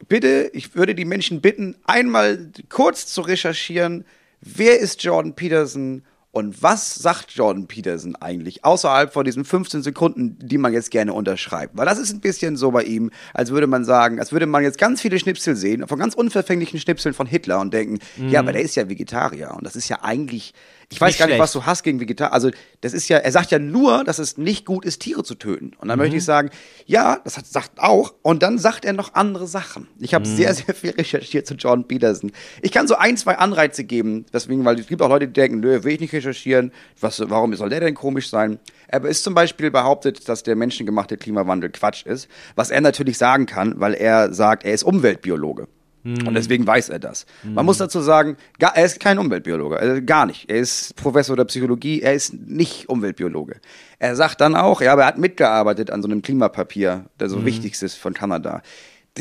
bitte, 0.09 0.49
ich 0.53 0.75
würde 0.75 0.95
die 0.95 1.05
Menschen 1.05 1.39
bitten, 1.41 1.75
einmal 1.85 2.49
kurz 2.69 3.07
zu 3.07 3.21
recherchieren, 3.21 4.03
wer 4.41 4.79
ist 4.79 5.03
Jordan 5.03 5.33
Peterson 5.35 6.03
und 6.31 6.63
was 6.63 6.95
sagt 6.95 7.31
Jordan 7.31 7.67
Peterson 7.67 8.15
eigentlich 8.15 8.63
außerhalb 8.63 9.11
von 9.11 9.25
diesen 9.25 9.43
15 9.43 9.83
Sekunden, 9.83 10.37
die 10.41 10.57
man 10.57 10.71
jetzt 10.71 10.89
gerne 10.89 11.13
unterschreibt? 11.13 11.77
Weil 11.77 11.85
das 11.85 11.99
ist 11.99 12.13
ein 12.13 12.21
bisschen 12.21 12.55
so 12.55 12.71
bei 12.71 12.83
ihm, 12.83 13.11
als 13.33 13.51
würde 13.51 13.67
man 13.67 13.83
sagen, 13.83 14.17
als 14.17 14.31
würde 14.31 14.45
man 14.45 14.63
jetzt 14.63 14.77
ganz 14.77 15.01
viele 15.01 15.19
Schnipsel 15.19 15.57
sehen, 15.57 15.85
von 15.87 15.99
ganz 15.99 16.13
unverfänglichen 16.13 16.79
Schnipseln 16.79 17.13
von 17.13 17.27
Hitler 17.27 17.59
und 17.59 17.73
denken, 17.73 17.99
ja, 18.29 18.39
aber 18.39 18.53
der 18.53 18.61
ist 18.61 18.75
ja 18.75 18.87
Vegetarier 18.87 19.53
und 19.57 19.65
das 19.65 19.75
ist 19.75 19.89
ja 19.89 19.99
eigentlich, 20.03 20.53
ich 20.91 20.99
weiß 20.99 21.11
Nicht 21.13 21.19
gar 21.19 21.25
nicht, 21.25 21.31
schlecht. 21.35 21.41
was 21.41 21.53
du 21.53 21.65
hast 21.65 21.83
gegen 21.83 22.01
Vegetarier. 22.01 22.33
Also, 22.33 22.51
das 22.81 22.91
ist 22.91 23.07
ja, 23.07 23.17
er 23.17 23.31
sagt 23.31 23.49
ja 23.51 23.59
nur, 23.59 24.03
dass 24.03 24.19
es 24.19 24.37
nicht 24.37 24.65
gut 24.65 24.83
ist, 24.83 24.99
Tiere 25.01 25.23
zu 25.23 25.35
töten. 25.35 25.71
Und 25.79 25.87
dann 25.87 25.97
möchte 25.97 26.17
ich 26.17 26.25
sagen, 26.25 26.49
ja, 26.85 27.19
das 27.23 27.37
hat, 27.37 27.45
sagt 27.47 27.79
auch. 27.79 28.13
Und 28.21 28.43
dann 28.43 28.57
sagt 28.59 28.83
er 28.83 28.91
noch 28.91 29.13
andere 29.13 29.47
Sachen. 29.47 29.87
Ich 29.99 30.13
habe 30.13 30.27
sehr, 30.27 30.53
sehr 30.53 30.75
viel 30.75 30.91
recherchiert 30.91 31.47
zu 31.47 31.53
Jordan 31.53 31.87
Peterson. 31.87 32.33
Ich 32.61 32.73
kann 32.73 32.87
so 32.89 32.95
ein, 32.95 33.15
zwei 33.15 33.37
Anreize 33.37 33.85
geben, 33.85 34.25
deswegen, 34.33 34.65
weil 34.65 34.77
es 34.79 34.87
gibt 34.87 35.01
auch 35.01 35.07
Leute, 35.09 35.27
die 35.27 35.33
denken, 35.33 35.61
nö, 35.61 35.83
will 35.83 35.93
ich 35.93 36.01
nicht 36.01 36.13
recherchieren. 36.13 36.73
Was, 36.99 37.21
warum 37.29 37.55
soll 37.55 37.69
der 37.69 37.79
denn 37.79 37.95
komisch 37.95 38.29
sein? 38.29 38.59
Er 38.89 39.03
ist 39.05 39.23
zum 39.23 39.33
Beispiel 39.33 39.71
behauptet, 39.71 40.27
dass 40.27 40.43
der 40.43 40.57
menschengemachte 40.57 41.15
Klimawandel 41.15 41.69
Quatsch 41.69 42.05
ist, 42.05 42.27
was 42.55 42.69
er 42.69 42.81
natürlich 42.81 43.17
sagen 43.17 43.45
kann, 43.45 43.79
weil 43.79 43.93
er 43.93 44.33
sagt, 44.33 44.65
er 44.65 44.73
ist 44.73 44.83
Umweltbiologe. 44.83 45.67
Und 46.03 46.33
deswegen 46.33 46.65
weiß 46.65 46.89
er 46.89 46.99
das. 46.99 47.25
Man 47.43 47.65
muss 47.65 47.77
dazu 47.77 48.01
sagen, 48.01 48.37
gar, 48.59 48.75
er 48.75 48.85
ist 48.85 48.99
kein 48.99 49.19
Umweltbiologe, 49.19 49.77
also 49.77 50.01
gar 50.03 50.25
nicht. 50.25 50.49
Er 50.49 50.57
ist 50.57 50.95
Professor 50.95 51.35
der 51.35 51.45
Psychologie, 51.45 52.01
er 52.01 52.13
ist 52.13 52.33
nicht 52.33 52.89
Umweltbiologe. 52.89 53.57
Er 53.99 54.15
sagt 54.15 54.41
dann 54.41 54.55
auch, 54.55 54.81
ja, 54.81 54.93
aber 54.93 55.03
er 55.03 55.07
hat 55.07 55.17
mitgearbeitet 55.17 55.91
an 55.91 56.01
so 56.01 56.07
einem 56.07 56.21
Klimapapier, 56.21 57.05
der 57.19 57.29
so 57.29 57.45
wichtigstes 57.45 57.95
von 57.95 58.13
Kanada. 58.13 58.61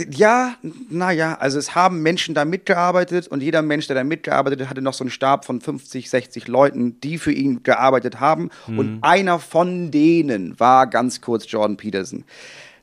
Ja, 0.09 0.55
naja, 0.89 1.37
also 1.41 1.59
es 1.59 1.75
haben 1.75 2.01
Menschen 2.01 2.33
da 2.33 2.45
mitgearbeitet 2.45 3.27
und 3.27 3.43
jeder 3.43 3.61
Mensch, 3.61 3.89
der 3.89 3.97
da 3.97 4.05
mitgearbeitet 4.05 4.61
hat, 4.61 4.71
hatte 4.71 4.83
noch 4.83 4.95
so 4.95 5.03
einen 5.03 5.11
Stab 5.11 5.45
von 5.45 5.61
50, 5.61 6.09
60 6.09 6.47
Leuten, 6.47 7.01
die 7.01 7.19
für 7.19 7.33
ihn 7.33 7.65
gearbeitet 7.65 8.21
haben. 8.21 8.51
Und 8.69 9.01
einer 9.03 9.41
von 9.41 9.91
denen 9.91 10.59
war 10.61 10.87
ganz 10.87 11.21
kurz 11.21 11.51
Jordan 11.51 11.77
Peterson. 11.77 12.25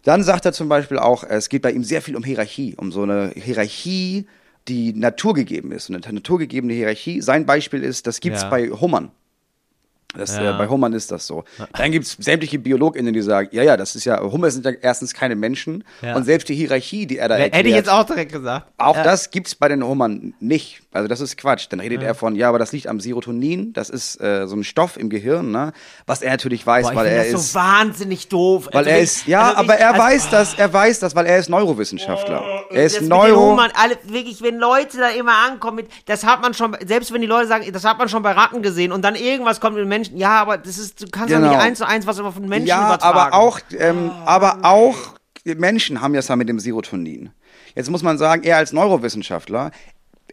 Dann 0.07 0.23
sagt 0.23 0.45
er 0.45 0.53
zum 0.53 0.69
Beispiel 0.69 0.99
auch, 0.99 1.25
es 1.25 1.49
geht 1.49 1.63
bei 1.63 1.71
ihm 1.73 1.83
sehr 1.83 2.01
viel 2.01 2.15
um 2.15 2.23
Hierarchie, 2.23 2.75
um 2.77 2.93
so 2.93 3.03
eine 3.03 3.33
Hierarchie, 3.35 4.25
die 4.69 4.93
naturgegeben 4.93 5.73
ist. 5.73 5.89
Eine 5.89 5.99
naturgegebene 5.99 6.73
Hierarchie. 6.73 7.19
Sein 7.19 7.45
Beispiel 7.45 7.83
ist, 7.83 8.07
das 8.07 8.21
gibt's 8.21 8.43
Ja. 8.43 8.49
bei 8.49 8.69
Hummern. 8.69 9.11
Das, 10.17 10.35
Ja. 10.35 10.55
äh, 10.55 10.57
bei 10.57 10.67
Hummern 10.67 10.93
ist 10.93 11.11
das 11.11 11.25
so. 11.27 11.43
Dann 11.77 11.91
gibt's 11.91 12.17
sämtliche 12.19 12.59
BiologInnen, 12.59 13.13
die 13.13 13.21
sagen, 13.21 13.49
ja, 13.51 13.63
ja, 13.63 13.77
das 13.77 13.95
ist 13.95 14.05
ja, 14.05 14.19
Hummer 14.21 14.51
sind 14.51 14.65
ja 14.65 14.71
erstens 14.81 15.13
keine 15.13 15.35
Menschen 15.35 15.83
Ja. 16.01 16.15
und 16.15 16.23
selbst 16.25 16.49
die 16.49 16.55
Hierarchie, 16.55 17.05
die 17.05 17.17
er 17.17 17.27
da 17.29 17.35
erklärt, 17.35 17.55
Hätte 17.55 17.69
ich 17.69 17.75
jetzt 17.75 17.89
auch 17.89 18.03
direkt 18.05 18.31
gesagt. 18.31 18.67
auch 18.77 18.95
Ja. 18.97 19.03
das 19.03 19.29
gibt's 19.31 19.55
bei 19.55 19.67
den 19.67 19.83
Hummern 19.85 20.33
nicht. 20.39 20.81
Also 20.91 21.07
das 21.07 21.21
ist 21.21 21.37
Quatsch. 21.37 21.67
Dann 21.69 21.79
redet 21.79 22.01
er 22.01 22.15
von, 22.15 22.35
ja, 22.35 22.49
aber 22.49 22.57
das 22.59 22.71
liegt 22.71 22.87
am 22.87 22.99
Serotonin. 22.99 23.71
Das 23.73 23.89
ist 23.91 24.19
äh, 24.19 24.47
so 24.47 24.55
ein 24.55 24.63
Stoff 24.63 24.97
im 24.97 25.09
Gehirn, 25.09 25.51
ne? 25.51 25.71
Was 26.07 26.21
er 26.23 26.31
natürlich 26.31 26.65
weiß, 26.65 26.87
Boah, 26.87 26.95
weil 26.95 27.05
er 27.07 27.23
das 27.23 27.27
ist. 27.39 27.53
so 27.53 27.59
wahnsinnig 27.59 28.27
doof. 28.29 28.67
weil 28.71 28.79
Also 28.79 28.89
er 28.89 28.99
ist, 28.99 29.27
ja, 29.27 29.41
also 29.49 29.57
aber 29.57 29.75
ich- 29.75 29.79
er 29.81 29.89
also- 29.89 30.01
weiß 30.01 30.29
das, 30.31 30.53
er 30.55 30.73
weiß 30.73 30.99
das, 30.99 31.15
weil 31.15 31.25
er 31.27 31.37
ist 31.37 31.49
Neurowissenschaftler. 31.49 32.43
Er 32.71 32.83
ist 32.85 33.01
Neuro. 33.01 33.51
Hummern, 33.51 33.71
alle, 33.75 33.97
wirklich, 34.05 34.41
wenn 34.41 34.57
Leute 34.57 34.97
da 34.97 35.09
immer 35.09 35.33
ankommen 35.47 35.85
das 36.05 36.23
hat 36.25 36.41
man 36.41 36.53
schon, 36.53 36.75
selbst 36.85 37.13
wenn 37.13 37.21
die 37.21 37.27
Leute 37.27 37.47
sagen, 37.47 37.65
das 37.71 37.83
hat 37.83 37.97
man 37.97 38.09
schon 38.09 38.23
bei 38.23 38.31
Ratten 38.31 38.61
gesehen 38.61 38.91
und 38.91 39.03
dann 39.03 39.15
irgendwas 39.15 39.59
kommt 39.59 39.75
mit 39.75 39.87
Menschen, 39.87 40.06
ja, 40.15 40.41
aber 40.41 40.57
das 40.57 40.77
ist, 40.77 41.01
du 41.01 41.07
kannst 41.07 41.33
doch 41.33 41.37
Genau. 41.39 41.49
nicht 41.51 41.59
eins 41.59 41.77
zu 41.79 41.87
eins 41.87 42.05
was 42.07 42.19
über 42.19 42.31
von 42.31 42.47
Menschen 42.47 42.67
Ja, 42.67 42.87
übertragen. 42.87 43.17
aber 43.17 43.33
auch, 43.37 43.59
ähm, 43.77 44.11
aber 44.25 44.59
auch 44.63 44.95
Menschen 45.45 46.01
haben 46.01 46.13
ja 46.13 46.19
es 46.19 46.27
ja 46.27 46.35
mit 46.35 46.49
dem 46.49 46.59
Serotonin. 46.59 47.29
Jetzt 47.75 47.89
muss 47.89 48.03
man 48.03 48.17
sagen, 48.17 48.43
er 48.43 48.57
als 48.57 48.73
Neurowissenschaftler, 48.73 49.71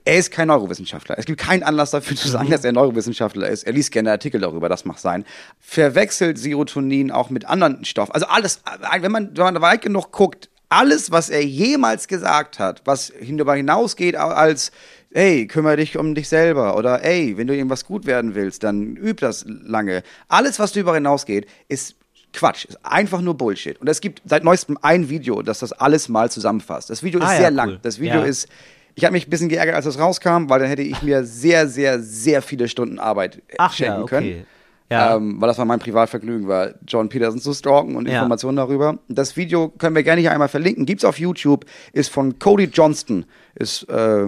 er 0.06 0.16
ist 0.18 0.30
kein 0.30 0.48
Neurowissenschaftler. 0.48 1.18
Es 1.18 1.24
gibt 1.24 1.40
keinen 1.40 1.62
Anlass 1.62 1.90
dafür 1.92 2.16
zu 2.16 2.28
sagen, 2.28 2.50
dass 2.50 2.64
er 2.64 2.72
Neurowissenschaftler 2.72 3.48
ist. 3.48 3.62
Er 3.64 3.72
liest 3.72 3.90
gerne 3.92 4.10
Artikel 4.10 4.40
darüber, 4.40 4.68
das 4.68 4.84
mag 4.84 4.98
sein. 4.98 5.24
Verwechselt 5.60 6.38
Serotonin 6.38 7.10
auch 7.10 7.30
mit 7.30 7.46
anderen 7.46 7.84
Stoffen. 7.84 8.12
Also 8.12 8.26
alles, 8.26 8.60
wenn 9.00 9.12
man, 9.12 9.36
wenn 9.36 9.44
man 9.54 9.62
weit 9.62 9.82
genug 9.82 10.10
guckt, 10.12 10.50
alles, 10.68 11.10
was 11.10 11.30
er 11.30 11.44
jemals 11.44 12.08
gesagt 12.08 12.58
hat, 12.58 12.82
was 12.84 13.12
darüber 13.20 13.54
hinausgeht 13.54 14.16
als 14.16 14.72
ey, 15.10 15.46
kümmere 15.46 15.76
dich 15.76 15.96
um 15.96 16.14
dich 16.16 16.28
selber 16.28 16.76
oder 16.76 17.04
ey, 17.04 17.36
wenn 17.36 17.46
du 17.46 17.54
irgendwas 17.54 17.84
gut 17.84 18.04
werden 18.04 18.34
willst, 18.34 18.64
dann 18.64 18.96
üb 18.96 19.20
das 19.20 19.44
lange. 19.46 20.02
Alles, 20.28 20.58
was 20.58 20.72
darüber 20.72 20.94
hinausgeht, 20.94 21.46
ist 21.68 21.94
Quatsch, 22.32 22.64
ist 22.64 22.84
einfach 22.84 23.20
nur 23.20 23.34
Bullshit. 23.34 23.80
Und 23.80 23.88
es 23.88 24.00
gibt 24.00 24.22
seit 24.24 24.42
neuestem 24.42 24.76
ein 24.82 25.08
Video, 25.08 25.40
das 25.42 25.60
das 25.60 25.70
alles 25.72 26.08
mal 26.08 26.32
zusammenfasst. 26.32 26.90
Das 26.90 27.04
Video 27.04 27.20
ist 27.20 27.26
Ah, 27.26 27.32
ja, 27.34 27.38
sehr 27.38 27.50
cool. 27.50 27.54
lang. 27.54 27.78
Das 27.82 28.00
Video 28.00 28.22
Ja. 28.22 28.26
ist, 28.26 28.48
ich 28.96 29.04
habe 29.04 29.12
mich 29.12 29.28
ein 29.28 29.30
bisschen 29.30 29.48
geärgert, 29.48 29.76
als 29.76 29.86
es 29.86 30.00
rauskam, 30.00 30.48
weil 30.48 30.58
dann 30.58 30.68
hätte 30.68 30.82
ich 30.82 31.00
mir 31.02 31.22
sehr, 31.24 31.68
sehr, 31.68 32.00
sehr 32.00 32.42
viele 32.42 32.66
Stunden 32.68 32.98
Arbeit 32.98 33.36
äh, 33.36 33.54
Ach 33.58 33.72
schenken 33.72 33.98
ja, 33.98 34.02
okay. 34.02 34.08
können. 34.08 34.46
Ja. 34.90 35.16
Ähm, 35.16 35.40
weil 35.40 35.48
das 35.48 35.58
war 35.58 35.64
mein 35.64 35.78
Privatvergnügen, 35.78 36.46
war 36.46 36.74
John 36.86 37.08
Peterson 37.08 37.40
zu 37.40 37.54
stalken 37.54 37.96
und 37.96 38.06
Ja. 38.06 38.14
Informationen 38.18 38.56
darüber. 38.56 38.98
Das 39.08 39.36
Video 39.36 39.68
können 39.70 39.96
wir 39.96 40.02
gerne 40.02 40.20
hier 40.20 40.30
einmal 40.32 40.48
verlinken. 40.48 40.84
Gibt's 40.86 41.04
auf 41.04 41.18
YouTube, 41.18 41.64
ist 41.92 42.10
von 42.10 42.38
Cody 42.38 42.64
Johnston, 42.72 43.24
ist 43.54 43.88
äh, 43.88 44.26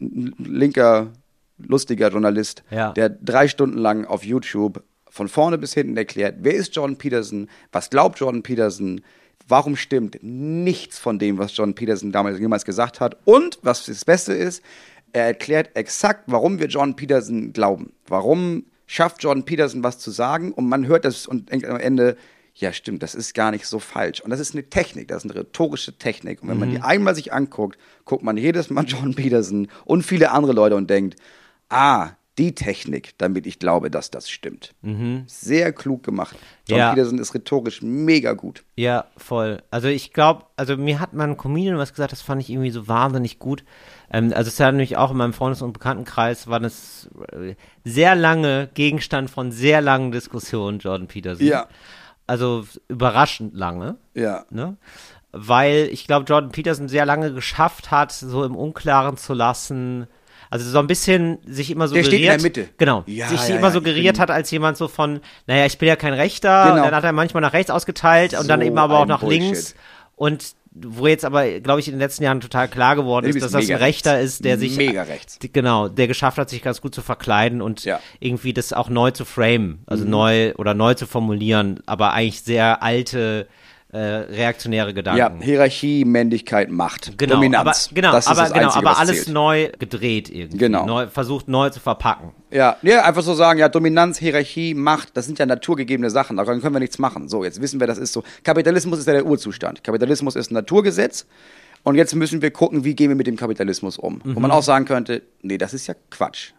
ein 0.00 0.34
linker, 0.38 1.08
lustiger 1.58 2.10
Journalist, 2.10 2.62
Ja. 2.70 2.92
der 2.92 3.08
drei 3.08 3.48
Stunden 3.48 3.78
lang 3.78 4.04
auf 4.04 4.24
YouTube 4.24 4.82
von 5.08 5.28
vorne 5.28 5.56
bis 5.58 5.72
hinten 5.74 5.96
erklärt, 5.96 6.36
wer 6.40 6.54
ist 6.54 6.74
Jordan 6.76 6.96
Peterson, 6.96 7.48
was 7.72 7.88
glaubt 7.88 8.18
Jordan 8.18 8.42
Peterson, 8.42 9.00
warum 9.48 9.76
stimmt 9.76 10.18
nichts 10.22 10.98
von 10.98 11.18
dem, 11.18 11.38
was 11.38 11.56
Jordan 11.56 11.74
Peterson 11.74 12.10
damals 12.12 12.38
jemals 12.40 12.64
gesagt 12.64 13.00
hat 13.00 13.16
und 13.24 13.58
was 13.62 13.86
das 13.86 14.04
Beste 14.04 14.34
ist, 14.34 14.62
er 15.12 15.26
erklärt 15.26 15.70
exakt, 15.76 16.24
warum 16.26 16.58
wir 16.58 16.66
Jordan 16.66 16.96
Peterson 16.96 17.52
glauben. 17.52 17.92
Warum 18.08 18.64
schafft 18.86 19.22
Jordan 19.22 19.44
Peterson 19.44 19.82
was 19.82 19.98
zu 19.98 20.10
sagen 20.10 20.52
und 20.52 20.68
man 20.68 20.86
hört 20.86 21.04
das 21.04 21.26
und 21.26 21.50
denkt 21.50 21.66
am 21.66 21.78
Ende, 21.78 22.16
ja 22.54 22.72
stimmt, 22.72 23.02
das 23.02 23.14
ist 23.14 23.34
gar 23.34 23.50
nicht 23.50 23.66
so 23.66 23.78
falsch. 23.78 24.20
Und 24.20 24.30
das 24.30 24.40
ist 24.40 24.54
eine 24.54 24.68
Technik, 24.68 25.08
das 25.08 25.24
ist 25.24 25.30
eine 25.30 25.40
rhetorische 25.40 25.98
Technik. 25.98 26.42
Und 26.42 26.48
wenn 26.48 26.58
man 26.58 26.70
die 26.70 26.80
einmal 26.80 27.14
sich 27.14 27.32
anguckt, 27.32 27.78
guckt 28.04 28.22
man 28.22 28.36
jedes 28.36 28.70
Mal 28.70 28.84
Jordan 28.86 29.14
Peterson 29.14 29.68
und 29.84 30.02
viele 30.02 30.30
andere 30.30 30.52
Leute 30.52 30.76
und 30.76 30.88
denkt, 30.88 31.16
ah, 31.68 32.10
die 32.38 32.54
Technik, 32.54 33.14
damit 33.18 33.46
ich 33.46 33.58
glaube, 33.58 33.90
dass 33.90 34.10
das 34.10 34.28
stimmt. 34.28 34.74
Sehr 35.26 35.72
klug 35.72 36.02
gemacht. 36.02 36.34
Jordan 36.68 36.88
Ja. 36.88 36.94
Peterson 36.94 37.18
ist 37.18 37.32
rhetorisch 37.34 37.80
mega 37.82 38.32
gut. 38.32 38.64
Ja, 38.76 39.04
voll. 39.16 39.62
Also 39.70 39.88
ich 39.88 40.12
glaube, 40.12 40.46
also 40.56 40.76
mir 40.76 40.98
hat 40.98 41.12
mal 41.12 41.28
ein 41.28 41.36
Comedian 41.36 41.78
was 41.78 41.92
gesagt, 41.92 42.10
das 42.12 42.22
fand 42.22 42.42
ich 42.42 42.50
irgendwie 42.50 42.70
so 42.70 42.88
wahnsinnig 42.88 43.38
gut. 43.38 43.64
Ähm, 44.10 44.32
also 44.34 44.48
es 44.48 44.54
ist 44.54 44.58
ja 44.58 44.70
nämlich 44.72 44.96
auch 44.96 45.12
in 45.12 45.16
meinem 45.16 45.32
Freundes- 45.32 45.62
und 45.62 45.72
Bekanntenkreis 45.72 46.48
war 46.48 46.58
das 46.60 47.08
äh, 47.32 47.54
sehr 47.84 48.16
lange 48.16 48.68
Gegenstand 48.74 49.30
von 49.30 49.52
sehr 49.52 49.80
langen 49.80 50.10
Diskussionen, 50.10 50.80
Jordan 50.80 51.06
Peterson. 51.06 51.46
Ja. 51.46 51.68
Also 52.26 52.64
überraschend 52.88 53.54
lange, 53.54 53.96
Ja. 54.14 54.44
ne? 54.50 54.76
Weil 55.36 55.88
ich 55.90 56.06
glaube, 56.06 56.26
Jordan 56.26 56.52
Peterson 56.52 56.88
sehr 56.88 57.04
lange 57.06 57.32
geschafft 57.32 57.90
hat, 57.90 58.12
so 58.12 58.44
im 58.44 58.54
Unklaren 58.56 59.16
zu 59.16 59.34
lassen. 59.34 60.06
Also 60.54 60.70
so 60.70 60.78
ein 60.78 60.86
bisschen 60.86 61.38
sich 61.46 61.72
immer 61.72 61.88
Der 61.88 62.04
suggeriert. 62.04 62.06
steht 62.06 62.20
in 62.20 62.26
der 62.26 62.64
Mitte. 62.64 62.68
Genau. 62.78 63.02
Ja, 63.06 63.26
sich 63.26 63.48
ja, 63.48 63.56
immer 63.56 63.66
ja, 63.66 63.72
suggeriert 63.72 64.20
hat 64.20 64.30
als 64.30 64.52
jemand 64.52 64.76
so 64.76 64.86
von, 64.86 65.18
naja, 65.48 65.66
ich 65.66 65.78
bin 65.78 65.88
ja 65.88 65.96
kein 65.96 66.12
Rechter. 66.12 66.62
Genau. 66.66 66.76
Und 66.76 66.82
dann 66.84 66.94
hat 66.94 67.02
er 67.02 67.10
manchmal 67.12 67.40
nach 67.40 67.52
rechts 67.54 67.72
ausgeteilt 67.72 68.38
und 68.38 68.46
dann 68.48 68.60
So 68.60 68.66
eben 68.66 68.78
aber 68.78 69.00
auch 69.00 69.06
nach 69.06 69.18
Bullshit. 69.20 69.40
links. 69.42 69.74
Und 70.14 70.52
wo 70.76 71.08
jetzt 71.08 71.24
aber, 71.24 71.44
glaube 71.60 71.80
ich, 71.80 71.88
in 71.88 71.94
den 71.94 72.00
letzten 72.00 72.22
Jahren 72.22 72.40
total 72.40 72.68
klar 72.68 72.94
geworden 72.94 73.26
Der 73.26 73.34
ist, 73.34 73.42
dass 73.42 73.50
das 73.52 73.68
ein 73.68 73.76
Rechter 73.78 74.14
rechts. 74.14 74.34
ist, 74.34 74.44
der 74.44 74.58
sich 74.58 74.76
Mega 74.76 75.02
rechts. 75.02 75.38
genau, 75.52 75.88
der 75.88 76.06
geschafft 76.06 76.38
hat, 76.38 76.48
sich 76.50 76.62
ganz 76.62 76.80
gut 76.80 76.94
zu 76.94 77.02
verkleiden 77.02 77.60
und 77.60 77.84
Ja. 77.84 77.98
irgendwie 78.20 78.52
das 78.52 78.72
auch 78.72 78.88
neu 78.88 79.10
zu 79.10 79.24
framen, 79.24 79.66
Mhm. 79.66 79.78
also 79.86 80.04
neu 80.04 80.54
oder 80.54 80.74
neu 80.74 80.94
zu 80.94 81.06
formulieren, 81.06 81.80
aber 81.86 82.12
eigentlich 82.12 82.42
sehr 82.42 82.80
alte 82.82 83.48
äh, 83.94 83.98
reaktionäre 83.98 84.88
Ja, 84.88 84.92
Gedanken. 84.92 85.40
Hierarchie, 85.40 86.04
Männlichkeit, 86.04 86.68
Macht, 86.70 87.16
Genau, 87.16 87.34
Dominanz. 87.36 87.86
aber, 87.88 87.94
genau, 87.94 88.12
das 88.12 88.24
ist 88.24 88.30
aber, 88.32 88.40
das 88.42 88.52
genau, 88.52 88.64
Einzige, 88.66 88.86
aber 88.88 88.98
alles 88.98 89.16
zählt. 89.24 89.34
neu 89.34 89.70
gedreht 89.78 90.28
irgendwie. 90.30 90.58
Genau. 90.58 90.84
Neu, 90.84 91.06
versucht 91.06 91.46
neu 91.48 91.70
zu 91.70 91.78
verpacken. 91.80 92.32
Ja, 92.50 92.76
ja, 92.82 93.02
einfach 93.04 93.22
so 93.22 93.34
sagen, 93.34 93.60
ja, 93.60 93.68
Dominanz, 93.68 94.18
Hierarchie, 94.18 94.74
Macht, 94.74 95.16
das 95.16 95.26
sind 95.26 95.38
ja 95.38 95.46
naturgegebene 95.46 96.10
Sachen, 96.10 96.36
daran 96.36 96.60
können 96.60 96.74
wir 96.74 96.80
nichts 96.80 96.98
machen. 96.98 97.28
So, 97.28 97.44
jetzt 97.44 97.60
wissen 97.60 97.78
wir, 97.80 97.86
das 97.86 97.98
ist 97.98 98.12
so. 98.12 98.24
Kapitalismus 98.42 98.98
ist 98.98 99.06
ja 99.06 99.12
der 99.12 99.26
Urzustand. 99.26 99.84
Kapitalismus 99.84 100.34
ist 100.34 100.50
ein 100.50 100.54
Naturgesetz 100.54 101.26
und 101.84 101.94
jetzt 101.94 102.14
müssen 102.16 102.42
wir 102.42 102.50
gucken, 102.50 102.84
wie 102.84 102.94
gehen 102.96 103.10
wir 103.10 103.16
mit 103.16 103.26
dem 103.28 103.36
Kapitalismus 103.36 103.96
um. 103.98 104.20
Wo 104.24 104.30
Mhm. 104.30 104.42
man 104.42 104.50
auch 104.50 104.62
sagen 104.64 104.86
könnte, 104.86 105.22
nee, 105.42 105.56
das 105.58 105.72
ist 105.72 105.86
ja 105.86 105.94
Quatsch. 106.10 106.52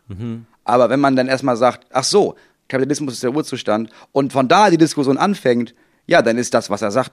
Aber 0.64 0.90
wenn 0.90 1.00
man 1.02 1.16
dann 1.16 1.28
erstmal 1.28 1.58
sagt, 1.58 1.86
ach 1.92 2.04
so, 2.06 2.36
Kapitalismus 2.70 3.14
ist 3.16 3.24
der 3.24 3.36
Urzustand 3.36 3.90
und 4.12 4.32
von 4.34 4.48
da 4.48 4.70
die 4.70 4.78
Diskussion 4.78 5.18
anfängt, 5.18 5.76
ja, 6.08 6.22
dann 6.22 6.38
ist 6.38 6.54
das, 6.54 6.70
was 6.70 6.82
er 6.82 6.92
sagt, 6.92 7.12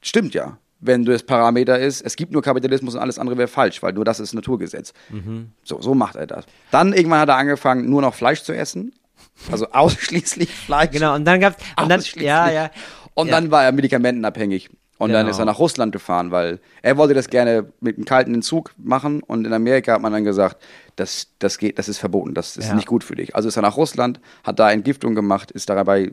stimmt 0.00 0.34
ja. 0.34 0.58
Wenn 0.78 1.04
das 1.06 1.22
Parameter 1.22 1.78
ist, 1.78 2.02
es 2.02 2.16
gibt 2.16 2.32
nur 2.32 2.42
Kapitalismus 2.42 2.94
und 2.94 3.00
alles 3.00 3.18
andere 3.18 3.38
wäre 3.38 3.48
falsch, 3.48 3.82
weil 3.82 3.94
nur 3.94 4.04
das 4.04 4.20
ist 4.20 4.34
Naturgesetz. 4.34 4.92
So, 5.64 5.80
so 5.80 5.94
macht 5.94 6.16
er 6.16 6.26
das. 6.26 6.44
Dann 6.70 6.92
irgendwann 6.92 7.20
hat 7.20 7.30
er 7.30 7.36
angefangen, 7.36 7.88
nur 7.88 8.02
noch 8.02 8.14
Fleisch 8.14 8.42
zu 8.42 8.52
essen. 8.54 8.92
Also 9.50 9.68
ausschließlich 9.72 10.54
Fleisch. 10.54 10.90
Genau, 10.90 11.14
und 11.14 11.24
dann 11.24 11.40
dann, 11.40 11.54
Ausschließlich. 11.76 12.24
ja, 12.24 12.50
ja. 12.50 12.70
Und 13.14 13.28
ja. 13.28 13.32
dann 13.40 13.50
war 13.50 13.64
er 13.64 13.72
medikamentenabhängig. 13.72 14.68
Und 14.98 15.12
dann 15.12 15.24
Genau. 15.26 15.30
ist 15.30 15.38
er 15.38 15.44
nach 15.46 15.58
Russland 15.58 15.92
gefahren, 15.92 16.30
weil 16.30 16.58
er 16.82 16.96
wollte 16.98 17.12
das 17.14 17.28
gerne 17.28 17.70
mit 17.80 17.96
einem 17.96 18.04
kalten 18.04 18.34
Entzug 18.34 18.72
machen. 18.78 19.22
Und 19.22 19.46
in 19.46 19.52
Amerika 19.54 19.94
hat 19.94 20.02
man 20.02 20.12
dann 20.12 20.24
gesagt, 20.24 20.56
das, 20.96 21.28
das 21.38 21.56
geht, 21.58 21.78
das 21.78 21.88
ist 21.88 21.98
verboten, 21.98 22.34
das 22.34 22.56
ist 22.58 22.68
Ja. 22.68 22.74
nicht 22.74 22.86
gut 22.86 23.02
für 23.04 23.14
dich. 23.14 23.34
Also 23.34 23.48
ist 23.48 23.56
er 23.56 23.62
nach 23.62 23.76
Russland, 23.78 24.20
hat 24.44 24.58
da 24.58 24.70
Entgiftung 24.70 25.14
gemacht, 25.14 25.50
ist 25.50 25.68
dabei 25.70 26.12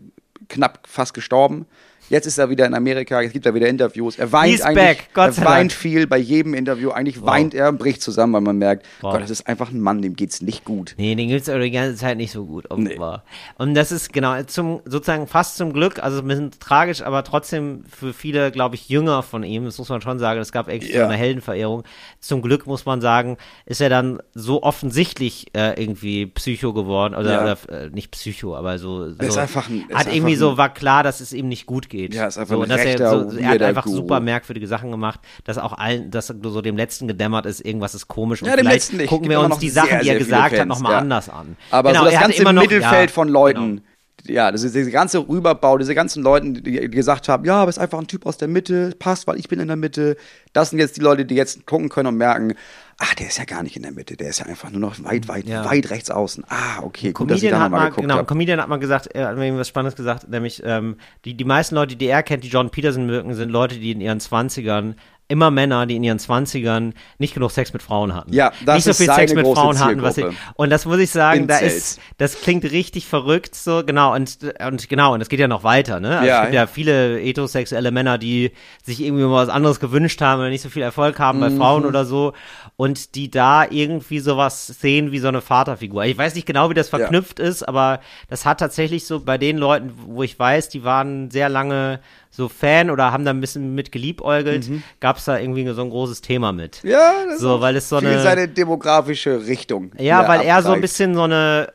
knapp 0.50 0.88
fast 0.88 1.14
gestorben. 1.14 1.66
Jetzt 2.10 2.28
ist 2.28 2.38
er 2.38 2.50
wieder 2.50 2.66
in 2.66 2.74
Amerika, 2.74 3.22
jetzt 3.22 3.34
gibt 3.34 3.46
er 3.46 3.54
wieder 3.56 3.68
Interviews. 3.68 4.18
Er 4.20 4.32
weint 4.32 4.52
He's 4.52 4.62
eigentlich, 4.62 4.84
back, 4.98 5.10
Gott 5.14 5.38
er 5.38 5.46
weint 5.46 5.72
Dank. 5.72 5.72
viel 5.72 6.06
bei 6.06 6.18
jedem 6.18 6.54
Interview. 6.54 6.92
Eigentlich 6.92 7.22
weint 7.24 7.54
er 7.54 7.70
und 7.70 7.80
bricht 7.80 8.02
zusammen, 8.02 8.34
weil 8.34 8.42
man 8.42 8.58
merkt, 8.58 8.86
Wow. 9.02 9.14
Gott, 9.14 9.22
das 9.24 9.30
ist 9.32 9.48
einfach 9.48 9.72
ein 9.72 9.80
Mann, 9.80 10.02
dem 10.02 10.16
geht's 10.16 10.42
nicht 10.42 10.64
gut. 10.66 10.94
Nee, 10.98 11.16
den 11.16 11.30
gibt's 11.30 11.50
aber 11.50 11.60
die 11.60 11.72
ganze 11.72 11.96
Zeit 11.96 12.18
nicht 12.18 12.32
so 12.32 12.46
gut, 12.46 12.70
offenbar. 12.70 13.24
Und 13.58 13.74
das 13.74 13.92
ist 13.92 14.12
genau 14.14 14.42
zum 14.44 14.82
sozusagen 14.86 15.28
fast 15.28 15.58
zum 15.58 15.74
Glück, 15.74 16.04
also 16.04 16.20
ein 16.20 16.28
bisschen 16.28 16.52
tragisch, 16.60 17.02
aber 17.02 17.24
trotzdem 17.24 17.84
für 17.90 18.14
viele, 18.14 18.52
glaube 18.52 18.76
ich, 18.76 18.90
Jünger 18.90 19.24
von 19.24 19.44
ihm, 19.44 19.66
das 19.66 19.78
muss 19.78 19.90
man 19.90 20.02
schon 20.02 20.20
sagen, 20.20 20.40
es 20.40 20.52
gab 20.52 20.68
extra 20.68 21.00
Ja. 21.00 21.06
eine 21.06 21.16
Heldenverehrung. 21.16 21.84
Zum 22.20 22.42
Glück 22.42 22.68
muss 22.68 22.86
man 22.86 23.02
sagen, 23.02 23.38
ist 23.66 23.82
er 23.82 23.90
dann 23.90 24.20
so 24.34 24.62
offensichtlich 24.62 25.48
äh, 25.56 25.82
irgendwie 25.82 26.26
Psycho 26.28 26.74
geworden 26.74 27.16
oder, 27.16 27.32
Ja. 27.32 27.42
oder 27.44 27.84
äh, 27.86 27.90
nicht 27.90 28.12
Psycho, 28.12 28.56
aber 28.56 28.78
so, 28.78 29.12
so 29.12 29.18
ist 29.22 29.38
einfach 29.38 29.70
ein- 29.70 29.86
ist 29.90 29.96
hat 29.98 30.14
irgendwie 30.14 30.34
ein- 30.34 30.40
so 30.40 30.58
war 30.58 30.74
klar, 30.74 31.04
dass 31.04 31.22
es 31.22 31.34
ihm 31.34 31.48
nicht 31.48 31.66
gut 31.66 31.90
geht. 31.94 32.14
Ja, 32.14 32.26
ist 32.28 32.38
einfach 32.38 32.56
so, 32.56 32.62
ein 32.62 32.64
und 32.64 32.70
dass 32.70 32.82
er, 32.84 32.98
so, 33.30 33.38
er 33.38 33.48
hat 33.50 33.62
einfach 33.62 33.86
Guru. 33.86 33.96
super 33.98 34.20
merkwürdige 34.20 34.68
Sachen 34.68 34.92
gemacht, 34.92 35.20
dass 35.46 35.58
auch 35.58 35.74
allen, 35.78 36.10
dass 36.12 36.28
so 36.28 36.62
dem 36.62 36.76
letzten 36.76 37.08
gedämmert 37.08 37.46
ist, 37.46 37.64
irgendwas 37.66 37.94
ist 37.96 38.08
komisch 38.08 38.42
und 38.42 38.48
Ja, 38.50 38.56
dem 38.56 38.62
vielleicht 38.66 38.76
letzten 38.88 38.98
nicht. 38.98 39.10
gucken 39.10 39.30
wir 39.30 39.40
uns 39.40 39.60
die 39.60 39.70
sehr, 39.70 39.84
Sachen, 39.84 40.00
die 40.00 40.06
sehr 40.06 40.14
er 40.16 40.20
viele 40.20 40.26
gesagt 40.30 40.52
hat, 40.52 40.58
Fans, 40.60 40.70
nochmal 40.70 40.92
ja. 40.94 40.98
anders 41.00 41.30
an. 41.30 41.56
Aber 41.72 41.90
Genau, 41.92 42.02
so 42.02 42.06
das 42.06 42.14
er 42.16 42.22
ganze 42.22 42.44
noch- 42.44 42.54
Mittelfeld 42.54 43.10
ja, 43.10 43.14
von 43.14 43.28
genau. 43.28 43.40
Leuten, 43.46 43.82
ja, 44.26 44.52
das 44.52 44.64
ist 44.64 44.74
dieser 44.74 44.90
ganze 44.92 45.20
Rüberbau, 45.28 45.78
diese 45.78 45.94
ganzen 45.96 46.24
Leuten, 46.24 46.54
die, 46.56 46.62
die 46.62 46.90
gesagt 46.90 47.28
haben, 47.30 47.46
ja, 47.46 47.56
aber 47.58 47.70
ist 47.70 47.78
einfach 47.78 48.00
ein 48.00 48.08
Typ 48.08 48.26
aus 48.26 48.38
der 48.38 48.48
Mitte, 48.48 48.96
passt, 48.98 49.28
weil 49.28 49.38
ich 49.38 49.48
bin 49.50 49.60
in 49.60 49.68
der 49.68 49.76
Mitte. 49.78 50.16
Das 50.54 50.70
sind 50.70 50.80
jetzt 50.80 50.96
die 50.98 51.02
Leute, 51.02 51.26
die 51.26 51.36
jetzt 51.36 51.66
gucken 51.66 51.90
können 51.90 52.08
und 52.08 52.18
merken, 52.18 52.54
ach, 53.04 53.14
der 53.16 53.28
ist 53.28 53.38
ja 53.38 53.46
gar 53.46 53.64
nicht 53.64 53.76
in 53.76 53.84
der 53.84 53.92
Mitte, 53.92 54.16
der 54.16 54.30
ist 54.30 54.40
ja 54.40 54.46
einfach 54.46 54.70
nur 54.72 54.80
noch 54.80 55.04
weit, 55.04 55.28
weit, 55.28 55.46
Ja. 55.46 55.66
weit 55.66 55.90
rechts 55.90 56.10
außen. 56.10 56.46
Ah, 56.48 56.82
okay, 56.82 57.12
gut, 57.12 57.30
dass 57.30 57.38
ich 57.38 57.50
Comedian 57.50 57.52
da 57.52 57.64
nochmal 57.66 57.80
mal, 57.80 57.86
geguckt 57.90 58.02
genau, 58.02 58.16
habe. 58.16 58.26
Comedian 58.26 58.62
hat 58.62 58.70
mal 58.70 58.78
gesagt, 58.78 59.08
er 59.08 59.28
hat 59.28 59.38
mir 59.38 59.46
irgendwas 59.46 59.68
Spannendes 59.68 59.96
gesagt, 59.96 60.30
nämlich 60.30 60.62
ähm, 60.66 60.96
die, 61.26 61.36
die 61.36 61.44
meisten 61.44 61.76
Leute, 61.76 61.96
die 61.96 62.08
er 62.08 62.24
kennt, 62.24 62.44
die 62.44 62.48
John 62.50 62.70
Peterson 62.70 63.08
wirken, 63.10 63.34
sind 63.36 63.50
Leute, 63.50 63.76
die 63.76 63.92
in 63.92 64.02
ihren 64.02 64.20
Zwanzigern 64.20 64.96
immer 65.28 65.52
Männer, 65.52 65.86
die 65.86 65.96
in 65.96 66.04
ihren 66.04 66.20
Zwanzigern 66.20 66.94
nicht 67.18 67.34
genug 67.34 67.52
Sex 67.52 67.74
mit 67.74 67.82
Frauen 67.82 68.14
hatten. 68.14 68.34
Ja, 68.34 68.52
das 68.66 68.76
nicht 68.76 68.84
so 68.84 68.90
ist 68.92 68.98
viel 68.98 69.12
Sex 69.12 69.34
mit 69.34 69.48
Frauen 69.48 69.80
hatten, 69.80 70.02
was 70.02 70.18
ich, 70.18 70.26
und 70.56 70.70
das 70.70 70.86
muss 70.86 71.00
ich 71.00 71.12
sagen, 71.12 71.48
da 71.48 71.58
ist, 71.60 72.00
das 72.18 72.42
klingt 72.42 72.64
richtig 72.66 73.08
verrückt, 73.08 73.56
so 73.56 73.84
genau 73.86 74.14
und 74.14 74.38
und 74.68 74.90
genau 74.90 75.14
und 75.14 75.22
es 75.22 75.30
geht 75.30 75.40
ja 75.40 75.48
noch 75.48 75.64
weiter, 75.64 76.00
ne? 76.00 76.18
Also 76.20 76.28
Ja, 76.28 76.36
es 76.40 76.42
gibt 76.44 76.54
ja. 76.56 76.62
ja. 76.62 76.68
viele 76.68 77.18
heterosexuelle 77.18 77.92
Männer, 77.92 78.18
die 78.18 78.52
sich 78.84 79.02
irgendwie 79.02 79.24
mal 79.24 79.32
was 79.48 79.50
anderes 79.50 79.80
gewünscht 79.80 80.22
haben 80.22 80.40
oder 80.42 80.50
nicht 80.50 80.62
so 80.62 80.70
viel 80.70 80.82
Erfolg 80.84 81.20
haben 81.20 81.40
bei 81.40 81.50
Mhm. 81.50 81.58
Frauen 81.58 81.86
oder 81.86 82.06
so 82.06 82.34
und 82.76 83.16
die 83.16 83.32
da 83.32 83.66
irgendwie 83.70 84.20
sowas 84.20 84.68
sehen 84.68 85.12
wie 85.12 85.20
so 85.20 85.30
eine 85.30 85.42
Vaterfigur. 85.42 86.04
Ich 86.06 86.18
weiß 86.18 86.36
nicht 86.36 86.46
genau, 86.46 86.70
wie 86.70 86.74
das 86.74 86.92
Ja. 86.92 86.98
verknüpft 87.00 87.40
ist, 87.40 87.64
aber 87.64 88.02
das 88.30 88.46
hat 88.46 88.60
tatsächlich 88.60 89.06
so 89.08 89.20
bei 89.22 89.38
den 89.38 89.58
Leuten, 89.58 89.94
wo 90.06 90.22
ich 90.24 90.38
weiß, 90.38 90.70
die 90.70 90.84
waren 90.84 91.32
sehr 91.32 91.50
lange 91.50 92.00
so 92.36 92.50
Fan 92.50 92.90
oder 92.90 93.12
haben 93.12 93.26
da 93.26 93.32
ein 93.32 93.42
bisschen 93.42 93.76
mit 93.76 93.92
geliebäugelt, 93.92 94.68
gab 95.00 95.18
es 95.18 95.26
da 95.26 95.38
irgendwie 95.38 95.68
so 95.72 95.84
ein 95.84 95.90
großes 95.92 96.22
Thema 96.22 96.52
mit. 96.52 96.82
Ja, 96.84 97.14
das 97.30 97.40
So, 97.40 97.62
weil 97.62 97.76
es 97.76 97.88
so 97.90 97.98
eine- 97.98 98.20
seine 98.24 98.48
demografische 98.48 99.46
Richtung. 99.46 99.92
Ja, 100.00 100.28
weil 100.28 100.42
er 100.42 100.64
so 100.64 100.72
ein 100.72 100.82
bisschen 100.82 101.14
so 101.14 101.24
eine. 101.24 101.72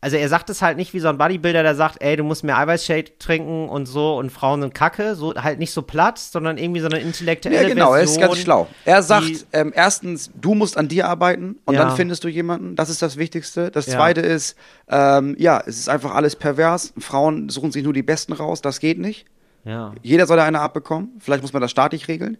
Also 0.00 0.16
er 0.16 0.28
sagt 0.28 0.48
es 0.48 0.62
halt 0.62 0.76
nicht 0.76 0.94
wie 0.94 1.00
so 1.00 1.08
ein 1.08 1.18
Bodybuilder, 1.18 1.64
der 1.64 1.74
sagt, 1.74 2.00
ey, 2.00 2.14
du 2.16 2.22
musst 2.22 2.44
mehr 2.44 2.56
Eiweißshake 2.56 3.18
trinken 3.18 3.68
und 3.68 3.86
so 3.86 4.16
und 4.16 4.30
Frauen 4.30 4.60
sind 4.62 4.72
Kacke, 4.72 5.16
so 5.16 5.34
halt 5.34 5.58
nicht 5.58 5.72
so 5.72 5.82
platt, 5.82 6.20
sondern 6.20 6.56
irgendwie 6.56 6.80
so 6.80 6.86
eine 6.86 7.00
intellektuelle 7.00 7.62
Ja, 7.62 7.68
genau, 7.68 7.92
er 7.94 8.02
ist 8.02 8.10
Version, 8.12 8.28
ganz 8.30 8.38
schlau. 8.40 8.68
Er 8.84 9.02
sagt, 9.02 9.46
ähm, 9.52 9.72
erstens, 9.74 10.30
du 10.40 10.54
musst 10.54 10.78
an 10.78 10.86
dir 10.86 11.08
arbeiten 11.08 11.56
und 11.64 11.74
Ja. 11.74 11.84
dann 11.84 11.96
findest 11.96 12.22
du 12.22 12.28
jemanden. 12.28 12.76
Das 12.76 12.90
ist 12.90 13.02
das 13.02 13.16
Wichtigste. 13.16 13.72
Das 13.72 13.86
Ja. 13.86 13.94
zweite 13.94 14.20
ist, 14.20 14.56
ähm, 14.88 15.34
ja, 15.36 15.60
es 15.66 15.80
ist 15.80 15.88
einfach 15.88 16.14
alles 16.14 16.36
pervers. 16.36 16.92
Frauen 16.96 17.48
suchen 17.48 17.72
sich 17.72 17.82
nur 17.82 17.92
die 17.92 18.04
Besten 18.04 18.32
raus. 18.34 18.62
Das 18.62 18.78
geht 18.78 19.00
nicht. 19.00 19.26
Ja. 19.68 19.94
Jeder 20.02 20.26
soll 20.26 20.40
eine 20.40 20.60
abbekommen. 20.60 21.12
Vielleicht 21.18 21.42
muss 21.42 21.52
man 21.52 21.60
das 21.60 21.70
staatlich 21.70 22.08
regeln. 22.08 22.38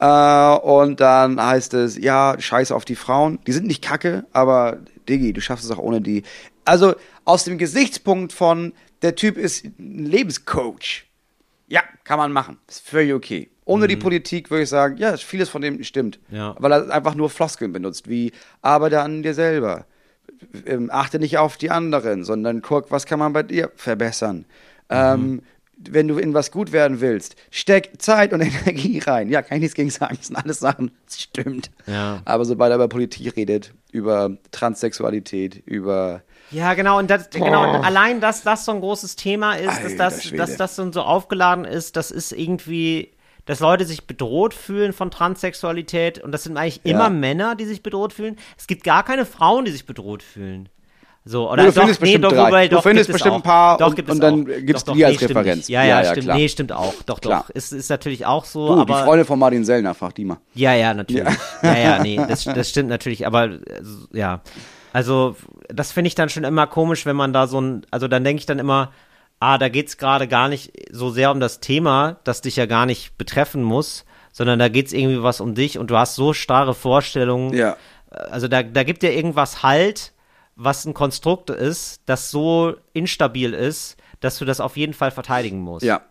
Äh, 0.00 0.56
und 0.56 1.00
dann 1.00 1.40
heißt 1.40 1.72
es, 1.74 1.96
ja, 1.96 2.34
scheiß 2.38 2.72
auf 2.72 2.84
die 2.84 2.96
Frauen. 2.96 3.38
Die 3.46 3.52
sind 3.52 3.66
nicht 3.66 3.82
kacke, 3.82 4.26
aber 4.32 4.78
Diggi, 5.08 5.32
du 5.32 5.40
schaffst 5.40 5.64
es 5.64 5.70
auch 5.70 5.78
ohne 5.78 6.00
die. 6.00 6.24
Also 6.64 6.94
aus 7.24 7.44
dem 7.44 7.58
Gesichtspunkt 7.58 8.32
von, 8.32 8.72
der 9.02 9.14
Typ 9.14 9.36
ist 9.36 9.64
ein 9.64 10.06
Lebenscoach. 10.06 11.04
Ja, 11.68 11.82
kann 12.02 12.18
man 12.18 12.32
machen. 12.32 12.58
Ist 12.68 12.88
völlig 12.88 13.14
okay. 13.14 13.50
Ohne 13.66 13.86
die 13.86 13.96
Politik 13.96 14.50
würde 14.50 14.64
ich 14.64 14.68
sagen, 14.68 14.98
ja, 14.98 15.16
vieles 15.16 15.48
von 15.48 15.62
dem 15.62 15.82
stimmt. 15.84 16.18
Mhm. 16.28 16.36
Ja. 16.36 16.56
Weil 16.58 16.72
er 16.72 16.90
einfach 16.90 17.14
nur 17.14 17.30
Floskeln 17.30 17.72
benutzt, 17.72 18.08
wie 18.08 18.32
arbeite 18.60 19.00
an 19.00 19.22
dir 19.22 19.32
selber. 19.32 19.86
Ähm, 20.66 20.90
achte 20.92 21.18
nicht 21.18 21.38
auf 21.38 21.56
die 21.56 21.70
anderen, 21.70 22.24
sondern 22.24 22.60
guck, 22.60 22.90
was 22.90 23.06
kann 23.06 23.18
man 23.18 23.32
bei 23.32 23.42
dir 23.42 23.70
verbessern. 23.76 24.44
Ähm, 24.90 25.42
wenn 25.92 26.08
du 26.08 26.18
in 26.18 26.34
was 26.34 26.50
gut 26.50 26.72
werden 26.72 27.00
willst, 27.00 27.36
steck 27.50 27.92
Zeit 28.00 28.32
und 28.32 28.40
Energie 28.42 28.98
rein. 29.00 29.28
Ja, 29.28 29.42
kann 29.42 29.56
ich 29.58 29.62
nichts 29.62 29.74
gegen 29.74 29.90
sagen. 29.90 30.16
Das 30.16 30.28
sind 30.28 30.36
alles 30.36 30.60
Sachen, 30.60 30.90
das 31.06 31.20
stimmt. 31.22 31.70
Ja. 31.86 32.20
Aber 32.24 32.44
sobald 32.44 32.70
er 32.72 32.76
über 32.76 32.88
Politik 32.88 33.36
redet, 33.36 33.72
über 33.92 34.36
Transsexualität, 34.50 35.62
über 35.66 36.22
Ja, 36.50 36.74
genau, 36.74 36.98
und 36.98 37.10
das, 37.10 37.30
genau, 37.30 37.62
und 37.62 37.84
allein, 37.84 38.20
dass 38.20 38.42
das 38.42 38.64
so 38.64 38.72
ein 38.72 38.80
großes 38.80 39.16
Thema 39.16 39.54
ist, 39.54 39.66
dass 39.66 39.92
Alter 39.92 39.96
das, 39.96 40.24
Schwede. 40.24 40.36
dass 40.38 40.56
das 40.56 40.76
so 40.76 41.00
aufgeladen 41.02 41.64
ist, 41.64 41.96
das 41.96 42.10
ist 42.10 42.32
irgendwie, 42.32 43.12
dass 43.46 43.60
Leute 43.60 43.84
sich 43.84 44.06
bedroht 44.06 44.54
fühlen 44.54 44.92
von 44.92 45.10
Transsexualität 45.10 46.18
und 46.18 46.32
das 46.32 46.44
sind 46.44 46.56
eigentlich 46.56 46.80
Ja. 46.84 46.92
immer 46.92 47.10
Männer, 47.10 47.54
die 47.56 47.64
sich 47.66 47.82
bedroht 47.82 48.12
fühlen. 48.12 48.36
Es 48.58 48.66
gibt 48.66 48.84
gar 48.84 49.04
keine 49.04 49.26
Frauen, 49.26 49.64
die 49.64 49.70
sich 49.72 49.86
bedroht 49.86 50.22
fühlen. 50.22 50.68
So, 51.26 51.50
oder 51.50 51.62
Du 51.64 51.68
doch, 51.70 51.74
findest 51.80 52.00
bestimmt 52.00 52.24
doch, 52.24 52.32
drei. 52.32 52.46
wobei, 52.48 52.68
Du 52.68 52.76
doch, 52.76 52.82
findest 52.82 53.06
gibt 53.08 53.16
es 53.18 53.22
bestimmt 53.22 53.36
ein 53.36 53.42
paar 53.42 53.78
doch, 53.78 53.86
und- 53.88 53.96
gibt 53.96 54.10
und 54.10 54.20
dann 54.22 54.44
gibst 54.66 54.86
du 54.86 54.92
die 54.92 55.04
als 55.06 55.18
nee, 55.20 55.26
Referenz. 55.26 55.68
Ja, 55.68 55.82
ja, 55.82 55.88
Ja, 55.88 56.02
ja, 56.02 56.10
stimmt. 56.10 56.24
klar. 56.26 56.36
Nee, 56.36 56.48
stimmt 56.48 56.72
auch. 56.72 56.94
Doch, 57.06 57.20
Klar. 57.20 57.44
doch. 57.48 57.50
Ist, 57.54 57.72
ist 57.72 57.88
natürlich 57.88 58.26
auch 58.26 58.44
so, 58.44 58.68
du, 58.68 58.84
die 58.84 58.92
aber. 58.92 59.04
Freundin 59.04 59.26
von 59.26 59.38
Martin 59.38 59.64
Sellner, 59.64 59.94
frag 59.94 60.14
die 60.16 60.26
mal. 60.26 60.36
Ja, 60.54 60.74
ja, 60.74 60.92
natürlich. 60.92 61.24
Ja, 61.62 61.76
ja, 61.78 62.02
nee, 62.02 62.16
das, 62.28 62.44
das 62.44 62.68
stimmt 62.68 62.90
natürlich, 62.90 63.26
aber 63.26 63.48
ja. 64.12 64.42
Also, 64.92 65.34
das 65.68 65.92
finde 65.92 66.08
ich 66.08 66.14
dann 66.14 66.28
schon 66.28 66.44
immer 66.44 66.66
komisch, 66.66 67.06
wenn 67.06 67.16
man 67.16 67.32
da 67.32 67.46
so 67.46 67.58
ein, 67.60 67.86
also 67.90 68.06
dann 68.06 68.22
denke 68.22 68.40
ich 68.40 68.46
dann 68.46 68.58
immer, 68.58 68.92
ah, 69.40 69.56
da 69.56 69.68
geht's 69.70 69.96
gerade 69.96 70.28
gar 70.28 70.48
nicht 70.48 70.72
so 70.92 71.08
sehr 71.10 71.30
um 71.30 71.40
das 71.40 71.58
Thema, 71.60 72.18
das 72.24 72.42
dich 72.42 72.56
ja 72.56 72.66
gar 72.66 72.84
nicht 72.86 73.16
betreffen 73.16 73.62
muss, 73.62 74.04
sondern 74.30 74.58
da 74.58 74.68
geht's 74.68 74.92
irgendwie 74.92 75.22
was 75.22 75.40
um 75.40 75.54
dich 75.54 75.78
und 75.78 75.90
du 75.90 75.96
hast 75.96 76.16
so 76.16 76.32
starre 76.34 76.74
Vorstellungen. 76.74 77.54
Ja. 77.54 77.76
Also 78.10 78.46
da, 78.46 78.62
da 78.62 78.84
gibt 78.84 79.02
dir 79.02 79.12
irgendwas 79.12 79.62
Halt, 79.64 80.12
was 80.56 80.84
ein 80.84 80.94
Konstrukt 80.94 81.50
ist, 81.50 82.00
das 82.06 82.30
so 82.30 82.74
instabil 82.92 83.54
ist, 83.54 83.96
dass 84.20 84.38
du 84.38 84.44
das 84.44 84.60
auf 84.60 84.76
jeden 84.76 84.94
Fall 84.94 85.10
verteidigen 85.10 85.60
musst. 85.60 85.84
Ja. 85.84 86.02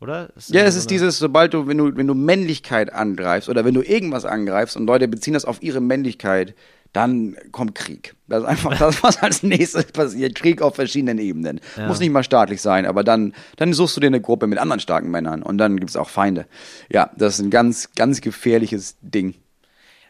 oder? 0.00 0.30
Ist 0.36 0.50
Ja, 0.50 0.62
es 0.62 0.74
so 0.74 0.80
ist 0.80 0.90
dieses, 0.90 1.18
sobald 1.18 1.54
du, 1.54 1.66
wenn 1.66 1.78
du, 1.78 1.96
wenn 1.96 2.06
du 2.06 2.14
Männlichkeit 2.14 2.92
angreifst 2.92 3.48
oder 3.48 3.64
wenn 3.64 3.74
du 3.74 3.82
irgendwas 3.82 4.24
angreifst 4.24 4.76
und 4.76 4.86
Leute 4.86 5.08
beziehen 5.08 5.34
das 5.34 5.44
auf 5.44 5.62
ihre 5.62 5.80
Männlichkeit, 5.80 6.54
dann 6.92 7.36
kommt 7.52 7.74
Krieg. 7.74 8.14
Das 8.28 8.42
ist 8.42 8.48
einfach 8.48 8.78
das, 8.78 9.02
was 9.02 9.22
als 9.22 9.42
nächstes 9.42 9.86
passiert. 9.86 10.34
Krieg 10.34 10.60
auf 10.60 10.74
verschiedenen 10.74 11.18
Ebenen. 11.18 11.60
Muss 11.86 12.00
nicht 12.00 12.12
mal 12.12 12.22
staatlich 12.22 12.60
sein, 12.60 12.84
aber 12.84 13.02
dann, 13.02 13.34
dann 13.56 13.72
suchst 13.72 13.96
du 13.96 14.00
dir 14.00 14.08
eine 14.08 14.20
Gruppe 14.20 14.46
mit 14.46 14.58
anderen 14.58 14.80
starken 14.80 15.10
Männern 15.10 15.42
und 15.42 15.58
dann 15.58 15.78
gibt's 15.78 15.96
auch 15.96 16.10
Feinde. 16.10 16.46
Ja, 16.90 17.10
das 17.16 17.34
ist 17.34 17.44
ein 17.44 17.50
ganz, 17.50 17.90
ganz 17.94 18.20
gefährliches 18.20 18.96
Ding. 19.00 19.34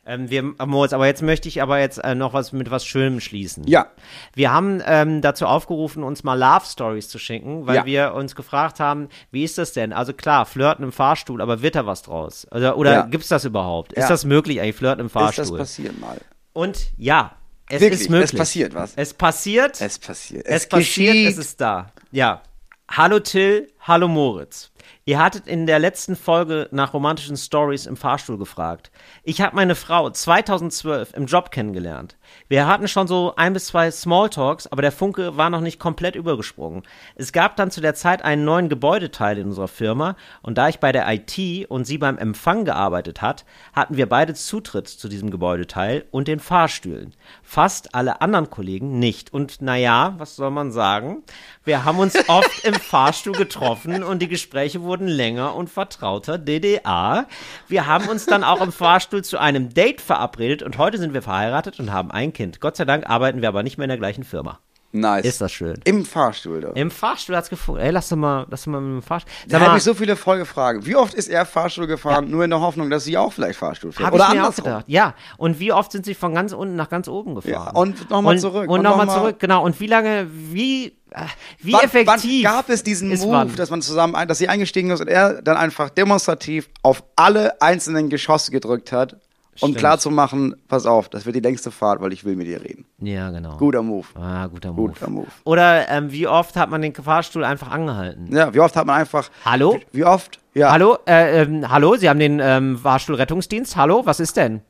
Ähm, 0.05 0.29
wir, 0.31 0.43
Moritz, 0.67 0.93
aber 0.93 1.07
jetzt 1.07 1.23
möchte 1.23 1.49
ich 1.49 1.63
aber 1.63 1.79
jetzt 1.79 1.99
äh, 1.99 2.17
noch 2.17 2.33
was 2.33 2.51
mit 2.53 2.73
was 2.73 2.85
Schönem 2.85 3.21
schließen. 3.21 3.65
Ja, 3.69 3.87
Wir 4.35 4.53
haben 4.53 4.83
ähm, 4.85 5.21
dazu 5.23 5.47
aufgerufen, 5.47 6.03
uns 6.03 6.25
mal 6.25 6.35
Love 6.37 6.67
Stories 6.67 7.09
zu 7.09 7.21
schicken, 7.21 7.67
weil 7.69 7.77
Ja. 7.77 7.87
wir 7.87 8.15
uns 8.15 8.35
gefragt 8.35 8.81
haben, 8.81 9.09
wie 9.31 9.45
ist 9.45 9.59
das 9.59 9.73
denn? 9.73 9.93
Also 9.93 10.13
klar, 10.13 10.45
Flirten 10.45 10.85
im 10.85 10.91
Fahrstuhl, 10.93 11.41
aber 11.41 11.63
wird 11.63 11.77
da 11.77 11.87
was 11.87 12.03
draus? 12.03 12.49
Oder, 12.51 12.77
oder 12.77 12.93
Ja. 12.93 13.03
gibt's 13.03 13.29
das 13.29 13.45
überhaupt? 13.45 13.93
Ist 13.93 14.03
Ja. 14.03 14.09
das 14.09 14.25
möglich 14.25 14.61
eigentlich, 14.61 14.75
Flirten 14.75 15.01
im 15.01 15.07
ist 15.07 15.13
Fahrstuhl? 15.13 15.45
das 15.45 15.69
passiert 15.69 16.01
mal. 16.01 16.19
Und 16.53 16.91
ja, 16.97 17.37
es 17.69 17.81
Wirklich, 17.81 18.01
ist 18.01 18.11
möglich. 18.11 18.33
es 18.33 18.39
passiert 18.39 18.75
was. 18.75 18.95
Es 18.97 19.15
passiert. 19.15 19.81
Es 19.81 20.01
passiert. 20.01 20.47
Es, 20.47 20.69
passiert, 20.69 21.13
geschieht. 21.13 21.29
es 21.29 21.39
ist 21.39 21.61
da. 21.61 21.93
Ja. 22.11 22.43
Hallo 22.91 23.21
Till, 23.21 23.69
hallo 23.81 24.09
Moritz. 24.09 24.72
Ihr 25.05 25.19
hattet 25.19 25.49
in 25.49 25.67
der 25.67 25.81
letzten 25.81 26.15
Folge 26.15 26.69
nach 26.71 26.95
romantischen 26.95 27.37
Stories 27.37 27.87
im 27.87 27.97
Fahrstuhl 27.97 28.39
gefragt. 28.39 28.93
Ich 29.25 29.41
habe 29.41 29.57
meine 29.57 29.75
Frau 29.75 30.09
2012 30.09 31.15
im 31.15 31.27
Job 31.27 31.51
kennengelernt. 31.51 32.17
Wir 32.47 32.69
hatten 32.69 32.87
schon 32.87 33.09
so 33.09 33.35
ein 33.35 33.53
bis 33.53 33.67
zwei 33.67 33.91
Smalltalks, 33.91 34.69
aber 34.69 34.81
der 34.81 34.93
Funke 34.93 35.37
war 35.37 35.51
noch 35.51 35.61
nicht 35.61 35.81
komplett 35.81 36.15
übergesprungen. 36.15 36.85
Es 37.17 37.33
gab 37.33 37.57
dann 37.57 37.73
zu 37.73 37.81
der 37.81 37.97
Zeit 37.97 38.25
einen 38.25 38.45
neuen 38.45 38.69
Gebäudeteil 38.69 39.39
in 39.39 39.49
unserer 39.49 39.67
Firma 39.67 40.15
und 40.41 40.57
da 40.57 40.69
ich 40.69 40.79
bei 40.79 40.93
der 40.93 41.13
IT 41.13 41.69
und 41.69 41.85
sie 41.85 41.99
beim 41.99 42.17
Empfang 42.17 42.65
gearbeitet 42.65 43.23
hat, 43.23 43.45
hatten 43.73 43.97
wir 43.97 44.09
beide 44.09 44.35
Zutritt 44.35 44.87
zu 44.87 45.09
diesem 45.09 45.33
Gebäudeteil 45.33 46.05
und 46.13 46.29
den 46.29 46.39
Fahrstühlen. 46.39 47.13
Fast 47.43 47.97
alle 47.97 48.21
anderen 48.21 48.51
Kollegen 48.51 49.01
nicht. 49.01 49.35
Und 49.35 49.63
naja, 49.63 50.15
was 50.19 50.37
soll 50.37 50.53
man 50.53 50.71
sagen? 50.71 51.25
Wir 51.65 51.85
haben 51.85 51.99
uns 51.99 52.17
oft 52.29 52.65
im 52.65 52.75
Fahrstuhl 52.75 53.35
getroffen 53.35 54.05
und 54.05 54.23
die 54.23 54.29
Gespräche 54.29 54.81
wurden 54.83 54.92
länger 55.01 55.55
und 55.55 55.71
vertrauter 55.71 56.39
DDA. 56.39 57.27
Wir 57.69 57.87
haben 57.87 58.09
uns 58.09 58.27
dann 58.27 58.45
auch 58.45 58.61
im 58.61 58.73
Fahrstuhl 58.73 59.25
zu 59.25 59.39
einem 59.39 59.73
Date 59.73 60.01
verabredet 60.01 60.63
und 60.63 60.79
heute 60.79 60.99
sind 60.99 61.15
wir 61.15 61.23
verheiratet 61.23 61.81
und 61.81 61.93
haben 61.93 62.11
ein 62.11 62.33
Kind. 62.33 62.61
Gott 62.61 62.77
sei 62.77 62.85
Dank 62.85 63.09
arbeiten 63.09 63.41
wir 63.41 63.49
aber 63.49 63.63
nicht 63.63 63.79
mehr 63.79 63.85
in 63.85 63.91
der 63.91 63.99
gleichen 63.99 64.25
Firma. 64.25 64.61
Nice. 64.95 65.25
Ist 65.25 65.41
das 65.41 65.51
schön. 65.53 65.81
Im 65.85 66.05
Fahrstuhl, 66.05 66.61
doch. 66.61 66.77
Im 66.77 66.91
Fahrstuhl 66.91 67.35
hat's 67.35 67.49
gefunden. 67.49 67.81
Ey, 67.81 67.91
lass 67.91 68.11
doch 68.11 68.17
mal, 68.17 68.47
lass 68.51 68.65
doch 68.65 68.73
mal 68.73 68.81
mit 68.83 69.03
dem 69.03 69.07
Fahrstuhl. 69.07 69.33
Da 69.47 69.53
Sag 69.53 69.61
habe 69.63 69.71
mal, 69.73 69.77
ich 69.79 69.83
so 69.85 69.95
viele 69.95 70.17
Folgefragen. 70.17 70.85
Wie 70.85 70.95
oft 70.97 71.15
ist 71.15 71.29
er 71.29 71.47
Fahrstuhl 71.47 71.87
gefahren, 71.87 72.31
nur 72.31 72.45
in 72.45 72.51
der 72.51 72.61
Hoffnung, 72.61 72.91
dass 72.91 73.05
sie 73.05 73.17
auch 73.17 73.33
vielleicht 73.33 73.59
Fahrstuhl 73.59 73.91
fährt? 73.93 74.07
hab 74.09 74.15
Oder 74.15 74.25
ich 74.25 74.35
mir 74.35 74.41
auch 74.43 74.45
andersrum. 74.47 74.65
gedacht. 74.65 74.85
Ja. 74.89 75.15
Und 75.39 75.59
wie 75.61 75.73
oft 75.73 75.93
sind 75.93 76.05
sie 76.05 76.15
von 76.15 76.35
ganz 76.35 76.53
unten 76.53 76.77
nach 76.77 76.91
ganz 76.91 77.09
oben 77.09 77.35
gefahren? 77.35 77.53
Ja, 77.53 77.71
und 77.71 78.11
noch 78.11 78.21
mal 78.21 78.33
Und- 78.33 78.39
zurück. 78.41 78.69
Und, 78.69 78.79
Und 78.79 78.83
nochmal 78.83 79.07
noch 79.07 79.15
zurück, 79.17 79.39
genau. 79.39 79.65
Und 79.65 79.81
wie 79.81 79.87
lange, 79.87 80.27
wie, 80.31 80.89
äh, 81.11 81.25
wie 81.61 81.73
Wann, 81.73 81.85
effektiv 81.85 82.45
wann 82.45 82.53
gab 82.55 82.69
es 82.69 82.83
diesen 82.83 83.09
Move, 83.09 83.31
wann? 83.31 83.57
dass 83.57 83.71
man 83.71 83.81
zusammen, 83.81 84.15
dass 84.29 84.37
sie 84.39 84.49
eingestiegen 84.49 84.91
ist 84.91 85.01
und 85.01 85.09
er 85.09 85.41
dann 85.41 85.57
einfach 85.57 85.89
demonstrativ 85.89 86.69
auf 86.83 87.03
alle 87.17 87.63
einzelnen 87.63 88.11
Geschosse 88.11 88.51
gedrückt 88.51 88.93
hat, 88.93 89.17
um 89.55 89.59
Stimmt. 89.69 89.79
klar 89.79 89.99
zu 89.99 90.11
machen, 90.11 90.55
pass 90.69 90.87
auf, 90.87 91.09
das 91.11 91.27
wird 91.27 91.37
die 91.37 91.41
längste 91.41 91.71
Fahrt, 91.71 92.01
weil 92.01 92.13
ich 92.13 92.25
will 92.25 92.37
mit 92.37 92.47
dir 92.47 92.63
reden. 92.63 92.87
Ja, 92.99 93.31
genau. 93.31 93.57
Guter 93.59 93.83
Move. 93.83 94.07
Ah, 94.15 94.47
guter 94.47 94.73
Move. 94.73 94.93
Guter 94.93 95.11
Move. 95.11 95.27
Oder 95.45 95.89
ähm, 95.91 96.11
wie 96.11 96.27
oft 96.27 96.57
hat 96.57 96.71
man 96.71 96.81
den 96.81 96.95
Fahrstuhl 96.95 97.45
einfach 97.45 97.71
angehalten? 97.71 98.35
Ja, 98.35 98.55
wie 98.55 98.61
oft 98.61 98.75
hat 98.77 98.87
man 98.87 98.97
einfach. 98.99 99.29
Hallo? 99.45 99.79
Wie, 99.93 99.99
wie 99.99 100.05
oft? 100.05 100.39
Ja. 100.55 100.73
Hallo? 100.73 100.97
Äh, 101.07 101.43
ähm, 101.43 101.69
hallo? 101.71 101.97
Sie 101.97 102.09
haben 102.09 102.19
den 102.19 102.41
ähm, 102.43 102.79
Fahrstuhlrettungsdienst? 102.79 103.77
Hallo? 103.77 104.07
Was 104.07 104.21
ist 104.21 104.37
denn? 104.39 104.63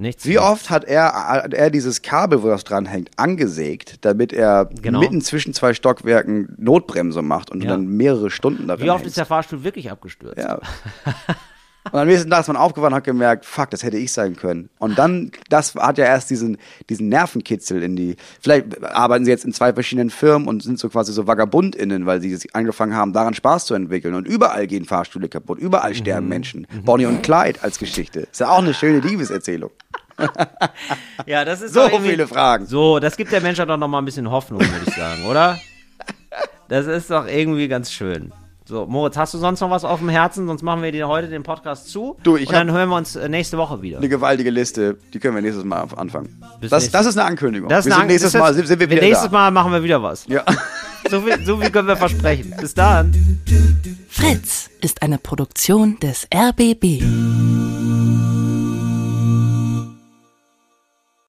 Nichts. 0.00 0.26
Wie 0.26 0.38
oft 0.38 0.70
hat 0.70 0.84
er, 0.84 1.12
hat 1.12 1.54
er 1.54 1.70
dieses 1.70 2.02
Kabel, 2.02 2.42
wo 2.44 2.46
das 2.48 2.62
dranhängt, 2.62 3.10
angesägt, 3.16 4.04
damit 4.04 4.32
er 4.32 4.66
Genau. 4.80 5.00
mitten 5.00 5.20
zwischen 5.22 5.54
zwei 5.54 5.74
Stockwerken 5.74 6.54
Notbremse 6.56 7.20
macht 7.20 7.50
und 7.50 7.64
Ja. 7.64 7.70
dann 7.70 7.86
mehrere 7.88 8.30
Stunden 8.30 8.68
darin 8.68 8.84
Wie 8.84 8.90
oft 8.90 8.98
hängst? 9.00 9.08
ist 9.08 9.16
der 9.16 9.26
Fahrstuhl 9.26 9.64
wirklich 9.64 9.90
abgestürzt? 9.90 10.38
Ja. 10.38 10.60
Und 11.92 11.98
am 11.98 12.06
nächsten 12.06 12.30
Tag 12.30 12.40
ist 12.40 12.48
man 12.48 12.56
aufgewacht 12.56 12.90
und 12.90 12.96
hat 12.96 13.04
gemerkt, 13.04 13.44
fuck, 13.44 13.70
das 13.70 13.82
hätte 13.82 13.96
ich 13.96 14.12
sein 14.12 14.36
können. 14.36 14.68
Und 14.78 14.98
dann, 14.98 15.30
das 15.48 15.74
hat 15.74 15.98
ja 15.98 16.04
erst 16.04 16.30
diesen, 16.30 16.58
diesen 16.88 17.08
Nervenkitzel 17.08 17.82
in 17.82 17.96
die, 17.96 18.16
vielleicht 18.40 18.82
arbeiten 18.84 19.24
sie 19.24 19.30
jetzt 19.30 19.44
in 19.44 19.52
zwei 19.52 19.72
verschiedenen 19.72 20.10
Firmen 20.10 20.48
und 20.48 20.62
sind 20.62 20.78
so 20.78 20.88
quasi 20.88 21.12
so 21.12 21.26
VagabundInnen, 21.26 22.06
weil 22.06 22.20
sie 22.20 22.34
sich 22.34 22.54
angefangen 22.54 22.94
haben, 22.94 23.12
daran 23.12 23.34
Spaß 23.34 23.66
zu 23.66 23.74
entwickeln. 23.74 24.14
Und 24.14 24.26
überall 24.28 24.66
gehen 24.66 24.84
Fahrstühle 24.84 25.28
kaputt, 25.28 25.58
überall 25.58 25.94
sterben 25.94 26.26
Mhm. 26.26 26.30
Menschen. 26.30 26.66
Bonnie 26.84 27.06
und 27.06 27.22
Clyde 27.22 27.62
als 27.62 27.78
Geschichte. 27.78 28.20
Ist 28.20 28.40
ja 28.40 28.48
auch 28.50 28.58
eine 28.58 28.74
schöne 28.74 29.00
Liebeserzählung. 29.00 29.70
Ja, 31.26 31.44
das 31.44 31.60
ist 31.62 31.74
So 31.74 31.88
viele 32.00 32.26
Fragen. 32.26 32.66
So, 32.66 32.98
das 32.98 33.16
gibt 33.16 33.30
der 33.32 33.40
Menschheit 33.40 33.68
doch 33.68 33.76
noch 33.76 33.88
mal 33.88 33.98
ein 33.98 34.04
bisschen 34.04 34.30
Hoffnung, 34.30 34.60
würde 34.60 34.84
ich 34.86 34.94
sagen, 34.94 35.24
oder? 35.26 35.58
Das 36.68 36.86
ist 36.86 37.10
doch 37.10 37.26
irgendwie 37.26 37.68
ganz 37.68 37.92
schön. 37.92 38.32
So, 38.68 38.84
Moritz, 38.84 39.16
hast 39.16 39.32
du 39.32 39.38
sonst 39.38 39.60
noch 39.60 39.70
was 39.70 39.82
auf 39.82 40.00
dem 40.00 40.10
Herzen? 40.10 40.46
Sonst 40.46 40.60
machen 40.60 40.82
wir 40.82 40.92
dir 40.92 41.08
heute 41.08 41.28
den 41.28 41.42
Podcast 41.42 41.88
zu. 41.88 42.18
Du, 42.22 42.36
ich 42.36 42.48
und 42.48 42.54
dann 42.54 42.70
hören 42.70 42.90
wir 42.90 42.96
uns 42.96 43.16
äh, 43.16 43.26
nächste 43.26 43.56
Woche 43.56 43.80
wieder. 43.80 43.96
Eine 43.96 44.10
gewaltige 44.10 44.50
Liste, 44.50 44.98
die 45.14 45.18
können 45.18 45.34
wir 45.36 45.40
nächstes 45.40 45.64
Mal 45.64 45.86
anfangen. 45.96 46.38
Bis 46.60 46.68
Das, 46.68 46.90
das 46.90 47.06
ist 47.06 47.16
eine 47.16 47.26
Ankündigung. 47.26 47.70
Das 47.70 47.86
ist 47.86 47.92
wir 47.92 47.94
eine 47.94 48.02
sind 48.02 48.08
nächstes 48.08 48.34
Mal 48.34 48.52
sind 48.52 48.68
wir 48.68 48.90
wieder 48.90 49.00
Nächstes 49.00 49.28
da. 49.28 49.32
Mal 49.32 49.50
machen 49.52 49.72
wir 49.72 49.82
wieder 49.82 50.02
was. 50.02 50.26
Ja. 50.26 50.44
So 51.08 51.22
viel, 51.22 51.42
so 51.46 51.56
viel 51.56 51.70
können 51.70 51.88
wir 51.88 51.96
versprechen. 51.96 52.54
Bis 52.60 52.74
dann. 52.74 53.40
Fritz 54.10 54.68
ist 54.82 55.00
eine 55.00 55.16
Produktion 55.16 55.98
des 56.00 56.28
RBB. 56.34 57.02